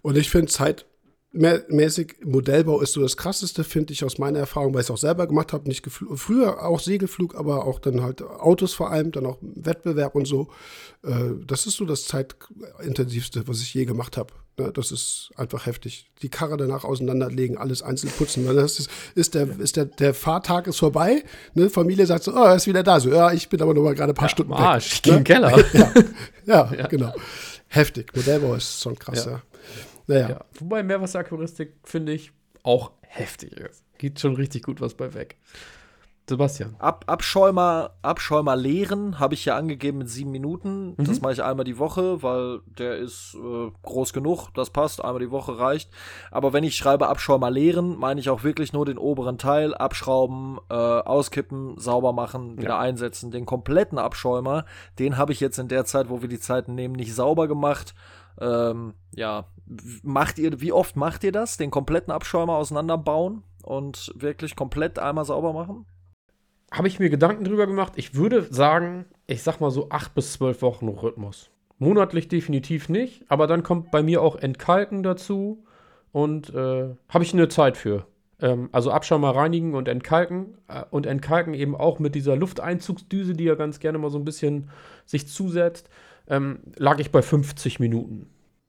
Und 0.03 0.17
ich 0.17 0.31
finde 0.31 0.49
Zeit 0.49 0.87
mäßig 1.37 2.17
Modellbau 2.25 2.81
ist 2.81 2.93
so 2.93 3.03
das 3.03 3.17
krasseste, 3.17 3.65
finde 3.65 3.93
ich 3.93 4.05
aus 4.05 4.19
meiner 4.19 4.39
Erfahrung, 4.39 4.75
weil 4.75 4.81
ich 4.81 4.87
es 4.87 4.91
auch 4.91 4.97
selber 4.97 5.27
gemacht 5.27 5.53
habe. 5.53 5.69
Nicht 5.69 5.87
früher 5.89 6.65
auch 6.65 6.81
Segelflug, 6.81 7.35
aber 7.35 7.67
auch 7.67 7.79
dann 7.79 8.03
halt 8.03 8.23
Autos 8.23 8.73
vor 8.75 8.91
allem, 8.91 9.13
dann 9.13 9.27
auch 9.27 9.39
Wettbewerb 9.41 10.15
und 10.15 10.27
so. 10.27 10.49
Äh, 11.03 11.35
das 11.47 11.67
ist 11.67 11.77
so 11.77 11.85
das 11.85 12.07
zeitintensivste, 12.07 13.47
was 13.49 13.61
ich 13.61 13.75
je 13.75 13.85
gemacht 13.85 14.17
habe. 14.17 14.33
Ne, 14.59 14.73
das 14.73 14.91
ist 14.91 15.31
einfach 15.37 15.67
heftig. 15.67 16.11
Die 16.23 16.31
Karre 16.31 16.57
danach 16.57 16.85
auseinanderlegen, 16.85 17.59
alles 17.59 17.83
einzeln 17.83 18.11
putzen. 18.17 18.47
Das 18.47 18.79
ist, 18.79 18.91
ist, 19.15 19.35
der, 19.35 19.49
ist 19.61 19.77
der, 19.77 19.85
der 19.85 20.15
Fahrtag 20.15 20.67
ist 20.67 20.79
vorbei. 20.79 21.25
Ne? 21.55 21.69
Familie 21.69 22.07
sagt 22.07 22.25
so, 22.25 22.33
oh, 22.33 22.45
er 22.45 22.57
ist 22.57 22.67
wieder 22.67 22.83
da. 22.83 22.99
So, 22.99 23.11
ja, 23.11 23.33
ich 23.33 23.51
bin 23.51 23.61
aber 23.61 23.75
noch 23.75 23.83
mal 23.83 23.95
gerade 23.95 24.13
ein 24.13 24.17
paar 24.17 24.29
ja, 24.29 24.31
Stunden 24.31 24.53
Arsch, 24.55 25.03
weg. 25.05 25.07
Ich 25.07 25.13
ne? 25.13 25.25
Keller. 25.25 25.59
ja, 25.75 25.93
ja, 26.47 26.73
ja, 26.79 26.87
genau. 26.87 27.13
Heftig. 27.69 28.15
Modellbau 28.17 28.55
ist 28.55 28.81
schon 28.81 28.99
krass, 28.99 29.27
ja. 29.27 29.43
Naja. 30.07 30.29
Ja. 30.29 30.45
Wobei 30.59 30.83
Meerwasseraquaristik, 30.83 31.75
finde 31.85 32.13
ich, 32.13 32.33
auch 32.63 32.93
heftig 33.03 33.53
ist. 33.53 33.85
Geht 33.99 34.21
schon 34.21 34.35
richtig 34.35 34.65
gut 34.65 34.81
was 34.81 34.95
bei 34.95 35.15
weg. 35.15 35.37
Sebastian. 36.29 36.75
Ab, 36.81 37.05
Abschäumer, 37.07 37.93
Abschäumer 38.03 38.57
leeren 38.57 39.21
habe 39.21 39.35
ich 39.35 39.45
ja 39.45 39.57
angegeben 39.57 39.99
mit 39.99 40.11
sieben 40.11 40.33
Minuten. 40.33 40.95
Mhm. 40.97 41.05
Das 41.05 41.21
mache 41.21 41.35
ich 41.35 41.43
einmal 41.43 41.65
die 41.65 41.79
Woche, 41.79 42.23
weil 42.23 42.61
der 42.79 42.97
ist 42.97 43.37
äh, 43.37 43.71
groß 43.83 44.13
genug. 44.13 44.49
Das 44.55 44.71
passt. 44.71 45.03
Einmal 45.05 45.21
die 45.21 45.31
Woche 45.31 45.59
reicht. 45.59 45.91
Aber 46.33 46.53
wenn 46.53 46.65
ich 46.65 46.77
schreibe 46.77 47.09
Abschäumer 47.09 47.51
leeren, 47.51 47.97
meine 47.97 48.19
ich 48.19 48.29
auch 48.29 48.43
wirklich 48.43 48.73
nur 48.73 48.85
den 48.85 48.99
oberen 48.99 49.39
Teil. 49.39 49.73
Abschrauben, 49.75 50.59
äh, 50.69 50.75
auskippen, 50.75 51.79
sauber 51.79 52.13
machen, 52.13 52.59
wieder 52.59 52.71
ja. 52.71 52.79
einsetzen. 52.81 53.31
Den 53.31 53.47
kompletten 53.47 53.99
Abschäumer, 53.99 54.65
den 54.99 55.17
habe 55.17 55.33
ich 55.33 55.39
jetzt 55.39 55.59
in 55.59 55.69
der 55.69 55.85
Zeit, 55.85 56.09
wo 56.09 56.23
wir 56.23 56.29
die 56.29 56.41
Zeiten 56.41 56.75
nehmen, 56.75 56.97
nicht 56.97 57.15
sauber 57.15 57.47
gemacht. 57.47 57.95
Ähm, 58.41 58.95
ja, 59.15 59.47
macht 60.03 60.39
ihr, 60.39 60.61
wie 60.61 60.73
oft 60.73 60.97
macht 60.97 61.25
ihr 61.25 61.33
das? 61.33 61.57
Den 61.57 61.71
kompletten 61.71 62.13
Abschäumer 62.13 62.55
auseinanderbauen 62.55 63.43
und 63.63 64.13
wirklich 64.17 64.57
komplett 64.57 64.99
einmal 64.99 65.25
sauber 65.25 65.53
machen? 65.53 65.87
Habe 66.71 66.89
ich 66.89 66.99
mir 66.99 67.11
Gedanken 67.11 67.45
drüber 67.45 67.67
gemacht. 67.67 67.93
Ich 67.97 68.15
würde 68.15 68.43
sagen, 68.53 69.07
ich 69.27 69.43
sag 69.43 69.61
mal 69.61 69.71
so 69.71 69.89
acht 69.91 70.15
bis 70.15 70.33
zwölf 70.33 70.63
Wochen 70.63 70.89
Rhythmus. 70.89 71.51
Monatlich 71.79 72.29
definitiv 72.29 72.89
nicht, 72.89 73.25
aber 73.29 73.47
dann 73.47 73.63
kommt 73.63 73.91
bei 73.91 74.03
mir 74.03 74.23
auch 74.23 74.37
Entkalken 74.37 75.03
dazu 75.03 75.65
und 76.13 76.53
äh, 76.55 76.95
habe 77.09 77.25
ich 77.25 77.35
eine 77.35 77.49
Zeit 77.49 77.77
für. 77.77 78.07
Ähm, 78.41 78.69
also 78.73 78.91
Abschäumer 78.91 79.35
reinigen 79.37 79.75
und 79.75 79.87
entkalken 79.87 80.57
äh, 80.69 80.85
und 80.91 81.07
entkalken 81.07 81.55
eben 81.55 81.77
auch 81.77 81.99
mit 81.99 82.15
dieser 82.15 82.37
Lufteinzugsdüse, 82.37 83.35
die 83.35 83.45
ja 83.45 83.55
ganz 83.55 83.79
gerne 83.79 83.99
mal 83.99 84.11
so 84.11 84.19
ein 84.19 84.25
bisschen 84.25 84.71
sich 85.05 85.29
zusetzt 85.29 85.89
ähm, 86.29 86.59
lag 86.77 86.99
ich 86.99 87.11
bei 87.11 87.23
50 87.23 87.81
Minuten. 87.81 88.29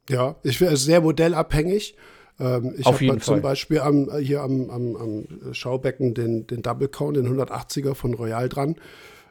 Ja, 0.10 0.36
ich 0.44 0.62
wäre 0.62 0.78
sehr 0.78 1.02
modellabhängig. 1.02 1.96
Ähm, 2.40 2.76
ich 2.78 2.86
habe 2.86 3.20
zum 3.20 3.42
Beispiel 3.42 3.80
am, 3.80 4.10
hier 4.20 4.42
am, 4.42 4.70
am, 4.70 4.96
am, 4.96 5.54
Schaubecken 5.54 6.14
den, 6.14 6.48
den 6.48 6.62
Double 6.62 6.88
Count, 6.88 7.18
den 7.18 7.28
180er 7.28 7.94
von 7.96 8.14
Royal 8.14 8.48
dran. 8.50 8.76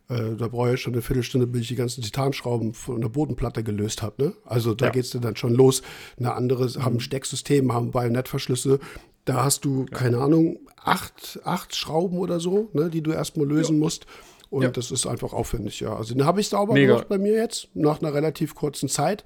Äh, 0.08 0.36
da 0.36 0.48
brauche 0.48 0.74
ich 0.74 0.80
schon 0.80 0.92
eine 0.92 1.02
Viertelstunde, 1.02 1.46
bis 1.46 1.62
ich 1.62 1.68
die 1.68 1.74
ganzen 1.76 2.02
Titanschrauben 2.02 2.74
von 2.74 3.00
der 3.00 3.08
Bodenplatte 3.08 3.64
gelöst 3.64 4.02
habe. 4.02 4.24
Ne? 4.24 4.32
Also 4.44 4.74
da 4.74 4.86
ja. 4.86 4.92
geht 4.92 5.04
es 5.04 5.10
dann 5.10 5.36
schon 5.36 5.54
los. 5.54 5.82
Eine 6.18 6.34
andere 6.34 6.68
haben 6.82 6.94
mhm. 6.94 7.00
Stecksystem, 7.00 7.72
haben 7.72 7.90
Bajonettverschlüsse. 7.90 8.78
Da 9.24 9.44
hast 9.44 9.64
du, 9.64 9.86
ja. 9.90 9.96
keine 9.98 10.18
Ahnung, 10.18 10.60
acht, 10.76 11.40
acht 11.44 11.74
Schrauben 11.74 12.18
oder 12.18 12.38
so, 12.38 12.70
ne, 12.72 12.90
die 12.90 13.02
du 13.02 13.10
erstmal 13.10 13.46
lösen 13.46 13.76
ja. 13.76 13.80
musst. 13.80 14.06
Und 14.48 14.76
das 14.76 14.92
ist 14.92 15.06
einfach 15.06 15.32
aufwendig, 15.32 15.80
ja. 15.80 15.96
Also 15.96 16.14
den 16.14 16.24
habe 16.24 16.40
ich 16.40 16.48
sauber 16.48 16.74
Mega. 16.74 16.92
gemacht 16.92 17.08
bei 17.08 17.18
mir 17.18 17.32
jetzt, 17.32 17.68
nach 17.74 18.00
einer 18.00 18.14
relativ 18.14 18.54
kurzen 18.54 18.88
Zeit. 18.88 19.24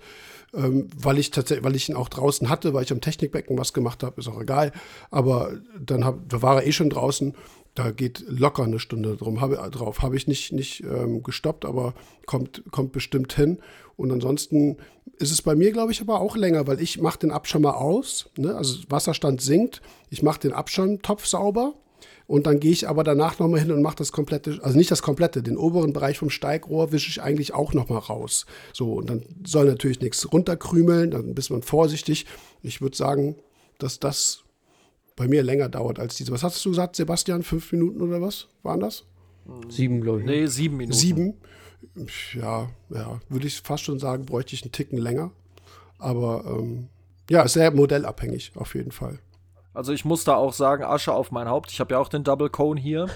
Ähm, 0.52 0.88
weil 0.96 1.18
ich 1.18 1.30
tatsächlich, 1.30 1.64
weil 1.64 1.76
ich 1.76 1.88
ihn 1.88 1.94
auch 1.94 2.08
draußen 2.08 2.48
hatte, 2.48 2.74
weil 2.74 2.82
ich 2.82 2.92
am 2.92 3.00
Technikbecken 3.00 3.56
was 3.56 3.72
gemacht 3.72 4.02
habe, 4.02 4.20
ist 4.20 4.28
auch 4.28 4.40
egal. 4.40 4.72
Aber 5.10 5.58
dann 5.78 6.04
hab, 6.04 6.28
da 6.28 6.42
war 6.42 6.56
er 6.56 6.66
eh 6.66 6.72
schon 6.72 6.90
draußen. 6.90 7.34
Da 7.74 7.92
geht 7.92 8.24
locker 8.26 8.64
eine 8.64 8.80
Stunde 8.80 9.16
drum, 9.16 9.40
hab, 9.40 9.52
drauf. 9.70 10.02
Habe 10.02 10.16
ich 10.16 10.26
nicht, 10.26 10.52
nicht 10.52 10.82
ähm, 10.82 11.22
gestoppt, 11.22 11.64
aber 11.64 11.94
kommt, 12.26 12.64
kommt 12.72 12.90
bestimmt 12.90 13.32
hin. 13.32 13.58
Und 13.96 14.10
ansonsten 14.10 14.78
ist 15.18 15.30
es 15.30 15.42
bei 15.42 15.54
mir, 15.54 15.70
glaube 15.70 15.92
ich, 15.92 16.00
aber 16.00 16.20
auch 16.20 16.36
länger, 16.36 16.66
weil 16.66 16.80
ich 16.80 17.00
mache 17.00 17.20
den 17.20 17.30
Abschirm 17.30 17.62
mal 17.62 17.74
aus. 17.74 18.28
Ne? 18.36 18.56
Also 18.56 18.78
Wasserstand 18.88 19.40
sinkt. 19.40 19.82
Ich 20.08 20.22
mache 20.22 20.40
den 20.40 20.52
Abschirmtopf 20.52 21.26
sauber 21.26 21.74
und 22.30 22.46
dann 22.46 22.60
gehe 22.60 22.70
ich 22.70 22.88
aber 22.88 23.02
danach 23.02 23.40
nochmal 23.40 23.58
hin 23.58 23.72
und 23.72 23.82
mache 23.82 23.96
das 23.96 24.12
komplette, 24.12 24.60
also 24.62 24.78
nicht 24.78 24.88
das 24.92 25.02
komplette, 25.02 25.42
den 25.42 25.56
oberen 25.56 25.92
Bereich 25.92 26.16
vom 26.16 26.30
Steigrohr 26.30 26.92
wische 26.92 27.08
ich 27.08 27.20
eigentlich 27.20 27.54
auch 27.54 27.74
nochmal 27.74 27.98
raus. 27.98 28.46
So, 28.72 28.92
und 28.92 29.10
dann 29.10 29.24
soll 29.44 29.66
natürlich 29.66 30.00
nichts 30.00 30.32
runterkrümeln, 30.32 31.10
dann 31.10 31.34
ist 31.34 31.50
man 31.50 31.62
vorsichtig. 31.62 32.26
Ich 32.62 32.80
würde 32.80 32.96
sagen, 32.96 33.34
dass 33.78 33.98
das 33.98 34.44
bei 35.16 35.26
mir 35.26 35.42
länger 35.42 35.68
dauert 35.68 35.98
als 35.98 36.14
diese. 36.14 36.30
Was 36.30 36.44
hast 36.44 36.64
du 36.64 36.70
gesagt, 36.70 36.94
Sebastian? 36.94 37.42
Fünf 37.42 37.72
Minuten 37.72 38.00
oder 38.00 38.20
was 38.20 38.46
waren 38.62 38.78
das? 38.78 39.06
Sieben, 39.68 40.00
glaube 40.00 40.20
ich. 40.20 40.26
Nee, 40.26 40.46
sieben 40.46 40.76
Minuten. 40.76 40.96
Sieben? 40.96 41.34
Ja, 42.40 42.70
ja, 42.90 43.20
würde 43.28 43.48
ich 43.48 43.60
fast 43.60 43.82
schon 43.82 43.98
sagen, 43.98 44.24
bräuchte 44.24 44.54
ich 44.54 44.62
einen 44.62 44.70
Ticken 44.70 44.98
länger. 44.98 45.32
Aber 45.98 46.44
ähm, 46.46 46.90
ja, 47.28 47.48
sehr 47.48 47.72
modellabhängig 47.72 48.52
auf 48.54 48.76
jeden 48.76 48.92
Fall. 48.92 49.18
Also 49.80 49.94
ich 49.94 50.04
muss 50.04 50.24
da 50.24 50.34
auch 50.34 50.52
sagen, 50.52 50.84
Asche 50.84 51.14
auf 51.14 51.32
mein 51.32 51.48
Haupt. 51.48 51.72
Ich 51.72 51.80
habe 51.80 51.94
ja 51.94 51.98
auch 51.98 52.08
den 52.10 52.22
Double 52.22 52.50
Cone 52.50 52.78
hier. 52.78 53.06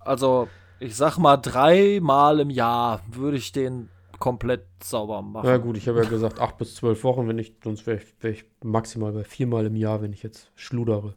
Also 0.00 0.48
ich 0.80 0.96
sag 0.96 1.18
mal, 1.18 1.36
dreimal 1.36 2.40
im 2.40 2.48
Jahr 2.48 3.02
würde 3.10 3.36
ich 3.36 3.52
den 3.52 3.90
komplett 4.18 4.64
sauber 4.82 5.20
machen. 5.20 5.46
Ja 5.46 5.58
gut, 5.58 5.76
ich 5.76 5.88
habe 5.88 6.02
ja 6.02 6.08
gesagt 6.08 6.40
acht 6.40 6.56
bis 6.56 6.76
zwölf 6.76 7.04
Wochen, 7.04 7.28
wenn 7.28 7.38
ich, 7.38 7.56
sonst 7.62 7.86
wäre 7.86 7.98
ich, 7.98 8.06
wär 8.22 8.30
ich, 8.30 8.46
maximal 8.64 9.12
bei 9.12 9.22
viermal 9.22 9.66
im 9.66 9.76
Jahr, 9.76 10.00
wenn 10.00 10.14
ich 10.14 10.22
jetzt 10.22 10.50
schludere. 10.54 11.12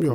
Ja, 0.00 0.14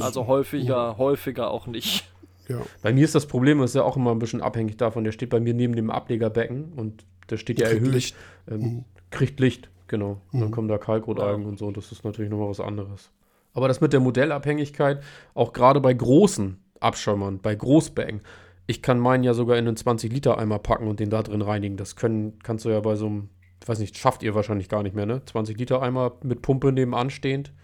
also 0.00 0.26
häufiger, 0.26 0.88
ja. 0.88 0.98
häufiger 0.98 1.48
auch 1.52 1.68
nicht. 1.68 2.12
Ja. 2.48 2.62
Bei 2.82 2.92
mir 2.92 3.04
ist 3.04 3.14
das 3.14 3.26
Problem, 3.26 3.62
ist 3.62 3.76
ja 3.76 3.84
auch 3.84 3.96
immer 3.96 4.10
ein 4.10 4.18
bisschen 4.18 4.42
abhängig 4.42 4.76
davon. 4.76 5.04
Der 5.04 5.12
steht 5.12 5.30
bei 5.30 5.38
mir 5.38 5.54
neben 5.54 5.76
dem 5.76 5.90
Ablegerbecken 5.92 6.72
und 6.74 7.06
der 7.30 7.36
steht 7.36 7.60
ja 7.60 7.68
erhöht. 7.68 7.92
Licht. 7.92 8.16
Ähm, 8.50 8.60
mhm. 8.60 8.84
Kriegt 9.10 9.38
Licht, 9.38 9.70
genau. 9.86 10.20
Mhm. 10.32 10.40
Dann 10.40 10.50
kommen 10.50 10.66
da 10.66 10.78
Kalkrotalgen 10.78 11.42
ja. 11.42 11.48
und 11.48 11.60
so. 11.60 11.68
Und 11.68 11.76
das 11.76 11.92
ist 11.92 12.04
natürlich 12.04 12.28
nochmal 12.28 12.48
was 12.48 12.58
anderes. 12.58 13.12
Aber 13.56 13.68
das 13.68 13.80
mit 13.80 13.94
der 13.94 14.00
Modellabhängigkeit, 14.00 15.02
auch 15.32 15.54
gerade 15.54 15.80
bei 15.80 15.94
großen 15.94 16.58
Abschäumern, 16.78 17.40
bei 17.40 17.54
Großbecken, 17.54 18.20
ich 18.66 18.82
kann 18.82 19.00
meinen 19.00 19.24
ja 19.24 19.32
sogar 19.32 19.56
in 19.56 19.66
einen 19.66 19.78
20-Liter-Eimer 19.78 20.58
packen 20.58 20.88
und 20.88 21.00
den 21.00 21.08
da 21.08 21.22
drin 21.22 21.40
reinigen. 21.40 21.78
Das 21.78 21.96
können, 21.96 22.38
kannst 22.42 22.66
du 22.66 22.68
ja 22.68 22.80
bei 22.80 22.96
so 22.96 23.06
einem, 23.06 23.30
ich 23.62 23.66
weiß 23.66 23.78
nicht, 23.78 23.96
schafft 23.96 24.22
ihr 24.22 24.34
wahrscheinlich 24.34 24.68
gar 24.68 24.82
nicht 24.82 24.94
mehr, 24.94 25.06
ne? 25.06 25.22
20-Liter-Eimer 25.24 26.16
mit 26.22 26.42
Pumpe 26.42 26.70
nebenan 26.70 27.08
stehend, 27.08 27.54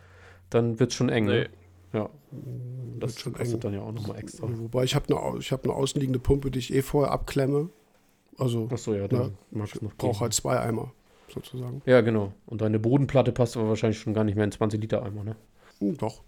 dann 0.49 0.81
wird 0.81 0.93
es 0.93 0.97
schon 0.97 1.11
eng. 1.11 1.27
Ne? 1.27 1.33
Nee. 1.33 1.41
Ne? 1.41 1.49
Ja. 1.93 2.11
Das 2.99 3.19
schon 3.19 3.35
kostet 3.35 3.57
eng. 3.57 3.61
dann 3.61 3.75
ja 3.75 3.81
auch 3.83 3.93
nochmal 3.93 4.19
extra. 4.19 4.49
Wobei 4.51 4.85
ich 4.85 4.95
habe 4.95 5.15
eine 5.15 5.41
hab 5.43 5.67
ne 5.67 5.73
außenliegende 5.75 6.21
Pumpe, 6.21 6.51
die 6.51 6.61
ich 6.61 6.73
eh 6.73 6.81
vorher 6.81 7.13
abklemme. 7.13 7.69
Also, 8.39 8.67
Achso, 8.73 8.95
ja, 8.95 9.09
dann 9.09 9.37
ne, 9.51 9.67
noch. 9.83 9.95
Brauche 9.99 10.21
halt 10.21 10.33
zwei 10.33 10.59
Eimer, 10.59 10.91
sozusagen. 11.29 11.83
Ja, 11.85 12.01
genau. 12.01 12.33
Und 12.47 12.63
deine 12.63 12.79
Bodenplatte 12.79 13.31
passt 13.31 13.59
aber 13.59 13.69
wahrscheinlich 13.69 13.99
schon 13.99 14.15
gar 14.15 14.25
nicht 14.25 14.37
mehr 14.37 14.47
in 14.47 14.53
20-Liter-Eimer, 14.53 15.23
ne? 15.23 15.37
Hm, 15.83 15.97
doch, 15.99 16.23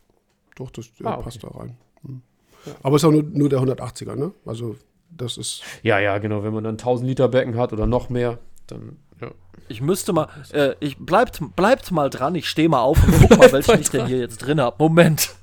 doch, 0.57 0.70
das 0.70 0.90
ah, 1.05 1.16
passt 1.18 1.42
da 1.42 1.48
rein. 1.48 1.76
Hm. 2.02 2.22
Ja. 2.66 2.72
Aber 2.82 2.96
es 2.96 3.02
ist 3.02 3.07
auch 3.07 3.12
nur, 3.12 3.22
nur 3.22 3.48
der 3.48 3.61
180er, 3.61 4.16
ne? 4.16 4.32
Also 4.44 4.76
das 5.11 5.36
ist. 5.36 5.62
Ja, 5.82 5.98
ja, 5.98 6.18
genau. 6.18 6.42
Wenn 6.42 6.52
man 6.52 6.64
dann 6.64 6.74
1000 6.74 7.09
Liter 7.09 7.28
Becken 7.28 7.57
hat 7.57 7.72
oder 7.72 7.86
noch 7.86 8.09
mehr, 8.09 8.38
dann 8.66 8.96
Ja. 9.20 9.30
Ich 9.68 9.80
müsste 9.80 10.12
mal, 10.12 10.28
äh, 10.52 10.74
ich 10.80 10.98
bleibt, 10.98 11.40
bleibt 11.57 11.90
mal 11.90 12.11
dran, 12.11 12.34
ich 12.34 12.48
stehe 12.48 12.68
mal 12.68 12.80
auf 12.80 13.02
und 13.02 13.28
guck 13.28 13.38
mal, 13.38 13.52
welchen 13.52 13.80
ich 13.80 13.90
denn 13.90 14.07
hier 14.07 14.18
jetzt 14.18 14.38
drin 14.38 14.61
habe. 14.61 14.76
Moment. 14.78 15.34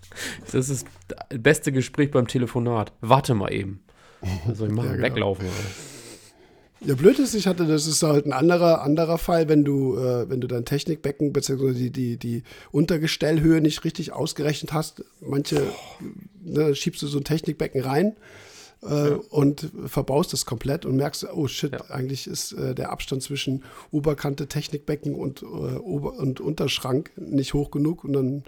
Das 0.51 0.69
ist 0.69 0.85
das 1.07 1.39
beste 1.39 1.71
Gespräch 1.71 2.11
beim 2.11 2.27
Telefonat. 2.27 2.91
Warte 2.99 3.33
mal 3.33 3.51
eben. 3.53 3.81
Also 4.45 4.65
ich 4.65 4.71
mache 4.71 4.87
ja, 4.87 4.93
genau. 4.93 5.05
weglaufen. 5.05 5.45
Ja, 6.83 6.95
blöd 6.95 7.19
ist, 7.19 7.35
ich 7.35 7.45
hatte, 7.45 7.67
das 7.67 7.85
ist 7.85 8.01
halt 8.01 8.25
ein 8.25 8.33
anderer, 8.33 8.81
anderer 8.81 9.19
Fall, 9.19 9.47
wenn 9.47 9.63
du, 9.63 9.97
äh, 9.97 10.27
wenn 10.29 10.41
du 10.41 10.47
dein 10.47 10.65
Technikbecken 10.65 11.31
bzw. 11.31 11.73
Die, 11.73 11.91
die, 11.91 12.17
die 12.17 12.43
Untergestellhöhe 12.71 13.61
nicht 13.61 13.83
richtig 13.83 14.13
ausgerechnet 14.13 14.73
hast. 14.73 15.03
Manche 15.19 15.61
ne, 16.43 16.73
schiebst 16.73 17.03
du 17.03 17.07
so 17.07 17.19
ein 17.19 17.23
Technikbecken 17.23 17.81
rein 17.81 18.15
äh, 18.83 19.11
ja. 19.11 19.19
und 19.29 19.69
verbaust 19.85 20.33
das 20.33 20.47
komplett 20.47 20.87
und 20.87 20.95
merkst, 20.95 21.27
oh 21.35 21.47
shit, 21.47 21.73
ja. 21.73 21.81
eigentlich 21.89 22.25
ist 22.25 22.53
äh, 22.53 22.73
der 22.73 22.91
Abstand 22.91 23.21
zwischen 23.21 23.63
Oberkante, 23.91 24.47
Technikbecken 24.47 25.13
und, 25.13 25.43
äh, 25.43 25.45
Ober 25.45 26.13
und 26.13 26.39
Unterschrank 26.39 27.11
nicht 27.15 27.53
hoch 27.53 27.69
genug 27.69 28.03
und 28.03 28.13
dann 28.13 28.43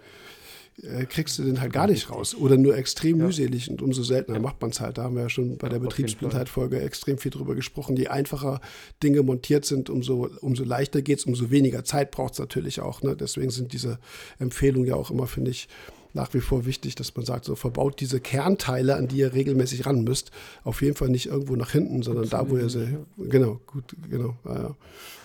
äh, 0.82 1.06
kriegst 1.06 1.38
du 1.38 1.44
den 1.44 1.62
halt 1.62 1.72
gar 1.72 1.88
nicht 1.88 2.10
raus 2.10 2.34
oder 2.36 2.58
nur 2.58 2.76
extrem 2.76 3.20
ja. 3.20 3.26
mühselig 3.26 3.70
und 3.70 3.82
umso 3.82 4.02
seltener 4.04 4.40
macht 4.40 4.62
man 4.62 4.72
es 4.72 4.80
halt. 4.80 4.98
Da 4.98 5.04
haben 5.04 5.16
wir 5.16 5.24
ja 5.24 5.30
schon 5.30 5.58
bei 5.58 5.70
der 5.70 5.80
Betriebsblindheit-Folge 5.80 6.82
extrem 6.82 7.18
viel 7.18 7.32
drüber 7.32 7.54
gesprochen. 7.56 7.96
Je 7.96 8.08
einfacher 8.08 8.60
Dinge 9.04 9.22
montiert 9.22 9.66
sind, 9.66 9.90
umso, 9.90 10.30
umso 10.42 10.64
leichter 10.64 11.02
geht 11.02 11.20
es, 11.20 11.26
umso 11.26 11.52
weniger 11.52 11.84
Zeit 11.84 12.12
braucht 12.12 12.34
es 12.34 12.40
natürlich 12.40 12.82
auch. 12.82 13.04
Ne? 13.04 13.16
Deswegen 13.16 13.52
sind 13.52 13.74
diese 13.74 14.00
Empfehlungen 14.40 14.88
ja 14.88 14.96
auch 14.96 15.12
immer, 15.12 15.28
finde 15.28 15.52
ich, 15.52 15.68
nach 16.14 16.34
wie 16.34 16.42
vor 16.42 16.66
wichtig, 16.66 16.96
dass 16.96 17.16
man 17.16 17.26
sagt, 17.26 17.46
so 17.46 17.56
verbaut 17.56 18.00
diese 18.00 18.20
Kernteile, 18.20 18.96
an 18.96 19.08
die 19.08 19.18
ihr 19.18 19.34
regelmäßig 19.34 19.86
ran 19.86 20.04
müsst, 20.04 20.32
auf 20.64 20.82
jeden 20.82 20.96
Fall 20.96 21.10
nicht 21.10 21.26
irgendwo 21.26 21.56
nach 21.56 21.72
hinten, 21.72 22.04
sondern 22.04 22.30
da, 22.30 22.50
wo 22.50 22.58
ihr 22.58 22.70
sie, 22.70 22.98
genau, 23.18 23.60
gut, 23.66 23.96
genau. 24.10 24.36
Ja, 24.46 24.76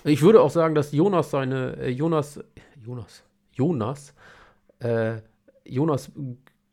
Ich 0.05 0.23
würde 0.23 0.41
auch 0.41 0.51
sagen, 0.51 0.75
dass 0.75 0.93
Jonas 0.93 1.31
seine, 1.31 1.77
äh, 1.77 1.91
Jonas, 1.91 2.41
Jonas, 2.85 3.23
Jonas, 3.53 4.15
äh, 4.81 5.17
Jonas 5.69 6.11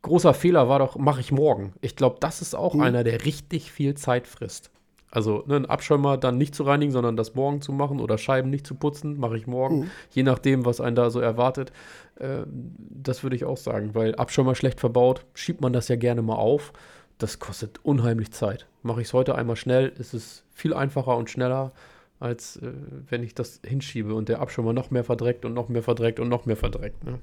großer 0.02 0.34
Fehler 0.34 0.68
war 0.68 0.78
doch, 0.78 0.96
mache 0.96 1.20
ich 1.20 1.32
morgen. 1.32 1.74
Ich 1.80 1.96
glaube, 1.96 2.16
das 2.20 2.40
ist 2.40 2.54
auch 2.54 2.74
mhm. 2.74 2.82
einer, 2.82 3.04
der 3.04 3.24
richtig 3.24 3.72
viel 3.72 3.94
Zeit 3.94 4.26
frisst. 4.26 4.70
Also 5.10 5.44
ne, 5.46 5.56
einen 5.56 5.66
Abschäumer 5.66 6.16
dann 6.16 6.36
nicht 6.36 6.54
zu 6.54 6.64
reinigen, 6.64 6.92
sondern 6.92 7.16
das 7.16 7.34
morgen 7.34 7.60
zu 7.60 7.72
machen 7.72 8.00
oder 8.00 8.18
Scheiben 8.18 8.50
nicht 8.50 8.66
zu 8.66 8.74
putzen, 8.74 9.18
mache 9.18 9.36
ich 9.36 9.46
morgen. 9.46 9.80
Mhm. 9.80 9.90
Je 10.10 10.22
nachdem, 10.22 10.64
was 10.64 10.80
einen 10.80 10.96
da 10.96 11.10
so 11.10 11.20
erwartet. 11.20 11.72
Äh, 12.16 12.42
das 12.46 13.22
würde 13.22 13.36
ich 13.36 13.44
auch 13.44 13.56
sagen, 13.56 13.94
weil 13.94 14.14
Abschäumer 14.14 14.54
schlecht 14.54 14.80
verbaut, 14.80 15.24
schiebt 15.34 15.60
man 15.60 15.72
das 15.72 15.88
ja 15.88 15.96
gerne 15.96 16.22
mal 16.22 16.36
auf. 16.36 16.72
Das 17.18 17.38
kostet 17.38 17.80
unheimlich 17.82 18.32
Zeit. 18.32 18.66
Mache 18.82 19.00
ich 19.00 19.08
es 19.08 19.12
heute 19.14 19.34
einmal 19.34 19.56
schnell, 19.56 19.88
ist 19.98 20.12
es 20.12 20.44
viel 20.52 20.74
einfacher 20.74 21.16
und 21.16 21.30
schneller, 21.30 21.72
als 22.20 22.56
äh, 22.58 22.72
wenn 23.08 23.22
ich 23.22 23.34
das 23.34 23.60
hinschiebe 23.64 24.14
und 24.14 24.28
der 24.28 24.40
Abschäumer 24.40 24.72
noch 24.72 24.90
mehr 24.90 25.04
verdreckt 25.04 25.44
und 25.44 25.54
noch 25.54 25.68
mehr 25.68 25.82
verdreckt 25.82 26.20
und 26.20 26.28
noch 26.28 26.46
mehr 26.46 26.56
verdreckt. 26.56 27.04
Ne? 27.04 27.20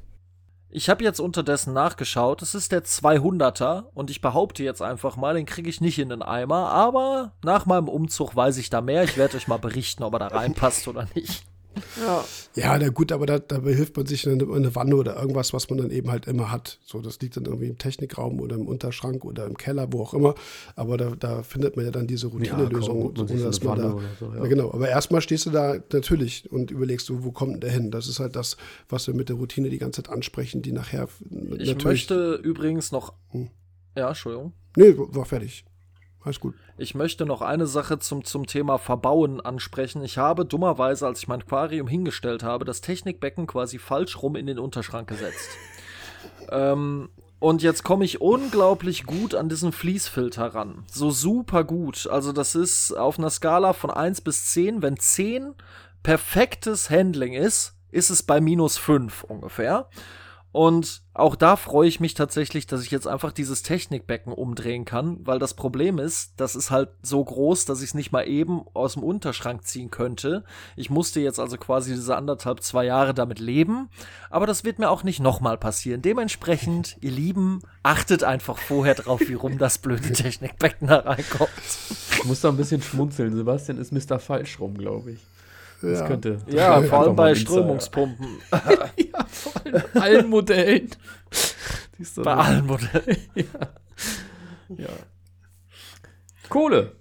Ich 0.76 0.90
habe 0.90 1.04
jetzt 1.04 1.20
unterdessen 1.20 1.72
nachgeschaut. 1.72 2.42
Es 2.42 2.56
ist 2.56 2.72
der 2.72 2.84
200er 2.84 3.84
und 3.94 4.10
ich 4.10 4.22
behaupte 4.22 4.64
jetzt 4.64 4.82
einfach 4.82 5.18
mal, 5.18 5.36
den 5.36 5.46
kriege 5.46 5.70
ich 5.70 5.82
nicht 5.82 6.00
in 6.00 6.10
den 6.10 6.24
Eimer. 6.24 6.70
Aber 6.70 7.34
nach 7.44 7.68
meinem 7.68 7.88
Umzug 7.88 8.36
weiß 8.36 8.58
ich 8.58 8.72
da 8.72 8.82
mehr. 8.82 9.04
Ich 9.04 9.16
werde 9.16 9.38
euch 9.38 9.48
mal 9.48 9.60
berichten, 9.60 10.02
ob 10.02 10.14
er 10.14 10.20
da 10.20 10.28
reinpasst 10.28 10.88
oder 10.88 11.08
nicht. 11.14 11.46
Ja, 12.00 12.26
ja 12.56 12.78
na 12.78 12.90
gut, 12.90 13.12
aber 13.12 13.26
da, 13.26 13.40
da 13.40 13.60
behilft 13.60 13.96
man 13.96 14.06
sich 14.06 14.28
eine, 14.28 14.44
eine 14.44 14.76
Wanne 14.76 14.96
oder 14.96 15.20
irgendwas, 15.20 15.54
was 15.54 15.70
man 15.70 15.80
dann 15.80 15.92
eben 15.92 16.12
halt 16.12 16.28
immer 16.28 16.52
hat. 16.52 16.80
So, 16.86 17.02
das 17.02 17.20
liegt 17.20 17.38
dann 17.38 17.46
irgendwie 17.46 17.68
im 17.68 17.78
Technikraum 17.78 18.40
oder 18.40 18.56
im 18.56 18.68
Unterschrank 18.68 19.26
oder 19.26 19.46
im 19.46 19.58
Keller, 19.58 19.92
wo 19.92 20.02
auch 20.02 20.14
immer. 20.14 20.36
Aber 20.76 20.98
da, 20.98 21.12
da 21.18 21.44
findet 21.44 21.76
man 21.76 21.86
ja 21.86 21.92
dann 21.92 22.08
diese 22.08 22.28
Routinelösung, 22.28 23.16
ja, 23.16 23.24
ohne 23.24 23.44
dass 23.44 23.64
man 23.64 23.78
da. 23.78 23.98
So, 24.20 24.34
ja. 24.34 24.46
Genau, 24.46 24.72
aber 24.74 24.90
erstmal 24.90 25.22
stehst 25.22 25.46
du 25.46 25.50
da 25.50 25.78
natürlich 25.92 26.52
und 26.52 26.72
überlegst 26.72 27.10
du, 27.10 27.24
wo 27.24 27.32
kommt 27.32 27.54
denn 27.54 27.62
der 27.62 27.72
hin? 27.72 27.92
Das 27.92 28.08
ist 28.08 28.20
halt 28.20 28.36
das, 28.36 28.58
was 28.90 29.08
wir 29.08 29.14
mit 29.14 29.30
der 29.30 29.36
Routine 29.36 29.70
die 29.70 29.80
ganze 29.80 30.04
Zeit 30.04 30.14
ansprechen, 30.14 30.62
die 30.62 30.72
nachher. 30.72 31.08
Ich 31.58 31.84
möchte 31.84 32.36
übrigens 32.36 32.92
noch. 32.92 33.14
Hm. 33.30 33.50
Ja, 33.96 34.10
Entschuldigung. 34.10 34.54
Nee, 34.76 34.96
war 34.98 35.26
fertig. 35.26 35.66
Alles 36.24 36.40
gut. 36.40 36.56
Ich 36.78 36.96
möchte 36.96 37.26
noch 37.26 37.42
eine 37.42 37.68
Sache 37.68 38.00
zum, 38.00 38.24
zum 38.24 38.48
Thema 38.48 38.78
Verbauen 38.78 39.42
ansprechen. 39.42 40.04
Ich 40.04 40.18
habe 40.18 40.46
dummerweise, 40.46 41.06
als 41.06 41.20
ich 41.20 41.28
mein 41.28 41.42
Aquarium 41.42 41.88
hingestellt 41.88 42.44
habe, 42.44 42.64
das 42.64 42.82
Technikbecken 42.82 43.46
quasi 43.46 43.78
falsch 43.78 44.22
rum 44.22 44.36
in 44.36 44.48
den 44.48 44.58
Unterschrank 44.58 45.10
gesetzt. 45.10 45.50
ähm, 46.50 47.10
und 47.40 47.62
jetzt 47.62 47.84
komme 47.84 48.06
ich 48.06 48.22
unglaublich 48.22 49.06
gut 49.06 49.36
an 49.36 49.50
diesen 49.50 49.74
Fließfilter 49.74 50.56
ran. 50.56 50.86
So 50.90 51.12
super 51.12 51.66
gut. 51.66 52.08
Also 52.08 52.32
das 52.32 52.56
ist 52.56 52.94
auf 52.94 53.20
einer 53.20 53.30
Skala 53.30 53.74
von 53.74 53.92
1 53.92 54.22
bis 54.22 54.46
10. 54.52 54.82
Wenn 54.82 54.96
10 54.96 55.54
perfektes 56.04 56.90
Handling 56.90 57.34
ist, 57.34 57.76
ist 57.92 58.10
es 58.10 58.24
bei 58.24 58.40
minus 58.40 58.78
5 58.78 59.26
ungefähr. 59.26 59.90
Und 60.54 61.02
auch 61.16 61.36
da 61.36 61.56
freue 61.56 61.88
ich 61.88 62.00
mich 62.00 62.14
tatsächlich, 62.14 62.68
dass 62.68 62.84
ich 62.84 62.92
jetzt 62.92 63.08
einfach 63.08 63.32
dieses 63.32 63.64
Technikbecken 63.64 64.32
umdrehen 64.32 64.86
kann, 64.86 65.18
weil 65.26 65.40
das 65.40 65.56
Problem 65.56 65.98
ist, 65.98 66.34
das 66.38 66.56
ist 66.56 66.70
halt 66.70 66.90
so 67.02 67.24
groß, 67.24 67.66
dass 67.66 67.80
ich 67.80 67.90
es 67.90 67.94
nicht 67.96 68.12
mal 68.12 68.28
eben 68.28 68.62
aus 68.76 68.94
dem 68.94 69.02
Unterschrank 69.02 69.66
ziehen 69.66 69.90
könnte. 69.90 70.44
Ich 70.76 70.92
musste 70.92 71.22
jetzt 71.22 71.40
also 71.40 71.58
quasi 71.58 71.96
diese 71.96 72.16
anderthalb, 72.16 72.62
zwei 72.62 72.86
Jahre 72.86 73.16
damit 73.16 73.40
leben, 73.40 73.90
aber 74.30 74.46
das 74.46 74.64
wird 74.64 74.78
mir 74.78 74.92
auch 74.92 75.04
nicht 75.04 75.20
nochmal 75.20 75.58
passieren. 75.58 76.04
Dementsprechend, 76.04 76.98
ihr 77.02 77.12
Lieben, 77.12 77.62
achtet 77.82 78.24
einfach 78.24 78.60
vorher 78.60 78.94
drauf, 78.94 79.22
wie 79.28 79.34
rum 79.34 79.58
das 79.58 79.80
blöde 79.80 80.14
Technikbecken 80.14 80.88
da 80.88 81.00
reinkommt. 81.00 81.50
Ich 82.12 82.26
muss 82.26 82.42
da 82.42 82.50
ein 82.50 82.58
bisschen 82.58 82.84
schmunzeln. 82.84 83.36
Sebastian 83.36 83.80
ist 83.80 83.92
Mr. 83.92 84.20
Falsch 84.20 84.60
rum, 84.60 84.78
glaube 84.78 85.14
ich. 85.14 85.20
Das 85.84 86.00
ja. 86.00 86.08
könnte. 86.08 86.38
Ja, 86.48 86.82
vor 86.82 87.02
allem 87.02 87.16
bei 87.16 87.36
Strömungspumpen. 87.36 88.26
ja, 88.52 89.26
vor 89.26 89.54
allem 89.66 89.84
bei 89.94 90.02
allen 90.02 90.30
Modellen. 90.30 90.90
bei 92.16 92.34
allen 92.34 92.66
Modellen. 92.66 93.18
ja. 93.36 93.44
ja. 94.78 94.90
Kohle. 96.48 96.94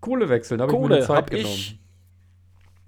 Kohle 0.00 0.28
wechseln, 0.30 0.62
habe 0.62 0.72
ich 0.72 0.78
mir 0.78 0.94
eine 0.96 1.06
Zeit 1.06 1.30
genommen. 1.30 1.54
Ich. 1.54 1.80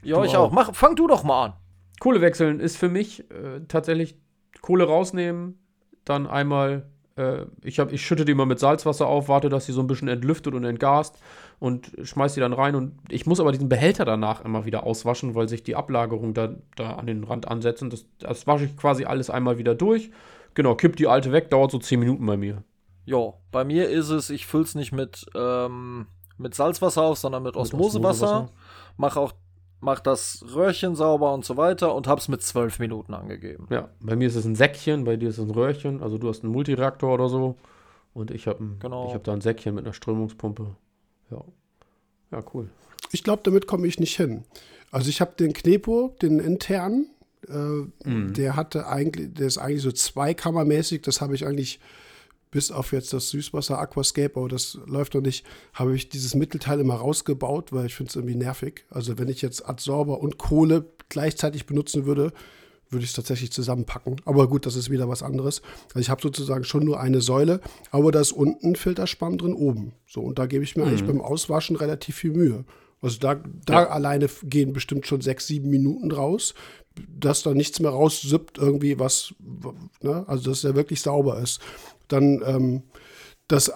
Ja, 0.02 0.16
du 0.16 0.24
ich 0.24 0.36
auch. 0.36 0.48
auch. 0.48 0.52
Mach, 0.52 0.74
fang 0.74 0.96
du 0.96 1.06
doch 1.06 1.22
mal 1.22 1.44
an. 1.44 1.52
Kohle 2.00 2.22
wechseln 2.22 2.58
ist 2.58 2.78
für 2.78 2.88
mich 2.88 3.30
äh, 3.30 3.60
tatsächlich 3.68 4.18
Kohle 4.62 4.84
rausnehmen, 4.84 5.58
dann 6.06 6.26
einmal, 6.26 6.90
äh, 7.16 7.44
ich, 7.62 7.78
hab, 7.78 7.92
ich 7.92 8.04
schütte 8.04 8.24
die 8.24 8.34
mal 8.34 8.46
mit 8.46 8.58
Salzwasser 8.58 9.06
auf, 9.06 9.28
warte, 9.28 9.50
dass 9.50 9.66
sie 9.66 9.72
so 9.72 9.82
ein 9.82 9.86
bisschen 9.86 10.08
entlüftet 10.08 10.54
und 10.54 10.64
entgast 10.64 11.18
und 11.64 11.92
schmeiß 12.02 12.34
die 12.34 12.40
dann 12.40 12.52
rein. 12.52 12.74
Und 12.74 12.92
ich 13.08 13.24
muss 13.24 13.40
aber 13.40 13.50
diesen 13.50 13.70
Behälter 13.70 14.04
danach 14.04 14.44
immer 14.44 14.66
wieder 14.66 14.84
auswaschen, 14.84 15.34
weil 15.34 15.48
sich 15.48 15.62
die 15.62 15.76
Ablagerungen 15.76 16.34
da, 16.34 16.50
da 16.76 16.96
an 16.96 17.06
den 17.06 17.24
Rand 17.24 17.48
ansetzen. 17.48 17.88
Das, 17.88 18.04
das 18.18 18.46
wasche 18.46 18.66
ich 18.66 18.76
quasi 18.76 19.06
alles 19.06 19.30
einmal 19.30 19.56
wieder 19.56 19.74
durch. 19.74 20.10
Genau, 20.52 20.74
kipp 20.74 20.96
die 20.96 21.06
alte 21.06 21.32
weg, 21.32 21.48
dauert 21.48 21.70
so 21.70 21.78
10 21.78 22.00
Minuten 22.00 22.26
bei 22.26 22.36
mir. 22.36 22.62
Ja, 23.06 23.32
bei 23.50 23.64
mir 23.64 23.88
ist 23.88 24.10
es, 24.10 24.28
ich 24.28 24.44
fülle 24.44 24.64
es 24.64 24.74
nicht 24.74 24.92
mit, 24.92 25.24
ähm, 25.34 26.06
mit 26.36 26.54
Salzwasser 26.54 27.00
auf, 27.00 27.16
sondern 27.16 27.42
mit 27.42 27.56
Osmosewasser. 27.56 28.26
Osmosewasser. 28.26 28.52
Mach 28.98 29.16
auch 29.16 29.32
mach 29.80 30.00
das 30.00 30.44
Röhrchen 30.54 30.94
sauber 30.94 31.32
und 31.32 31.46
so 31.46 31.56
weiter 31.56 31.94
und 31.94 32.06
hab's 32.06 32.28
mit 32.28 32.42
12 32.42 32.78
Minuten 32.78 33.14
angegeben. 33.14 33.68
Ja, 33.70 33.88
bei 34.00 34.16
mir 34.16 34.28
ist 34.28 34.36
es 34.36 34.44
ein 34.44 34.54
Säckchen, 34.54 35.04
bei 35.04 35.16
dir 35.16 35.30
ist 35.30 35.38
es 35.38 35.44
ein 35.44 35.50
Röhrchen. 35.50 36.02
Also 36.02 36.18
du 36.18 36.28
hast 36.28 36.44
einen 36.44 36.52
Multireaktor 36.52 37.14
oder 37.14 37.30
so 37.30 37.56
und 38.12 38.30
ich 38.30 38.46
habe 38.46 38.76
genau. 38.80 39.14
hab 39.14 39.24
da 39.24 39.32
ein 39.32 39.40
Säckchen 39.40 39.74
mit 39.74 39.86
einer 39.86 39.94
Strömungspumpe. 39.94 40.76
Ja. 41.30 41.44
Ja, 42.30 42.44
cool. 42.52 42.68
Ich 43.12 43.22
glaube, 43.22 43.42
damit 43.44 43.66
komme 43.66 43.86
ich 43.86 44.00
nicht 44.00 44.16
hin. 44.16 44.44
Also 44.90 45.08
ich 45.08 45.20
habe 45.20 45.34
den 45.38 45.52
Knepo, 45.52 46.16
den 46.20 46.40
internen, 46.40 47.08
äh, 47.48 48.08
mm. 48.08 48.34
der 48.34 48.56
hatte 48.56 48.86
eigentlich, 48.86 49.34
der 49.34 49.46
ist 49.46 49.58
eigentlich 49.58 49.82
so 49.82 49.92
zweikammermäßig, 49.92 51.02
das 51.02 51.20
habe 51.20 51.34
ich 51.34 51.46
eigentlich 51.46 51.80
bis 52.50 52.70
auf 52.70 52.92
jetzt 52.92 53.12
das 53.12 53.30
Süßwasser 53.30 53.78
Aquascape, 53.80 54.36
aber 54.36 54.48
das 54.48 54.78
läuft 54.86 55.14
noch 55.14 55.20
nicht, 55.20 55.44
habe 55.72 55.96
ich 55.96 56.08
dieses 56.08 56.36
Mittelteil 56.36 56.78
immer 56.78 56.94
rausgebaut, 56.94 57.72
weil 57.72 57.86
ich 57.86 57.94
finde 57.96 58.10
es 58.10 58.16
irgendwie 58.16 58.36
nervig. 58.36 58.84
Also 58.90 59.18
wenn 59.18 59.28
ich 59.28 59.42
jetzt 59.42 59.68
Adsorber 59.68 60.20
und 60.20 60.38
Kohle 60.38 60.88
gleichzeitig 61.08 61.66
benutzen 61.66 62.06
würde, 62.06 62.32
würde 62.90 63.04
ich 63.04 63.10
es 63.10 63.16
tatsächlich 63.16 63.50
zusammenpacken. 63.52 64.20
Aber 64.24 64.48
gut, 64.48 64.66
das 64.66 64.76
ist 64.76 64.90
wieder 64.90 65.08
was 65.08 65.22
anderes. 65.22 65.62
Also 65.88 66.00
ich 66.00 66.10
habe 66.10 66.22
sozusagen 66.22 66.64
schon 66.64 66.84
nur 66.84 67.00
eine 67.00 67.20
Säule, 67.20 67.60
aber 67.90 68.12
da 68.12 68.20
ist 68.20 68.32
unten 68.32 68.76
Filterspann 68.76 69.38
drin 69.38 69.54
oben. 69.54 69.92
So, 70.06 70.20
und 70.20 70.38
da 70.38 70.46
gebe 70.46 70.64
ich 70.64 70.76
mir 70.76 70.84
mhm. 70.84 70.88
eigentlich 70.88 71.06
beim 71.06 71.20
Auswaschen 71.20 71.76
relativ 71.76 72.16
viel 72.16 72.32
Mühe. 72.32 72.64
Also 73.00 73.18
da, 73.18 73.34
da 73.66 73.82
ja. 73.82 73.88
alleine 73.90 74.28
gehen 74.44 74.72
bestimmt 74.72 75.06
schon 75.06 75.20
sechs, 75.20 75.46
sieben 75.46 75.68
Minuten 75.68 76.10
raus, 76.10 76.54
dass 77.08 77.42
da 77.42 77.52
nichts 77.52 77.80
mehr 77.80 77.90
raussippt, 77.90 78.56
irgendwie 78.56 78.98
was, 78.98 79.34
ne? 80.00 80.24
also 80.26 80.50
dass 80.50 80.64
er 80.64 80.74
wirklich 80.74 81.02
sauber 81.02 81.38
ist. 81.38 81.60
Dann 82.08 82.42
ähm, 82.46 82.82
das 83.48 83.70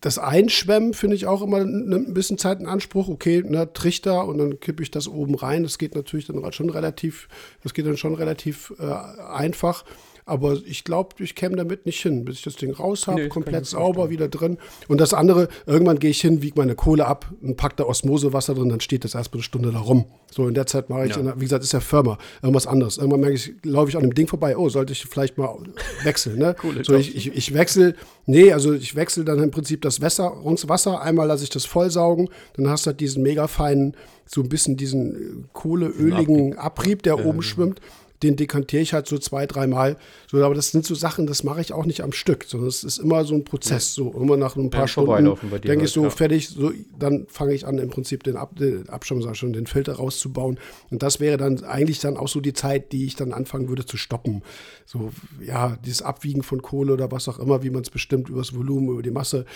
das 0.00 0.18
Einschwemmen 0.18 0.94
finde 0.94 1.16
ich 1.16 1.26
auch 1.26 1.42
immer 1.42 1.62
nimmt 1.64 2.08
ein 2.08 2.14
bisschen 2.14 2.38
Zeit 2.38 2.58
in 2.58 2.66
Anspruch. 2.66 3.08
Okay, 3.08 3.42
ne, 3.46 3.70
Trichter 3.72 4.26
und 4.26 4.38
dann 4.38 4.58
kippe 4.58 4.82
ich 4.82 4.90
das 4.90 5.08
oben 5.08 5.34
rein. 5.34 5.62
Das 5.62 5.76
geht 5.76 5.94
natürlich 5.94 6.26
dann 6.26 6.52
schon 6.52 6.70
relativ, 6.70 7.28
das 7.62 7.74
geht 7.74 7.86
dann 7.86 7.98
schon 7.98 8.14
relativ 8.14 8.72
äh, 8.78 8.84
einfach. 8.84 9.84
Aber 10.30 10.56
ich 10.64 10.84
glaube, 10.84 11.16
ich 11.18 11.34
käme 11.34 11.56
damit 11.56 11.86
nicht 11.86 12.00
hin, 12.00 12.24
bis 12.24 12.36
ich 12.36 12.42
das 12.42 12.54
Ding 12.54 12.72
raus 12.72 13.08
habe, 13.08 13.22
nee, 13.22 13.28
komplett 13.28 13.66
sauber 13.66 14.10
wieder 14.10 14.28
drin. 14.28 14.58
Und 14.86 15.00
das 15.00 15.12
andere, 15.12 15.48
irgendwann 15.66 15.98
gehe 15.98 16.10
ich 16.10 16.20
hin, 16.20 16.40
wiege 16.40 16.54
meine 16.56 16.76
Kohle 16.76 17.06
ab 17.06 17.32
und 17.42 17.56
packe 17.56 17.74
da 17.76 17.84
Osmosewasser 17.84 18.54
drin, 18.54 18.68
dann 18.68 18.80
steht 18.80 19.04
das 19.04 19.16
erstmal 19.16 19.38
eine 19.38 19.42
Stunde 19.42 19.72
da 19.72 19.80
rum. 19.80 20.04
So, 20.30 20.46
in 20.46 20.54
der 20.54 20.66
Zeit 20.66 20.88
mache 20.88 21.06
ich, 21.06 21.16
ja. 21.16 21.34
wie 21.36 21.40
gesagt, 21.44 21.64
ist 21.64 21.72
ja 21.72 21.80
Firma, 21.80 22.16
irgendwas 22.42 22.68
anderes. 22.68 22.98
Irgendwann 22.98 23.20
merke 23.20 23.34
ich, 23.34 23.52
laufe 23.64 23.88
ich 23.88 23.96
an 23.96 24.02
dem 24.02 24.14
Ding 24.14 24.28
vorbei, 24.28 24.56
oh, 24.56 24.68
sollte 24.68 24.92
ich 24.92 25.04
vielleicht 25.04 25.36
mal 25.36 25.56
wechseln, 26.04 26.38
ne? 26.38 26.54
cool, 26.62 26.84
so, 26.84 26.94
ich, 26.94 27.16
ich, 27.16 27.34
ich 27.34 27.52
wechsle, 27.52 27.96
nee, 28.26 28.52
also 28.52 28.72
ich 28.72 28.94
wechsle 28.94 29.24
dann 29.24 29.42
im 29.42 29.50
Prinzip 29.50 29.82
das 29.82 30.00
Wasser, 30.00 30.32
Wasser, 30.44 31.02
einmal 31.02 31.26
lasse 31.26 31.42
ich 31.42 31.50
das 31.50 31.64
vollsaugen, 31.64 32.28
dann 32.54 32.68
hast 32.68 32.86
du 32.86 32.90
halt 32.90 33.00
diesen 33.00 33.24
mega 33.24 33.48
feinen, 33.48 33.96
so 34.26 34.42
ein 34.42 34.48
bisschen 34.48 34.76
diesen 34.76 35.48
kohleöligen 35.52 36.56
Abrieb, 36.56 37.02
der 37.02 37.16
ja, 37.16 37.24
oben 37.24 37.42
schwimmt 37.42 37.80
den 38.22 38.36
dekantiere 38.36 38.82
ich 38.82 38.92
halt 38.92 39.06
so 39.06 39.18
zwei, 39.18 39.46
dreimal. 39.46 39.96
So, 40.30 40.44
aber 40.44 40.54
das 40.54 40.70
sind 40.70 40.86
so 40.86 40.94
Sachen, 40.94 41.26
das 41.26 41.42
mache 41.42 41.60
ich 41.60 41.72
auch 41.72 41.86
nicht 41.86 42.04
am 42.04 42.12
Stück, 42.12 42.44
sondern 42.44 42.68
es 42.68 42.84
ist 42.84 42.98
immer 42.98 43.24
so 43.24 43.34
ein 43.34 43.42
Prozess. 43.42 43.94
So 43.94 44.12
immer 44.12 44.36
nach 44.36 44.54
ein 44.54 44.70
paar 44.70 44.82
ja, 44.82 44.86
Stunden 44.86 45.36
denke 45.64 45.86
ich 45.86 45.90
so, 45.90 46.04
ja. 46.04 46.10
fertig, 46.10 46.50
so, 46.50 46.70
dann 46.96 47.26
fange 47.26 47.52
ich 47.52 47.66
an, 47.66 47.78
im 47.78 47.90
Prinzip 47.90 48.22
den, 48.22 48.36
Ab 48.36 48.54
den 48.54 48.88
Abschirm, 48.88 49.20
sag 49.22 49.34
schon, 49.34 49.52
den 49.52 49.66
Filter 49.66 49.94
rauszubauen. 49.94 50.60
Und 50.88 51.02
das 51.02 51.18
wäre 51.18 51.36
dann 51.36 51.64
eigentlich 51.64 51.98
dann 51.98 52.16
auch 52.16 52.28
so 52.28 52.40
die 52.40 52.52
Zeit, 52.52 52.92
die 52.92 53.06
ich 53.06 53.16
dann 53.16 53.32
anfangen 53.32 53.68
würde 53.68 53.84
zu 53.84 53.96
stoppen. 53.96 54.44
So, 54.86 55.10
ja, 55.44 55.76
dieses 55.84 56.02
Abwiegen 56.02 56.44
von 56.44 56.62
Kohle 56.62 56.92
oder 56.92 57.10
was 57.10 57.26
auch 57.26 57.40
immer, 57.40 57.64
wie 57.64 57.70
man 57.70 57.82
es 57.82 57.90
bestimmt, 57.90 58.28
über 58.28 58.38
das 58.38 58.54
Volumen, 58.54 58.90
über 58.90 59.02
die 59.02 59.10
Masse, 59.10 59.46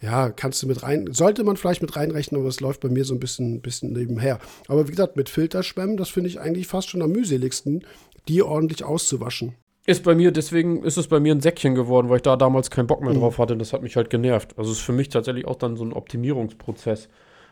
ja, 0.00 0.30
kannst 0.30 0.62
du 0.62 0.66
mit 0.66 0.82
rein, 0.82 1.10
sollte 1.12 1.44
man 1.44 1.58
vielleicht 1.58 1.82
mit 1.82 1.94
reinrechnen, 1.94 2.40
aber 2.40 2.48
es 2.48 2.60
läuft 2.60 2.80
bei 2.80 2.88
mir 2.88 3.04
so 3.04 3.12
ein 3.12 3.20
bisschen, 3.20 3.60
bisschen 3.60 3.92
nebenher. 3.92 4.38
Aber 4.66 4.88
wie 4.88 4.92
gesagt, 4.92 5.14
mit 5.14 5.28
Filterschwemmen, 5.28 5.98
das 5.98 6.08
finde 6.08 6.30
ich 6.30 6.40
eigentlich 6.40 6.68
fast 6.68 6.88
schon 6.88 7.02
am 7.02 7.12
mühseligsten, 7.12 7.84
die 8.28 8.42
ordentlich 8.42 8.82
auszuwaschen. 8.82 9.56
Ist 9.84 10.04
bei 10.04 10.14
mir, 10.14 10.30
deswegen 10.30 10.84
ist 10.84 10.96
es 10.96 11.08
bei 11.08 11.18
mir 11.18 11.34
ein 11.34 11.40
Säckchen 11.40 11.74
geworden, 11.74 12.08
weil 12.08 12.16
ich 12.16 12.22
da 12.22 12.36
damals 12.36 12.70
keinen 12.70 12.86
Bock 12.86 13.00
mehr 13.00 13.12
mhm. 13.12 13.18
drauf 13.18 13.38
hatte. 13.38 13.56
Das 13.56 13.72
hat 13.72 13.82
mich 13.82 13.96
halt 13.96 14.10
genervt. 14.10 14.56
Also 14.56 14.70
ist 14.70 14.80
für 14.80 14.92
mich 14.92 15.08
tatsächlich 15.08 15.46
auch 15.46 15.56
dann 15.56 15.76
so 15.76 15.84
ein 15.84 15.92
Optimierungsprozess. 15.92 17.08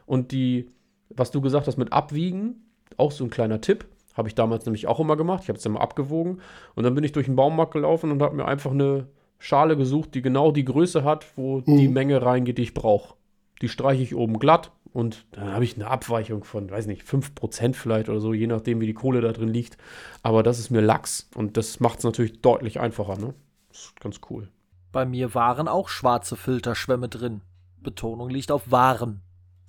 Und 0.06 0.30
die, 0.30 0.70
was 1.08 1.32
du 1.32 1.40
gesagt 1.40 1.66
hast 1.66 1.76
mit 1.76 1.92
Abwiegen, 1.92 2.62
auch 2.96 3.10
so 3.10 3.24
ein 3.24 3.30
kleiner 3.30 3.60
Tipp. 3.60 3.84
Habe 4.14 4.28
ich 4.28 4.34
damals 4.34 4.64
nämlich 4.64 4.86
auch 4.86 5.00
immer 5.00 5.16
gemacht. 5.16 5.42
Ich 5.42 5.48
habe 5.48 5.58
es 5.58 5.66
immer 5.66 5.80
abgewogen. 5.80 6.40
Und 6.76 6.84
dann 6.84 6.94
bin 6.94 7.02
ich 7.02 7.12
durch 7.12 7.26
den 7.26 7.36
Baumarkt 7.36 7.72
gelaufen 7.72 8.12
und 8.12 8.22
habe 8.22 8.36
mir 8.36 8.44
einfach 8.44 8.70
eine 8.70 9.08
Schale 9.38 9.76
gesucht, 9.76 10.14
die 10.14 10.22
genau 10.22 10.52
die 10.52 10.64
Größe 10.64 11.02
hat, 11.02 11.26
wo 11.36 11.62
mhm. 11.66 11.76
die 11.78 11.88
Menge 11.88 12.22
reingeht, 12.22 12.58
die 12.58 12.62
ich 12.62 12.74
brauche. 12.74 13.14
Die 13.60 13.68
streiche 13.68 14.02
ich 14.02 14.14
oben 14.14 14.38
glatt 14.38 14.70
und 14.92 15.26
dann 15.32 15.52
habe 15.52 15.64
ich 15.64 15.76
eine 15.76 15.86
Abweichung 15.86 16.44
von, 16.44 16.70
weiß 16.70 16.86
nicht, 16.86 17.02
5% 17.02 17.74
vielleicht 17.74 18.08
oder 18.08 18.20
so, 18.20 18.34
je 18.34 18.46
nachdem, 18.46 18.80
wie 18.80 18.86
die 18.86 18.94
Kohle 18.94 19.20
da 19.20 19.32
drin 19.32 19.48
liegt. 19.48 19.76
Aber 20.22 20.42
das 20.42 20.58
ist 20.58 20.70
mir 20.70 20.80
Lachs 20.80 21.28
und 21.34 21.56
das 21.56 21.80
macht 21.80 21.98
es 21.98 22.04
natürlich 22.04 22.40
deutlich 22.40 22.80
einfacher, 22.80 23.16
ne? 23.16 23.34
Das 23.68 23.78
ist 23.78 24.00
ganz 24.00 24.20
cool. 24.30 24.48
Bei 24.92 25.06
mir 25.06 25.34
waren 25.34 25.68
auch 25.68 25.88
schwarze 25.88 26.36
Filterschwämme 26.36 27.08
drin. 27.08 27.42
Betonung 27.80 28.28
liegt 28.28 28.50
auf 28.50 28.70
waren. 28.70 29.22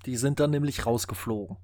Die 0.06 0.18
sind 0.18 0.39
dann 0.39 0.49
nämlich 0.49 0.85
rausgeflogen. 0.85 1.57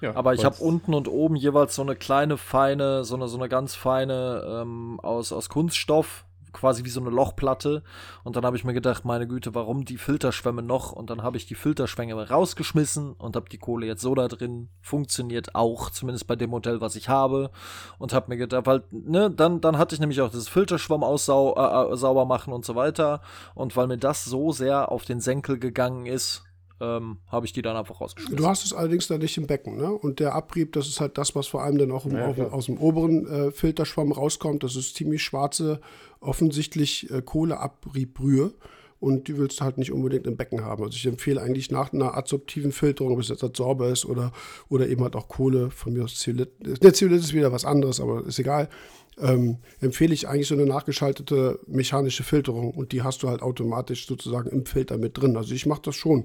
Ja, 0.00 0.14
Aber 0.14 0.34
ich 0.34 0.44
habe 0.44 0.56
unten 0.56 0.92
und 0.92 1.08
oben 1.08 1.34
jeweils 1.34 1.74
so 1.74 1.82
eine 1.82 1.96
kleine, 1.96 2.36
feine, 2.36 3.04
so 3.04 3.14
eine, 3.16 3.26
so 3.26 3.38
eine 3.38 3.48
ganz 3.48 3.74
feine 3.74 4.44
ähm, 4.46 5.00
aus, 5.00 5.32
aus 5.32 5.48
Kunststoff, 5.48 6.23
quasi 6.54 6.84
wie 6.84 6.90
so 6.90 7.00
eine 7.00 7.10
Lochplatte. 7.10 7.82
Und 8.22 8.36
dann 8.36 8.46
habe 8.46 8.56
ich 8.56 8.64
mir 8.64 8.72
gedacht, 8.72 9.04
meine 9.04 9.28
Güte, 9.28 9.54
warum 9.54 9.84
die 9.84 9.98
Filterschwämme 9.98 10.62
noch? 10.62 10.92
Und 10.92 11.10
dann 11.10 11.22
habe 11.22 11.36
ich 11.36 11.44
die 11.44 11.54
Filterschwämme 11.54 12.30
rausgeschmissen 12.30 13.12
und 13.12 13.36
habe 13.36 13.50
die 13.50 13.58
Kohle 13.58 13.86
jetzt 13.86 14.00
so 14.00 14.14
da 14.14 14.28
drin. 14.28 14.70
Funktioniert 14.80 15.54
auch, 15.54 15.90
zumindest 15.90 16.26
bei 16.26 16.36
dem 16.36 16.50
Modell, 16.50 16.80
was 16.80 16.96
ich 16.96 17.10
habe. 17.10 17.50
Und 17.98 18.14
habe 18.14 18.30
mir 18.30 18.38
gedacht, 18.38 18.66
weil, 18.66 18.84
ne, 18.90 19.30
dann, 19.30 19.60
dann 19.60 19.76
hatte 19.76 19.94
ich 19.94 20.00
nämlich 20.00 20.22
auch 20.22 20.30
das 20.30 20.48
Filterschwamm 20.48 21.04
aussau 21.04 21.54
äh, 21.56 21.92
äh, 21.92 21.96
sauber 21.96 22.24
machen 22.24 22.52
und 22.54 22.64
so 22.64 22.74
weiter. 22.74 23.20
Und 23.54 23.76
weil 23.76 23.86
mir 23.86 23.98
das 23.98 24.24
so 24.24 24.52
sehr 24.52 24.90
auf 24.90 25.04
den 25.04 25.20
Senkel 25.20 25.58
gegangen 25.58 26.06
ist, 26.06 26.44
ähm, 26.80 27.18
habe 27.28 27.46
ich 27.46 27.52
die 27.52 27.62
dann 27.62 27.76
einfach 27.76 28.00
rausgeschmissen. 28.00 28.36
Du 28.36 28.46
hast 28.46 28.64
es 28.64 28.72
allerdings 28.72 29.06
da 29.06 29.18
nicht 29.18 29.36
im 29.38 29.46
Becken, 29.46 29.76
ne? 29.76 29.92
Und 29.92 30.20
der 30.20 30.34
Abrieb, 30.34 30.72
das 30.72 30.88
ist 30.88 31.00
halt 31.00 31.18
das, 31.18 31.34
was 31.34 31.46
vor 31.46 31.62
allem 31.62 31.78
dann 31.78 31.92
auch 31.92 32.04
im, 32.06 32.16
ja, 32.16 32.26
auf, 32.26 32.38
aus 32.38 32.66
dem 32.66 32.78
oberen 32.78 33.26
äh, 33.26 33.50
Filterschwamm 33.52 34.12
rauskommt. 34.12 34.62
Das 34.64 34.76
ist 34.76 34.96
ziemlich 34.96 35.22
schwarze, 35.22 35.80
offensichtlich 36.20 37.10
äh, 37.10 37.22
Kohleabriebbrühe. 37.22 38.54
Und 39.00 39.28
die 39.28 39.36
willst 39.36 39.60
du 39.60 39.64
halt 39.64 39.76
nicht 39.76 39.92
unbedingt 39.92 40.26
im 40.26 40.36
Becken 40.36 40.64
haben. 40.64 40.82
Also 40.82 40.96
ich 40.96 41.04
empfehle 41.04 41.42
eigentlich 41.42 41.70
nach 41.70 41.92
einer 41.92 42.16
adsorptiven 42.16 42.72
Filterung, 42.72 43.12
ob 43.12 43.20
es 43.20 43.28
jetzt 43.28 43.44
Adsorber 43.44 43.90
ist 43.90 44.06
oder, 44.06 44.32
oder 44.70 44.88
eben 44.88 45.02
halt 45.02 45.14
auch 45.14 45.28
Kohle, 45.28 45.70
von 45.70 45.92
mir 45.92 46.04
aus 46.04 46.14
Zeolit. 46.14 46.52
Der 46.58 46.94
Zeolit 46.94 47.18
ist 47.18 47.34
wieder 47.34 47.52
was 47.52 47.66
anderes, 47.66 48.00
aber 48.00 48.24
ist 48.24 48.38
egal 48.38 48.70
ähm, 49.20 49.58
empfehle 49.80 50.14
ich 50.14 50.28
eigentlich 50.28 50.48
so 50.48 50.54
eine 50.54 50.66
nachgeschaltete 50.66 51.60
mechanische 51.66 52.22
Filterung 52.22 52.72
und 52.72 52.92
die 52.92 53.02
hast 53.02 53.22
du 53.22 53.28
halt 53.28 53.42
automatisch 53.42 54.06
sozusagen 54.06 54.50
im 54.50 54.66
Filter 54.66 54.98
mit 54.98 55.18
drin. 55.18 55.36
Also 55.36 55.54
ich 55.54 55.66
mache 55.66 55.82
das 55.82 55.96
schon. 55.96 56.24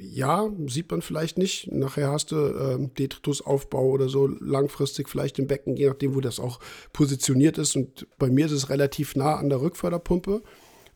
Ja, 0.00 0.50
sieht 0.66 0.90
man 0.90 1.02
vielleicht 1.02 1.38
nicht. 1.38 1.72
Nachher 1.72 2.10
hast 2.10 2.32
du 2.32 2.36
ähm, 2.36 2.94
Detritusaufbau 2.94 3.88
oder 3.90 4.08
so 4.08 4.26
langfristig 4.26 5.08
vielleicht 5.08 5.38
im 5.38 5.46
Becken, 5.46 5.76
je 5.76 5.88
nachdem, 5.88 6.14
wo 6.14 6.20
das 6.20 6.38
auch 6.38 6.60
positioniert 6.92 7.58
ist. 7.58 7.76
Und 7.76 8.06
bei 8.18 8.28
mir 8.28 8.46
ist 8.46 8.52
es 8.52 8.68
relativ 8.68 9.16
nah 9.16 9.36
an 9.36 9.48
der 9.48 9.60
Rückförderpumpe. 9.60 10.42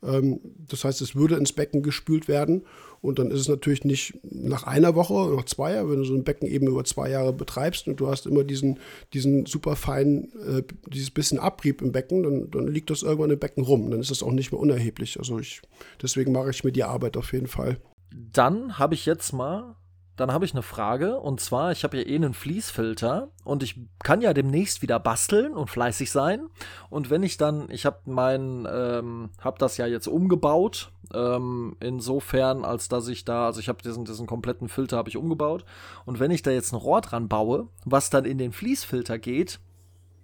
Ähm, 0.02 0.40
das 0.68 0.84
heißt, 0.84 1.00
es 1.00 1.14
würde 1.14 1.36
ins 1.36 1.52
Becken 1.52 1.82
gespült 1.82 2.28
werden. 2.28 2.62
Und 3.00 3.18
dann 3.18 3.30
ist 3.30 3.40
es 3.40 3.48
natürlich 3.48 3.84
nicht 3.84 4.18
nach 4.24 4.64
einer 4.64 4.94
Woche, 4.94 5.34
nach 5.34 5.44
zwei 5.44 5.74
Jahren, 5.74 5.90
wenn 5.90 5.98
du 5.98 6.04
so 6.04 6.14
ein 6.14 6.24
Becken 6.24 6.48
eben 6.48 6.66
über 6.66 6.84
zwei 6.84 7.10
Jahre 7.10 7.32
betreibst 7.32 7.86
und 7.86 8.00
du 8.00 8.08
hast 8.08 8.26
immer 8.26 8.42
diesen, 8.42 8.80
diesen 9.12 9.46
super 9.46 9.76
feinen, 9.76 10.32
äh, 10.44 10.62
dieses 10.88 11.10
bisschen 11.10 11.38
Abrieb 11.38 11.80
im 11.80 11.92
Becken, 11.92 12.24
dann, 12.24 12.50
dann 12.50 12.66
liegt 12.66 12.90
das 12.90 13.02
irgendwann 13.02 13.30
im 13.30 13.38
Becken 13.38 13.62
rum. 13.62 13.90
Dann 13.90 14.00
ist 14.00 14.10
das 14.10 14.22
auch 14.22 14.32
nicht 14.32 14.50
mehr 14.50 14.60
unerheblich. 14.60 15.18
Also 15.18 15.38
ich, 15.38 15.62
deswegen 16.02 16.32
mache 16.32 16.50
ich 16.50 16.64
mir 16.64 16.72
die 16.72 16.84
Arbeit 16.84 17.16
auf 17.16 17.32
jeden 17.32 17.48
Fall. 17.48 17.78
Dann 18.10 18.78
habe 18.78 18.94
ich 18.94 19.06
jetzt 19.06 19.32
mal 19.32 19.76
dann 20.19 20.32
habe 20.32 20.45
ich 20.45 20.53
eine 20.53 20.62
Frage 20.62 21.19
und 21.20 21.40
zwar, 21.40 21.70
ich 21.70 21.85
habe 21.85 21.97
ja 21.97 22.03
eh 22.07 22.16
einen 22.16 22.35
Fließfilter 22.35 23.28
und 23.45 23.62
ich 23.62 23.81
kann 24.03 24.20
ja 24.20 24.35
demnächst 24.35 24.82
wieder 24.82 24.99
basteln 24.99 25.55
und 25.55 25.70
fleißig 25.70 26.11
sein. 26.11 26.49
Und 26.90 27.09
wenn 27.09 27.23
ich 27.23 27.36
dann, 27.36 27.70
ich 27.70 27.86
habe 27.86 27.99
mein, 28.07 28.66
ähm, 28.70 29.31
habe 29.40 29.59
das 29.59 29.77
ja 29.77 29.86
jetzt 29.86 30.09
umgebaut, 30.09 30.90
ähm, 31.15 31.77
insofern, 31.78 32.65
als 32.65 32.89
dass 32.89 33.07
ich 33.07 33.24
da, 33.24 33.47
also 33.47 33.61
ich 33.61 33.69
habe 33.69 33.81
diesen, 33.81 34.05
diesen 34.05 34.27
kompletten 34.27 34.69
Filter 34.69 34.97
habe 34.97 35.09
ich 35.09 35.16
umgebaut. 35.16 35.65
Und 36.05 36.19
wenn 36.19 36.32
ich 36.32 36.43
da 36.43 36.51
jetzt 36.51 36.73
ein 36.73 36.77
Rohr 36.77 37.01
dran 37.01 37.28
baue, 37.28 37.69
was 37.85 38.11
dann 38.11 38.24
in 38.24 38.39
den 38.39 38.53
Fließfilter 38.53 39.19
geht, 39.19 39.61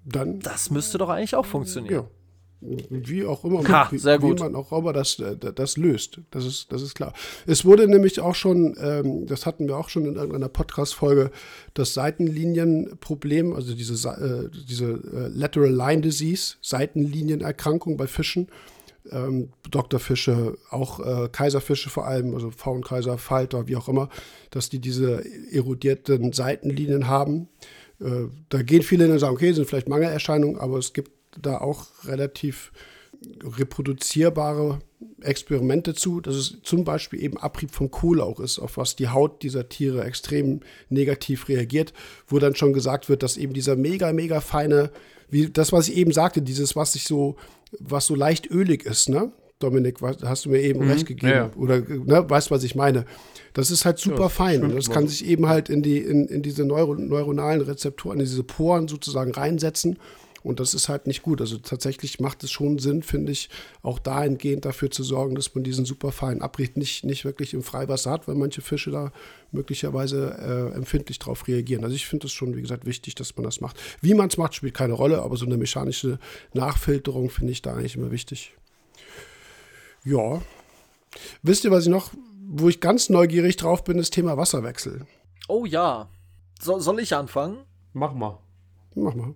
dann. 0.05 0.41
Das 0.41 0.71
müsste 0.71 0.99
doch 0.99 1.09
eigentlich 1.09 1.37
auch 1.37 1.47
funktionieren. 1.47 2.03
Ja 2.03 2.09
wie 2.91 3.25
auch 3.25 3.45
immer, 3.45 3.67
ha, 3.69 3.89
wie, 3.91 3.99
sehr 3.99 4.19
gut. 4.19 4.39
wie 4.39 4.45
man 4.45 4.55
auch 4.55 4.73
immer 4.73 4.93
das, 4.93 5.19
äh, 5.19 5.37
das 5.37 5.77
löst. 5.77 6.21
Das 6.31 6.45
ist, 6.45 6.73
das 6.73 6.83
ist 6.83 6.95
klar. 6.95 7.13
Es 7.47 7.65
wurde 7.65 7.87
nämlich 7.89 8.21
auch 8.21 8.35
schon, 8.35 8.77
ähm, 8.81 9.27
das 9.27 9.47
hatten 9.47 9.69
wir 9.69 9.77
auch 9.77 9.89
schon 9.89 10.07
in 10.07 10.17
irgendeiner 10.17 10.49
Podcast-Folge, 10.49 11.31
das 11.75 11.95
Seitenlinienproblem, 11.95 13.53
also 13.53 13.75
diese, 13.75 14.09
äh, 14.09 14.51
diese 14.67 14.85
äh, 14.87 15.29
Lateral 15.29 15.73
Line 15.73 16.03
Disease, 16.03 16.57
Seitenlinienerkrankung 16.63 17.97
bei 17.97 18.07
Fischen. 18.07 18.49
Ähm, 19.11 19.51
Doktorfische, 19.71 20.57
auch 20.71 20.99
äh, 20.99 21.29
Kaiserfische 21.29 21.91
vor 21.91 22.07
allem, 22.07 22.35
also 22.35 22.51
Faunkaiser, 22.51 23.19
Falter, 23.19 23.69
wie 23.69 23.77
auch 23.77 23.87
immer, 23.87 24.09
dass 24.51 24.71
die 24.71 24.79
diese 24.79 25.23
erodierten 25.53 26.33
Seitenlinien 26.33 27.07
haben. 27.07 27.49
Äh, 28.01 28.29
da 28.49 28.63
gehen 28.63 28.83
viele 28.83 29.05
hin 29.05 29.13
und 29.13 29.19
sagen, 29.19 29.35
okay, 29.35 29.53
sind 29.53 29.69
vielleicht 29.69 29.91
Mangelerscheinungen, 29.91 30.59
aber 30.59 30.79
es 30.79 30.95
gibt 30.95 31.11
da 31.41 31.59
auch 31.59 31.87
relativ 32.05 32.73
reproduzierbare 33.43 34.81
Experimente 35.23 35.95
zu, 35.95 36.21
dass 36.21 36.35
es 36.35 36.59
zum 36.63 36.85
Beispiel 36.85 37.23
eben 37.23 37.39
Abrieb 37.39 37.71
von 37.71 37.91
Kohle 37.91 38.25
auch 38.25 38.41
ist, 38.41 38.59
auf 38.59 38.77
was 38.77 38.97
die 38.97 39.09
Haut 39.09 39.43
dieser 39.43 39.69
Tiere 39.69 40.05
extrem 40.05 40.61
negativ 40.89 41.49
reagiert, 41.49 41.93
wo 42.27 42.39
dann 42.39 42.55
schon 42.55 42.73
gesagt 42.73 43.09
wird, 43.09 43.23
dass 43.23 43.37
eben 43.37 43.55
dieser 43.55 43.77
mega, 43.77 44.13
mega 44.13 44.41
feine, 44.41 44.91
wie 45.31 45.49
das, 45.49 45.73
was 45.73 45.89
ich 45.89 45.97
eben 45.97 46.13
sagte, 46.13 46.43
dieses, 46.43 46.77
was 46.77 46.93
sich 46.93 47.05
so, 47.05 47.37
was 47.79 48.07
so 48.07 48.15
leicht 48.15 48.51
ölig 48.51 48.85
ist, 48.85 49.09
ne? 49.09 49.33
Dominik, 49.61 50.01
hast 50.03 50.45
du 50.45 50.51
mir 50.51 50.61
eben 50.61 50.85
mhm, 50.85 50.91
recht 50.91 51.07
gegeben. 51.07 51.33
Ja. 51.33 51.51
Oder 51.57 51.81
ne, 51.81 52.29
weißt, 52.29 52.51
was 52.51 52.65
ich 52.65 52.75
meine. 52.75 53.07
Das 53.55 53.71
ist 53.71 53.85
halt 53.85 53.99
super 53.99 54.23
ja, 54.23 54.29
fein. 54.29 54.65
Und 54.65 54.75
das 54.75 54.91
kann 54.91 55.07
sich 55.07 55.25
eben 55.25 55.47
halt 55.47 55.71
in, 55.71 55.81
die, 55.81 55.99
in, 55.99 56.27
in 56.27 56.43
diese 56.43 56.65
Neuro 56.65 56.95
neuronalen 56.95 57.61
Rezeptoren, 57.61 58.19
in 58.19 58.27
diese 58.27 58.43
Poren 58.43 58.89
sozusagen 58.89 59.33
reinsetzen 59.33 59.97
und 60.45 60.61
das 60.61 60.75
ist 60.75 60.91
halt 60.91 61.07
nicht 61.07 61.23
gut. 61.23 61.41
Also 61.41 61.57
tatsächlich 61.57 62.21
macht 62.21 62.45
es 62.45 62.53
schon 62.53 62.79
Sinn, 62.79 63.03
finde 63.03 63.33
ich, 63.33 63.49
auch 63.83 63.99
dahingehend 63.99 64.67
dafür 64.67 64.91
zu 64.91 65.03
sorgen, 65.03 65.35
dass 65.35 65.55
man 65.55 65.65
diesen 65.65 65.87
super 65.87 66.13
feinen 66.13 66.43
Abrieb 66.43 66.77
nicht, 66.77 67.03
nicht 67.03 67.25
wirklich 67.25 67.55
im 67.55 67.63
Freiwasser 67.63 68.11
hat, 68.11 68.29
weil 68.29 68.35
manche 68.35 68.61
Fische 68.61 68.91
da 68.91 69.11
möglicherweise 69.53 70.71
äh, 70.73 70.77
empfindlich 70.77 71.19
darauf 71.19 71.49
reagieren. 71.49 71.83
Also 71.83 71.97
ich 71.97 72.07
finde 72.07 72.27
es 72.27 72.33
schon, 72.33 72.55
wie 72.57 72.61
gesagt, 72.61 72.85
wichtig, 72.85 73.15
dass 73.15 73.35
man 73.37 73.45
das 73.45 73.63
macht. 73.63 73.81
Wie 74.03 74.13
man 74.13 74.29
es 74.29 74.37
macht, 74.37 74.55
spielt 74.55 74.75
keine 74.75 74.93
Rolle, 74.93 75.23
aber 75.23 75.39
so 75.39 75.47
eine 75.47 75.57
mechanische 75.57 76.19
Nachfilterung 76.53 77.31
finde 77.31 77.53
ich 77.53 77.63
da 77.63 77.73
eigentlich 77.73 77.97
immer 77.97 78.11
wichtig. 78.11 78.53
Ja. 80.05 80.43
Wisst 81.43 81.65
ihr, 81.65 81.71
was 81.71 81.85
ich 81.85 81.91
noch, 81.91 82.11
wo 82.47 82.69
ich 82.69 82.81
ganz 82.81 83.09
neugierig 83.09 83.57
drauf 83.57 83.83
bin, 83.83 83.97
das 83.97 84.11
Thema 84.11 84.37
Wasserwechsel. 84.37 85.07
Oh 85.49 85.65
ja. 85.65 86.11
So, 86.61 86.79
soll 86.81 87.01
ich 87.01 87.15
anfangen? 87.15 87.65
Mach 87.95 88.13
mal. 88.13 88.39
Mach 88.95 89.15
mal. 89.15 89.35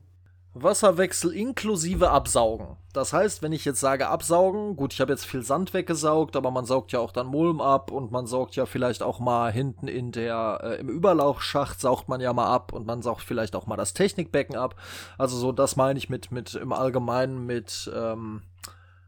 Wasserwechsel 0.62 1.32
inklusive 1.32 2.10
Absaugen. 2.10 2.76
Das 2.92 3.12
heißt, 3.12 3.42
wenn 3.42 3.52
ich 3.52 3.64
jetzt 3.64 3.80
sage 3.80 4.08
Absaugen, 4.08 4.76
gut, 4.76 4.92
ich 4.92 5.00
habe 5.00 5.12
jetzt 5.12 5.26
viel 5.26 5.42
Sand 5.42 5.74
weggesaugt, 5.74 6.36
aber 6.36 6.50
man 6.50 6.64
saugt 6.64 6.92
ja 6.92 6.98
auch 6.98 7.12
dann 7.12 7.26
Mulm 7.26 7.60
ab 7.60 7.90
und 7.90 8.10
man 8.10 8.26
saugt 8.26 8.56
ja 8.56 8.66
vielleicht 8.66 9.02
auch 9.02 9.20
mal 9.20 9.52
hinten 9.52 9.88
in 9.88 10.12
der 10.12 10.60
äh, 10.62 10.80
im 10.80 10.88
Überlauchschacht 10.88 11.80
saugt 11.80 12.08
man 12.08 12.20
ja 12.20 12.32
mal 12.32 12.52
ab 12.52 12.72
und 12.72 12.86
man 12.86 13.02
saugt 13.02 13.22
vielleicht 13.22 13.54
auch 13.56 13.66
mal 13.66 13.76
das 13.76 13.94
Technikbecken 13.94 14.56
ab. 14.56 14.74
Also 15.16 15.36
so, 15.36 15.52
das 15.52 15.76
meine 15.76 15.98
ich 15.98 16.08
mit 16.08 16.32
mit 16.32 16.54
im 16.54 16.72
Allgemeinen 16.72 17.46
mit 17.46 17.90
ähm, 17.94 18.42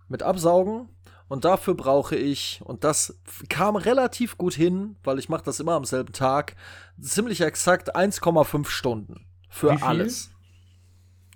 mit 0.09 0.23
Absaugen. 0.23 0.89
Und 1.29 1.45
dafür 1.45 1.75
brauche 1.75 2.17
ich, 2.17 2.61
und 2.65 2.83
das 2.83 3.21
kam 3.49 3.77
relativ 3.77 4.37
gut 4.37 4.53
hin, 4.53 4.97
weil 5.05 5.21
ich 5.21 5.29
mache 5.29 5.45
das 5.45 5.61
immer 5.61 5.75
am 5.75 5.85
selben 5.85 6.13
Tag, 6.13 6.57
ziemlich 7.01 7.41
exakt 7.41 7.95
1,5 7.95 8.67
Stunden 8.67 9.27
für 9.49 9.81
alles. 9.81 10.31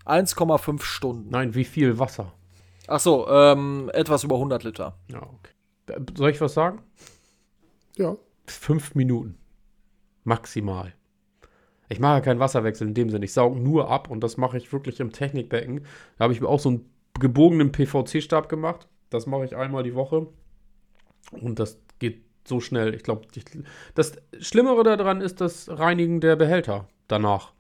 1,5 0.05 0.83
Stunden. 0.83 1.31
Nein, 1.31 1.55
wie 1.55 1.65
viel 1.65 1.99
Wasser? 1.99 2.33
Ach 2.87 3.01
so, 3.01 3.27
ähm, 3.29 3.91
etwas 3.95 4.25
über 4.25 4.37
100 4.37 4.63
Liter. 4.65 4.99
Ja, 5.11 5.23
okay. 5.23 6.05
Soll 6.17 6.31
ich 6.31 6.41
was 6.41 6.55
sagen? 6.55 6.83
Ja. 7.97 8.17
Fünf 8.47 8.95
Minuten. 8.95 9.39
Maximal. 10.25 10.95
Ich 11.89 12.01
mache 12.01 12.15
ja 12.15 12.21
keinen 12.21 12.41
Wasserwechsel 12.41 12.89
in 12.89 12.95
dem 12.95 13.11
Sinne. 13.11 13.25
Ich 13.25 13.33
sauge 13.33 13.59
nur 13.59 13.91
ab 13.91 14.11
und 14.11 14.21
das 14.21 14.37
mache 14.37 14.57
ich 14.57 14.73
wirklich 14.73 15.01
im 15.01 15.13
Technikbecken. 15.13 15.87
Da 16.19 16.25
habe 16.25 16.33
ich 16.33 16.41
mir 16.41 16.49
auch 16.49 16.61
so 16.61 16.71
einen 16.71 16.91
gebogenen 17.21 17.73
PVC-Stab 17.73 18.49
gemacht. 18.49 18.89
Das 19.11 19.27
mache 19.27 19.45
ich 19.45 19.57
einmal 19.57 19.83
die 19.83 19.95
Woche. 19.95 20.27
Und 21.31 21.59
das 21.59 21.79
geht 21.99 22.25
so 22.47 22.61
schnell. 22.61 22.95
Ich 22.95 23.03
glaube, 23.03 23.27
das 23.95 24.13
Schlimmere 24.41 24.83
daran 24.83 25.21
ist 25.21 25.41
das 25.41 25.69
Reinigen 25.71 26.21
der 26.21 26.37
Behälter 26.37 26.89
danach 27.09 27.53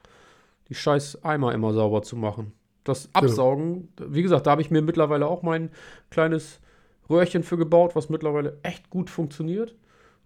die 0.69 0.74
scheiß 0.74 1.24
Eimer 1.24 1.53
immer 1.53 1.73
sauber 1.73 2.03
zu 2.03 2.16
machen. 2.16 2.53
Das. 2.85 3.09
Absaugen, 3.15 3.89
wie 3.99 4.23
gesagt, 4.23 4.47
da 4.47 4.53
habe 4.53 4.62
ich 4.62 4.70
mir 4.70 4.82
mittlerweile 4.82 5.27
auch 5.27 5.43
mein 5.43 5.70
kleines 6.11 6.61
Röhrchen 7.09 7.43
für 7.43 7.57
gebaut, 7.57 7.97
was 7.97 8.09
mittlerweile 8.09 8.59
echt 8.62 8.91
gut 8.91 9.11
funktioniert. 9.11 9.74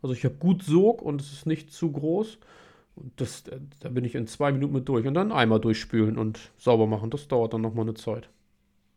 Also 0.02 0.15
ich 0.15 0.24
habe 0.24 0.35
gut 0.36 0.62
Sog 0.62 1.02
und 1.02 1.20
es 1.20 1.32
ist 1.32 1.47
nicht 1.47 1.73
zu 1.73 1.90
groß. 1.90 2.39
Und 2.97 3.20
das, 3.20 3.47
äh, 3.48 3.60
da 3.81 3.89
bin 3.89 4.05
ich 4.05 4.15
in 4.15 4.27
zwei 4.27 4.52
Minuten 4.52 4.74
mit 4.74 4.89
durch. 4.89 5.06
Und 5.06 5.15
dann 5.15 5.32
Eimer 5.32 5.59
durchspülen 5.59 6.19
und 6.19 6.51
sauber 6.59 6.86
machen. 6.86 7.10
Das 7.10 7.28
dauert 7.28 7.55
dann 7.55 7.60
nochmal 7.60 7.85
eine 7.85 7.94
Zeit. 7.94 8.28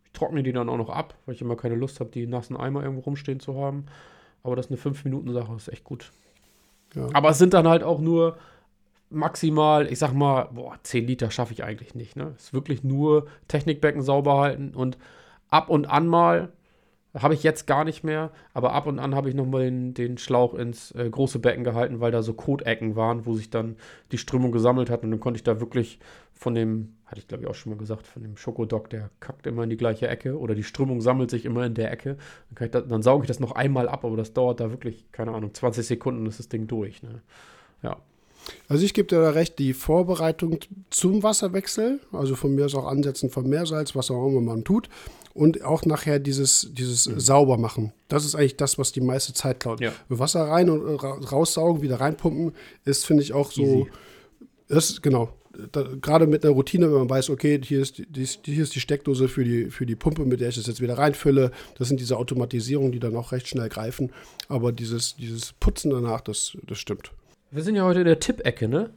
Ich 0.06 0.12
trockne 0.12 0.44
die 0.44 0.54
dann 0.54 0.70
auch 0.70 0.78
noch 0.78 0.90
ab, 0.90 1.16
weil 1.26 1.36
ich 1.36 1.42
immer 1.42 1.56
keine 1.56 1.76
Lust 1.76 2.00
habe, 2.00 2.12
die 2.12 2.28
nassen 2.28 2.58
Eimer 2.58 2.84
irgendwo 2.84 3.02
rumstehen 3.02 3.40
zu 3.40 3.56
haben. 3.56 3.86
Aber 4.44 4.56
das 4.56 4.68
ist 4.68 4.72
eine 4.72 4.96
5-Minuten-Sache, 4.96 5.54
ist 5.56 5.68
echt 5.68 5.84
gut. 5.84 6.12
Ja. 6.96 7.08
Aber 7.14 7.30
es 7.30 7.38
sind 7.38 7.54
dann 7.54 7.68
halt 7.68 7.84
auch 7.84 8.00
nur 8.00 8.38
maximal, 9.12 9.92
ich 9.92 10.00
sag 10.00 10.14
mal, 10.14 10.50
boah, 10.54 10.78
10 10.84 11.06
Liter 11.08 11.32
schaffe 11.32 11.54
ich 11.54 11.64
eigentlich 11.64 11.96
nicht. 11.96 12.16
Ne? 12.16 12.34
Ist 12.38 12.54
wirklich 12.54 12.84
nur 12.84 13.28
Technikbecken 13.48 14.02
sauber 14.02 14.40
halten 14.40 14.74
und 14.74 14.98
ab 15.50 15.70
und 15.70 15.86
an 15.86 16.08
mal, 16.08 16.52
habe 17.14 17.34
ich 17.34 17.44
jetzt 17.44 17.68
gar 17.68 17.84
nicht 17.84 18.04
mehr, 18.04 18.32
aber 18.54 18.72
ab 18.74 18.88
und 18.88 18.98
an 18.98 19.16
habe 19.16 19.28
ich 19.28 19.36
nochmal 19.36 19.64
den, 19.64 19.94
den 19.94 20.18
Schlauch 20.18 20.54
ins 20.54 20.92
äh, 20.92 21.10
große 21.10 21.40
Becken 21.40 21.66
gehalten, 21.66 22.00
weil 22.00 22.12
da 22.12 22.24
so 22.24 22.34
Kotecken 22.34 22.96
waren, 22.96 23.26
wo 23.26 23.34
sich 23.34 23.50
dann 23.50 23.76
die 24.14 24.18
Strömung 24.18 24.54
gesammelt 24.54 24.90
hat 24.90 25.04
und 25.04 25.12
dann 25.12 25.20
konnte 25.20 25.38
ich 25.38 25.44
da 25.44 25.60
wirklich 25.60 26.00
von 26.32 26.56
dem, 26.56 26.96
hatte 27.06 27.20
ich 27.20 27.28
glaube 27.28 27.44
ich 27.44 27.50
auch 27.50 27.56
schon 27.56 27.74
mal 27.74 27.78
gesagt, 27.78 28.08
von 28.08 28.24
dem 28.24 28.38
Schokodog, 28.38 28.90
der 28.90 29.10
kackt 29.20 29.46
immer 29.46 29.64
in 29.64 29.70
die 29.70 29.78
gleiche 29.78 30.08
Ecke 30.08 30.40
oder 30.40 30.56
die 30.56 30.64
Strömung 30.64 31.02
sammelt 31.02 31.30
sich 31.32 31.44
immer 31.44 31.66
in 31.66 31.74
der 31.74 31.92
Ecke. 31.92 32.18
Dann, 32.56 32.72
da, 32.72 32.80
dann 32.80 33.02
sauge 33.02 33.26
ich 33.26 33.28
das 33.28 33.42
noch 33.42 33.52
einmal 33.52 33.90
ab, 33.90 34.06
aber 34.06 34.16
das 34.16 34.34
dauert 34.34 34.62
da 34.62 34.72
wirklich, 34.72 35.12
keine 35.12 35.34
Ahnung, 35.34 35.54
20 35.54 35.86
Sekunden 35.86 36.26
ist 36.28 36.40
das 36.40 36.48
Ding 36.48 36.68
durch. 36.68 37.04
Ne? 37.04 37.22
Ja. 37.84 37.98
Also 38.68 38.86
ich 38.86 38.94
gebe 38.94 39.08
dir 39.08 39.22
da 39.22 39.32
recht, 39.32 39.60
die 39.60 39.74
Vorbereitung 39.74 40.60
zum 40.90 41.24
Wasserwechsel, 41.24 42.00
also 42.12 42.36
von 42.36 42.56
mir 42.56 42.66
aus 42.66 42.76
auch 42.76 42.88
Ansetzen 42.88 43.30
von 43.30 43.48
Meersalz, 43.48 43.96
was 43.96 44.12
auch 44.12 44.28
immer 44.28 44.42
man 44.42 44.64
tut, 44.64 44.90
und 45.34 45.64
auch 45.64 45.86
nachher 45.86 46.20
dieses, 46.20 46.70
dieses 46.74 47.08
mhm. 47.08 47.20
Saubermachen. 47.20 47.94
Das 48.08 48.26
ist 48.26 48.36
eigentlich 48.36 48.58
das, 48.58 48.78
was 48.78 48.92
die 48.92 49.02
meiste 49.02 49.34
Zeit 49.34 49.60
klaut. 49.60 49.80
Ja. 49.80 49.94
Wasser 50.10 50.44
rein 50.44 50.70
und 50.70 50.86
äh, 50.86 51.06
raussaugen, 51.06 51.82
wieder 51.82 52.00
reinpumpen, 52.00 52.54
ist, 52.86 53.06
finde 53.06 53.24
ich, 53.24 53.34
auch 53.34 53.52
so. 53.52 53.62
Easy. 53.62 53.88
Das 54.68 55.02
genau. 55.02 55.34
Gerade 56.02 56.28
mit 56.28 56.46
einer 56.46 56.54
Routine, 56.54 56.90
wenn 56.90 57.00
man 57.00 57.10
weiß, 57.10 57.30
okay, 57.30 57.60
hier 57.62 57.82
ist 57.82 57.98
die, 57.98 58.26
hier 58.46 58.64
ist 58.64 58.74
die 58.74 58.80
Steckdose 58.80 59.28
für 59.28 59.44
die, 59.44 59.70
für 59.70 59.86
die 59.86 59.98
Pumpe, 59.98 60.26
mit 60.26 60.40
der 60.40 60.48
ich 60.48 60.56
das 60.56 60.66
jetzt 60.66 60.80
wieder 60.80 60.98
reinfülle. 60.98 61.52
Das 61.78 61.90
sind 61.90 62.00
diese 62.00 62.18
Automatisierungen, 62.18 62.94
die 62.94 63.00
dann 63.00 63.16
auch 63.18 63.34
recht 63.34 63.50
schnell 63.50 63.68
greifen. 63.68 64.12
Aber 64.48 64.72
dieses, 64.72 65.18
dieses 65.18 65.52
Putzen 65.52 65.92
danach, 65.92 66.22
das, 66.22 66.58
das 66.66 66.78
stimmt. 66.78 67.12
Wir 67.54 67.64
sind 67.64 67.76
ja 67.76 67.84
heute 67.84 68.00
in 68.00 68.06
der 68.06 68.22
Tippecke, 68.22 68.70
ne? 68.70 68.92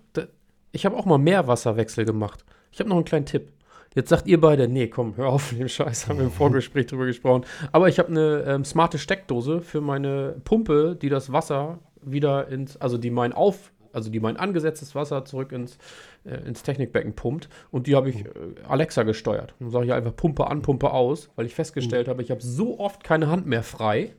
ich 0.70 0.86
habe 0.86 0.96
auch 0.96 1.06
mal 1.06 1.18
Meerwasserwechsel 1.18 2.04
gemacht. 2.04 2.44
Ich 2.70 2.78
habe 2.78 2.88
noch 2.88 2.96
einen 2.96 3.04
kleinen 3.04 3.26
Tipp. 3.26 3.52
Jetzt 3.96 4.10
sagt 4.10 4.28
ihr 4.28 4.40
beide, 4.40 4.68
nee, 4.68 4.86
komm, 4.86 5.16
hör 5.16 5.28
auf 5.28 5.50
mit 5.50 5.60
dem 5.60 5.68
Scheiß, 5.68 6.06
haben 6.06 6.18
wir 6.18 6.26
im 6.26 6.30
Vorgespräch 6.32 6.86
drüber 6.86 7.06
gesprochen. 7.06 7.44
Aber 7.72 7.88
ich 7.88 7.98
habe 7.98 8.10
eine 8.10 8.44
ähm, 8.46 8.64
smarte 8.64 8.98
Steckdose 8.98 9.60
für 9.60 9.80
meine 9.80 10.36
Pumpe, 10.44 10.96
die 11.00 11.08
das 11.08 11.32
Wasser 11.32 11.80
wieder 12.00 12.46
ins, 12.46 12.76
also 12.76 12.96
die 12.96 13.10
mein 13.10 13.32
Auf, 13.32 13.72
also 13.92 14.08
die 14.08 14.20
mein 14.20 14.36
angesetztes 14.36 14.94
Wasser 14.94 15.24
zurück 15.24 15.50
ins, 15.50 15.76
äh, 16.24 16.36
ins 16.46 16.62
Technikbecken 16.62 17.14
pumpt. 17.16 17.48
Und 17.72 17.88
die 17.88 17.96
habe 17.96 18.10
ich 18.10 18.24
äh, 18.24 18.28
Alexa 18.68 19.02
gesteuert. 19.02 19.54
Dann 19.58 19.70
sage 19.70 19.86
ich 19.86 19.92
einfach 19.92 20.14
Pumpe 20.14 20.46
an, 20.48 20.62
Pumpe 20.62 20.92
aus, 20.92 21.28
weil 21.34 21.46
ich 21.46 21.56
festgestellt 21.56 22.06
mhm. 22.06 22.10
habe, 22.12 22.22
ich 22.22 22.30
habe 22.30 22.40
so 22.40 22.78
oft 22.78 23.02
keine 23.02 23.28
Hand 23.28 23.46
mehr 23.46 23.64
frei 23.64 24.14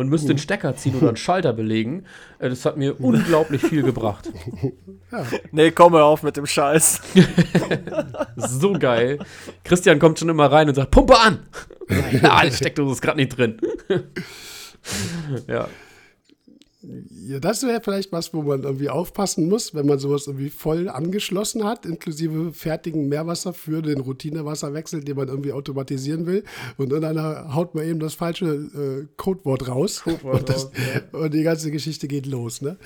und 0.00 0.08
müsste 0.08 0.28
den 0.28 0.38
Stecker 0.38 0.74
ziehen 0.76 0.96
oder 0.96 1.08
einen 1.08 1.16
Schalter 1.18 1.52
belegen. 1.52 2.04
Äh, 2.38 2.48
das 2.48 2.64
hat 2.64 2.76
mir 2.76 2.98
unglaublich 3.00 3.62
viel 3.62 3.82
gebracht. 3.82 4.28
Ja. 5.12 5.26
Nee, 5.50 5.72
komm 5.72 5.94
hör 5.94 6.04
auf 6.04 6.22
mit 6.22 6.36
dem 6.36 6.46
Scheiß. 6.46 7.00
so 8.36 8.74
geil. 8.74 9.18
Christian 9.64 9.98
kommt 9.98 10.20
schon 10.20 10.28
immer 10.28 10.52
rein 10.52 10.68
und 10.68 10.76
sagt, 10.76 10.92
Pumpe 10.92 11.18
an! 11.18 11.40
Ja, 12.22 12.44
die 12.44 12.52
Steckdose 12.52 12.92
ist 12.92 13.02
gerade 13.02 13.16
nicht 13.16 13.36
drin. 13.36 13.60
ja. 15.48 15.66
Ja, 16.82 17.40
das 17.40 17.62
wäre 17.62 17.82
vielleicht 17.82 18.10
was, 18.10 18.32
wo 18.32 18.40
man 18.40 18.62
irgendwie 18.62 18.88
aufpassen 18.88 19.48
muss, 19.50 19.74
wenn 19.74 19.84
man 19.84 19.98
sowas 19.98 20.26
irgendwie 20.26 20.48
voll 20.48 20.88
angeschlossen 20.88 21.64
hat, 21.64 21.84
inklusive 21.84 22.54
fertigen 22.54 23.08
Meerwasser 23.08 23.52
für 23.52 23.82
den 23.82 24.00
Routinewasserwechsel, 24.00 25.04
den 25.04 25.16
man 25.16 25.28
irgendwie 25.28 25.52
automatisieren 25.52 26.26
will. 26.26 26.42
Und 26.78 26.90
dann 26.90 27.54
haut 27.54 27.74
man 27.74 27.84
eben 27.84 28.00
das 28.00 28.14
falsche 28.14 28.46
äh, 28.46 29.06
Codewort 29.18 29.68
raus. 29.68 30.02
Codewort 30.04 30.40
und, 30.40 30.48
das, 30.48 30.66
raus 30.66 30.72
ja. 31.12 31.18
und, 31.18 31.34
die 31.34 31.42
ganze 31.42 31.70
Geschichte 31.70 32.08
geht 32.08 32.24
los, 32.24 32.62
ne? 32.62 32.78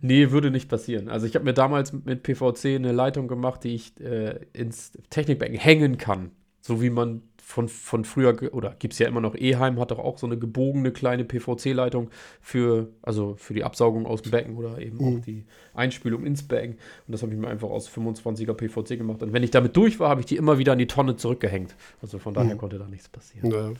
Nee, 0.00 0.30
würde 0.30 0.50
nicht 0.50 0.70
passieren. 0.70 1.10
Also 1.10 1.26
ich 1.26 1.34
habe 1.34 1.44
mir 1.44 1.54
damals 1.54 1.92
mit 1.92 2.22
PVC 2.22 2.76
eine 2.76 2.92
Leitung 2.92 3.28
gemacht, 3.28 3.64
die 3.64 3.74
ich 3.74 4.00
äh, 4.00 4.40
ins 4.54 4.92
Technikbecken 5.10 5.58
hängen 5.58 5.98
kann. 5.98 6.30
So 6.62 6.80
wie 6.80 6.90
man 6.90 7.22
von, 7.48 7.68
von 7.68 8.04
früher, 8.04 8.36
oder 8.52 8.74
gibt 8.76 8.94
es 8.94 8.98
ja 8.98 9.06
immer 9.06 9.20
noch, 9.20 9.36
Eheim 9.36 9.78
hat 9.78 9.92
doch 9.92 10.00
auch 10.00 10.18
so 10.18 10.26
eine 10.26 10.36
gebogene 10.36 10.90
kleine 10.90 11.24
PVC-Leitung 11.24 12.10
für, 12.40 12.88
also 13.02 13.36
für 13.36 13.54
die 13.54 13.62
Absaugung 13.62 14.04
aus 14.04 14.22
dem 14.22 14.32
Becken 14.32 14.56
oder 14.56 14.80
eben 14.80 14.98
mhm. 14.98 15.18
auch 15.18 15.24
die 15.24 15.46
Einspülung 15.72 16.26
ins 16.26 16.42
Becken. 16.42 16.72
Und 17.06 17.12
das 17.12 17.22
habe 17.22 17.32
ich 17.32 17.38
mir 17.38 17.46
einfach 17.46 17.68
aus 17.68 17.88
25er 17.88 18.52
PVC 18.52 18.98
gemacht. 18.98 19.22
Und 19.22 19.32
wenn 19.32 19.44
ich 19.44 19.52
damit 19.52 19.76
durch 19.76 20.00
war, 20.00 20.08
habe 20.10 20.22
ich 20.22 20.26
die 20.26 20.36
immer 20.36 20.58
wieder 20.58 20.72
an 20.72 20.78
die 20.78 20.88
Tonne 20.88 21.14
zurückgehängt. 21.14 21.76
Also 22.02 22.18
von 22.18 22.34
daher 22.34 22.56
mhm. 22.56 22.58
konnte 22.58 22.80
da 22.80 22.88
nichts 22.88 23.08
passieren. 23.08 23.48
Ja. 23.48 23.70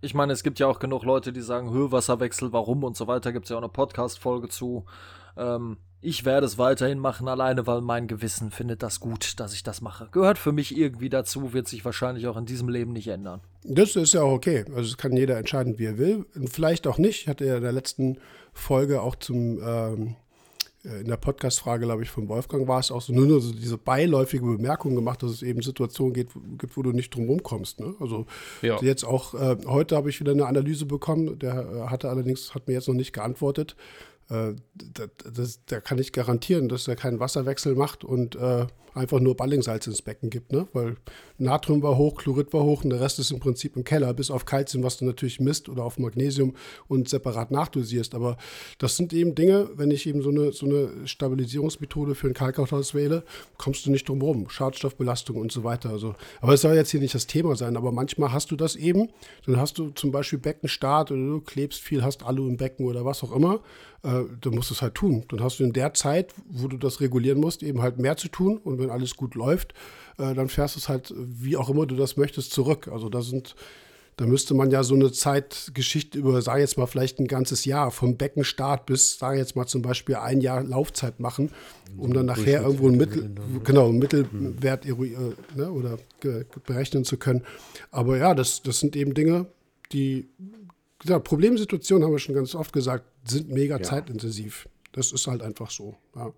Ich 0.00 0.12
meine, 0.12 0.32
es 0.32 0.42
gibt 0.42 0.58
ja 0.58 0.66
auch 0.66 0.80
genug 0.80 1.04
Leute, 1.04 1.32
die 1.32 1.42
sagen, 1.42 1.70
Höhewasserwechsel, 1.70 2.52
warum 2.52 2.82
und 2.82 2.96
so 2.96 3.06
weiter. 3.06 3.32
Gibt 3.32 3.44
es 3.44 3.50
ja 3.50 3.56
auch 3.56 3.62
eine 3.62 3.68
Podcast-Folge 3.68 4.48
zu. 4.48 4.84
Ähm, 5.36 5.76
ich 6.02 6.24
werde 6.24 6.46
es 6.46 6.58
weiterhin 6.58 6.98
machen, 6.98 7.28
alleine 7.28 7.66
weil 7.66 7.80
mein 7.80 8.08
Gewissen 8.08 8.50
findet 8.50 8.82
das 8.82 9.00
gut, 9.00 9.38
dass 9.38 9.54
ich 9.54 9.62
das 9.62 9.80
mache. 9.80 10.08
Gehört 10.10 10.36
für 10.36 10.52
mich 10.52 10.76
irgendwie 10.76 11.08
dazu, 11.08 11.52
wird 11.52 11.68
sich 11.68 11.84
wahrscheinlich 11.84 12.26
auch 12.26 12.36
in 12.36 12.44
diesem 12.44 12.68
Leben 12.68 12.92
nicht 12.92 13.08
ändern. 13.08 13.40
Das 13.64 13.94
ist 13.94 14.12
ja 14.12 14.22
auch 14.22 14.32
okay. 14.32 14.64
Also 14.74 14.90
es 14.90 14.98
kann 14.98 15.16
jeder 15.16 15.38
entscheiden, 15.38 15.78
wie 15.78 15.86
er 15.86 15.98
will. 15.98 16.26
Und 16.34 16.50
vielleicht 16.50 16.86
auch 16.88 16.98
nicht. 16.98 17.22
Ich 17.22 17.28
hatte 17.28 17.46
ja 17.46 17.56
in 17.56 17.62
der 17.62 17.72
letzten 17.72 18.18
Folge 18.52 19.00
auch 19.00 19.14
zum 19.14 19.60
ähm, 19.64 20.16
äh, 20.84 21.00
in 21.00 21.08
der 21.08 21.16
Podcast-Frage, 21.16 21.86
glaube 21.86 22.02
ich, 22.02 22.10
von 22.10 22.28
Wolfgang 22.28 22.66
war 22.66 22.80
es 22.80 22.90
auch 22.90 23.00
so 23.00 23.12
nur 23.12 23.40
so 23.40 23.52
diese 23.52 23.78
beiläufige 23.78 24.44
Bemerkung 24.44 24.94
gemacht, 24.94 25.22
dass 25.22 25.30
es 25.30 25.42
eben 25.42 25.62
Situationen 25.62 26.12
gibt, 26.12 26.32
gibt 26.58 26.76
wo 26.76 26.82
du 26.82 26.92
nicht 26.92 27.14
drum 27.14 27.28
rumkommst. 27.28 27.80
Ne? 27.80 27.94
Also 28.00 28.26
ja. 28.62 28.80
jetzt 28.80 29.04
auch, 29.04 29.34
äh, 29.34 29.56
heute 29.66 29.96
habe 29.96 30.10
ich 30.10 30.20
wieder 30.20 30.32
eine 30.32 30.46
Analyse 30.46 30.86
bekommen, 30.86 31.38
der 31.38 31.54
äh, 31.54 31.88
hatte 31.88 32.08
allerdings, 32.08 32.54
hat 32.54 32.66
mir 32.66 32.74
jetzt 32.74 32.88
noch 32.88 32.94
nicht 32.94 33.12
geantwortet. 33.12 33.76
Äh, 34.32 34.54
das, 34.74 35.08
das, 35.32 35.64
der 35.66 35.80
kann 35.80 35.98
ich 35.98 36.12
garantieren, 36.12 36.68
dass 36.68 36.88
er 36.88 36.96
keinen 36.96 37.20
Wasserwechsel 37.20 37.74
macht 37.74 38.04
und 38.04 38.34
äh, 38.36 38.66
einfach 38.94 39.20
nur 39.20 39.36
Ballingsalz 39.36 39.86
ins 39.86 40.02
Becken 40.02 40.30
gibt, 40.30 40.52
ne? 40.52 40.68
Weil 40.72 40.96
Natrium 41.38 41.82
war 41.82 41.96
hoch, 41.96 42.16
Chlorid 42.16 42.52
war 42.52 42.62
hoch 42.62 42.84
und 42.84 42.90
der 42.90 43.00
Rest 43.00 43.18
ist 43.18 43.30
im 43.30 43.40
Prinzip 43.40 43.76
im 43.76 43.84
Keller, 43.84 44.12
bis 44.14 44.30
auf 44.30 44.44
Kalzium, 44.44 44.82
was 44.82 44.98
du 44.98 45.04
natürlich 45.04 45.40
misst 45.40 45.68
oder 45.68 45.84
auf 45.84 45.98
Magnesium 45.98 46.54
und 46.88 47.08
separat 47.08 47.50
nachdosierst. 47.50 48.14
Aber 48.14 48.36
das 48.78 48.96
sind 48.96 49.12
eben 49.12 49.34
Dinge, 49.34 49.70
wenn 49.74 49.90
ich 49.90 50.06
eben 50.06 50.22
so 50.22 50.30
eine, 50.30 50.52
so 50.52 50.66
eine 50.66 51.06
Stabilisierungsmethode 51.06 52.14
für 52.14 52.28
ein 52.28 52.34
Kalkhaus 52.34 52.94
wähle, 52.94 53.24
kommst 53.58 53.86
du 53.86 53.90
nicht 53.90 54.08
drum 54.08 54.22
rum. 54.22 54.48
Schadstoffbelastung 54.48 55.36
und 55.36 55.52
so 55.52 55.64
weiter. 55.64 55.90
Also, 55.90 56.14
aber 56.40 56.54
es 56.54 56.60
soll 56.60 56.74
jetzt 56.74 56.90
hier 56.90 57.00
nicht 57.00 57.14
das 57.14 57.26
Thema 57.26 57.56
sein, 57.56 57.76
aber 57.76 57.92
manchmal 57.92 58.32
hast 58.32 58.50
du 58.50 58.56
das 58.56 58.76
eben. 58.76 59.08
Dann 59.46 59.56
hast 59.56 59.78
du 59.78 59.90
zum 59.90 60.12
Beispiel 60.12 60.38
Beckenstart 60.38 61.10
oder 61.10 61.20
du 61.20 61.40
klebst 61.40 61.80
viel, 61.80 62.02
hast 62.02 62.24
Alu 62.24 62.48
im 62.48 62.56
Becken 62.56 62.86
oder 62.86 63.04
was 63.04 63.22
auch 63.22 63.34
immer. 63.34 63.60
Äh, 64.02 64.24
dann 64.40 64.54
musst 64.54 64.70
du 64.70 64.74
es 64.74 64.82
halt 64.82 64.94
tun. 64.94 65.24
Dann 65.28 65.42
hast 65.42 65.60
du 65.60 65.64
in 65.64 65.72
der 65.72 65.94
Zeit, 65.94 66.34
wo 66.48 66.66
du 66.66 66.76
das 66.76 67.00
regulieren 67.00 67.38
musst, 67.40 67.62
eben 67.62 67.82
halt 67.82 67.98
mehr 67.98 68.16
zu 68.16 68.28
tun. 68.28 68.58
Und 68.58 68.81
wenn 68.82 68.90
alles 68.90 69.16
gut 69.16 69.34
läuft, 69.34 69.72
äh, 70.18 70.34
dann 70.34 70.48
fährst 70.48 70.76
du 70.76 70.80
es 70.80 70.88
halt, 70.88 71.14
wie 71.16 71.56
auch 71.56 71.70
immer 71.70 71.86
du 71.86 71.96
das 71.96 72.16
möchtest, 72.16 72.52
zurück. 72.52 72.88
Also 72.88 73.08
da 73.08 73.22
sind 73.22 73.54
da 74.16 74.26
müsste 74.26 74.52
man 74.54 74.70
ja 74.70 74.84
so 74.84 74.94
eine 74.94 75.10
Zeitgeschichte 75.10 76.18
über, 76.18 76.42
sage 76.42 76.60
jetzt 76.60 76.76
mal, 76.76 76.86
vielleicht 76.86 77.18
ein 77.18 77.26
ganzes 77.26 77.64
Jahr, 77.64 77.90
vom 77.90 78.16
Beckenstart 78.16 78.84
bis, 78.84 79.18
sage 79.18 79.38
jetzt 79.38 79.56
mal 79.56 79.66
zum 79.66 79.80
Beispiel 79.80 80.16
ein 80.16 80.40
Jahr 80.42 80.62
Laufzeit 80.62 81.18
machen, 81.18 81.50
um 81.96 82.12
dann 82.12 82.26
nachher 82.26 82.62
irgendwo 82.62 82.88
ein 82.88 82.96
Mittel, 82.96 83.34
genau, 83.64 83.88
einen 83.88 83.98
Mittelwert 83.98 84.84
mhm. 84.84 85.34
ne, 85.56 85.70
oder 85.70 85.98
berechnen 86.66 87.04
zu 87.04 87.16
können. 87.16 87.42
Aber 87.90 88.18
ja, 88.18 88.34
das, 88.34 88.62
das 88.62 88.80
sind 88.80 88.96
eben 88.96 89.14
Dinge, 89.14 89.46
die, 89.92 90.28
ja, 91.04 91.18
Problemsituationen 91.18 92.04
haben 92.04 92.12
wir 92.12 92.18
schon 92.18 92.34
ganz 92.34 92.54
oft 92.54 92.72
gesagt, 92.72 93.04
sind 93.24 93.50
mega 93.50 93.78
ja. 93.78 93.82
zeitintensiv. 93.82 94.68
Das 94.92 95.10
ist 95.12 95.26
halt 95.26 95.42
einfach 95.42 95.70
so. 95.70 95.96
Ja. 96.14 96.32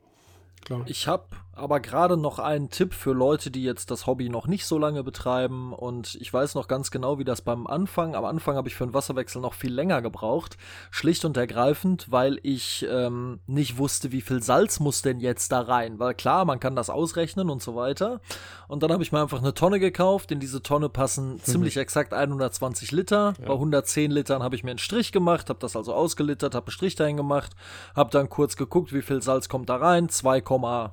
Klar. 0.65 0.83
Ich 0.87 1.07
habe 1.09 1.27
aber 1.57 1.81
gerade 1.81 2.17
noch 2.17 2.39
einen 2.39 2.71
Tipp 2.71 2.95
für 2.95 3.13
Leute, 3.13 3.51
die 3.51 3.63
jetzt 3.63 3.91
das 3.91 4.07
Hobby 4.07 4.29
noch 4.29 4.47
nicht 4.47 4.67
so 4.67 4.79
lange 4.79 5.05
betreiben 5.05 5.73
und 5.73 6.17
ich 6.17 6.33
weiß 6.33 6.55
noch 6.55 6.69
ganz 6.69 6.91
genau, 6.91 7.19
wie 7.19 7.25
das 7.25 7.43
beim 7.43 7.67
Anfang, 7.67 8.15
am 8.15 8.25
Anfang 8.25 8.57
habe 8.57 8.69
ich 8.69 8.75
für 8.75 8.85
einen 8.85 8.95
Wasserwechsel 8.95 9.41
noch 9.41 9.55
viel 9.55 9.73
länger 9.73 10.03
gebraucht, 10.03 10.57
schlicht 10.91 11.25
und 11.25 11.37
ergreifend, 11.37 12.11
weil 12.11 12.39
ich 12.43 12.87
ähm, 12.91 13.41
nicht 13.47 13.79
wusste, 13.79 14.13
wie 14.13 14.21
viel 14.21 14.43
Salz 14.43 14.81
muss 14.81 15.03
denn 15.03 15.21
jetzt 15.21 15.53
da 15.53 15.61
rein, 15.61 15.99
weil 15.99 16.15
klar, 16.15 16.45
man 16.45 16.61
kann 16.61 16.77
das 16.77 16.91
ausrechnen 16.91 17.51
und 17.51 17.63
so 17.63 17.77
weiter 17.77 18.21
und 18.69 18.83
dann 18.83 18.93
habe 18.93 19.03
ich 19.03 19.13
mir 19.13 19.21
einfach 19.21 19.41
eine 19.41 19.55
Tonne 19.55 19.79
gekauft, 19.79 20.33
in 20.33 20.41
diese 20.41 20.63
Tonne 20.63 20.89
passen 20.89 21.35
mhm. 21.35 21.43
ziemlich 21.43 21.77
exakt 21.77 22.13
120 22.13 22.91
Liter, 22.91 23.35
ja. 23.39 23.47
bei 23.47 23.55
110 23.55 24.11
Litern 24.11 24.43
habe 24.43 24.57
ich 24.57 24.65
mir 24.65 24.71
einen 24.71 24.79
Strich 24.79 25.13
gemacht, 25.13 25.49
habe 25.51 25.61
das 25.61 25.77
also 25.77 25.95
ausgelittert, 25.95 26.55
habe 26.55 26.67
einen 26.67 26.73
Strich 26.73 26.97
dahin 26.97 27.17
gemacht, 27.17 27.53
habe 27.95 28.11
dann 28.11 28.29
kurz 28.29 28.57
geguckt, 28.57 28.93
wie 28.93 29.03
viel 29.03 29.23
Salz 29.23 29.49
kommt 29.49 29.69
da 29.69 29.77
rein, 29.77 30.09
2, 30.09 30.41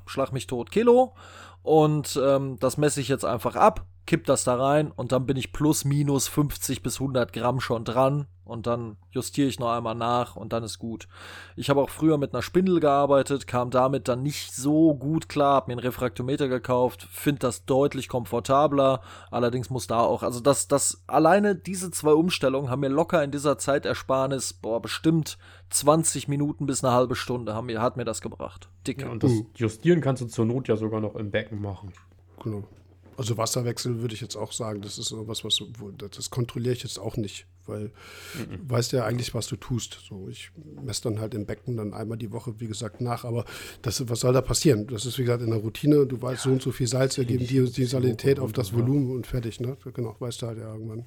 schlag 0.05 0.31
mich 0.31 0.47
tot 0.47 0.71
Kilo. 0.71 1.13
Und 1.63 2.19
ähm, 2.21 2.57
das 2.59 2.77
messe 2.77 3.01
ich 3.01 3.07
jetzt 3.07 3.25
einfach 3.25 3.55
ab, 3.55 3.85
kipp 4.07 4.25
das 4.25 4.43
da 4.43 4.55
rein 4.55 4.91
und 4.91 5.11
dann 5.11 5.25
bin 5.25 5.37
ich 5.37 5.53
plus 5.53 5.85
minus 5.85 6.27
50 6.27 6.81
bis 6.81 6.99
100 6.99 7.31
Gramm 7.33 7.59
schon 7.59 7.85
dran 7.85 8.27
und 8.51 8.67
dann 8.67 8.97
justiere 9.11 9.47
ich 9.47 9.59
noch 9.59 9.71
einmal 9.71 9.95
nach 9.95 10.35
und 10.35 10.53
dann 10.53 10.63
ist 10.63 10.77
gut. 10.77 11.07
Ich 11.55 11.69
habe 11.69 11.81
auch 11.81 11.89
früher 11.89 12.17
mit 12.17 12.33
einer 12.33 12.41
Spindel 12.41 12.79
gearbeitet, 12.79 13.47
kam 13.47 13.71
damit 13.71 14.07
dann 14.07 14.21
nicht 14.21 14.53
so 14.53 14.93
gut 14.93 15.29
klar, 15.29 15.55
habe 15.55 15.71
mir 15.71 15.77
einen 15.77 15.87
Refraktometer 15.87 16.47
gekauft, 16.47 17.07
finde 17.09 17.39
das 17.39 17.65
deutlich 17.65 18.09
komfortabler. 18.09 19.01
Allerdings 19.31 19.69
muss 19.69 19.87
da 19.87 20.01
auch, 20.01 20.21
also 20.21 20.39
das, 20.39 20.67
das 20.67 21.03
alleine 21.07 21.55
diese 21.55 21.91
zwei 21.91 22.11
Umstellungen 22.11 22.69
haben 22.69 22.81
mir 22.81 22.89
locker 22.89 23.23
in 23.23 23.31
dieser 23.31 23.57
Zeitersparnis, 23.57 24.53
boah, 24.53 24.81
bestimmt 24.81 25.37
20 25.69 26.27
Minuten 26.27 26.65
bis 26.65 26.83
eine 26.83 26.93
halbe 26.93 27.15
Stunde 27.15 27.55
haben 27.55 27.67
mir, 27.67 27.81
hat 27.81 27.97
mir 27.97 28.05
das 28.05 28.21
gebracht. 28.21 28.69
Dicke. 28.85 29.05
Ja, 29.05 29.11
und 29.11 29.23
das 29.23 29.31
Justieren 29.55 30.01
kannst 30.01 30.21
du 30.21 30.27
zur 30.27 30.45
Not 30.45 30.67
ja 30.67 30.75
sogar 30.75 30.99
noch 30.99 31.15
im 31.15 31.31
Becken 31.31 31.61
machen. 31.61 31.93
Genau. 32.43 32.63
Also 33.21 33.37
Wasserwechsel 33.37 34.01
würde 34.01 34.15
ich 34.15 34.21
jetzt 34.21 34.35
auch 34.35 34.51
sagen, 34.51 34.81
das 34.81 34.97
ist 34.97 35.13
was, 35.15 35.43
was 35.43 35.61
das 36.09 36.31
kontrolliere 36.31 36.73
ich 36.73 36.81
jetzt 36.81 36.97
auch 36.97 37.17
nicht, 37.17 37.45
weil 37.67 37.91
mhm. 38.33 38.57
du 38.67 38.69
weißt 38.69 38.93
ja 38.93 39.05
eigentlich, 39.05 39.35
was 39.35 39.45
du 39.45 39.57
tust. 39.57 39.99
So, 40.09 40.27
ich 40.27 40.49
messe 40.83 41.03
dann 41.03 41.19
halt 41.19 41.35
im 41.35 41.45
Becken 41.45 41.77
dann 41.77 41.93
einmal 41.93 42.17
die 42.17 42.31
Woche, 42.31 42.55
wie 42.57 42.65
gesagt, 42.65 42.99
nach. 42.99 43.23
Aber 43.23 43.45
das, 43.83 44.09
was 44.09 44.21
soll 44.21 44.33
da 44.33 44.41
passieren? 44.41 44.87
Das 44.87 45.05
ist 45.05 45.19
wie 45.19 45.21
gesagt 45.21 45.43
in 45.43 45.51
der 45.51 45.59
Routine. 45.59 46.07
Du 46.07 46.19
weißt, 46.19 46.45
ja, 46.45 46.49
so 46.49 46.53
und 46.53 46.63
so 46.63 46.71
viel 46.71 46.87
Salz 46.87 47.19
ergeben 47.19 47.45
die, 47.45 47.63
die 47.71 47.85
Salinität 47.85 48.39
auf 48.39 48.53
das 48.53 48.73
Volumen 48.73 49.11
und 49.11 49.27
fertig. 49.27 49.59
Ne? 49.59 49.77
Genau, 49.93 50.15
weißt 50.17 50.41
du 50.41 50.47
halt 50.47 50.57
ja 50.57 50.73
irgendwann. 50.73 51.05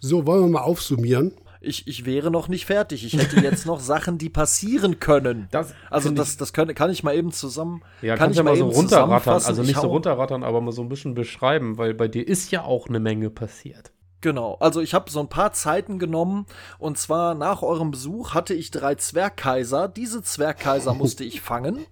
So, 0.00 0.26
wollen 0.26 0.42
wir 0.42 0.48
mal 0.48 0.62
aufsummieren 0.62 1.34
ich, 1.64 1.86
ich 1.86 2.04
wäre 2.04 2.30
noch 2.30 2.48
nicht 2.48 2.66
fertig. 2.66 3.04
Ich 3.04 3.14
hätte 3.14 3.40
jetzt 3.40 3.66
noch 3.66 3.80
Sachen, 3.80 4.18
die 4.18 4.28
passieren 4.28 5.00
können. 5.00 5.48
Das 5.50 5.74
also 5.90 6.10
das, 6.10 6.36
das 6.36 6.52
können, 6.52 6.74
kann 6.74 6.90
ich 6.90 7.02
mal 7.02 7.14
eben 7.14 7.32
zusammen. 7.32 7.82
Ja, 8.00 8.16
kann 8.16 8.30
ich 8.30 8.36
ja 8.36 8.42
mal 8.42 8.56
so 8.56 8.68
runterrattern. 8.68 9.42
Also 9.44 9.62
nicht 9.62 9.80
so 9.80 9.88
runterrattern, 9.88 10.42
aber 10.42 10.60
mal 10.60 10.72
so 10.72 10.82
ein 10.82 10.88
bisschen 10.88 11.14
beschreiben, 11.14 11.78
weil 11.78 11.94
bei 11.94 12.08
dir 12.08 12.26
ist 12.26 12.50
ja 12.50 12.64
auch 12.64 12.88
eine 12.88 13.00
Menge 13.00 13.30
passiert. 13.30 13.92
Genau, 14.20 14.56
also 14.60 14.80
ich 14.80 14.94
habe 14.94 15.10
so 15.10 15.18
ein 15.18 15.28
paar 15.28 15.52
Zeiten 15.52 15.98
genommen 15.98 16.46
und 16.78 16.96
zwar 16.96 17.34
nach 17.34 17.62
eurem 17.62 17.90
Besuch 17.90 18.34
hatte 18.34 18.54
ich 18.54 18.70
drei 18.70 18.94
Zwergkaiser. 18.94 19.88
Diese 19.88 20.22
Zwergkaiser 20.22 20.94
musste 20.94 21.24
ich 21.24 21.40
fangen 21.40 21.84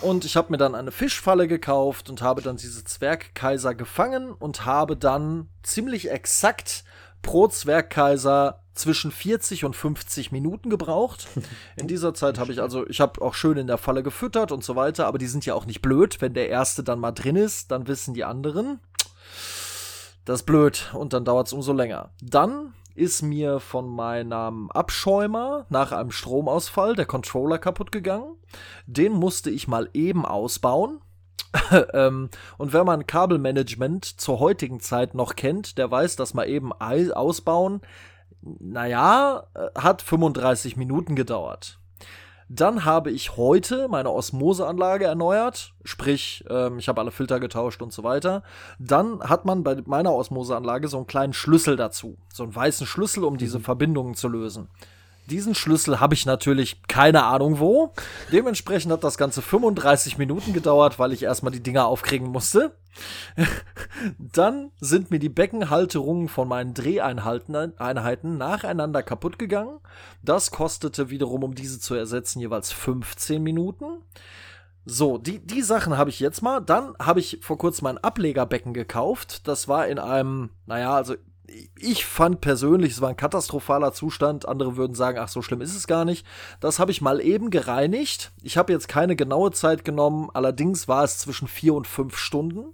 und 0.00 0.24
ich 0.24 0.34
habe 0.34 0.50
mir 0.50 0.56
dann 0.56 0.74
eine 0.74 0.92
Fischfalle 0.92 1.48
gekauft 1.48 2.08
und 2.08 2.22
habe 2.22 2.40
dann 2.40 2.56
diese 2.56 2.84
Zwergkaiser 2.84 3.74
gefangen 3.74 4.32
und 4.32 4.64
habe 4.64 4.96
dann 4.96 5.50
ziemlich 5.62 6.10
exakt 6.10 6.84
pro 7.20 7.48
Zwergkaiser 7.48 8.61
zwischen 8.74 9.10
40 9.10 9.64
und 9.64 9.76
50 9.76 10.32
Minuten 10.32 10.70
gebraucht. 10.70 11.28
In 11.76 11.88
dieser 11.88 12.14
Zeit 12.14 12.38
habe 12.38 12.52
ich 12.52 12.60
also, 12.60 12.86
ich 12.88 13.00
habe 13.00 13.20
auch 13.22 13.34
schön 13.34 13.58
in 13.58 13.66
der 13.66 13.78
Falle 13.78 14.02
gefüttert 14.02 14.52
und 14.52 14.64
so 14.64 14.76
weiter, 14.76 15.06
aber 15.06 15.18
die 15.18 15.26
sind 15.26 15.46
ja 15.46 15.54
auch 15.54 15.66
nicht 15.66 15.82
blöd. 15.82 16.20
Wenn 16.20 16.34
der 16.34 16.48
erste 16.48 16.82
dann 16.82 17.00
mal 17.00 17.12
drin 17.12 17.36
ist, 17.36 17.70
dann 17.70 17.86
wissen 17.86 18.14
die 18.14 18.24
anderen, 18.24 18.80
das 20.24 20.40
ist 20.40 20.46
blöd 20.46 20.90
und 20.94 21.12
dann 21.12 21.24
dauert 21.24 21.48
es 21.48 21.52
umso 21.52 21.72
länger. 21.72 22.10
Dann 22.22 22.74
ist 22.94 23.22
mir 23.22 23.60
von 23.60 23.88
meinem 23.88 24.70
Abschäumer 24.70 25.66
nach 25.68 25.92
einem 25.92 26.10
Stromausfall 26.10 26.94
der 26.94 27.06
Controller 27.06 27.58
kaputt 27.58 27.92
gegangen. 27.92 28.36
Den 28.86 29.12
musste 29.12 29.50
ich 29.50 29.68
mal 29.68 29.88
eben 29.94 30.24
ausbauen. 30.26 31.00
ähm, 31.92 32.30
und 32.58 32.72
wenn 32.72 32.86
man 32.86 33.06
Kabelmanagement 33.06 34.04
zur 34.04 34.40
heutigen 34.40 34.80
Zeit 34.80 35.14
noch 35.14 35.36
kennt, 35.36 35.76
der 35.78 35.90
weiß, 35.90 36.16
dass 36.16 36.34
man 36.34 36.48
eben 36.48 36.72
ausbauen 36.72 37.80
naja, 38.42 39.44
äh, 39.54 39.68
hat 39.78 40.02
35 40.02 40.76
Minuten 40.76 41.14
gedauert. 41.14 41.78
Dann 42.48 42.84
habe 42.84 43.10
ich 43.10 43.38
heute 43.38 43.88
meine 43.88 44.10
Osmoseanlage 44.10 45.06
erneuert, 45.06 45.72
sprich, 45.84 46.44
ähm, 46.50 46.78
ich 46.78 46.86
habe 46.88 47.00
alle 47.00 47.10
Filter 47.10 47.40
getauscht 47.40 47.80
und 47.80 47.94
so 47.94 48.04
weiter. 48.04 48.42
Dann 48.78 49.22
hat 49.22 49.46
man 49.46 49.62
bei 49.64 49.78
meiner 49.86 50.12
Osmoseanlage 50.12 50.88
so 50.88 50.98
einen 50.98 51.06
kleinen 51.06 51.32
Schlüssel 51.32 51.76
dazu, 51.76 52.18
so 52.30 52.42
einen 52.42 52.54
weißen 52.54 52.86
Schlüssel, 52.86 53.24
um 53.24 53.38
diese 53.38 53.58
mhm. 53.58 53.64
Verbindungen 53.64 54.14
zu 54.14 54.28
lösen. 54.28 54.68
Diesen 55.30 55.54
Schlüssel 55.54 56.00
habe 56.00 56.14
ich 56.14 56.26
natürlich 56.26 56.82
keine 56.88 57.24
Ahnung 57.24 57.58
wo. 57.58 57.92
Dementsprechend 58.32 58.92
hat 58.92 59.04
das 59.04 59.16
Ganze 59.16 59.42
35 59.42 60.18
Minuten 60.18 60.52
gedauert, 60.52 60.98
weil 60.98 61.12
ich 61.12 61.22
erstmal 61.22 61.52
die 61.52 61.62
Dinger 61.62 61.86
aufkriegen 61.86 62.28
musste. 62.28 62.76
Dann 64.18 64.70
sind 64.80 65.10
mir 65.10 65.18
die 65.18 65.28
Beckenhalterungen 65.28 66.28
von 66.28 66.48
meinen 66.48 66.74
Dreheinheiten 66.74 68.36
nacheinander 68.36 69.02
kaputt 69.02 69.38
gegangen. 69.38 69.80
Das 70.22 70.50
kostete 70.50 71.10
wiederum, 71.10 71.44
um 71.44 71.54
diese 71.54 71.78
zu 71.78 71.94
ersetzen, 71.94 72.40
jeweils 72.40 72.72
15 72.72 73.42
Minuten. 73.42 74.02
So, 74.84 75.16
die, 75.16 75.38
die 75.38 75.62
Sachen 75.62 75.96
habe 75.96 76.10
ich 76.10 76.18
jetzt 76.18 76.42
mal. 76.42 76.60
Dann 76.60 76.94
habe 76.98 77.20
ich 77.20 77.38
vor 77.42 77.56
kurzem 77.56 77.86
ein 77.86 77.98
Ablegerbecken 77.98 78.74
gekauft. 78.74 79.46
Das 79.46 79.68
war 79.68 79.86
in 79.86 80.00
einem, 80.00 80.50
naja, 80.66 80.96
also 80.96 81.14
ich 81.76 82.06
fand 82.06 82.40
persönlich, 82.40 82.92
es 82.92 83.00
war 83.00 83.08
ein 83.08 83.16
katastrophaler 83.16 83.92
Zustand. 83.92 84.46
Andere 84.46 84.76
würden 84.76 84.94
sagen, 84.94 85.18
ach, 85.18 85.28
so 85.28 85.42
schlimm 85.42 85.60
ist 85.60 85.76
es 85.76 85.86
gar 85.86 86.04
nicht. 86.04 86.26
Das 86.60 86.78
habe 86.78 86.90
ich 86.90 87.00
mal 87.00 87.20
eben 87.20 87.50
gereinigt. 87.50 88.32
Ich 88.42 88.56
habe 88.56 88.72
jetzt 88.72 88.88
keine 88.88 89.16
genaue 89.16 89.50
Zeit 89.50 89.84
genommen. 89.84 90.30
Allerdings 90.32 90.88
war 90.88 91.04
es 91.04 91.18
zwischen 91.18 91.48
vier 91.48 91.74
und 91.74 91.86
fünf 91.86 92.16
Stunden. 92.16 92.72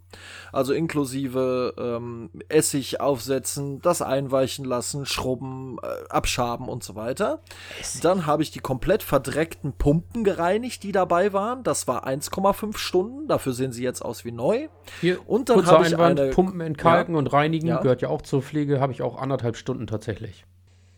Also 0.52 0.72
inklusive 0.72 1.74
ähm, 1.78 2.30
Essig 2.48 3.00
aufsetzen, 3.00 3.80
das 3.80 4.02
einweichen 4.02 4.64
lassen, 4.64 5.06
schrubben, 5.06 5.78
äh, 5.82 6.09
abschaben 6.09 6.68
und 6.68 6.84
so 6.84 6.94
weiter. 6.94 7.40
Essig. 7.80 8.02
Dann 8.02 8.26
habe 8.26 8.42
ich 8.42 8.50
die 8.50 8.60
komplett 8.60 9.02
verdreckten 9.02 9.72
Pumpen 9.72 10.24
gereinigt, 10.24 10.82
die 10.82 10.92
dabei 10.92 11.32
waren. 11.32 11.62
Das 11.62 11.88
war 11.88 12.06
1,5 12.06 12.76
Stunden. 12.76 13.28
Dafür 13.28 13.52
sehen 13.52 13.72
sie 13.72 13.82
jetzt 13.82 14.05
aus 14.05 14.24
wie 14.24 14.32
neu. 14.32 14.68
Hier, 15.00 15.26
und 15.28 15.48
dann 15.48 15.66
habe 15.66 15.86
ich 15.86 15.94
Einwand, 15.94 16.20
eine 16.20 16.30
Pumpen 16.30 16.60
entkalken 16.60 17.14
ja, 17.14 17.18
und 17.18 17.32
reinigen 17.32 17.68
ja. 17.68 17.80
gehört 17.80 18.02
ja 18.02 18.09
auch 18.09 18.22
zur 18.22 18.42
Pflege 18.42 18.67
Pflege 18.68 18.80
habe 18.80 18.92
ich 18.92 19.02
auch 19.02 19.16
anderthalb 19.16 19.56
Stunden 19.56 19.86
tatsächlich. 19.86 20.44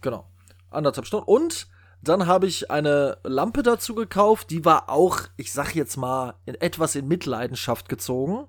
Genau. 0.01 0.26
Anderthalb 0.70 1.06
Stunden. 1.06 1.26
Und 1.26 1.68
dann 2.02 2.26
habe 2.26 2.47
ich 2.47 2.70
eine 2.70 3.18
Lampe 3.22 3.62
dazu 3.62 3.94
gekauft, 3.94 4.51
die 4.51 4.64
war 4.64 4.88
auch, 4.88 5.20
ich 5.36 5.52
sag 5.52 5.74
jetzt 5.74 5.97
mal, 5.97 6.34
in 6.47 6.55
etwas 6.55 6.97
in 6.97 7.06
Mitleidenschaft 7.06 7.88
gezogen. 7.88 8.47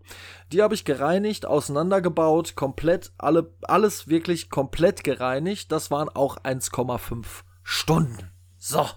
Die 0.52 0.62
habe 0.62 0.74
ich 0.74 0.86
gereinigt, 0.86 1.46
auseinandergebaut, 1.46 2.56
komplett, 2.56 3.12
alle, 3.18 3.54
alles 3.64 4.08
wirklich 4.08 4.50
komplett 4.50 5.04
gereinigt. 5.04 5.72
Das 5.72 5.92
waren 5.92 6.10
auch 6.10 6.38
1,5 6.38 7.26
Stunden. 7.64 8.32
So. 8.58 8.86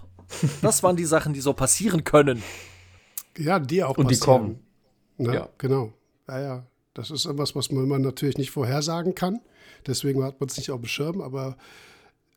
Das 0.63 0.81
waren 0.81 0.95
die 0.95 1.05
Sachen, 1.05 1.33
die 1.33 1.39
so 1.39 1.53
passieren 1.53 2.03
können. 2.03 2.41
Ja, 3.37 3.59
die 3.59 3.83
auch 3.83 3.95
Und 3.95 4.07
passieren. 4.07 4.09
die 4.09 4.25
kommen. 4.25 4.59
Na, 5.17 5.33
ja. 5.35 5.49
Genau. 5.59 5.93
Ja, 6.27 6.39
ja. 6.39 6.67
Das 6.95 7.11
ist 7.11 7.25
etwas, 7.25 7.55
was 7.55 7.71
man 7.71 8.01
natürlich 8.01 8.39
nicht 8.39 8.49
vorhersagen 8.49 9.13
kann. 9.13 9.39
Deswegen 9.87 10.23
hat 10.23 10.39
man 10.39 10.49
es 10.49 10.57
nicht 10.57 10.71
auf 10.71 10.79
dem 10.79 10.87
Schirm, 10.87 11.21
aber 11.21 11.57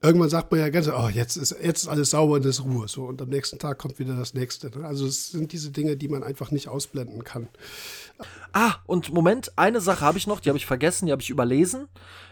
irgendwann 0.00 0.30
sagt 0.30 0.50
man 0.50 0.60
ja 0.60 0.68
ganz, 0.68 0.88
oh, 0.88 1.08
jetzt 1.08 1.36
ist, 1.36 1.56
jetzt 1.62 1.82
ist 1.82 1.88
alles 1.88 2.10
sauber 2.10 2.34
und 2.34 2.46
ist 2.46 2.62
Ruhe. 2.62 2.88
So, 2.88 3.04
und 3.04 3.20
am 3.20 3.28
nächsten 3.28 3.58
Tag 3.58 3.78
kommt 3.78 3.98
wieder 3.98 4.16
das 4.16 4.34
nächste. 4.34 4.70
Also 4.84 5.06
es 5.06 5.30
sind 5.30 5.52
diese 5.52 5.70
Dinge, 5.70 5.96
die 5.96 6.08
man 6.08 6.22
einfach 6.22 6.50
nicht 6.50 6.68
ausblenden 6.68 7.24
kann. 7.24 7.48
Ah, 8.52 8.74
und 8.86 9.12
Moment, 9.12 9.52
eine 9.56 9.80
Sache 9.80 10.04
habe 10.04 10.18
ich 10.18 10.26
noch, 10.26 10.40
die 10.40 10.50
habe 10.50 10.58
ich 10.58 10.66
vergessen, 10.66 11.06
die 11.06 11.12
habe 11.12 11.22
ich 11.22 11.30
überlesen. 11.30 11.88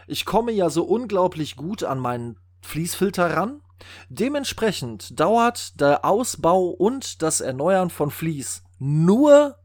Ich 0.07 0.25
komme 0.25 0.51
ja 0.51 0.69
so 0.69 0.83
unglaublich 0.83 1.55
gut 1.55 1.83
an 1.83 1.99
meinen 1.99 2.37
Fließfilter 2.61 3.35
ran. 3.35 3.61
Dementsprechend 4.09 5.19
dauert 5.19 5.79
der 5.79 6.03
Ausbau 6.03 6.67
und 6.69 7.21
das 7.21 7.41
Erneuern 7.41 7.89
von 7.89 8.09
Fließ 8.09 8.63
nur 8.79 9.55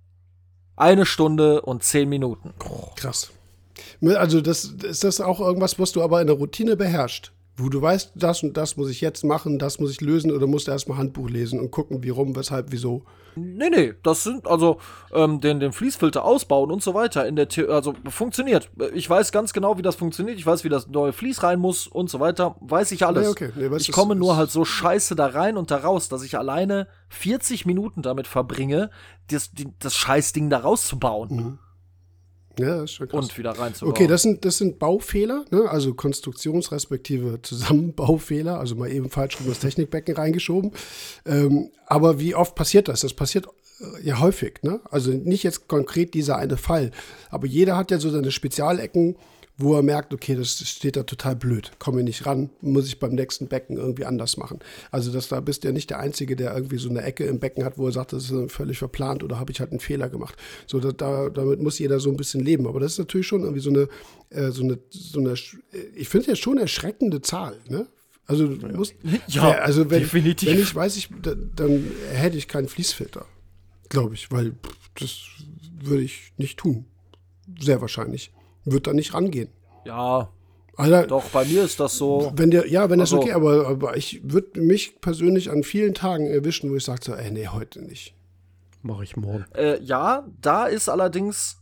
Eine 0.75 1.05
Stunde 1.05 1.63
und 1.63 1.83
zehn 1.85 2.09
Minuten. 2.09 2.55
Krass. 2.97 3.31
Also 4.03 4.41
das, 4.41 4.65
ist 4.65 5.05
das 5.05 5.21
auch 5.21 5.41
irgendwas, 5.41 5.79
was 5.79 5.93
du 5.93 6.03
aber 6.03 6.21
in 6.21 6.27
der 6.27 6.37
Routine 6.37 6.77
beherrschst? 6.77 7.33
Wo 7.57 7.69
du 7.69 7.83
weißt, 7.83 8.13
das 8.15 8.43
und 8.43 8.57
das 8.57 8.79
muss 8.79 8.89
ich 8.89 9.03
jetzt 9.03 9.25
machen, 9.25 9.59
das 9.59 9.79
muss 9.79 9.91
ich 9.91 10.01
lösen 10.01 10.31
oder 10.31 10.47
musst 10.47 10.69
du 10.69 10.71
erstmal 10.71 10.97
Handbuch 10.97 11.29
lesen 11.29 11.61
und 11.61 11.71
gucken, 11.71 12.03
wie 12.03 12.09
rum, 12.09 12.35
weshalb, 12.35 12.73
wieso? 12.73 13.05
Nee, 13.35 13.71
nee, 13.71 13.95
das 14.03 14.25
sind 14.25 14.47
also 14.47 14.79
ähm, 15.13 15.41
den, 15.41 15.61
den 15.61 15.73
Fließfilter 15.73 16.25
ausbauen 16.25 16.71
und 16.71 16.83
so 16.83 16.95
weiter. 16.95 17.27
In 17.27 17.37
der 17.37 17.49
The 17.51 17.67
also 17.67 17.95
funktioniert. 18.09 18.71
Ich 18.95 19.09
weiß 19.09 19.33
ganz 19.33 19.53
genau, 19.53 19.79
wie 19.79 19.83
das 19.83 19.97
funktioniert. 19.97 20.39
Ich 20.39 20.47
weiß, 20.47 20.65
wie 20.65 20.69
das 20.69 20.89
neue 20.89 21.13
Fließ 21.13 21.43
rein 21.43 21.59
muss 21.59 21.87
und 21.87 22.11
so 22.11 22.21
weiter. 22.21 22.57
Weiß 22.61 22.93
ich 22.93 23.07
alles. 23.07 23.25
Nee, 23.25 23.31
okay. 23.31 23.51
nee, 23.55 23.77
ich 23.77 23.93
komme 23.93 24.15
nur 24.15 24.37
halt 24.37 24.51
so 24.51 24.65
scheiße 24.65 25.15
da 25.15 25.27
rein 25.27 25.57
und 25.57 25.71
da 25.71 25.79
raus, 25.79 26.09
dass 26.09 26.23
ich 26.23 26.39
alleine 26.39 26.89
40 27.09 27.67
Minuten 27.67 28.03
damit 28.03 28.27
verbringe, 28.27 28.91
das, 29.31 29.51
das 29.79 29.95
Scheißding 29.95 30.51
da 30.51 30.59
rauszubauen. 30.59 31.37
Mhm. 31.37 31.59
Ja, 32.59 32.77
das 32.77 32.85
ist 32.85 32.93
schon 32.93 33.09
krass. 33.09 33.25
Und 33.25 33.39
wieder 33.39 33.51
reinzubauen. 33.51 33.93
Okay, 33.93 34.07
das 34.07 34.23
sind, 34.23 34.45
das 34.45 34.59
sind 34.59 34.79
Baufehler, 34.79 35.45
ne? 35.51 35.69
also 35.69 35.91
Konstruktions- 35.91 36.71
respektive 36.71 37.41
Zusammenbaufehler, 37.43 38.59
also 38.59 38.75
mal 38.75 38.91
eben 38.91 39.09
falsch 39.11 39.39
rum 39.39 39.47
das 39.49 39.61
Technikbecken 39.61 40.15
reingeschoben. 40.17 40.73
Ähm, 41.27 41.71
aber 41.87 42.21
wie 42.21 42.35
oft 42.35 42.55
passiert 42.55 42.89
das? 42.89 43.01
Das 43.01 43.15
passiert 43.15 43.47
äh, 43.81 44.07
ja 44.07 44.21
häufig, 44.21 44.61
ne? 44.63 44.81
Also 44.91 45.11
nicht 45.13 45.43
jetzt 45.43 45.69
konkret 45.69 46.15
dieser 46.15 46.37
eine 46.37 46.57
Fall, 46.57 46.91
aber 47.31 47.47
jeder 47.47 47.77
hat 47.77 47.91
ja 47.91 47.99
so 47.99 48.11
seine 48.11 48.31
Spezialecken, 48.31 49.17
wo 49.59 49.75
er 49.75 49.83
merkt, 49.83 50.15
okay, 50.15 50.35
das 50.35 50.67
steht 50.69 50.97
da 50.97 51.03
total 51.03 51.37
blöd, 51.37 51.73
komme 51.79 52.01
ich 52.01 52.07
nicht 52.07 52.27
ran, 52.27 52.51
muss 52.61 52.87
ich 52.87 52.99
beim 52.99 53.15
nächsten 53.15 53.49
Becken 53.49 53.77
irgendwie 53.77 54.05
anders 54.07 54.37
machen. 54.37 54.61
Also 54.91 55.13
das, 55.13 55.29
da 55.29 55.41
bist 55.41 55.63
du 55.63 55.69
ja 55.69 55.73
nicht 55.73 55.91
der 55.91 56.01
Einzige, 56.01 56.37
der 56.37 56.55
irgendwie 56.55 56.79
so 56.79 56.89
eine 56.89 57.03
Ecke 57.03 57.25
im 57.25 57.39
Becken 57.39 57.65
hat, 57.65 57.77
wo 57.77 57.87
er 57.87 57.93
sagt, 57.93 58.13
das 58.13 58.31
ist 58.31 58.53
völlig 58.53 58.79
verplant 58.79 59.23
oder 59.23 59.39
habe 59.39 59.53
ich 59.53 59.61
halt 59.61 59.71
einen 59.71 59.81
Fehler 59.81 60.09
gemacht. 60.09 60.37
So, 60.67 60.81
da, 60.81 60.93
da, 60.93 61.29
damit 61.29 61.61
muss 61.61 61.79
jeder 61.79 62.01
so 62.01 62.11
ein 62.11 62.17
bisschen 62.17 62.41
leben. 62.43 62.67
Aber 62.67 62.81
das 62.81 62.93
ist 62.93 62.99
natürlich 62.99 63.27
schon 63.27 63.43
irgendwie 63.43 63.61
so 63.61 63.71
eine, 63.71 63.89
äh, 64.31 64.51
so 64.51 64.63
eine, 64.63 64.79
so 64.91 65.21
eine 65.21 65.35
ich 65.95 66.09
finde 66.09 66.29
ja 66.29 66.37
schon 66.37 66.59
erschreckende 66.59 67.21
Zahl, 67.21 67.59
ne? 67.69 67.87
Also 68.25 68.47
ja. 68.47 68.69
Musst, 68.69 68.95
ja, 69.27 69.51
also 69.51 69.91
wenn, 69.91 70.01
definitiv. 70.01 70.49
wenn 70.49 70.61
ich 70.61 70.75
weiß, 70.75 70.97
ich, 70.97 71.11
dann 71.21 71.91
hätte 72.13 72.39
ich 72.39 72.49
keinen 72.49 72.69
Fließfilter, 72.69 73.27
glaube 73.89 74.15
ich, 74.15 74.31
weil 74.31 74.55
das 74.99 75.19
würde 75.83 76.03
ich 76.03 76.33
nicht 76.37 76.59
tun. 76.59 76.87
Sehr 77.61 77.81
wahrscheinlich 77.81 78.33
wird 78.65 78.87
da 78.87 78.93
nicht 78.93 79.15
rangehen. 79.15 79.49
Ja. 79.85 80.31
Alter, 80.77 81.07
doch, 81.07 81.25
bei 81.31 81.45
mir 81.45 81.65
ist 81.65 81.81
das 81.81 81.97
so. 81.97 82.33
Wenn 82.35 82.51
der, 82.51 82.67
ja, 82.69 82.89
wenn 82.89 82.99
das 82.99 83.13
also, 83.13 83.23
okay, 83.23 83.33
aber, 83.33 83.67
aber 83.69 83.97
ich 83.97 84.21
würde 84.25 84.61
mich 84.61 85.01
persönlich 85.01 85.51
an 85.51 85.63
vielen 85.65 85.93
Tagen 85.93 86.27
erwischen, 86.27 86.71
wo 86.71 86.77
ich 86.77 86.85
sage 86.85 87.01
so, 87.05 87.15
ey, 87.15 87.31
nee, 87.31 87.49
heute 87.49 87.83
nicht. 87.83 88.15
Mache 88.81 89.05
ich 89.05 89.17
morgen. 89.17 89.45
Äh, 89.55 89.81
ja, 89.83 90.27
da 90.41 90.67
ist 90.67 90.89
allerdings, 90.89 91.59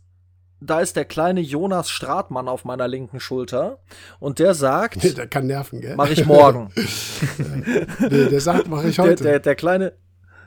da 0.61 0.79
ist 0.79 0.95
der 0.95 1.05
kleine 1.05 1.41
Jonas 1.41 1.89
Stratmann 1.89 2.47
auf 2.47 2.63
meiner 2.65 2.87
linken 2.87 3.19
Schulter 3.19 3.79
und 4.19 4.39
der 4.39 4.53
sagt. 4.53 5.03
der 5.17 5.27
kann 5.27 5.45
nerven, 5.45 5.81
gell? 5.81 5.95
Mach 5.95 6.09
ich 6.09 6.25
morgen. 6.25 6.71
nee, 7.99 8.25
der 8.25 8.41
sagt, 8.41 8.69
mach 8.69 8.83
ich 8.83 8.97
heute. 8.97 9.23
Der, 9.23 9.33
der, 9.33 9.39
der 9.41 9.55
kleine, 9.55 9.93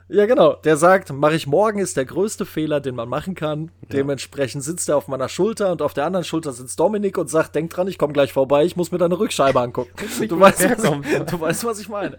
ja, 0.07 0.25
genau. 0.25 0.55
Der 0.55 0.77
sagt, 0.77 1.11
mache 1.11 1.35
ich 1.35 1.47
morgen 1.47 1.79
ist 1.79 1.97
der 1.97 2.05
größte 2.05 2.45
Fehler, 2.45 2.79
den 2.79 2.95
man 2.95 3.09
machen 3.09 3.35
kann. 3.35 3.71
Ja. 3.81 3.89
Dementsprechend 3.93 4.63
sitzt 4.63 4.89
er 4.89 4.97
auf 4.97 5.07
meiner 5.07 5.29
Schulter 5.29 5.71
und 5.71 5.81
auf 5.81 5.93
der 5.93 6.05
anderen 6.05 6.23
Schulter 6.23 6.51
sitzt 6.51 6.79
Dominik 6.79 7.17
und 7.17 7.29
sagt, 7.29 7.55
denk 7.55 7.71
dran, 7.71 7.87
ich 7.87 7.97
komme 7.97 8.13
gleich 8.13 8.33
vorbei, 8.33 8.65
ich 8.65 8.75
muss 8.75 8.91
mir 8.91 8.97
deine 8.97 9.19
Rückscheibe 9.19 9.59
angucken. 9.59 9.91
Du 10.27 10.39
weißt, 10.39 10.69
was, 10.69 11.25
du 11.31 11.39
weißt, 11.39 11.65
was 11.65 11.79
ich 11.79 11.89
meine. 11.89 12.17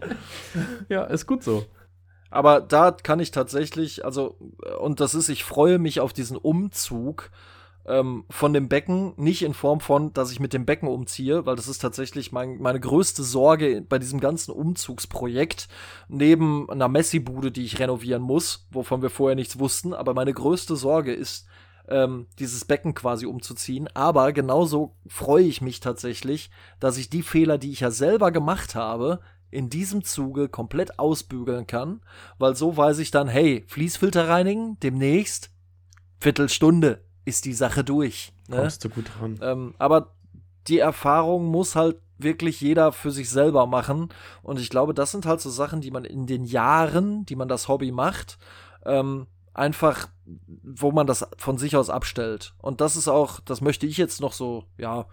Ja, 0.89 1.05
ist 1.05 1.27
gut 1.27 1.43
so. 1.43 1.65
Aber 2.31 2.61
da 2.61 2.91
kann 2.91 3.21
ich 3.21 3.31
tatsächlich, 3.31 4.05
also, 4.05 4.37
und 4.81 5.01
das 5.01 5.15
ist, 5.15 5.29
ich 5.29 5.45
freue 5.45 5.79
mich 5.79 6.01
auf 6.01 6.13
diesen 6.13 6.37
Umzug 6.37 7.31
ähm, 7.87 8.25
von 8.31 8.53
dem 8.53 8.69
Becken, 8.69 9.13
nicht 9.17 9.43
in 9.43 9.55
Form 9.55 9.81
von, 9.81 10.13
dass 10.13 10.33
ich 10.33 10.41
mit 10.41 10.53
dem 10.53 10.67
Becken 10.67 10.89
umziehe, 10.89 11.47
weil 11.47 11.57
das 11.57 11.69
ist 11.69 11.79
tatsächlich 11.79 12.33
mein, 12.33 12.59
meine 12.59 12.81
größte 12.81 13.23
Sorge 13.23 13.83
bei 13.89 13.99
diesem 13.99 14.21
ganzen 14.21 14.53
Umzugsprojekt, 14.53 15.69
neben 16.09 16.69
einer 16.69 16.89
Messi-Bude, 16.89 17.53
die 17.53 17.65
ich 17.65 17.79
renovieren 17.79 18.23
muss, 18.23 18.67
wovon 18.71 19.03
wir 19.03 19.11
vorher 19.11 19.37
nichts 19.37 19.59
wussten, 19.59 19.95
aber 19.95 20.15
meine 20.15 20.33
größte 20.33 20.77
Sorge 20.77 21.13
ist, 21.13 21.47
ähm, 21.89 22.27
dieses 22.39 22.65
Becken 22.65 22.95
quasi 22.95 23.27
umzuziehen. 23.27 23.89
Aber 23.95 24.33
genauso 24.33 24.97
freue 25.07 25.45
ich 25.45 25.61
mich 25.61 25.81
tatsächlich, 25.81 26.51
dass 26.81 26.97
ich 26.97 27.11
die 27.11 27.23
Fehler, 27.23 27.59
die 27.59 27.71
ich 27.71 27.81
ja 27.81 27.93
selber 27.93 28.33
gemacht 28.33 28.75
habe, 28.75 29.21
in 29.51 29.71
diesem 29.71 30.03
Zuge 30.03 30.49
komplett 30.49 30.99
ausbügeln 30.99 31.69
kann, 31.69 32.01
weil 32.39 32.57
so 32.57 32.77
weiß 32.77 32.99
ich 32.99 33.13
dann, 33.13 33.29
hey, 33.29 33.65
Fließfilter 33.69 34.29
reinigen, 34.29 34.79
demnächst, 34.81 35.51
Viertelstunde, 36.19 37.06
ist 37.27 37.45
die 37.45 37.53
Sache 37.53 37.85
durch. 37.85 38.33
Ne? 38.49 38.57
Kommst 38.57 38.83
du 38.85 38.89
gut 38.89 39.11
ran. 39.21 39.39
Ähm, 39.43 39.75
aber 39.77 40.15
die 40.69 40.79
Erfahrung 40.79 41.47
muss 41.47 41.77
halt 41.77 41.97
wirklich 42.19 42.61
jeder 42.63 42.93
für 42.93 43.11
sich 43.11 43.29
selber 43.29 43.67
machen. 43.67 44.09
Und 44.43 44.59
ich 44.59 44.71
glaube, 44.71 44.95
das 44.95 45.11
sind 45.11 45.27
halt 45.27 45.41
so 45.41 45.51
Sachen, 45.51 45.83
die 45.83 45.91
man 45.91 46.07
in 46.07 46.27
den 46.27 46.45
Jahren, 46.45 47.27
die 47.27 47.37
man 47.37 47.49
das 47.49 47.69
Hobby 47.69 47.93
macht, 47.93 48.39
ähm, 48.87 49.27
einfach, 49.53 50.09
wo 50.63 50.93
man 50.93 51.07
das 51.07 51.27
von 51.37 51.59
sich 51.59 51.77
aus 51.77 51.91
abstellt. 51.91 52.55
Und 52.59 52.81
das 52.81 52.97
ist 52.97 53.09
auch, 53.09 53.41
das 53.41 53.61
möchte 53.61 53.87
ich 53.87 53.97
jetzt 53.97 54.21
noch 54.21 54.33
so, 54.33 54.65
ja, 54.79 55.07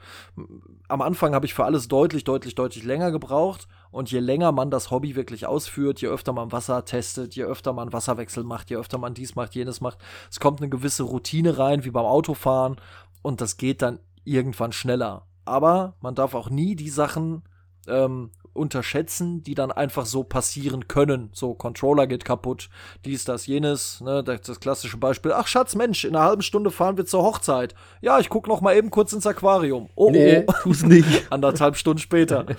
am 0.88 1.02
Anfang 1.02 1.34
habe 1.34 1.46
ich 1.46 1.54
für 1.54 1.66
alles 1.66 1.88
deutlich, 1.88 2.24
deutlich, 2.24 2.56
deutlich 2.56 2.84
länger 2.84 3.12
gebraucht. 3.12 3.68
Und 3.94 4.12
je 4.12 4.20
länger 4.20 4.52
man 4.52 4.72
das 4.72 4.90
Hobby 4.90 5.16
wirklich 5.16 5.46
ausführt, 5.46 6.02
je 6.02 6.08
öfter 6.08 6.34
man 6.34 6.52
Wasser 6.52 6.84
testet, 6.84 7.36
je 7.36 7.44
öfter 7.44 7.74
man 7.74 7.94
Wasserwechsel 7.94 8.44
macht, 8.44 8.72
je 8.72 8.78
öfter 8.78 8.98
man 8.98 9.14
dies 9.14 9.36
macht, 9.36 9.54
jenes 9.54 9.82
macht, 9.82 10.00
es 10.32 10.40
kommt 10.40 10.60
eine 10.60 10.70
gewisse 10.70 11.04
Routine 11.04 11.60
rein, 11.60 11.86
wie 11.86 11.92
beim 11.92 12.06
Autofahren. 12.06 12.78
Und 13.22 13.40
das 13.40 13.58
geht 13.58 13.84
dann 13.84 14.00
irgendwann 14.26 14.72
schneller. 14.72 15.28
Aber 15.46 15.96
man 16.02 16.16
darf 16.16 16.34
auch 16.34 16.50
nie 16.50 16.76
die 16.76 16.90
Sachen 16.90 17.44
ähm, 17.88 18.32
unterschätzen, 18.54 19.44
die 19.44 19.54
dann 19.54 19.72
einfach 19.72 20.08
so 20.08 20.24
passieren 20.24 20.88
können. 20.88 21.30
So, 21.34 21.54
Controller 21.54 22.08
geht 22.08 22.26
kaputt, 22.26 22.70
dies, 23.06 23.26
das, 23.26 23.46
jenes, 23.46 24.02
ne, 24.02 24.24
das, 24.24 24.42
das, 24.42 24.60
klassische 24.60 24.98
Beispiel. 24.98 25.34
Ach 25.34 25.46
Schatz, 25.46 25.76
Mensch, 25.76 26.04
in 26.04 26.16
einer 26.16 26.26
halben 26.26 26.42
Stunde 26.42 26.72
fahren 26.72 26.98
wir 26.98 27.06
zur 27.06 27.24
Hochzeit. 27.24 27.76
Ja, 28.02 28.20
ich 28.20 28.30
guck 28.30 28.48
noch 28.48 28.62
mal 28.62 28.76
eben 28.76 28.90
kurz 28.90 29.14
ins 29.14 29.28
Aquarium. 29.28 29.90
Oh, 29.96 30.10
nee, 30.10 30.46
oh. 30.48 30.54
tu's 30.64 30.84
nicht. 30.84 31.32
Anderthalb 31.32 31.76
Stunden 31.76 32.00
später. 32.00 32.46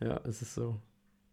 ja, 0.00 0.20
es 0.24 0.42
ist 0.42 0.54
so. 0.54 0.80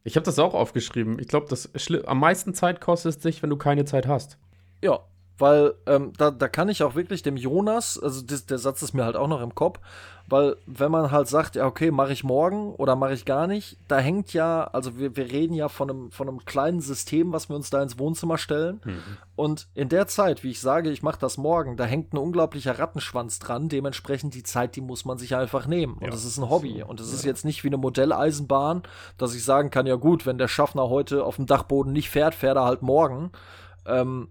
Ich 0.04 0.16
habe 0.16 0.26
das 0.26 0.38
auch 0.38 0.54
aufgeschrieben. 0.54 1.18
Ich 1.20 1.28
glaube, 1.28 1.48
das 1.50 1.70
am 2.06 2.20
meisten 2.20 2.54
Zeit 2.54 2.80
kostet 2.80 3.18
es 3.18 3.24
sich, 3.24 3.42
wenn 3.42 3.50
du 3.50 3.58
keine 3.58 3.86
Zeit 3.86 4.08
hast. 4.08 4.38
Ja, 4.84 5.00
weil 5.38 5.74
ähm, 5.86 6.14
da, 6.18 6.32
da 6.32 6.48
kann 6.48 6.70
ich 6.70 6.84
auch 6.84 6.96
wirklich 6.96 7.24
dem 7.24 7.38
Jonas, 7.38 8.00
also 8.00 8.22
das, 8.22 8.46
der 8.46 8.58
Satz 8.58 8.82
ist 8.84 8.94
mir 8.94 9.04
halt 9.04 9.16
auch 9.16 9.28
noch 9.28 9.42
im 9.42 9.56
Kopf, 9.56 9.80
weil 10.28 10.56
wenn 10.66 10.92
man 10.92 11.12
halt 11.12 11.28
sagt, 11.28 11.56
ja 11.56 11.66
okay, 11.66 11.92
mache 11.92 12.14
ich 12.14 12.24
morgen 12.24 12.74
oder 12.76 12.96
mache 12.96 13.14
ich 13.14 13.26
gar 13.26 13.48
nicht, 13.48 13.78
da 13.88 14.00
hängt 14.00 14.34
ja, 14.34 14.64
also 14.66 14.98
wir, 14.98 15.16
wir 15.16 15.32
reden 15.32 15.54
ja 15.54 15.70
von 15.70 15.90
einem, 15.90 16.12
von 16.12 16.28
einem 16.28 16.46
kleinen 16.46 16.82
System, 16.82 17.32
was 17.32 17.50
wir 17.50 17.56
uns 17.56 17.70
da 17.70 17.82
ins 17.82 18.00
Wohnzimmer 18.00 18.38
stellen 18.38 18.82
mhm. 18.84 19.02
und 19.36 19.68
in 19.76 19.90
der 19.90 20.08
Zeit, 20.08 20.44
wie 20.44 20.52
ich 20.52 20.62
sage, 20.62 20.90
ich 20.90 21.04
mache 21.04 21.20
das 21.20 21.38
morgen, 21.38 21.78
da 21.78 21.86
hängt 21.86 22.14
ein 22.14 22.18
unglaublicher 22.18 22.80
Rattenschwanz 22.80 23.40
dran, 23.40 23.70
dementsprechend 23.70 24.34
die 24.34 24.44
Zeit, 24.44 24.76
die 24.76 24.82
muss 24.82 25.06
man 25.06 25.18
sich 25.18 25.36
einfach 25.36 25.68
nehmen 25.68 25.96
und 25.96 26.04
ja, 26.04 26.10
das 26.10 26.26
ist 26.26 26.38
ein 26.38 26.50
Hobby 26.50 26.84
und 26.84 27.00
das 27.00 27.10
ja. 27.10 27.16
ist 27.16 27.26
jetzt 27.26 27.46
nicht 27.46 27.64
wie 27.64 27.70
eine 27.70 27.78
Modelleisenbahn, 27.78 28.84
dass 29.18 29.36
ich 29.36 29.44
sagen 29.44 29.70
kann, 29.70 29.86
ja 29.86 29.96
gut, 29.96 30.26
wenn 30.26 30.38
der 30.38 30.48
Schaffner 30.48 30.90
heute 30.90 31.24
auf 31.24 31.36
dem 31.36 31.46
Dachboden 31.46 31.94
nicht 31.94 32.10
fährt, 32.10 32.36
fährt 32.36 32.58
er 32.58 32.66
halt 32.66 32.82
morgen. 32.82 33.32
Ähm, 33.86 34.30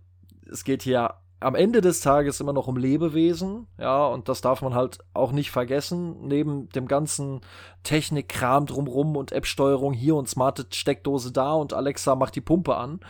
es 0.51 0.65
geht 0.65 0.83
hier 0.83 1.15
am 1.45 1.55
Ende 1.55 1.83
des 1.83 2.01
Tages 2.01 2.41
immer 2.41 2.55
noch 2.55 2.69
um 2.69 2.77
Lebewesen, 2.79 3.67
ja, 3.79 4.07
und 4.07 4.29
das 4.29 4.41
darf 4.41 4.63
man 4.63 4.75
halt 4.75 4.99
auch 5.13 5.31
nicht 5.31 5.51
vergessen. 5.51 6.27
Neben 6.27 6.71
dem 6.71 6.89
ganzen 6.89 7.43
Technikkram 7.83 8.65
drumrum 8.65 9.15
und 9.15 9.31
App-Steuerung 9.33 9.93
hier 9.93 10.17
und 10.17 10.29
smarte 10.29 10.67
Steckdose 10.71 11.33
da 11.33 11.53
und 11.53 11.75
Alexa 11.75 12.15
macht 12.15 12.35
die 12.35 12.41
Pumpe 12.41 12.77
an, 12.77 13.01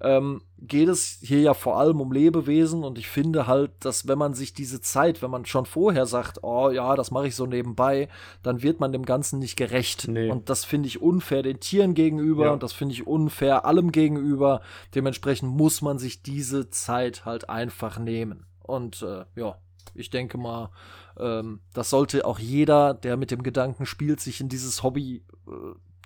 ähm, 0.00 0.42
geht 0.58 0.88
es 0.88 1.18
hier 1.20 1.40
ja 1.40 1.54
vor 1.54 1.78
allem 1.78 2.00
um 2.00 2.12
Lebewesen 2.12 2.84
und 2.84 2.98
ich 2.98 3.08
finde 3.08 3.46
halt, 3.46 3.72
dass 3.80 4.08
wenn 4.08 4.18
man 4.18 4.34
sich 4.34 4.54
diese 4.54 4.80
Zeit, 4.80 5.22
wenn 5.22 5.30
man 5.30 5.46
schon 5.46 5.66
vorher 5.66 6.06
sagt, 6.06 6.42
oh 6.42 6.70
ja, 6.70 6.94
das 6.96 7.10
mache 7.10 7.28
ich 7.28 7.36
so 7.36 7.46
nebenbei, 7.46 8.08
dann 8.42 8.62
wird 8.62 8.80
man 8.80 8.92
dem 8.92 9.04
Ganzen 9.04 9.38
nicht 9.38 9.56
gerecht. 9.56 10.08
Nee. 10.08 10.30
Und 10.30 10.48
das 10.50 10.64
finde 10.64 10.88
ich 10.88 11.02
unfair 11.02 11.42
den 11.42 11.60
Tieren 11.60 11.94
gegenüber 11.94 12.46
ja. 12.46 12.52
und 12.52 12.62
das 12.62 12.72
finde 12.72 12.94
ich 12.94 13.06
unfair 13.06 13.64
allem 13.64 13.92
gegenüber. 13.92 14.60
Dementsprechend 14.94 15.50
muss 15.50 15.82
man 15.82 15.98
sich 15.98 16.22
diese 16.22 16.70
Zeit 16.70 17.24
halt 17.24 17.48
einfach 17.48 17.98
nehmen. 17.98 18.46
Und 18.60 19.02
äh, 19.02 19.24
ja, 19.36 19.58
ich 19.94 20.10
denke 20.10 20.38
mal, 20.38 20.70
ähm, 21.18 21.60
das 21.72 21.90
sollte 21.90 22.24
auch 22.24 22.38
jeder, 22.38 22.94
der 22.94 23.16
mit 23.16 23.30
dem 23.30 23.42
Gedanken 23.42 23.86
spielt, 23.86 24.20
sich 24.20 24.40
in 24.40 24.48
dieses 24.48 24.82
Hobby 24.82 25.24
äh, 25.46 25.50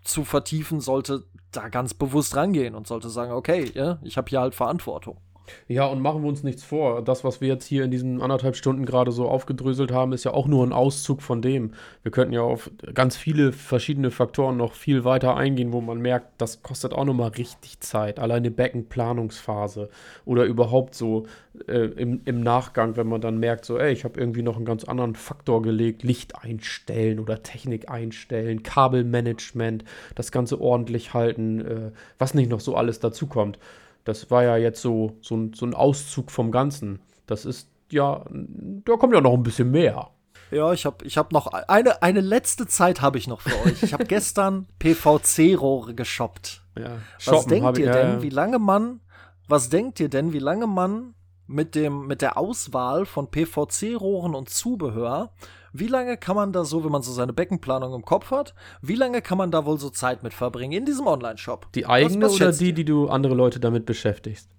zu 0.08 0.24
vertiefen, 0.24 0.80
sollte 0.80 1.24
da 1.52 1.68
ganz 1.68 1.94
bewusst 1.94 2.36
rangehen 2.36 2.74
und 2.74 2.86
sollte 2.86 3.08
sagen, 3.10 3.32
okay, 3.32 3.70
ja, 3.74 3.98
ich 4.02 4.16
habe 4.16 4.28
hier 4.28 4.40
halt 4.40 4.54
Verantwortung. 4.54 5.20
Ja, 5.66 5.86
und 5.86 6.00
machen 6.00 6.22
wir 6.22 6.28
uns 6.28 6.42
nichts 6.42 6.64
vor. 6.64 7.02
Das, 7.02 7.24
was 7.24 7.40
wir 7.40 7.48
jetzt 7.48 7.66
hier 7.66 7.84
in 7.84 7.90
diesen 7.90 8.22
anderthalb 8.22 8.56
Stunden 8.56 8.84
gerade 8.84 9.12
so 9.12 9.28
aufgedröselt 9.28 9.92
haben, 9.92 10.12
ist 10.12 10.24
ja 10.24 10.32
auch 10.32 10.46
nur 10.46 10.66
ein 10.66 10.72
Auszug 10.72 11.22
von 11.22 11.42
dem. 11.42 11.72
Wir 12.02 12.12
könnten 12.12 12.32
ja 12.32 12.42
auf 12.42 12.70
ganz 12.94 13.16
viele 13.16 13.52
verschiedene 13.52 14.10
Faktoren 14.10 14.56
noch 14.56 14.74
viel 14.74 15.04
weiter 15.04 15.36
eingehen, 15.36 15.72
wo 15.72 15.80
man 15.80 15.98
merkt, 15.98 16.28
das 16.38 16.62
kostet 16.62 16.92
auch 16.92 17.04
nochmal 17.04 17.30
richtig 17.30 17.80
Zeit. 17.80 18.18
Alleine 18.18 18.50
Beckenplanungsphase 18.50 19.88
oder 20.24 20.44
überhaupt 20.44 20.94
so 20.94 21.26
äh, 21.66 21.86
im, 21.96 22.20
im 22.24 22.40
Nachgang, 22.40 22.96
wenn 22.96 23.08
man 23.08 23.20
dann 23.20 23.38
merkt, 23.38 23.64
so, 23.64 23.78
ey, 23.78 23.92
ich 23.92 24.04
habe 24.04 24.18
irgendwie 24.18 24.42
noch 24.42 24.56
einen 24.56 24.64
ganz 24.64 24.84
anderen 24.84 25.14
Faktor 25.14 25.62
gelegt, 25.62 26.02
Licht 26.02 26.42
einstellen 26.42 27.18
oder 27.18 27.42
Technik 27.42 27.90
einstellen, 27.90 28.62
Kabelmanagement, 28.62 29.84
das 30.14 30.32
Ganze 30.32 30.60
ordentlich 30.60 31.14
halten, 31.14 31.60
äh, 31.60 31.90
was 32.18 32.34
nicht 32.34 32.50
noch 32.50 32.60
so 32.60 32.76
alles 32.76 33.00
dazukommt. 33.00 33.58
Das 34.04 34.30
war 34.30 34.42
ja 34.42 34.56
jetzt 34.56 34.80
so, 34.80 35.16
so, 35.20 35.36
ein, 35.36 35.52
so 35.52 35.66
ein 35.66 35.74
Auszug 35.74 36.30
vom 36.30 36.50
Ganzen. 36.50 37.00
Das 37.26 37.44
ist 37.44 37.70
ja, 37.90 38.24
da 38.30 38.96
kommt 38.96 39.14
ja 39.14 39.20
noch 39.20 39.34
ein 39.34 39.42
bisschen 39.42 39.70
mehr. 39.70 40.10
Ja, 40.50 40.72
ich 40.72 40.86
habe 40.86 41.04
ich 41.04 41.18
hab 41.18 41.32
noch 41.32 41.46
eine, 41.46 42.02
eine 42.02 42.20
letzte 42.20 42.66
Zeit 42.66 43.02
habe 43.02 43.18
ich 43.18 43.26
noch 43.26 43.42
für 43.42 43.54
euch. 43.66 43.82
Ich 43.82 43.92
habe 43.92 44.04
gestern 44.06 44.66
PVC-Rohre 44.78 45.94
geshoppt. 45.94 46.62
Ja, 46.78 46.98
was 47.26 47.46
denkt 47.46 47.78
ihr 47.78 47.92
denn, 47.92 48.08
ja. 48.08 48.22
wie 48.22 48.30
lange 48.30 48.58
man, 48.58 49.00
was 49.46 49.68
denkt 49.68 50.00
ihr 50.00 50.08
denn, 50.08 50.32
wie 50.32 50.38
lange 50.38 50.66
man 50.66 51.14
mit 51.46 51.74
dem, 51.74 52.06
mit 52.06 52.22
der 52.22 52.38
Auswahl 52.38 53.04
von 53.04 53.30
PVC-Rohren 53.30 54.34
und 54.34 54.48
Zubehör 54.48 55.32
wie 55.72 55.86
lange 55.86 56.16
kann 56.16 56.36
man 56.36 56.52
da 56.52 56.64
so, 56.64 56.84
wenn 56.84 56.92
man 56.92 57.02
so 57.02 57.12
seine 57.12 57.32
Beckenplanung 57.32 57.94
im 57.94 58.04
Kopf 58.04 58.30
hat, 58.30 58.54
wie 58.82 58.94
lange 58.94 59.22
kann 59.22 59.38
man 59.38 59.50
da 59.50 59.64
wohl 59.64 59.78
so 59.78 59.90
Zeit 59.90 60.22
mit 60.22 60.34
verbringen 60.34 60.72
in 60.72 60.84
diesem 60.84 61.06
Online-Shop? 61.06 61.72
Die 61.74 61.86
eigene 61.86 62.26
was, 62.26 62.32
was 62.32 62.40
oder 62.40 62.52
die, 62.52 62.72
die 62.72 62.84
du 62.84 63.08
andere 63.08 63.34
Leute 63.34 63.60
damit 63.60 63.86
beschäftigst? 63.86 64.50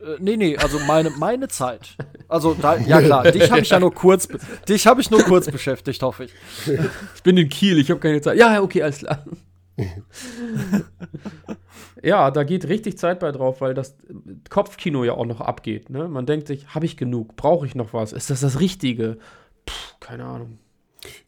Äh, 0.00 0.16
nee, 0.18 0.36
nee, 0.36 0.56
also 0.56 0.78
meine, 0.80 1.10
meine 1.10 1.48
Zeit. 1.48 1.96
Also, 2.28 2.54
da, 2.54 2.76
ja 2.86 3.00
klar, 3.00 3.30
dich 3.30 3.50
habe 3.50 3.62
ich 3.62 3.70
ja 3.70 3.80
nur 3.80 3.94
kurz, 3.94 4.28
dich 4.68 4.86
habe 4.86 5.00
ich 5.00 5.10
nur 5.10 5.22
kurz 5.22 5.50
beschäftigt, 5.50 6.02
hoffe 6.02 6.24
ich. 6.24 6.34
Ich 7.14 7.22
bin 7.22 7.36
in 7.36 7.48
Kiel, 7.48 7.78
ich 7.78 7.90
habe 7.90 8.00
keine 8.00 8.20
Zeit. 8.20 8.38
Ja, 8.38 8.60
okay, 8.62 8.82
alles 8.82 8.98
klar. 8.98 9.24
ja, 12.02 12.30
da 12.30 12.44
geht 12.44 12.68
richtig 12.68 12.98
Zeit 12.98 13.20
bei 13.20 13.32
drauf, 13.32 13.60
weil 13.60 13.74
das 13.74 13.96
Kopfkino 14.48 15.04
ja 15.04 15.12
auch 15.12 15.26
noch 15.26 15.40
abgeht. 15.40 15.90
Ne? 15.90 16.08
Man 16.08 16.24
denkt 16.24 16.46
sich, 16.46 16.68
habe 16.68 16.86
ich 16.86 16.96
genug? 16.96 17.36
Brauche 17.36 17.66
ich 17.66 17.74
noch 17.74 17.92
was? 17.92 18.12
Ist 18.12 18.30
das 18.30 18.40
das 18.40 18.60
Richtige? 18.60 19.18
Puh, 19.66 19.74
keine 20.00 20.24
Ahnung. 20.24 20.58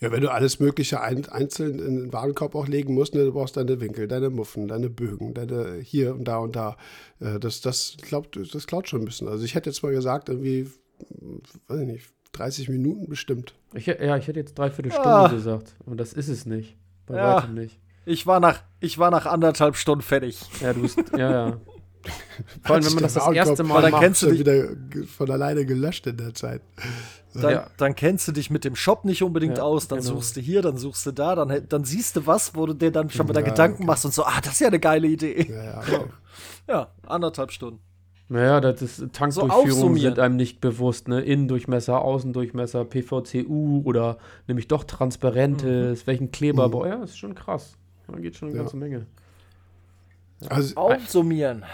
Ja, 0.01 0.11
wenn 0.11 0.23
du 0.23 0.31
alles 0.31 0.61
Mögliche 0.61 1.01
ein, 1.01 1.29
einzeln 1.29 1.79
in 1.79 1.97
den 1.97 2.13
Warenkorb 2.13 2.55
auch 2.55 2.67
legen 2.67 2.95
musst, 2.95 3.15
ne, 3.15 3.25
du 3.25 3.33
brauchst 3.33 3.57
deine 3.57 3.81
Winkel, 3.81 4.09
deine 4.09 4.31
Muffen, 4.31 4.69
deine 4.69 4.91
Bögen, 4.91 5.35
deine 5.35 5.79
hier 5.81 6.15
und 6.15 6.25
da 6.25 6.39
und 6.39 6.57
da. 6.57 6.77
Äh, 7.21 7.39
das, 7.39 7.61
das, 7.61 7.97
glaubt, 8.01 8.39
das 8.53 8.67
klaut 8.67 8.89
schon 8.89 9.03
ein 9.03 9.05
bisschen. 9.05 9.29
Also 9.29 9.45
ich 9.45 9.55
hätte 9.55 9.71
jetzt 9.71 9.83
mal 9.83 9.93
gesagt, 9.93 10.29
irgendwie, 10.29 10.71
weiß 11.69 11.81
ich 11.81 11.87
nicht, 11.87 12.11
30 12.33 12.69
Minuten 12.69 13.09
bestimmt. 13.09 13.55
Ich, 13.75 13.87
ja, 13.87 14.17
ich 14.17 14.27
hätte 14.27 14.41
jetzt 14.41 14.59
dreiviertel 14.59 14.93
Stunde 14.93 15.09
ah. 15.09 15.29
gesagt. 15.29 15.75
Und 15.85 15.99
das 15.99 16.13
ist 16.13 16.29
es 16.29 16.47
nicht. 16.47 16.77
Bei 17.07 17.17
ja, 17.17 17.37
weitem 17.37 17.55
nicht. 17.55 17.79
Ich 18.05 18.27
war, 18.27 18.41
nach, 18.41 18.63
ich 18.81 18.99
war 18.99 19.11
nach 19.11 19.27
anderthalb 19.27 19.77
Stunden 19.77 20.03
fertig. 20.03 20.41
Ja, 20.61 20.73
du 20.73 20.83
bist, 20.83 20.99
ja, 21.17 21.31
ja. 21.31 21.61
Vor 22.63 22.77
allem, 22.77 22.85
wenn 22.85 22.95
man 22.95 23.03
das 23.03 23.15
das 23.15 23.33
erste 23.33 23.63
Mal 23.65 23.83
dann 23.83 23.91
macht, 23.93 24.03
kennst 24.03 24.23
du 24.23 24.31
dich 24.31 24.41
wieder 24.41 24.69
von 25.07 25.31
alleine 25.31 25.65
gelöscht 25.65 26.07
in 26.07 26.17
der 26.17 26.35
Zeit. 26.35 26.63
Dann, 27.35 27.51
ja. 27.51 27.67
dann, 27.77 27.95
kennst 27.95 28.27
du 28.27 28.33
dich 28.33 28.51
mit 28.51 28.65
dem 28.65 28.75
Shop 28.75 29.05
nicht 29.05 29.23
unbedingt 29.23 29.59
ja, 29.59 29.65
aus, 29.65 29.87
dann 29.87 30.01
genau. 30.01 30.15
suchst 30.15 30.37
du 30.37 30.41
hier, 30.41 30.63
dann 30.63 30.77
suchst 30.77 31.07
du 31.07 31.13
da, 31.13 31.35
dann, 31.35 31.69
dann 31.69 31.85
siehst 31.85 32.17
du 32.17 32.27
was, 32.27 32.55
wo 32.55 32.67
du 32.67 32.75
dir 32.75 32.91
dann 32.91 33.11
schon 33.11 33.29
wieder 33.29 33.41
ja, 33.41 33.47
Gedanken 33.47 33.83
okay. 33.83 33.87
machst 33.87 34.05
und 34.05 34.15
so, 34.15 34.25
ah, 34.25 34.41
das 34.43 34.55
ist 34.55 34.61
ja 34.61 34.69
eine 34.69 34.81
geile 34.81 35.07
Idee. 35.07 35.47
Ja, 35.51 35.79
okay. 35.81 36.05
ja 36.69 36.89
anderthalb 37.07 37.53
Stunden. 37.53 37.81
Naja, 38.31 38.61
das 38.61 38.83
ist, 38.83 39.13
Tankdurchführungen 39.15 39.97
so 39.97 40.03
sind 40.03 40.19
einem 40.19 40.37
nicht 40.37 40.61
bewusst, 40.61 41.09
ne? 41.09 41.23
Innendurchmesser, 41.23 42.03
Außendurchmesser, 42.03 42.85
PVCU 42.85 43.83
oder 43.85 44.19
nämlich 44.47 44.69
doch 44.69 44.85
transparentes, 44.85 46.03
mhm. 46.03 46.07
welchen 46.07 46.31
Kleber, 46.31 46.69
mhm. 46.69 46.87
ja, 46.87 47.03
ist 47.03 47.19
schon 47.19 47.35
krass. 47.35 47.79
Da 48.07 48.19
geht 48.19 48.37
schon 48.37 48.49
eine 48.49 48.59
ganze 48.59 48.77
Menge. 48.77 49.07
Also, 50.49 50.77
Aufsummieren. 50.77 51.65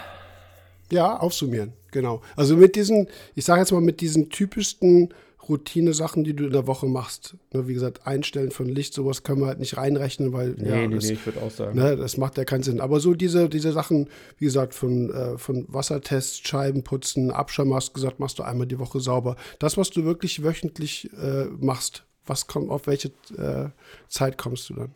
Ja, 0.91 1.17
aufsummieren, 1.17 1.73
genau. 1.91 2.21
Also 2.35 2.57
mit 2.57 2.75
diesen, 2.75 3.07
ich 3.33 3.45
sage 3.45 3.61
jetzt 3.61 3.71
mal, 3.71 3.81
mit 3.81 4.01
diesen 4.01 4.29
typischsten 4.29 5.13
Routine-Sachen, 5.47 6.23
die 6.23 6.35
du 6.35 6.45
in 6.45 6.51
der 6.51 6.67
Woche 6.67 6.87
machst. 6.87 7.35
Ne, 7.53 7.67
wie 7.67 7.73
gesagt, 7.73 8.07
Einstellen 8.07 8.51
von 8.51 8.67
Licht, 8.67 8.93
sowas 8.93 9.23
können 9.23 9.41
wir 9.41 9.47
halt 9.47 9.59
nicht 9.59 9.77
reinrechnen, 9.77 10.33
weil. 10.33 10.55
Nee, 10.57 10.69
ja, 10.69 10.87
nee, 10.87 10.95
das, 10.95 11.05
nee, 11.05 11.13
ich 11.13 11.25
würde 11.25 11.41
auch 11.41 11.51
sagen. 11.51 11.77
Ne, 11.77 11.95
das 11.95 12.17
macht 12.17 12.37
ja 12.37 12.45
keinen 12.45 12.63
Sinn. 12.63 12.81
Aber 12.81 12.99
so 12.99 13.13
diese, 13.13 13.49
diese 13.49 13.71
Sachen, 13.71 14.09
wie 14.37 14.45
gesagt, 14.45 14.73
von, 14.73 15.11
äh, 15.11 15.37
von 15.37 15.65
Wassertests, 15.67 16.39
Scheibenputzen, 16.47 17.31
Abschirm 17.31 17.73
hast 17.73 17.93
gesagt, 17.93 18.19
machst 18.19 18.39
du 18.39 18.43
einmal 18.43 18.67
die 18.67 18.79
Woche 18.79 18.99
sauber. 18.99 19.35
Das, 19.59 19.77
was 19.77 19.89
du 19.91 20.03
wirklich 20.03 20.43
wöchentlich 20.43 21.11
äh, 21.13 21.45
machst, 21.59 22.05
was 22.25 22.47
kommt, 22.47 22.71
auf 22.71 22.87
welche 22.87 23.09
äh, 23.37 23.69
Zeit 24.07 24.37
kommst 24.37 24.69
du 24.69 24.73
dann? 24.73 24.95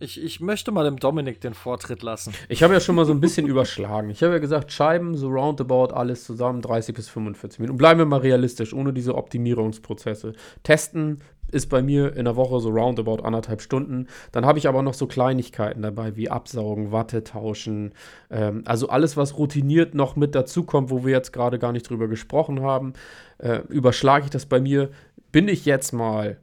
Ich, 0.00 0.22
ich 0.22 0.40
möchte 0.40 0.72
mal 0.72 0.84
dem 0.84 0.98
Dominik 0.98 1.40
den 1.40 1.54
Vortritt 1.54 2.02
lassen. 2.02 2.34
Ich 2.48 2.64
habe 2.64 2.74
ja 2.74 2.80
schon 2.80 2.96
mal 2.96 3.04
so 3.04 3.12
ein 3.12 3.20
bisschen 3.20 3.46
überschlagen. 3.48 4.10
Ich 4.10 4.22
habe 4.22 4.32
ja 4.32 4.38
gesagt, 4.40 4.72
Scheiben, 4.72 5.16
so 5.16 5.28
roundabout, 5.28 5.94
alles 5.94 6.24
zusammen 6.24 6.62
30 6.62 6.94
bis 6.94 7.08
45 7.08 7.60
Minuten. 7.60 7.74
Und 7.74 7.78
bleiben 7.78 8.00
wir 8.00 8.06
mal 8.06 8.20
realistisch, 8.20 8.74
ohne 8.74 8.92
diese 8.92 9.14
Optimierungsprozesse. 9.14 10.32
Testen 10.64 11.18
ist 11.52 11.68
bei 11.68 11.80
mir 11.80 12.16
in 12.16 12.24
der 12.24 12.34
Woche 12.34 12.58
so 12.58 12.70
roundabout 12.70 13.22
anderthalb 13.22 13.62
Stunden. 13.62 14.08
Dann 14.32 14.44
habe 14.44 14.58
ich 14.58 14.66
aber 14.66 14.82
noch 14.82 14.94
so 14.94 15.06
Kleinigkeiten 15.06 15.82
dabei, 15.82 16.16
wie 16.16 16.28
Absaugen, 16.28 16.90
Watte 16.90 17.22
tauschen. 17.22 17.92
Ähm, 18.30 18.62
also 18.64 18.88
alles, 18.88 19.16
was 19.16 19.38
routiniert 19.38 19.94
noch 19.94 20.16
mit 20.16 20.34
dazukommt, 20.34 20.90
wo 20.90 21.04
wir 21.04 21.12
jetzt 21.12 21.32
gerade 21.32 21.60
gar 21.60 21.70
nicht 21.70 21.88
drüber 21.88 22.08
gesprochen 22.08 22.62
haben. 22.62 22.94
Äh, 23.38 23.60
überschlage 23.68 24.24
ich 24.24 24.30
das 24.30 24.46
bei 24.46 24.60
mir. 24.60 24.90
Bin 25.30 25.46
ich 25.46 25.64
jetzt 25.64 25.92
mal 25.92 26.38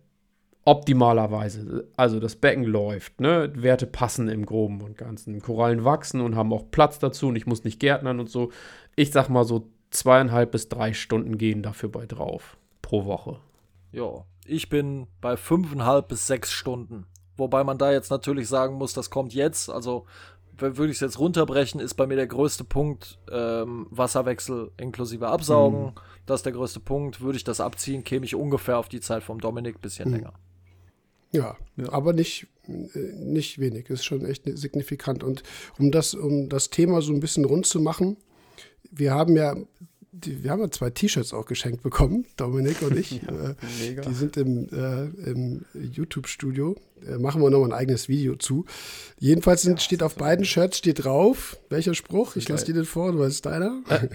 optimalerweise. 0.65 1.87
Also 1.97 2.19
das 2.19 2.35
Becken 2.35 2.63
läuft, 2.63 3.19
ne? 3.19 3.51
Werte 3.55 3.87
passen 3.87 4.27
im 4.27 4.45
Groben 4.45 4.81
und 4.81 4.97
Ganzen. 4.97 5.41
Korallen 5.41 5.83
wachsen 5.83 6.21
und 6.21 6.35
haben 6.35 6.53
auch 6.53 6.69
Platz 6.71 6.99
dazu 6.99 7.27
und 7.27 7.35
ich 7.35 7.47
muss 7.47 7.63
nicht 7.63 7.79
gärtnern 7.79 8.19
und 8.19 8.29
so. 8.29 8.51
Ich 8.95 9.11
sag 9.11 9.29
mal 9.29 9.43
so 9.43 9.69
zweieinhalb 9.89 10.51
bis 10.51 10.69
drei 10.69 10.93
Stunden 10.93 11.37
gehen 11.37 11.63
dafür 11.63 11.89
bei 11.89 12.05
drauf 12.05 12.57
pro 12.81 13.05
Woche. 13.05 13.39
Ja, 13.91 14.25
ich 14.45 14.69
bin 14.69 15.07
bei 15.19 15.37
fünfeinhalb 15.37 16.07
bis 16.07 16.27
sechs 16.27 16.51
Stunden. 16.51 17.05
Wobei 17.37 17.63
man 17.63 17.77
da 17.77 17.91
jetzt 17.91 18.11
natürlich 18.11 18.47
sagen 18.47 18.75
muss, 18.75 18.93
das 18.93 19.09
kommt 19.09 19.33
jetzt. 19.33 19.69
Also 19.69 20.05
würde 20.57 20.91
ich 20.91 20.97
es 20.97 21.01
jetzt 21.01 21.19
runterbrechen, 21.19 21.79
ist 21.79 21.95
bei 21.95 22.05
mir 22.05 22.15
der 22.15 22.27
größte 22.27 22.63
Punkt 22.63 23.17
ähm, 23.31 23.87
Wasserwechsel 23.89 24.71
inklusive 24.77 25.27
Absaugen. 25.27 25.85
Mhm. 25.85 25.91
Das 26.25 26.41
ist 26.41 26.45
der 26.45 26.53
größte 26.53 26.79
Punkt. 26.79 27.21
Würde 27.21 27.37
ich 27.37 27.43
das 27.43 27.59
abziehen, 27.59 28.03
käme 28.03 28.25
ich 28.25 28.35
ungefähr 28.35 28.77
auf 28.77 28.87
die 28.87 29.01
Zeit 29.01 29.23
vom 29.23 29.39
Dominik, 29.39 29.81
bisschen 29.81 30.09
mhm. 30.09 30.15
länger. 30.15 30.33
Ja, 31.31 31.55
ja, 31.77 31.91
aber 31.91 32.13
nicht, 32.13 32.47
äh, 32.67 32.99
nicht 33.15 33.59
wenig. 33.59 33.89
Ist 33.89 34.05
schon 34.05 34.25
echt 34.25 34.43
signifikant. 34.45 35.23
Und 35.23 35.43
um 35.77 35.91
das, 35.91 36.13
um 36.13 36.49
das 36.49 36.69
Thema 36.69 37.01
so 37.01 37.13
ein 37.13 37.19
bisschen 37.19 37.45
rund 37.45 37.65
zu 37.65 37.79
machen, 37.79 38.17
wir 38.91 39.13
haben 39.13 39.35
ja, 39.35 39.55
die, 40.13 40.43
wir 40.43 40.51
haben 40.51 40.59
ja 40.61 40.69
zwei 40.69 40.89
T-Shirts 40.89 41.33
auch 41.33 41.45
geschenkt 41.45 41.83
bekommen, 41.83 42.25
Dominik 42.35 42.81
und 42.81 42.97
ich. 42.97 43.11
ja, 43.21 43.51
äh, 43.51 44.01
die 44.07 44.13
sind 44.13 44.35
im, 44.35 44.67
äh, 44.69 45.05
im 45.29 45.65
YouTube-Studio. 45.73 46.75
Äh, 47.07 47.17
machen 47.17 47.41
wir 47.41 47.49
nochmal 47.49 47.69
ein 47.69 47.79
eigenes 47.79 48.09
Video 48.09 48.35
zu. 48.35 48.65
Jedenfalls 49.19 49.61
sind, 49.61 49.79
ja, 49.79 49.79
steht 49.79 50.03
auf 50.03 50.15
beiden 50.15 50.43
Shirts 50.43 50.77
steht 50.77 51.05
drauf, 51.05 51.57
welcher 51.69 51.93
Spruch? 51.93 52.35
Ich 52.35 52.47
lasse 52.49 52.65
dir 52.65 52.73
den 52.73 52.85
vor, 52.85 53.13
du 53.13 53.19
weißt 53.19 53.45
deiner. 53.45 53.81
Äh, 53.87 54.09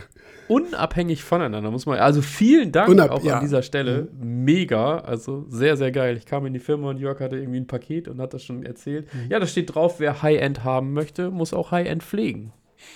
unabhängig 0.49 1.25
voneinander, 1.25 1.71
muss 1.71 1.87
man. 1.87 1.99
Also 1.99 2.21
vielen 2.21 2.73
Dank 2.73 2.91
Unab 2.91 3.11
auch 3.11 3.25
ja. 3.25 3.37
an 3.37 3.41
dieser 3.41 3.63
Stelle. 3.63 4.09
Mhm. 4.21 4.45
Mega, 4.45 4.99
also 4.99 5.47
sehr, 5.49 5.79
sehr 5.79 5.93
geil. 5.93 6.19
Ich 6.19 6.27
kam 6.27 6.45
in 6.45 6.53
die 6.53 6.61
Firma 6.61 6.91
und 6.91 6.99
Jörg 6.99 7.21
hatte 7.21 7.37
irgendwie 7.37 7.61
ein 7.61 7.67
Paket 7.67 8.07
und 8.09 8.21
hat 8.21 8.35
das 8.35 8.45
schon 8.45 8.65
erzählt. 8.65 9.09
Mhm. 9.15 9.31
Ja, 9.31 9.41
da 9.41 9.47
steht 9.47 9.75
drauf, 9.75 9.99
wer 9.99 10.23
High-End 10.23 10.63
haben 10.63 10.93
möchte, 10.93 11.31
muss 11.31 11.55
auch 11.55 11.71
High-End 11.71 12.03
pflegen. 12.03 12.53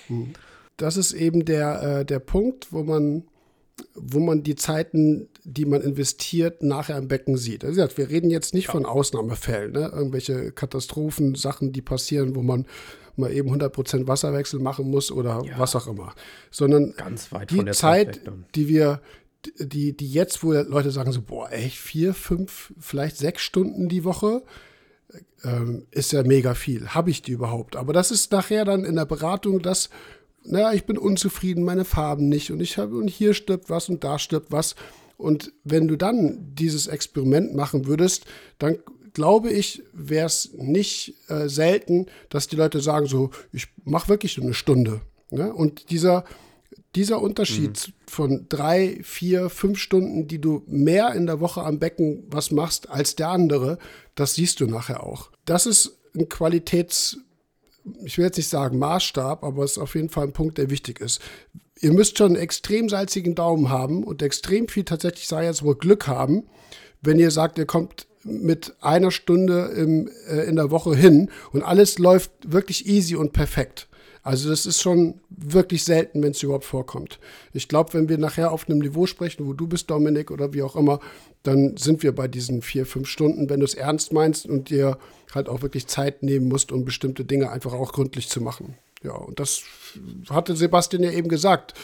Mhm. 0.09 0.35
Das 0.81 0.97
ist 0.97 1.13
eben 1.13 1.45
der, 1.45 1.83
äh, 1.83 2.05
der 2.05 2.21
Punkt, 2.21 2.73
wo 2.73 2.83
man, 2.83 3.25
wo 3.95 4.19
man 4.19 4.43
die 4.43 4.55
Zeiten, 4.55 5.29
die 5.45 5.67
man 5.67 5.83
investiert, 5.83 6.63
nachher 6.63 6.97
im 6.97 7.09
Becken 7.09 7.37
sieht. 7.37 7.65
Also, 7.65 7.87
wir 7.97 8.09
reden 8.09 8.31
jetzt 8.31 8.55
nicht 8.55 8.67
ja. 8.67 8.73
von 8.73 8.87
Ausnahmefällen, 8.87 9.73
ne? 9.73 9.91
irgendwelche 9.93 10.53
Katastrophen, 10.53 11.35
Sachen, 11.35 11.73
die 11.73 11.83
passieren, 11.83 12.35
wo 12.35 12.43
man 12.43 12.67
mal 13.17 13.31
eben 13.31 13.53
100% 13.53 14.07
Wasserwechsel 14.07 14.59
machen 14.59 14.91
muss 14.91 15.13
oder 15.13 15.43
ja. 15.45 15.59
was 15.59 15.77
auch 15.77 15.87
immer. 15.87 16.15
Sondern 16.51 16.95
die 17.51 17.65
Zeit, 17.73 18.23
die 18.55 18.69
wir, 18.69 19.03
die, 19.59 19.95
die 19.95 20.11
jetzt, 20.11 20.43
wo 20.43 20.53
Leute 20.53 20.91
sagen 20.91 21.13
so, 21.13 21.21
boah, 21.21 21.53
echt, 21.53 21.77
vier, 21.77 22.15
fünf, 22.15 22.73
vielleicht 22.79 23.19
sechs 23.19 23.43
Stunden 23.43 23.91
die 23.91 24.05
Woche, 24.05 24.43
ähm, 25.45 25.87
ist 25.91 26.13
ja 26.13 26.23
mega 26.23 26.55
viel. 26.55 26.89
Habe 26.89 27.11
ich 27.11 27.23
die 27.23 27.33
überhaupt? 27.33 27.77
Aber 27.77 27.93
das 27.93 28.11
ist 28.11 28.33
nachher 28.33 28.65
dann 28.65 28.85
in 28.85 28.97
der 28.97 29.07
Beratung 29.07 29.61
das, 29.61 29.91
naja, 30.45 30.73
ich 30.73 30.85
bin 30.85 30.99
unzufrieden, 30.99 31.65
meine 31.65 31.85
Farben 31.85 32.29
nicht 32.29 32.51
und 32.51 32.61
ich 32.61 32.79
habe, 32.79 32.97
und 32.97 33.09
hier 33.09 33.35
stirbt 33.35 33.71
was 33.71 33.89
und 33.89 34.05
da 34.05 34.19
stirbt 34.19 34.53
was. 34.53 34.75
Und 35.17 35.53
wenn 35.65 35.87
du 35.87 35.97
dann 35.97 36.55
dieses 36.55 36.87
Experiment 36.87 37.55
machen 37.55 37.87
würdest, 37.87 38.25
dann 38.59 38.79
glaube 39.13 39.51
ich, 39.51 39.83
wäre 39.93 40.27
es 40.27 40.51
nicht 40.55 41.15
äh, 41.29 41.49
selten, 41.49 42.07
dass 42.29 42.49
die 42.49 42.57
Leute 42.57 42.81
sagen 42.81 43.07
so, 43.07 43.31
ich 43.53 43.69
mache 43.85 44.09
wirklich 44.09 44.41
eine 44.41 44.55
Stunde. 44.55 45.03
Ne? 45.31 45.53
Und 45.53 45.91
dieser, 45.91 46.25
dieser 46.95 47.21
Unterschied 47.21 47.89
mhm. 47.89 47.93
von 48.07 48.47
drei, 48.49 49.01
vier, 49.03 49.51
fünf 49.51 49.79
Stunden, 49.79 50.27
die 50.27 50.41
du 50.41 50.63
mehr 50.67 51.15
in 51.15 51.27
der 51.27 51.41
Woche 51.41 51.63
am 51.63 51.79
Becken 51.79 52.25
was 52.29 52.51
machst 52.51 52.89
als 52.89 53.17
der 53.17 53.29
andere, 53.29 53.79
das 54.15 54.35
siehst 54.35 54.61
du 54.61 54.67
nachher 54.67 55.05
auch. 55.05 55.31
Das 55.45 55.67
ist 55.67 55.99
ein 56.17 56.29
Qualitäts, 56.29 57.19
ich 58.05 58.19
will 58.19 58.27
jetzt 58.27 58.37
nicht 58.37 58.49
sagen 58.49 58.79
Maßstab, 58.79 59.45
aber 59.45 59.65
es 59.65 59.73
ist 59.73 59.79
auf 59.79 59.95
jeden 59.95 60.09
Fall 60.09 60.25
ein 60.25 60.33
Punkt, 60.33 60.59
der 60.59 60.71
wichtig 60.71 61.01
ist. 61.01 61.21
Ihr 61.81 61.93
müsst 61.93 62.19
schon 62.19 62.35
einen 62.35 62.43
extrem 62.43 62.89
salzigen 62.89 63.35
Daumen 63.35 63.71
haben 63.71 64.05
und 64.05 64.23
extrem 64.23 64.69
viel 64.69 64.85
tatsächlich, 64.85 65.27
sei 65.27 65.45
jetzt 65.45 65.63
wohl 65.63 65.77
Glück 65.77 66.07
haben, 66.07 66.45
wenn 67.01 67.19
ihr 67.19 67.31
sagt, 67.31 67.59
ihr 67.59 67.67
kommt 67.67 68.07
mit 68.23 68.75
einer 68.81 69.11
Stunde 69.11 69.73
im, 69.77 70.11
äh, 70.29 70.45
in 70.45 70.57
der 70.57 70.71
Woche 70.71 70.95
hin 70.95 71.31
und 71.53 71.63
alles 71.63 71.99
läuft 71.99 72.31
wirklich 72.45 72.87
easy 72.87 73.17
und 73.17 73.33
perfekt. 73.33 73.89
Also 74.23 74.51
das 74.51 74.67
ist 74.67 74.83
schon 74.83 75.21
wirklich 75.31 75.85
selten, 75.85 76.23
wenn 76.23 76.33
es 76.33 76.43
überhaupt 76.43 76.67
vorkommt. 76.67 77.19
Ich 77.55 77.69
glaube, 77.69 77.95
wenn 77.95 78.11
wir 78.11 78.19
nachher 78.19 78.53
auf 78.53 78.69
einem 78.69 78.81
Niveau 78.81 79.07
sprechen, 79.07 79.47
wo 79.47 79.55
du 79.55 79.67
bist, 79.67 79.91
Dominik, 79.91 80.31
oder 80.31 80.53
wie 80.53 80.63
auch 80.63 80.77
immer, 80.77 81.01
dann 81.43 81.77
sind 81.77 82.03
wir 82.03 82.15
bei 82.15 82.29
diesen 82.29 82.63
vier, 82.63 82.85
fünf 82.85 83.09
Stunden, 83.09 83.49
wenn 83.49 83.61
du 83.61 83.65
es 83.65 83.75
ernst 83.75 84.13
meinst 84.13 84.47
und 84.47 84.71
dir 84.71 84.99
halt 85.35 85.49
auch 85.49 85.63
wirklich 85.63 85.87
Zeit 85.87 86.23
nehmen 86.23 86.49
musst, 86.49 86.73
um 86.73 86.85
bestimmte 86.85 87.25
Dinge 87.25 87.51
einfach 87.51 87.73
auch 87.73 87.93
gründlich 87.93 88.29
zu 88.29 88.41
machen. 88.41 88.77
Ja, 89.03 89.13
und 89.13 89.41
das 89.41 89.63
hatte 90.29 90.55
Sebastian 90.55 91.03
ja 91.03 91.11
eben 91.11 91.29
gesagt. 91.29 91.75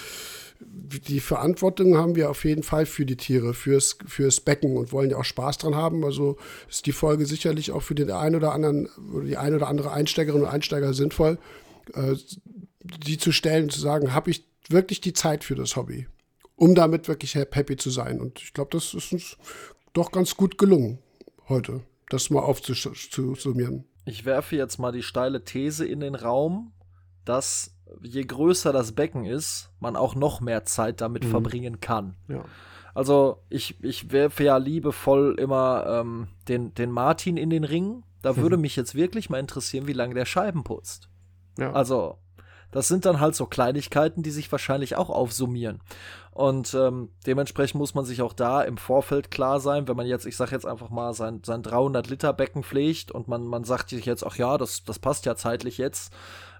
Die 0.58 1.20
Verantwortung 1.20 1.98
haben 1.98 2.16
wir 2.16 2.30
auf 2.30 2.44
jeden 2.44 2.62
Fall 2.62 2.86
für 2.86 3.04
die 3.04 3.16
Tiere, 3.16 3.52
fürs, 3.52 3.98
fürs 4.06 4.40
Becken 4.40 4.76
und 4.76 4.90
wollen 4.90 5.10
ja 5.10 5.18
auch 5.18 5.24
Spaß 5.24 5.58
dran 5.58 5.74
haben. 5.74 6.04
Also 6.04 6.38
ist 6.68 6.86
die 6.86 6.92
Folge 6.92 7.26
sicherlich 7.26 7.72
auch 7.72 7.82
für 7.82 7.94
den 7.94 8.10
einen 8.10 8.36
oder 8.36 8.52
anderen 8.52 8.88
oder 9.12 9.26
die 9.26 9.36
ein 9.36 9.54
oder 9.54 9.68
andere 9.68 9.92
Einsteigerin 9.92 10.42
und 10.42 10.48
Einsteiger 10.48 10.94
sinnvoll, 10.94 11.38
äh, 11.94 12.14
die 13.06 13.18
zu 13.18 13.32
stellen 13.32 13.64
und 13.64 13.72
zu 13.72 13.80
sagen, 13.80 14.14
habe 14.14 14.30
ich 14.30 14.46
wirklich 14.68 15.00
die 15.00 15.12
Zeit 15.12 15.44
für 15.44 15.54
das 15.54 15.76
Hobby, 15.76 16.06
um 16.56 16.74
damit 16.74 17.08
wirklich 17.08 17.34
happy 17.34 17.76
zu 17.76 17.90
sein. 17.90 18.20
Und 18.20 18.40
ich 18.40 18.52
glaube, 18.52 18.70
das 18.72 18.94
ist 18.94 19.12
uns 19.12 19.36
doch 19.92 20.10
ganz 20.10 20.36
gut 20.36 20.58
gelungen 20.58 20.98
heute, 21.48 21.82
das 22.10 22.30
mal 22.30 22.40
aufzusummieren. 22.40 23.84
Ich 24.04 24.24
werfe 24.24 24.56
jetzt 24.56 24.78
mal 24.78 24.92
die 24.92 25.02
steile 25.02 25.44
These 25.44 25.86
in 25.86 26.00
den 26.00 26.14
Raum, 26.14 26.72
dass 27.24 27.76
je 28.02 28.24
größer 28.24 28.72
das 28.72 28.92
Becken 28.92 29.24
ist, 29.24 29.70
man 29.80 29.96
auch 29.96 30.14
noch 30.14 30.40
mehr 30.40 30.64
Zeit 30.64 31.00
damit 31.00 31.24
mhm. 31.24 31.30
verbringen 31.30 31.80
kann. 31.80 32.16
Ja. 32.28 32.44
Also 32.94 33.42
ich, 33.50 33.82
ich 33.84 34.10
werfe 34.10 34.44
ja 34.44 34.56
liebevoll 34.56 35.36
immer 35.38 35.84
ähm, 35.86 36.28
den, 36.48 36.72
den 36.74 36.90
Martin 36.90 37.36
in 37.36 37.50
den 37.50 37.64
Ring. 37.64 38.04
Da 38.22 38.32
mhm. 38.32 38.36
würde 38.38 38.56
mich 38.56 38.76
jetzt 38.76 38.94
wirklich 38.94 39.28
mal 39.28 39.38
interessieren, 39.38 39.86
wie 39.86 39.92
lange 39.92 40.14
der 40.14 40.24
Scheiben 40.24 40.64
putzt. 40.64 41.08
Ja. 41.58 41.72
Also, 41.72 42.18
das 42.70 42.88
sind 42.88 43.06
dann 43.06 43.20
halt 43.20 43.34
so 43.34 43.46
Kleinigkeiten, 43.46 44.22
die 44.22 44.30
sich 44.30 44.50
wahrscheinlich 44.50 44.96
auch 44.96 45.10
aufsummieren. 45.10 45.80
Und 46.36 46.74
ähm, 46.74 47.08
dementsprechend 47.26 47.78
muss 47.78 47.94
man 47.94 48.04
sich 48.04 48.20
auch 48.20 48.34
da 48.34 48.60
im 48.60 48.76
Vorfeld 48.76 49.30
klar 49.30 49.58
sein, 49.58 49.88
wenn 49.88 49.96
man 49.96 50.04
jetzt, 50.04 50.26
ich 50.26 50.36
sag 50.36 50.52
jetzt 50.52 50.66
einfach 50.66 50.90
mal, 50.90 51.14
sein, 51.14 51.40
sein 51.42 51.62
300 51.62 52.10
Liter 52.10 52.34
Becken 52.34 52.62
pflegt 52.62 53.10
und 53.10 53.26
man, 53.26 53.46
man 53.46 53.64
sagt 53.64 53.88
sich 53.88 54.04
jetzt, 54.04 54.22
ach 54.22 54.36
ja, 54.36 54.58
das, 54.58 54.84
das 54.84 54.98
passt 54.98 55.24
ja 55.24 55.34
zeitlich 55.34 55.78
jetzt, 55.78 56.12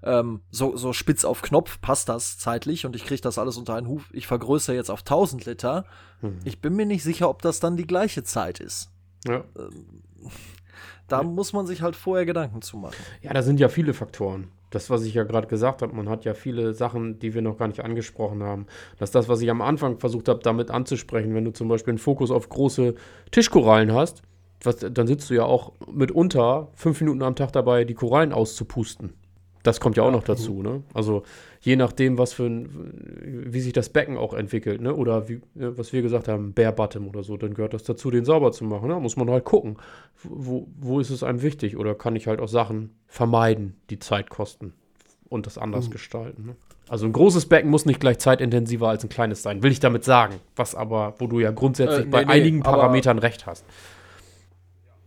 ähm, 0.02 0.40
so, 0.50 0.78
so 0.78 0.94
spitz 0.94 1.26
auf 1.26 1.42
Knopf 1.42 1.78
passt 1.82 2.08
das 2.08 2.38
zeitlich 2.38 2.86
und 2.86 2.96
ich 2.96 3.04
kriege 3.04 3.20
das 3.20 3.36
alles 3.36 3.58
unter 3.58 3.74
einen 3.74 3.86
Huf. 3.86 4.08
Ich 4.14 4.26
vergrößere 4.26 4.74
jetzt 4.74 4.90
auf 4.90 5.00
1000 5.00 5.44
Liter. 5.44 5.84
Hm. 6.20 6.38
Ich 6.44 6.62
bin 6.62 6.74
mir 6.74 6.86
nicht 6.86 7.02
sicher, 7.02 7.28
ob 7.28 7.42
das 7.42 7.60
dann 7.60 7.76
die 7.76 7.86
gleiche 7.86 8.24
Zeit 8.24 8.60
ist. 8.60 8.90
Ja. 9.26 9.44
Ähm, 9.58 10.04
da 11.06 11.18
ja. 11.18 11.22
muss 11.22 11.52
man 11.52 11.66
sich 11.66 11.82
halt 11.82 11.96
vorher 11.96 12.24
Gedanken 12.24 12.62
zu 12.62 12.78
machen. 12.78 12.96
Ja, 13.20 13.34
da 13.34 13.42
sind 13.42 13.60
ja 13.60 13.68
viele 13.68 13.92
Faktoren 13.92 14.50
das, 14.76 14.90
was 14.90 15.04
ich 15.04 15.14
ja 15.14 15.24
gerade 15.24 15.46
gesagt 15.46 15.82
habe, 15.82 15.96
man 15.96 16.08
hat 16.08 16.24
ja 16.24 16.34
viele 16.34 16.74
Sachen, 16.74 17.18
die 17.18 17.34
wir 17.34 17.42
noch 17.42 17.56
gar 17.56 17.66
nicht 17.66 17.82
angesprochen 17.82 18.42
haben. 18.42 18.66
Das 18.98 19.08
ist 19.08 19.14
das, 19.14 19.28
was 19.28 19.40
ich 19.40 19.50
am 19.50 19.62
Anfang 19.62 19.98
versucht 19.98 20.28
habe, 20.28 20.40
damit 20.42 20.70
anzusprechen. 20.70 21.34
Wenn 21.34 21.44
du 21.44 21.52
zum 21.52 21.68
Beispiel 21.68 21.92
einen 21.92 21.98
Fokus 21.98 22.30
auf 22.30 22.48
große 22.48 22.94
Tischkorallen 23.30 23.92
hast, 23.92 24.22
was, 24.62 24.76
dann 24.76 25.06
sitzt 25.06 25.30
du 25.30 25.34
ja 25.34 25.44
auch 25.44 25.72
mitunter 25.90 26.68
fünf 26.74 27.00
Minuten 27.00 27.22
am 27.22 27.34
Tag 27.34 27.52
dabei, 27.52 27.84
die 27.84 27.94
Korallen 27.94 28.32
auszupusten. 28.32 29.14
Das 29.66 29.80
kommt 29.80 29.97
ja 29.97 30.05
auch 30.05 30.12
noch 30.12 30.22
dazu, 30.22 30.62
ne? 30.62 30.82
Also 30.94 31.24
je 31.60 31.74
nachdem, 31.74 32.18
was 32.18 32.32
für 32.32 32.44
ein, 32.44 32.68
wie 33.52 33.60
sich 33.60 33.72
das 33.72 33.88
Becken 33.88 34.16
auch 34.16 34.32
entwickelt, 34.32 34.80
ne? 34.80 34.94
Oder 34.94 35.28
wie, 35.28 35.40
was 35.55 35.93
wir 35.93 36.02
gesagt 36.02 36.28
haben, 36.28 36.52
Bare 36.52 36.72
Bottom 36.72 37.09
oder 37.09 37.24
so, 37.24 37.36
dann 37.36 37.55
gehört 37.55 37.74
das 37.74 37.82
dazu, 37.82 38.10
den 38.10 38.24
sauber 38.24 38.52
zu 38.52 38.64
machen. 38.64 38.88
Ne? 38.88 39.01
Muss 39.01 39.16
man 39.16 39.28
halt 39.28 39.44
gucken, 39.44 39.76
wo, 40.22 40.68
wo 40.78 41.01
ist 41.01 41.10
es 41.10 41.24
einem 41.24 41.43
wichtig? 41.43 41.76
Oder 41.76 41.97
kann 41.97 42.14
ich 42.14 42.28
halt 42.28 42.40
auch 42.40 42.48
Sachen 42.48 42.90
vermeiden, 43.09 43.74
die 43.90 43.98
Zeit 43.98 44.30
kosten 44.30 44.72
und 45.28 45.47
das 45.47 45.59
anders 45.59 45.88
mhm. 45.88 45.93
gestalten. 45.93 46.47
Ne? 46.47 46.56
Also 46.88 47.06
ein 47.06 47.12
großes 47.12 47.47
Becken 47.47 47.70
muss 47.70 47.86
nicht 47.86 47.98
gleich 47.98 48.18
zeitintensiver 48.18 48.88
als 48.88 49.02
ein 49.02 49.09
kleines 49.09 49.43
sein, 49.43 49.64
will 49.64 49.72
ich 49.72 49.80
damit 49.80 50.05
sagen. 50.05 50.34
Was 50.55 50.76
aber, 50.76 51.14
wo 51.18 51.26
du 51.26 51.40
ja 51.40 51.51
grundsätzlich 51.51 52.02
äh, 52.02 52.05
nee, 52.05 52.10
bei 52.10 52.24
nee, 52.24 52.30
einigen 52.30 52.62
Parametern 52.62 53.18
recht 53.18 53.47
hast 53.47 53.64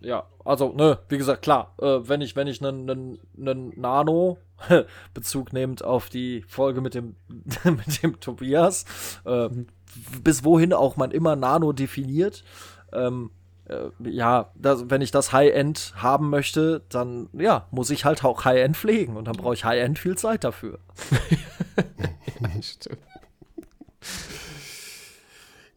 ja, 0.02 0.26
also, 0.46 0.74
ne, 0.74 1.00
wie 1.10 1.18
gesagt, 1.18 1.42
klar, 1.42 1.74
äh, 1.82 2.00
wenn 2.08 2.22
ich, 2.22 2.36
wenn 2.36 2.48
ich 2.48 2.64
einen 2.64 3.20
Nano 3.36 4.38
Bezug 5.14 5.54
nehmend 5.54 5.84
auf 5.84 6.10
die 6.10 6.44
Folge 6.48 6.82
mit 6.82 6.96
dem, 6.96 7.16
mit 7.64 8.04
dem 8.04 8.20
Tobias, 8.20 8.86
äh, 9.26 9.50
bis 10.22 10.44
wohin 10.44 10.74
auch 10.74 10.98
man 10.98 11.12
immer 11.12 11.36
Nano 11.36 11.72
definiert, 11.74 12.44
ähm, 12.94 13.32
äh, 13.66 13.90
ja, 14.10 14.52
das, 14.56 14.90
wenn 14.90 15.02
ich 15.02 15.12
das 15.12 15.32
High-End 15.32 15.94
haben 15.96 16.30
möchte, 16.30 16.82
dann 16.90 17.30
ja, 17.34 17.68
muss 17.72 17.90
ich 17.90 18.06
halt 18.06 18.24
auch 18.24 18.46
High-End 18.46 18.76
pflegen 18.76 19.16
und 19.16 19.26
dann 19.28 19.36
brauche 19.36 19.54
ich 19.54 19.66
High-End 19.66 20.00
viel 20.00 20.18
Zeit 20.18 20.44
dafür. 20.44 20.80
ja, 22.42 22.50
stimmt. 22.62 23.00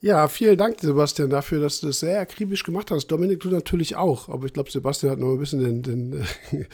Ja, 0.03 0.27
vielen 0.27 0.59
Dank, 0.59 0.81
Sebastian, 0.81 1.31
dafür, 1.31 1.61
dass 1.61 1.79
du 1.79 1.87
das 1.87 2.01
sehr 2.01 2.19
akribisch 2.19 2.65
gemacht 2.65 2.91
hast. 2.91 3.07
Dominik, 3.07 3.39
du 3.39 3.51
natürlich 3.51 3.95
auch. 3.95 4.29
Aber 4.29 4.47
ich 4.47 4.53
glaube, 4.53 4.69
Sebastian 4.69 5.13
hat 5.13 5.21
noch 5.21 5.31
ein 5.31 5.39
bisschen 5.39 5.61
den, 5.61 5.83
den, 5.83 6.25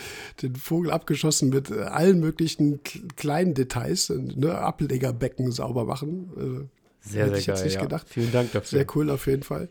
den 0.42 0.56
Vogel 0.56 0.90
abgeschossen 0.90 1.50
mit 1.50 1.70
allen 1.70 2.20
möglichen 2.20 2.80
kleinen 3.16 3.52
Details. 3.52 4.08
Ne? 4.08 4.56
Ablegerbecken 4.56 5.52
sauber 5.52 5.84
machen. 5.84 6.70
Äh, 7.04 7.06
sehr, 7.06 7.36
sehr 7.36 7.54
geil. 7.54 7.70
Ja. 7.70 7.80
Gedacht. 7.82 8.06
Vielen 8.08 8.32
Dank 8.32 8.52
dafür. 8.52 8.78
Sehr 8.78 8.86
cool 8.96 9.10
auf 9.10 9.26
jeden 9.26 9.42
Fall. 9.42 9.68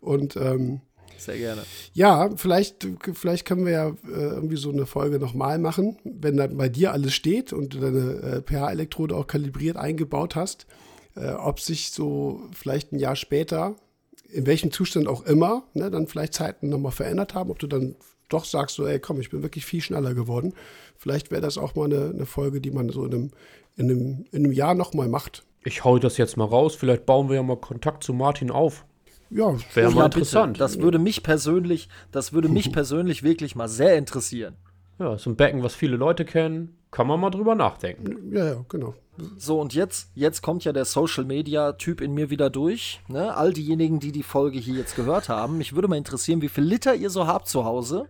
Und 0.00 0.34
ähm, 0.34 0.80
sehr 1.16 1.38
gerne. 1.38 1.62
Ja, 1.92 2.30
vielleicht, 2.36 2.88
vielleicht 3.12 3.46
können 3.46 3.66
wir 3.66 3.72
ja 3.72 3.88
äh, 3.88 4.34
irgendwie 4.34 4.56
so 4.56 4.72
eine 4.72 4.84
Folge 4.84 5.20
nochmal 5.20 5.60
machen, 5.60 5.96
wenn 6.02 6.36
dann 6.36 6.56
bei 6.56 6.68
dir 6.68 6.92
alles 6.92 7.14
steht 7.14 7.52
und 7.52 7.72
du 7.72 7.78
deine 7.78 8.20
äh, 8.20 8.42
pH-Elektrode 8.42 9.14
auch 9.14 9.28
kalibriert 9.28 9.76
eingebaut 9.76 10.34
hast 10.34 10.66
äh, 11.16 11.32
ob 11.32 11.60
sich 11.60 11.90
so 11.90 12.42
vielleicht 12.52 12.92
ein 12.92 12.98
Jahr 12.98 13.16
später, 13.16 13.76
in 14.30 14.46
welchem 14.46 14.70
Zustand 14.70 15.08
auch 15.08 15.24
immer, 15.24 15.64
ne, 15.74 15.90
dann 15.90 16.06
vielleicht 16.06 16.34
Zeiten 16.34 16.68
nochmal 16.68 16.92
verändert 16.92 17.34
haben, 17.34 17.50
ob 17.50 17.58
du 17.58 17.66
dann 17.66 17.96
doch 18.28 18.44
sagst, 18.44 18.76
so, 18.76 18.86
ey, 18.86 18.98
komm, 18.98 19.20
ich 19.20 19.30
bin 19.30 19.42
wirklich 19.42 19.64
viel 19.64 19.80
schneller 19.80 20.14
geworden. 20.14 20.52
Vielleicht 20.96 21.30
wäre 21.30 21.40
das 21.40 21.58
auch 21.58 21.74
mal 21.74 21.84
eine, 21.84 22.10
eine, 22.10 22.26
Folge, 22.26 22.60
die 22.60 22.70
man 22.70 22.88
so 22.88 23.04
in 23.04 23.14
einem, 23.14 23.30
in 23.76 23.90
einem, 23.90 24.24
in 24.32 24.44
einem 24.44 24.52
Jahr 24.52 24.74
nochmal 24.74 25.08
macht. 25.08 25.44
Ich 25.64 25.84
hau 25.84 25.98
das 25.98 26.16
jetzt 26.16 26.36
mal 26.36 26.44
raus, 26.44 26.74
vielleicht 26.74 27.06
bauen 27.06 27.28
wir 27.28 27.36
ja 27.36 27.42
mal 27.42 27.56
Kontakt 27.56 28.02
zu 28.02 28.12
Martin 28.12 28.50
auf. 28.50 28.84
Ja, 29.30 29.56
wäre 29.74 29.90
mal 29.90 30.06
interessant. 30.06 30.54
Bitte. 30.54 30.58
Das 30.58 30.80
würde 30.80 30.98
mich 30.98 31.22
persönlich, 31.22 31.88
das 32.12 32.32
würde 32.32 32.48
mich 32.48 32.72
persönlich 32.72 33.22
wirklich 33.22 33.56
mal 33.56 33.68
sehr 33.68 33.96
interessieren. 33.96 34.56
Ja, 34.98 35.14
ist 35.14 35.26
ein 35.26 35.36
Becken, 35.36 35.62
was 35.62 35.74
viele 35.74 35.96
Leute 35.96 36.24
kennen. 36.24 36.76
Kann 36.96 37.08
man 37.08 37.20
mal 37.20 37.28
drüber 37.28 37.54
nachdenken. 37.54 38.34
Ja, 38.34 38.46
ja, 38.46 38.64
genau. 38.70 38.94
So, 39.36 39.60
und 39.60 39.74
jetzt, 39.74 40.08
jetzt 40.14 40.40
kommt 40.40 40.64
ja 40.64 40.72
der 40.72 40.86
Social 40.86 41.26
Media 41.26 41.72
Typ 41.72 42.00
in 42.00 42.14
mir 42.14 42.30
wieder 42.30 42.48
durch. 42.48 43.02
Ne? 43.08 43.36
All 43.36 43.52
diejenigen, 43.52 44.00
die 44.00 44.12
die 44.12 44.22
Folge 44.22 44.58
hier 44.58 44.76
jetzt 44.76 44.96
gehört 44.96 45.28
haben. 45.28 45.58
Mich 45.58 45.74
würde 45.74 45.88
mal 45.88 45.98
interessieren, 45.98 46.40
wie 46.40 46.48
viel 46.48 46.64
Liter 46.64 46.94
ihr 46.94 47.10
so 47.10 47.26
habt 47.26 47.48
zu 47.48 47.66
Hause 47.66 48.06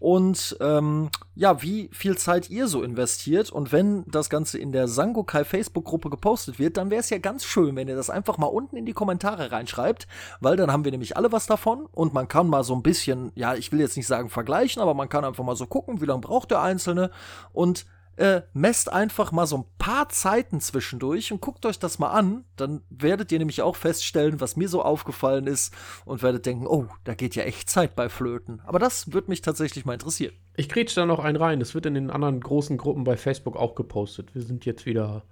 und 0.00 0.54
ähm, 0.60 1.08
ja, 1.34 1.62
wie 1.62 1.88
viel 1.94 2.18
Zeit 2.18 2.50
ihr 2.50 2.68
so 2.68 2.82
investiert. 2.82 3.50
Und 3.50 3.72
wenn 3.72 4.04
das 4.06 4.28
Ganze 4.28 4.58
in 4.58 4.70
der 4.70 4.86
Sangokai 4.86 5.44
Facebook-Gruppe 5.44 6.10
gepostet 6.10 6.58
wird, 6.58 6.76
dann 6.76 6.90
wäre 6.90 7.00
es 7.00 7.08
ja 7.08 7.16
ganz 7.16 7.46
schön, 7.46 7.74
wenn 7.74 7.88
ihr 7.88 7.96
das 7.96 8.10
einfach 8.10 8.36
mal 8.36 8.48
unten 8.48 8.76
in 8.76 8.84
die 8.84 8.92
Kommentare 8.92 9.50
reinschreibt, 9.50 10.06
weil 10.40 10.56
dann 10.56 10.70
haben 10.70 10.84
wir 10.84 10.92
nämlich 10.92 11.16
alle 11.16 11.32
was 11.32 11.46
davon 11.46 11.86
und 11.90 12.12
man 12.12 12.28
kann 12.28 12.48
mal 12.48 12.64
so 12.64 12.74
ein 12.74 12.82
bisschen, 12.82 13.32
ja, 13.34 13.54
ich 13.54 13.72
will 13.72 13.80
jetzt 13.80 13.96
nicht 13.96 14.06
sagen 14.06 14.28
vergleichen, 14.28 14.82
aber 14.82 14.92
man 14.92 15.08
kann 15.08 15.24
einfach 15.24 15.44
mal 15.44 15.56
so 15.56 15.66
gucken, 15.66 16.02
wie 16.02 16.06
lange 16.06 16.20
braucht 16.20 16.50
der 16.50 16.60
Einzelne 16.60 17.10
und 17.54 17.86
äh, 18.16 18.42
messt 18.52 18.92
einfach 18.92 19.32
mal 19.32 19.46
so 19.46 19.58
ein 19.58 19.64
paar 19.78 20.08
Zeiten 20.08 20.60
zwischendurch 20.60 21.32
und 21.32 21.40
guckt 21.40 21.64
euch 21.66 21.78
das 21.78 21.98
mal 21.98 22.10
an. 22.10 22.44
Dann 22.56 22.82
werdet 22.90 23.30
ihr 23.32 23.38
nämlich 23.38 23.62
auch 23.62 23.76
feststellen, 23.76 24.40
was 24.40 24.56
mir 24.56 24.68
so 24.68 24.82
aufgefallen 24.82 25.46
ist 25.46 25.74
und 26.04 26.22
werdet 26.22 26.46
denken, 26.46 26.66
oh, 26.66 26.86
da 27.04 27.14
geht 27.14 27.36
ja 27.36 27.44
echt 27.44 27.68
Zeit 27.68 27.94
bei 27.94 28.08
Flöten. 28.08 28.60
Aber 28.66 28.78
das 28.78 29.12
würde 29.12 29.30
mich 29.30 29.42
tatsächlich 29.42 29.84
mal 29.84 29.94
interessieren. 29.94 30.34
Ich 30.56 30.68
kriege 30.68 30.90
da 30.94 31.06
noch 31.06 31.18
einen 31.18 31.36
rein. 31.36 31.60
Das 31.60 31.74
wird 31.74 31.86
in 31.86 31.94
den 31.94 32.10
anderen 32.10 32.40
großen 32.40 32.76
Gruppen 32.78 33.04
bei 33.04 33.16
Facebook 33.16 33.56
auch 33.56 33.74
gepostet. 33.74 34.34
Wir 34.34 34.42
sind 34.42 34.64
jetzt 34.64 34.86
wieder 34.86 35.22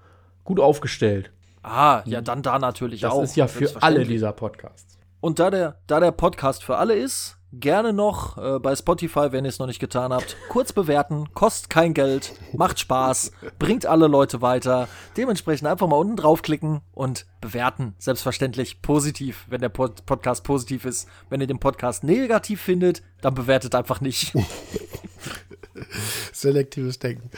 gut 0.45 0.61
aufgestellt. 0.61 1.31
Ah, 1.63 2.03
ja, 2.05 2.21
dann 2.21 2.43
da 2.43 2.59
natürlich 2.59 3.01
das 3.01 3.13
auch. 3.13 3.23
Das 3.23 3.31
ist 3.31 3.37
ja 3.37 3.47
für 3.47 3.83
alle 3.83 4.05
dieser 4.05 4.33
Podcasts. 4.33 4.99
Und 5.21 5.39
da 5.39 5.51
der, 5.51 5.79
da 5.87 6.01
der 6.01 6.13
Podcast 6.13 6.63
für 6.63 6.77
alle 6.77 6.95
ist, 6.95 7.39
gerne 7.61 7.93
noch 7.93 8.39
äh, 8.39 8.59
bei 8.59 8.75
Spotify, 8.75 9.33
wenn 9.33 9.45
ihr 9.45 9.49
es 9.49 9.59
noch 9.59 9.67
nicht 9.67 9.81
getan 9.81 10.13
habt, 10.13 10.37
kurz 10.49 10.73
bewerten. 10.73 11.29
Kostet 11.35 11.71
kein 11.71 11.95
Geld, 11.95 12.33
macht 12.53 12.79
Spaß, 12.81 13.33
bringt 13.59 13.87
alle 13.87 14.07
Leute 14.07 14.43
weiter. 14.43 14.89
Dementsprechend 15.17 15.69
einfach 15.69 15.87
mal 15.87 15.97
unten 15.97 16.17
draufklicken 16.17 16.81
und 16.93 17.27
bewerten. 17.41 17.95
Selbstverständlich 17.99 18.83
positiv, 18.83 19.47
wenn 19.49 19.61
der 19.61 19.69
Pod 19.69 20.07
Podcast 20.07 20.45
positiv 20.45 20.85
ist. 20.85 21.09
Wenn 21.31 21.41
ihr 21.41 21.47
den 21.47 21.61
Podcast 21.61 22.05
negativ 22.05 22.61
findet, 22.61 23.03
dann 23.21 23.35
bewertet 23.35 23.75
einfach 23.75 24.01
nicht. 24.01 24.33
Selektives 26.33 26.99
Denken. 26.99 27.31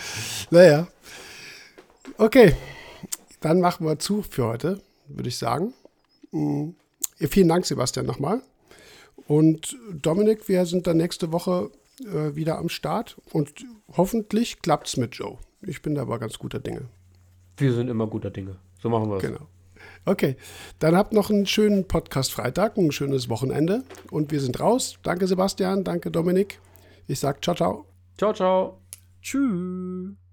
Naja. 0.50 0.86
Okay, 2.18 2.56
dann 3.40 3.60
machen 3.60 3.86
wir 3.86 3.98
zu 3.98 4.22
für 4.22 4.46
heute, 4.46 4.80
würde 5.08 5.28
ich 5.28 5.38
sagen. 5.38 5.74
Mhm. 6.32 6.74
Vielen 7.18 7.48
Dank, 7.48 7.66
Sebastian, 7.66 8.06
nochmal. 8.06 8.42
Und 9.26 9.76
Dominik, 9.92 10.48
wir 10.48 10.66
sind 10.66 10.86
dann 10.86 10.98
nächste 10.98 11.32
Woche 11.32 11.70
äh, 12.00 12.34
wieder 12.34 12.58
am 12.58 12.68
Start 12.68 13.16
und 13.32 13.64
hoffentlich 13.96 14.62
klappt 14.62 14.88
es 14.88 14.96
mit 14.96 15.14
Joe. 15.14 15.38
Ich 15.62 15.82
bin 15.82 15.94
da 15.94 16.02
aber 16.02 16.18
ganz 16.18 16.38
guter 16.38 16.60
Dinge. 16.60 16.82
Wir 17.56 17.72
sind 17.72 17.88
immer 17.88 18.06
guter 18.06 18.30
Dinge. 18.30 18.56
So 18.78 18.88
machen 18.88 19.10
wir 19.10 19.16
es. 19.16 19.22
Genau. 19.22 19.48
Okay, 20.04 20.36
dann 20.78 20.96
habt 20.96 21.12
noch 21.12 21.30
einen 21.30 21.46
schönen 21.46 21.88
Podcast 21.88 22.32
Freitag, 22.32 22.76
ein 22.76 22.92
schönes 22.92 23.28
Wochenende 23.28 23.82
und 24.10 24.30
wir 24.30 24.40
sind 24.40 24.60
raus. 24.60 24.98
Danke 25.02 25.26
Sebastian, 25.26 25.84
danke 25.84 26.10
Dominik. 26.10 26.60
Ich 27.08 27.18
sag 27.18 27.42
ciao, 27.42 27.56
ciao. 27.56 27.86
Ciao, 28.16 28.32
ciao. 28.32 28.80
Tschüss. 29.22 30.25